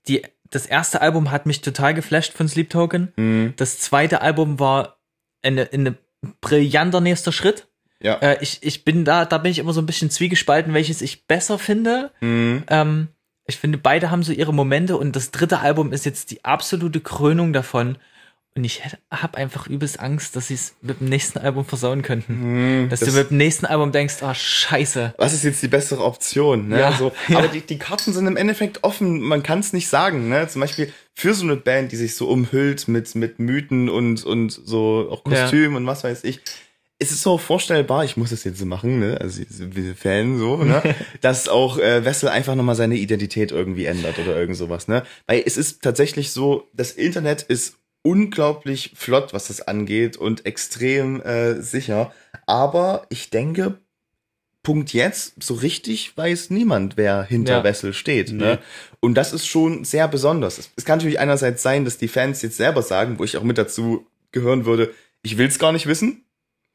die, 0.08 0.24
das 0.50 0.66
erste 0.66 1.02
Album 1.02 1.32
hat 1.32 1.46
mich 1.46 1.62
total 1.62 1.94
geflasht 1.94 2.34
von 2.34 2.48
Sleep 2.48 2.70
Token. 2.70 3.14
Mhm. 3.16 3.54
Das 3.56 3.80
zweite 3.80 4.22
Album 4.22 4.60
war 4.60 5.00
eine, 5.42 5.70
eine 5.72 5.96
brillanter 6.42 7.00
nächster 7.02 7.32
Schritt. 7.32 7.68
Ja. 8.02 8.16
Äh, 8.16 8.38
ich, 8.42 8.60
ich 8.64 8.84
bin 8.86 9.06
da, 9.06 9.26
da 9.26 9.38
bin 9.38 9.52
ich 9.52 9.60
immer 9.60 9.74
so 9.74 9.82
ein 9.82 9.86
bisschen 9.86 10.10
zwiegespalten, 10.10 10.74
welches 10.74 11.02
ich 11.02 11.28
besser 11.28 11.60
finde. 11.60 12.12
Mhm. 12.22 12.64
Ähm, 12.68 13.08
ich 13.46 13.58
finde, 13.58 13.78
beide 13.78 14.10
haben 14.12 14.24
so 14.24 14.32
ihre 14.32 14.54
Momente 14.54 14.96
und 14.98 15.16
das 15.16 15.32
dritte 15.32 15.60
Album 15.60 15.92
ist 15.92 16.06
jetzt 16.06 16.30
die 16.32 16.46
absolute 16.46 17.02
Krönung 17.02 17.52
davon. 17.54 17.98
Und 18.56 18.64
ich 18.64 18.82
habe 19.12 19.38
einfach 19.38 19.68
übelst 19.68 20.00
Angst, 20.00 20.36
dass 20.36 20.48
sie 20.48 20.56
es 20.56 20.74
mit 20.82 21.00
dem 21.00 21.08
nächsten 21.08 21.38
Album 21.40 21.66
versauen 21.66 22.02
könnten. 22.02 22.84
Mhm. 22.84 22.90
Dass 22.90 23.00
Das- 23.00 23.10
du 23.10 23.16
mit 23.16 23.30
dem 23.30 23.38
nächsten 23.38 23.66
Album 23.66 23.92
denkst, 23.92 24.16
oh 24.22 24.34
scheiße. 24.34 25.14
was 25.18 25.34
ist 25.34 25.44
jetzt 25.44 25.62
die 25.62 25.68
bessere 25.68 26.04
Option? 26.04 26.68
Ne? 26.70 26.80
Ja, 26.80 26.92
so, 26.94 27.12
ja. 27.28 27.38
Aber 27.38 27.48
die, 27.48 27.62
die 27.62 27.78
Karten 27.78 28.12
sind 28.12 28.28
im 28.28 28.36
Endeffekt 28.38 28.84
offen, 28.84 29.22
man 29.22 29.44
kann 29.44 29.60
es 29.60 29.72
nicht 29.72 29.88
sagen. 29.88 30.30
Ne? 30.30 30.48
Zum 30.48 30.62
Beispiel 30.62 30.92
für 31.14 31.34
so 31.34 31.44
eine 31.44 31.56
Band, 31.58 31.92
die 31.92 31.96
sich 31.96 32.16
so 32.16 32.28
umhüllt 32.28 32.88
mit, 32.88 33.14
mit 33.16 33.40
Mythen 33.40 33.88
und, 33.88 34.26
und 34.26 34.52
so 34.52 35.08
auch 35.12 35.30
Ja. 35.32 35.44
Kostümen 35.44 35.76
und 35.78 35.86
was 35.88 36.04
weiß 36.04 36.24
ich. 36.24 36.40
Es 37.02 37.12
ist 37.12 37.22
so 37.22 37.38
vorstellbar, 37.38 38.04
ich 38.04 38.18
muss 38.18 38.32
das 38.32 38.44
jetzt 38.44 38.60
so 38.60 38.66
machen, 38.66 39.00
ne? 39.00 39.18
also 39.22 39.42
wir 39.58 39.96
Fan 39.96 40.38
so, 40.38 40.58
ne? 40.58 40.84
dass 41.22 41.48
auch 41.48 41.78
äh, 41.78 42.04
Wessel 42.04 42.28
einfach 42.28 42.56
nochmal 42.56 42.76
seine 42.76 42.96
Identität 42.96 43.54
irgendwie 43.54 43.86
ändert 43.86 44.20
oder 44.20 44.36
irgend 44.36 44.58
sowas. 44.58 44.90
Ne? 44.90 45.04
Weil 45.26 45.42
es 45.46 45.56
ist 45.56 45.82
tatsächlich 45.82 46.32
so, 46.32 46.68
das 46.74 46.92
Internet 46.92 47.44
ist 47.44 47.78
unglaublich 48.02 48.94
flott, 48.96 49.34
was 49.34 49.48
das 49.48 49.62
angeht 49.62 50.18
und 50.18 50.46
extrem 50.46 51.22
äh, 51.22 51.62
sicher. 51.62 52.14
Aber 52.46 53.06
ich 53.10 53.30
denke, 53.30 53.80
Punkt 54.64 54.94
jetzt, 54.94 55.42
so 55.42 55.54
richtig 55.54 56.16
weiß 56.18 56.50
niemand, 56.50 56.98
wer 56.98 57.24
hinter 57.24 57.58
Ja. 57.58 57.64
Wessel 57.64 57.94
steht. 57.94 58.32
Nee. 58.32 58.38
Ne? 58.38 58.60
Und 59.00 59.16
das 59.16 59.34
ist 59.34 59.48
schon 59.48 59.86
sehr 59.86 60.08
besonders. 60.08 60.58
Es, 60.58 60.70
es 60.76 60.86
kann 60.86 60.98
natürlich 60.98 61.20
einerseits 61.20 61.64
sein, 61.64 61.86
dass 61.86 61.98
die 61.98 62.08
Fans 62.08 62.42
jetzt 62.42 62.58
selber 62.58 62.82
sagen, 62.82 63.20
wo 63.20 63.24
ich 63.24 63.38
auch 63.38 63.44
mit 63.44 63.58
dazu 63.58 64.06
gehören 64.32 64.66
würde, 64.66 64.94
ich 65.22 65.38
will 65.38 65.48
es 65.48 65.60
gar 65.60 65.72
nicht 65.72 65.88
wissen. 65.88 66.26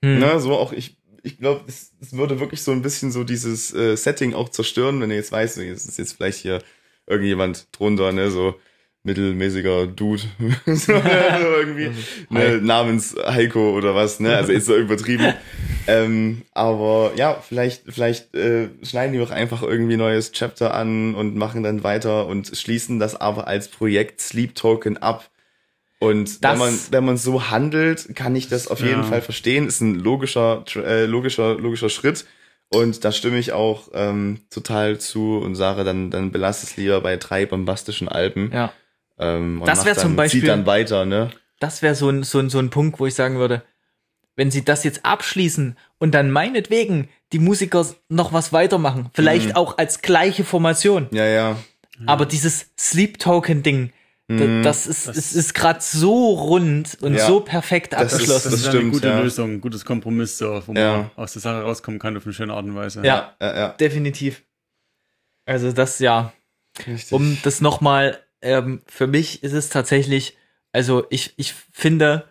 Hm. 0.03 0.19
Ne? 0.19 0.41
So 0.41 0.53
auch 0.53 0.73
ich, 0.73 0.97
ich 1.23 1.39
glaube, 1.39 1.65
es, 1.67 1.93
es 2.01 2.13
würde 2.13 2.41
wirklich 2.41 2.63
so 2.63 2.73
ein 2.73 2.83
bisschen 2.83 3.13
so 3.13 3.25
dieses 3.25 3.73
äh, 3.75 3.97
Setting 3.97 4.35
auch 4.35 4.49
zerstören, 4.49 5.01
wenn 5.01 5.11
du 5.11 5.17
jetzt 5.17 5.33
weißt, 5.33 5.59
jetzt 5.59 5.87
ist 5.87 5.99
jetzt 5.99 6.15
vielleicht 6.15 6.39
hier 6.39 6.63
irgendjemand 7.07 7.69
drunter, 7.73 8.13
ne, 8.13 8.31
so 8.31 8.55
mittelmäßiger 9.05 9.87
Dude. 9.87 10.23
so, 10.67 10.93
irgendwie 10.93 11.91
ne, 12.31 12.59
namens 12.61 13.15
Heiko 13.25 13.77
oder 13.77 13.95
was, 13.95 14.19
ne? 14.21 14.37
Also 14.37 14.53
ist 14.53 14.67
so 14.67 14.77
übertrieben. 14.77 15.35
ähm, 15.87 16.43
aber 16.53 17.13
ja, 17.17 17.35
vielleicht, 17.47 17.83
vielleicht 17.89 18.35
äh, 18.35 18.69
schneiden 18.83 19.13
die 19.13 19.19
doch 19.19 19.31
einfach 19.31 19.63
irgendwie 19.63 19.97
neues 19.97 20.33
Chapter 20.33 20.75
an 20.75 21.15
und 21.15 21.37
machen 21.37 21.63
dann 21.63 21.85
weiter 21.85 22.27
und 22.27 22.51
schließen 22.57 22.99
das 22.99 23.15
aber 23.21 23.47
als 23.47 23.69
Projekt 23.69 24.21
Sleep 24.21 24.55
Token 24.55 24.97
ab. 24.97 25.31
Und 26.01 26.43
Das- 26.45 26.53
wenn 26.53 26.59
man 26.59 26.79
wenn 26.91 27.05
man 27.05 27.17
so 27.17 27.51
handelt, 27.51 28.15
kann 28.17 28.35
ich 28.35 28.49
das 28.49 28.69
auf 28.69 28.81
jeden 28.81 29.03
Ja. 29.03 29.05
Fall 29.05 29.23
verstehen. 29.23 29.67
Ist 29.69 29.81
ein 29.81 29.95
logischer 29.95 30.65
äh, 30.77 31.05
logischer 31.07 31.55
logischer 31.55 31.89
Schritt. 31.91 32.25
Und 32.71 33.05
da 33.05 33.13
stimme 33.13 33.39
ich 33.39 33.53
auch 33.53 33.89
ähm, 33.95 34.41
total 34.51 34.99
zu 34.99 35.39
und 35.39 35.55
sage, 35.55 35.85
dann 35.85 36.11
dann 36.11 36.33
belass 36.33 36.63
es 36.63 36.77
lieber 36.77 37.01
bei 37.03 37.17
drei 37.17 37.47
bombastischen 37.47 38.09
Alben. 38.09 38.51
Ja. 38.53 38.73
Ähm, 39.19 39.61
und 39.61 39.67
Das 39.69 39.79
macht 39.79 39.87
wär 39.87 39.97
zum 39.97 40.17
Beispiel- 40.17 40.41
Zieht 40.41 40.49
dann 40.51 40.67
weiter, 40.67 41.05
ne? 41.07 41.31
Das 41.61 41.83
wäre 41.83 41.95
so 41.95 42.09
ein, 42.11 42.23
so, 42.25 42.39
ein, 42.41 42.51
so 42.51 42.59
ein 42.59 42.71
Punkt, 42.71 42.99
wo 43.01 43.07
ich 43.07 43.15
sagen 43.15 43.39
würde, 43.39 43.63
wenn 44.37 44.51
sie 44.51 44.65
das 44.65 44.83
jetzt 44.85 45.05
abschließen 45.05 45.77
und 45.99 46.13
dann 46.13 46.31
meinetwegen 46.31 47.09
die 47.33 47.39
Musiker 47.39 47.87
noch 48.09 48.33
was 48.33 48.53
weitermachen, 48.53 49.11
vielleicht 49.15 49.51
Mhm. 49.51 49.55
auch 49.57 49.79
als 49.79 50.03
gleiche 50.03 50.43
Formation, 50.45 51.09
Ja, 51.13 51.25
ja. 51.27 51.57
aber 52.07 52.27
dieses 52.27 52.73
Sleep 52.79 53.19
Token 53.21 53.63
Ding, 53.63 53.93
da- 54.27 54.63
das 54.63 54.87
ist, 54.87 55.07
es 55.07 55.35
ist 55.35 55.55
gerade 55.55 55.81
so 55.81 56.31
rund 56.31 56.97
und 57.03 57.13
Mhm. 57.13 57.19
Ja. 57.19 57.27
so 57.27 57.41
perfekt 57.41 57.93
Das 57.93 58.05
ist- 58.05 58.13
abgeschlossen. 58.15 58.51
Das 58.51 58.61
ist 58.61 58.67
stimmt, 58.67 58.83
eine 58.83 58.91
gute 58.93 59.09
ja. 59.09 59.21
Lösung, 59.21 59.53
ein 59.53 59.61
gutes 59.61 59.85
Kompromiss, 59.85 60.39
so, 60.39 60.63
wo 60.67 60.73
Ja. 60.73 60.97
man 60.97 61.11
aus 61.17 61.35
der 61.35 61.43
Sache 61.43 61.63
rauskommen 61.63 62.01
kann 62.01 62.17
auf 62.17 62.25
eine 62.25 62.33
schöne 62.33 62.53
Art 62.55 62.65
und 62.65 62.75
Weise. 62.75 63.05
ja, 63.05 63.37
Ja, 63.41 63.57
ja. 63.57 63.69
definitiv. 63.69 64.43
Also 65.47 65.73
das 65.73 65.99
ja, 65.99 66.33
Richtig. 66.87 67.13
um 67.13 67.39
das 67.43 67.61
nochmal, 67.61 68.19
ähm, 68.45 68.83
für 68.87 69.07
mich 69.07 69.43
ist 69.43 69.53
es 69.53 69.71
tatsächlich, 69.71 70.37
also 70.73 71.07
ich, 71.11 71.33
ich 71.37 71.55
finde, 71.73 72.25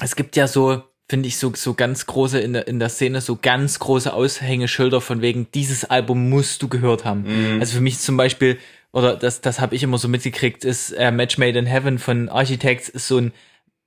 es 0.00 0.16
gibt 0.16 0.36
ja 0.36 0.46
so, 0.46 0.82
finde 1.08 1.28
ich, 1.28 1.38
so, 1.38 1.52
so 1.54 1.74
ganz 1.74 2.06
große 2.06 2.38
in 2.38 2.52
der, 2.52 2.68
in 2.68 2.78
der 2.78 2.88
Szene, 2.88 3.20
so 3.20 3.38
ganz 3.40 3.78
große 3.78 4.12
Aushängeschilder 4.12 5.00
von 5.00 5.22
wegen, 5.22 5.48
dieses 5.52 5.84
Album 5.84 6.28
musst 6.28 6.62
du 6.62 6.68
gehört 6.68 7.04
haben. 7.04 7.24
Mhm. 7.24 7.60
Also 7.60 7.76
für 7.76 7.82
mich 7.82 7.98
zum 7.98 8.16
Beispiel, 8.16 8.58
oder 8.92 9.16
das, 9.16 9.40
das 9.40 9.60
habe 9.60 9.74
ich 9.74 9.82
immer 9.82 9.98
so 9.98 10.08
mitgekriegt, 10.08 10.64
ist 10.64 10.92
äh, 10.92 11.10
Match 11.10 11.38
Made 11.38 11.58
in 11.58 11.66
Heaven 11.66 11.98
von 11.98 12.28
Architects 12.28 12.88
ist 12.88 13.08
so 13.08 13.18
ein 13.18 13.32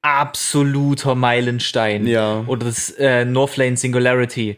absoluter 0.02 1.16
Meilenstein. 1.16 2.06
Ja. 2.08 2.44
Oder 2.48 2.66
das 2.66 2.92
äh, 2.92 3.26
Northlane 3.26 3.78
Singularity. 3.78 4.58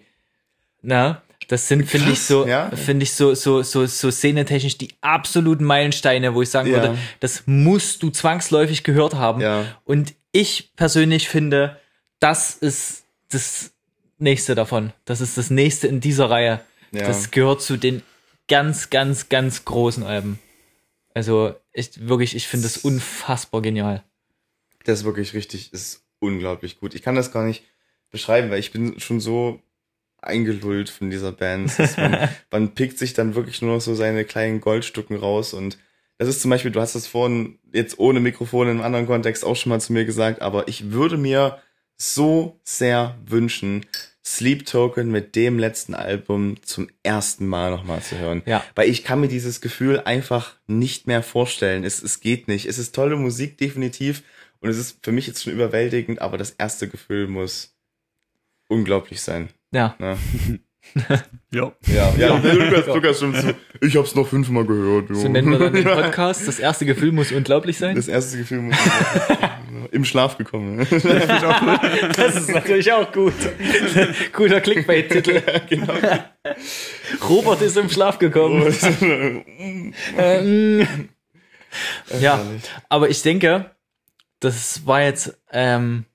Na, 0.81 1.21
das 1.47 1.67
sind, 1.67 1.85
finde 1.85 2.11
ich, 2.11 2.21
so, 2.21 2.45
ja. 2.45 2.69
finde 2.71 3.03
ich 3.03 3.13
so, 3.13 3.33
so, 3.33 3.63
so, 3.63 3.85
so 3.85 4.11
szenetechnisch 4.11 4.77
die 4.77 4.89
absoluten 5.01 5.63
Meilensteine, 5.63 6.33
wo 6.33 6.41
ich 6.41 6.49
sagen 6.49 6.69
Ja. 6.69 6.81
würde, 6.81 6.97
das 7.19 7.43
musst 7.45 8.03
du 8.03 8.09
zwangsläufig 8.09 8.83
gehört 8.83 9.15
haben. 9.15 9.41
Ja. 9.41 9.65
Und 9.85 10.13
ich 10.31 10.71
persönlich 10.75 11.29
finde, 11.29 11.79
das 12.19 12.55
ist 12.55 13.03
das 13.29 13.71
nächste 14.17 14.55
davon. 14.55 14.91
Das 15.05 15.21
ist 15.21 15.37
das 15.37 15.49
nächste 15.49 15.87
in 15.87 16.01
dieser 16.01 16.29
Reihe. 16.29 16.59
Das 16.91 17.31
gehört 17.31 17.61
zu 17.61 17.77
den 17.77 18.01
ganz, 18.47 18.89
ganz, 18.89 19.29
ganz 19.29 19.65
großen 19.65 20.03
Alben. 20.03 20.39
Also, 21.13 21.55
ich 21.73 22.07
wirklich, 22.07 22.35
ich 22.35 22.47
finde 22.47 22.63
das 22.63 22.77
unfassbar 22.77 23.61
genial. 23.61 24.03
Das 24.85 24.99
ist 24.99 25.05
wirklich 25.05 25.33
richtig, 25.33 25.73
ist 25.73 26.03
unglaublich 26.19 26.79
gut. 26.79 26.95
Ich 26.95 27.01
kann 27.01 27.15
das 27.15 27.31
gar 27.31 27.45
nicht 27.45 27.63
beschreiben, 28.09 28.49
weil 28.49 28.59
ich 28.59 28.71
bin 28.71 28.99
schon 28.99 29.19
so 29.19 29.59
eingelullt 30.21 30.89
von 30.89 31.09
dieser 31.09 31.31
Band. 31.31 31.71
Man, 31.97 32.29
man 32.51 32.73
pickt 32.75 32.97
sich 32.97 33.13
dann 33.13 33.35
wirklich 33.35 33.61
nur 33.61 33.75
noch 33.75 33.81
so 33.81 33.95
seine 33.95 34.25
kleinen 34.25 34.61
Goldstücken 34.61 35.15
raus 35.17 35.53
und 35.53 35.77
das 36.17 36.27
ist 36.27 36.41
zum 36.41 36.49
Beispiel, 36.49 36.71
du 36.71 36.81
hast 36.81 36.95
das 36.95 37.05
vorhin 37.05 37.59
jetzt 37.71 37.99
ohne 37.99 38.19
Mikrofon 38.19 38.67
in 38.67 38.71
einem 38.77 38.81
anderen 38.85 39.05
Kontext 39.05 39.45
auch 39.45 39.55
schon 39.55 39.69
mal 39.69 39.79
zu 39.79 39.93
mir 39.93 40.05
gesagt, 40.05 40.41
aber 40.41 40.67
ich 40.67 40.91
würde 40.91 41.17
mir 41.17 41.59
so 41.95 42.59
sehr 42.63 43.17
wünschen, 43.25 43.85
Sleep 44.27 44.65
Token 44.65 45.09
mit 45.09 45.37
dem 45.37 45.57
letzten 45.57 45.95
Album 45.95 46.61
zum 46.61 46.89
ersten 47.01 47.47
Mal 47.47 47.71
nochmal 47.71 48.01
zu 48.01 48.17
hören. 48.17 48.43
Ja. 48.45 48.61
Weil 48.75 48.89
ich 48.89 49.05
kann 49.05 49.21
mir 49.21 49.29
dieses 49.29 49.61
Gefühl 49.61 50.01
einfach 50.01 50.57
nicht 50.67 51.07
mehr 51.07 51.23
vorstellen. 51.23 51.85
Es, 51.85 52.03
es 52.03 52.19
geht 52.19 52.49
nicht. 52.49 52.65
Es 52.65 52.77
ist 52.77 52.93
tolle 52.93 53.15
Musik, 53.15 53.57
definitiv. 53.57 54.23
Und 54.59 54.69
es 54.69 54.77
ist 54.77 54.97
für 55.01 55.13
mich 55.13 55.27
jetzt 55.27 55.43
schon 55.43 55.53
überwältigend, 55.53 56.19
aber 56.19 56.37
das 56.37 56.51
erste 56.51 56.89
Gefühl 56.89 57.27
muss 57.27 57.77
unglaublich 58.67 59.21
sein. 59.21 59.47
Ja. 59.71 59.95
Ne? 59.99 60.17
Ja. 61.51 61.73
Ja, 61.85 62.13
ja, 62.17 62.37
Lukas, 62.37 62.87
Lukas 62.87 63.17
stimmt 63.17 63.37
zu. 63.37 63.53
Ich 63.81 63.97
hab's 63.97 64.15
noch 64.15 64.27
fünfmal 64.27 64.65
gehört. 64.65 65.09
Jo. 65.09 65.15
So 65.15 65.27
nennen 65.27 65.51
wir 65.51 65.59
dann 65.59 65.73
den 65.73 65.83
Podcast. 66.01 66.47
Das 66.47 66.59
erste 66.59 66.85
Gefühl 66.85 67.11
muss 67.11 67.31
unglaublich 67.31 67.77
sein. 67.77 67.95
Das 67.95 68.07
erste 68.07 68.37
Gefühl 68.37 68.61
muss 68.61 68.77
im 69.91 70.05
Schlaf 70.05 70.37
gekommen. 70.37 70.77
Das 70.79 72.35
ist 72.35 72.49
natürlich 72.49 72.91
auch 72.91 73.11
gut. 73.11 73.33
Guter 74.33 74.61
Clickbait-Titel. 74.61 75.41
genau. 75.69 75.93
Robert 77.29 77.61
ist 77.61 77.77
im 77.77 77.89
Schlaf 77.89 78.17
gekommen. 78.17 78.73
Ähm, 80.17 80.87
ja, 82.19 82.39
aber 82.89 83.09
ich 83.09 83.21
denke, 83.21 83.71
das 84.39 84.85
war 84.85 85.01
jetzt 85.03 85.37
ähm, 85.51 86.05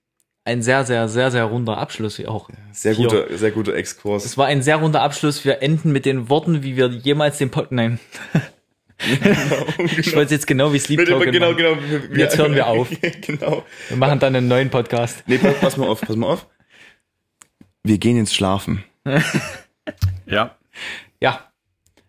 ein 0.44 0.62
sehr, 0.62 0.84
sehr, 0.84 1.08
sehr, 1.08 1.30
sehr 1.30 1.44
runder 1.44 1.78
Abschluss 1.78 2.18
wie 2.18 2.26
auch. 2.26 2.48
Sehr 2.72 2.94
Hier. 2.94 3.08
guter, 3.08 3.36
sehr 3.36 3.50
guter 3.52 3.74
Exkurs. 3.74 4.24
Es 4.24 4.36
war 4.36 4.46
ein 4.46 4.62
sehr 4.62 4.76
runder 4.76 5.02
Abschluss. 5.02 5.44
Wir 5.44 5.62
enden 5.62 5.92
mit 5.92 6.04
den 6.04 6.28
Worten, 6.28 6.62
wie 6.62 6.76
wir 6.76 6.88
jemals 6.88 7.38
den 7.38 7.50
Pod... 7.50 7.72
Nein. 7.72 7.98
Ich 9.96 10.14
wollte 10.14 10.32
jetzt 10.32 10.46
genau 10.46 10.72
wie 10.72 10.78
Sleep 10.78 10.98
Bitte, 10.98 11.10
Token 11.10 11.32
genau, 11.32 11.56
genau. 11.56 11.76
Wir, 11.82 12.20
Jetzt 12.20 12.38
hören 12.38 12.54
wir 12.54 12.68
auf. 12.68 12.88
genau. 13.20 13.64
Wir 13.88 13.96
machen 13.96 14.20
dann 14.20 14.36
einen 14.36 14.46
neuen 14.46 14.70
Podcast. 14.70 15.24
Nee, 15.26 15.38
pass, 15.38 15.56
pass 15.58 15.76
mal 15.76 15.88
auf, 15.88 16.02
pass 16.02 16.14
mal 16.14 16.28
auf. 16.28 16.46
Wir 17.82 17.98
gehen 17.98 18.16
ins 18.16 18.32
Schlafen. 18.32 18.84
Ja. 20.24 20.56
Ja. 21.20 21.50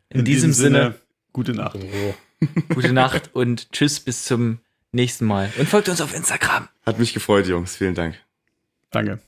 In, 0.09 0.23
diesem, 0.23 0.53
Sinne, 0.53 0.93
gute 1.31 1.53
Nacht. 1.53 1.79
gute 2.69 2.93
Nacht 2.93 3.31
und 3.33 3.71
tschüss 3.71 3.99
bis 3.99 4.25
zum 4.25 4.59
nächsten 4.93 5.25
Mal. 5.25 5.51
Und 5.57 5.67
folgt 5.67 5.89
uns 5.89 6.01
auf 6.01 6.13
Instagram. 6.13 6.69
Hat 6.85 6.99
mich 6.99 7.13
gefreut, 7.13 7.47
Jungs. 7.47 7.75
Vielen 7.75 7.95
Dank. 7.95 8.15
Danke. 8.91 9.19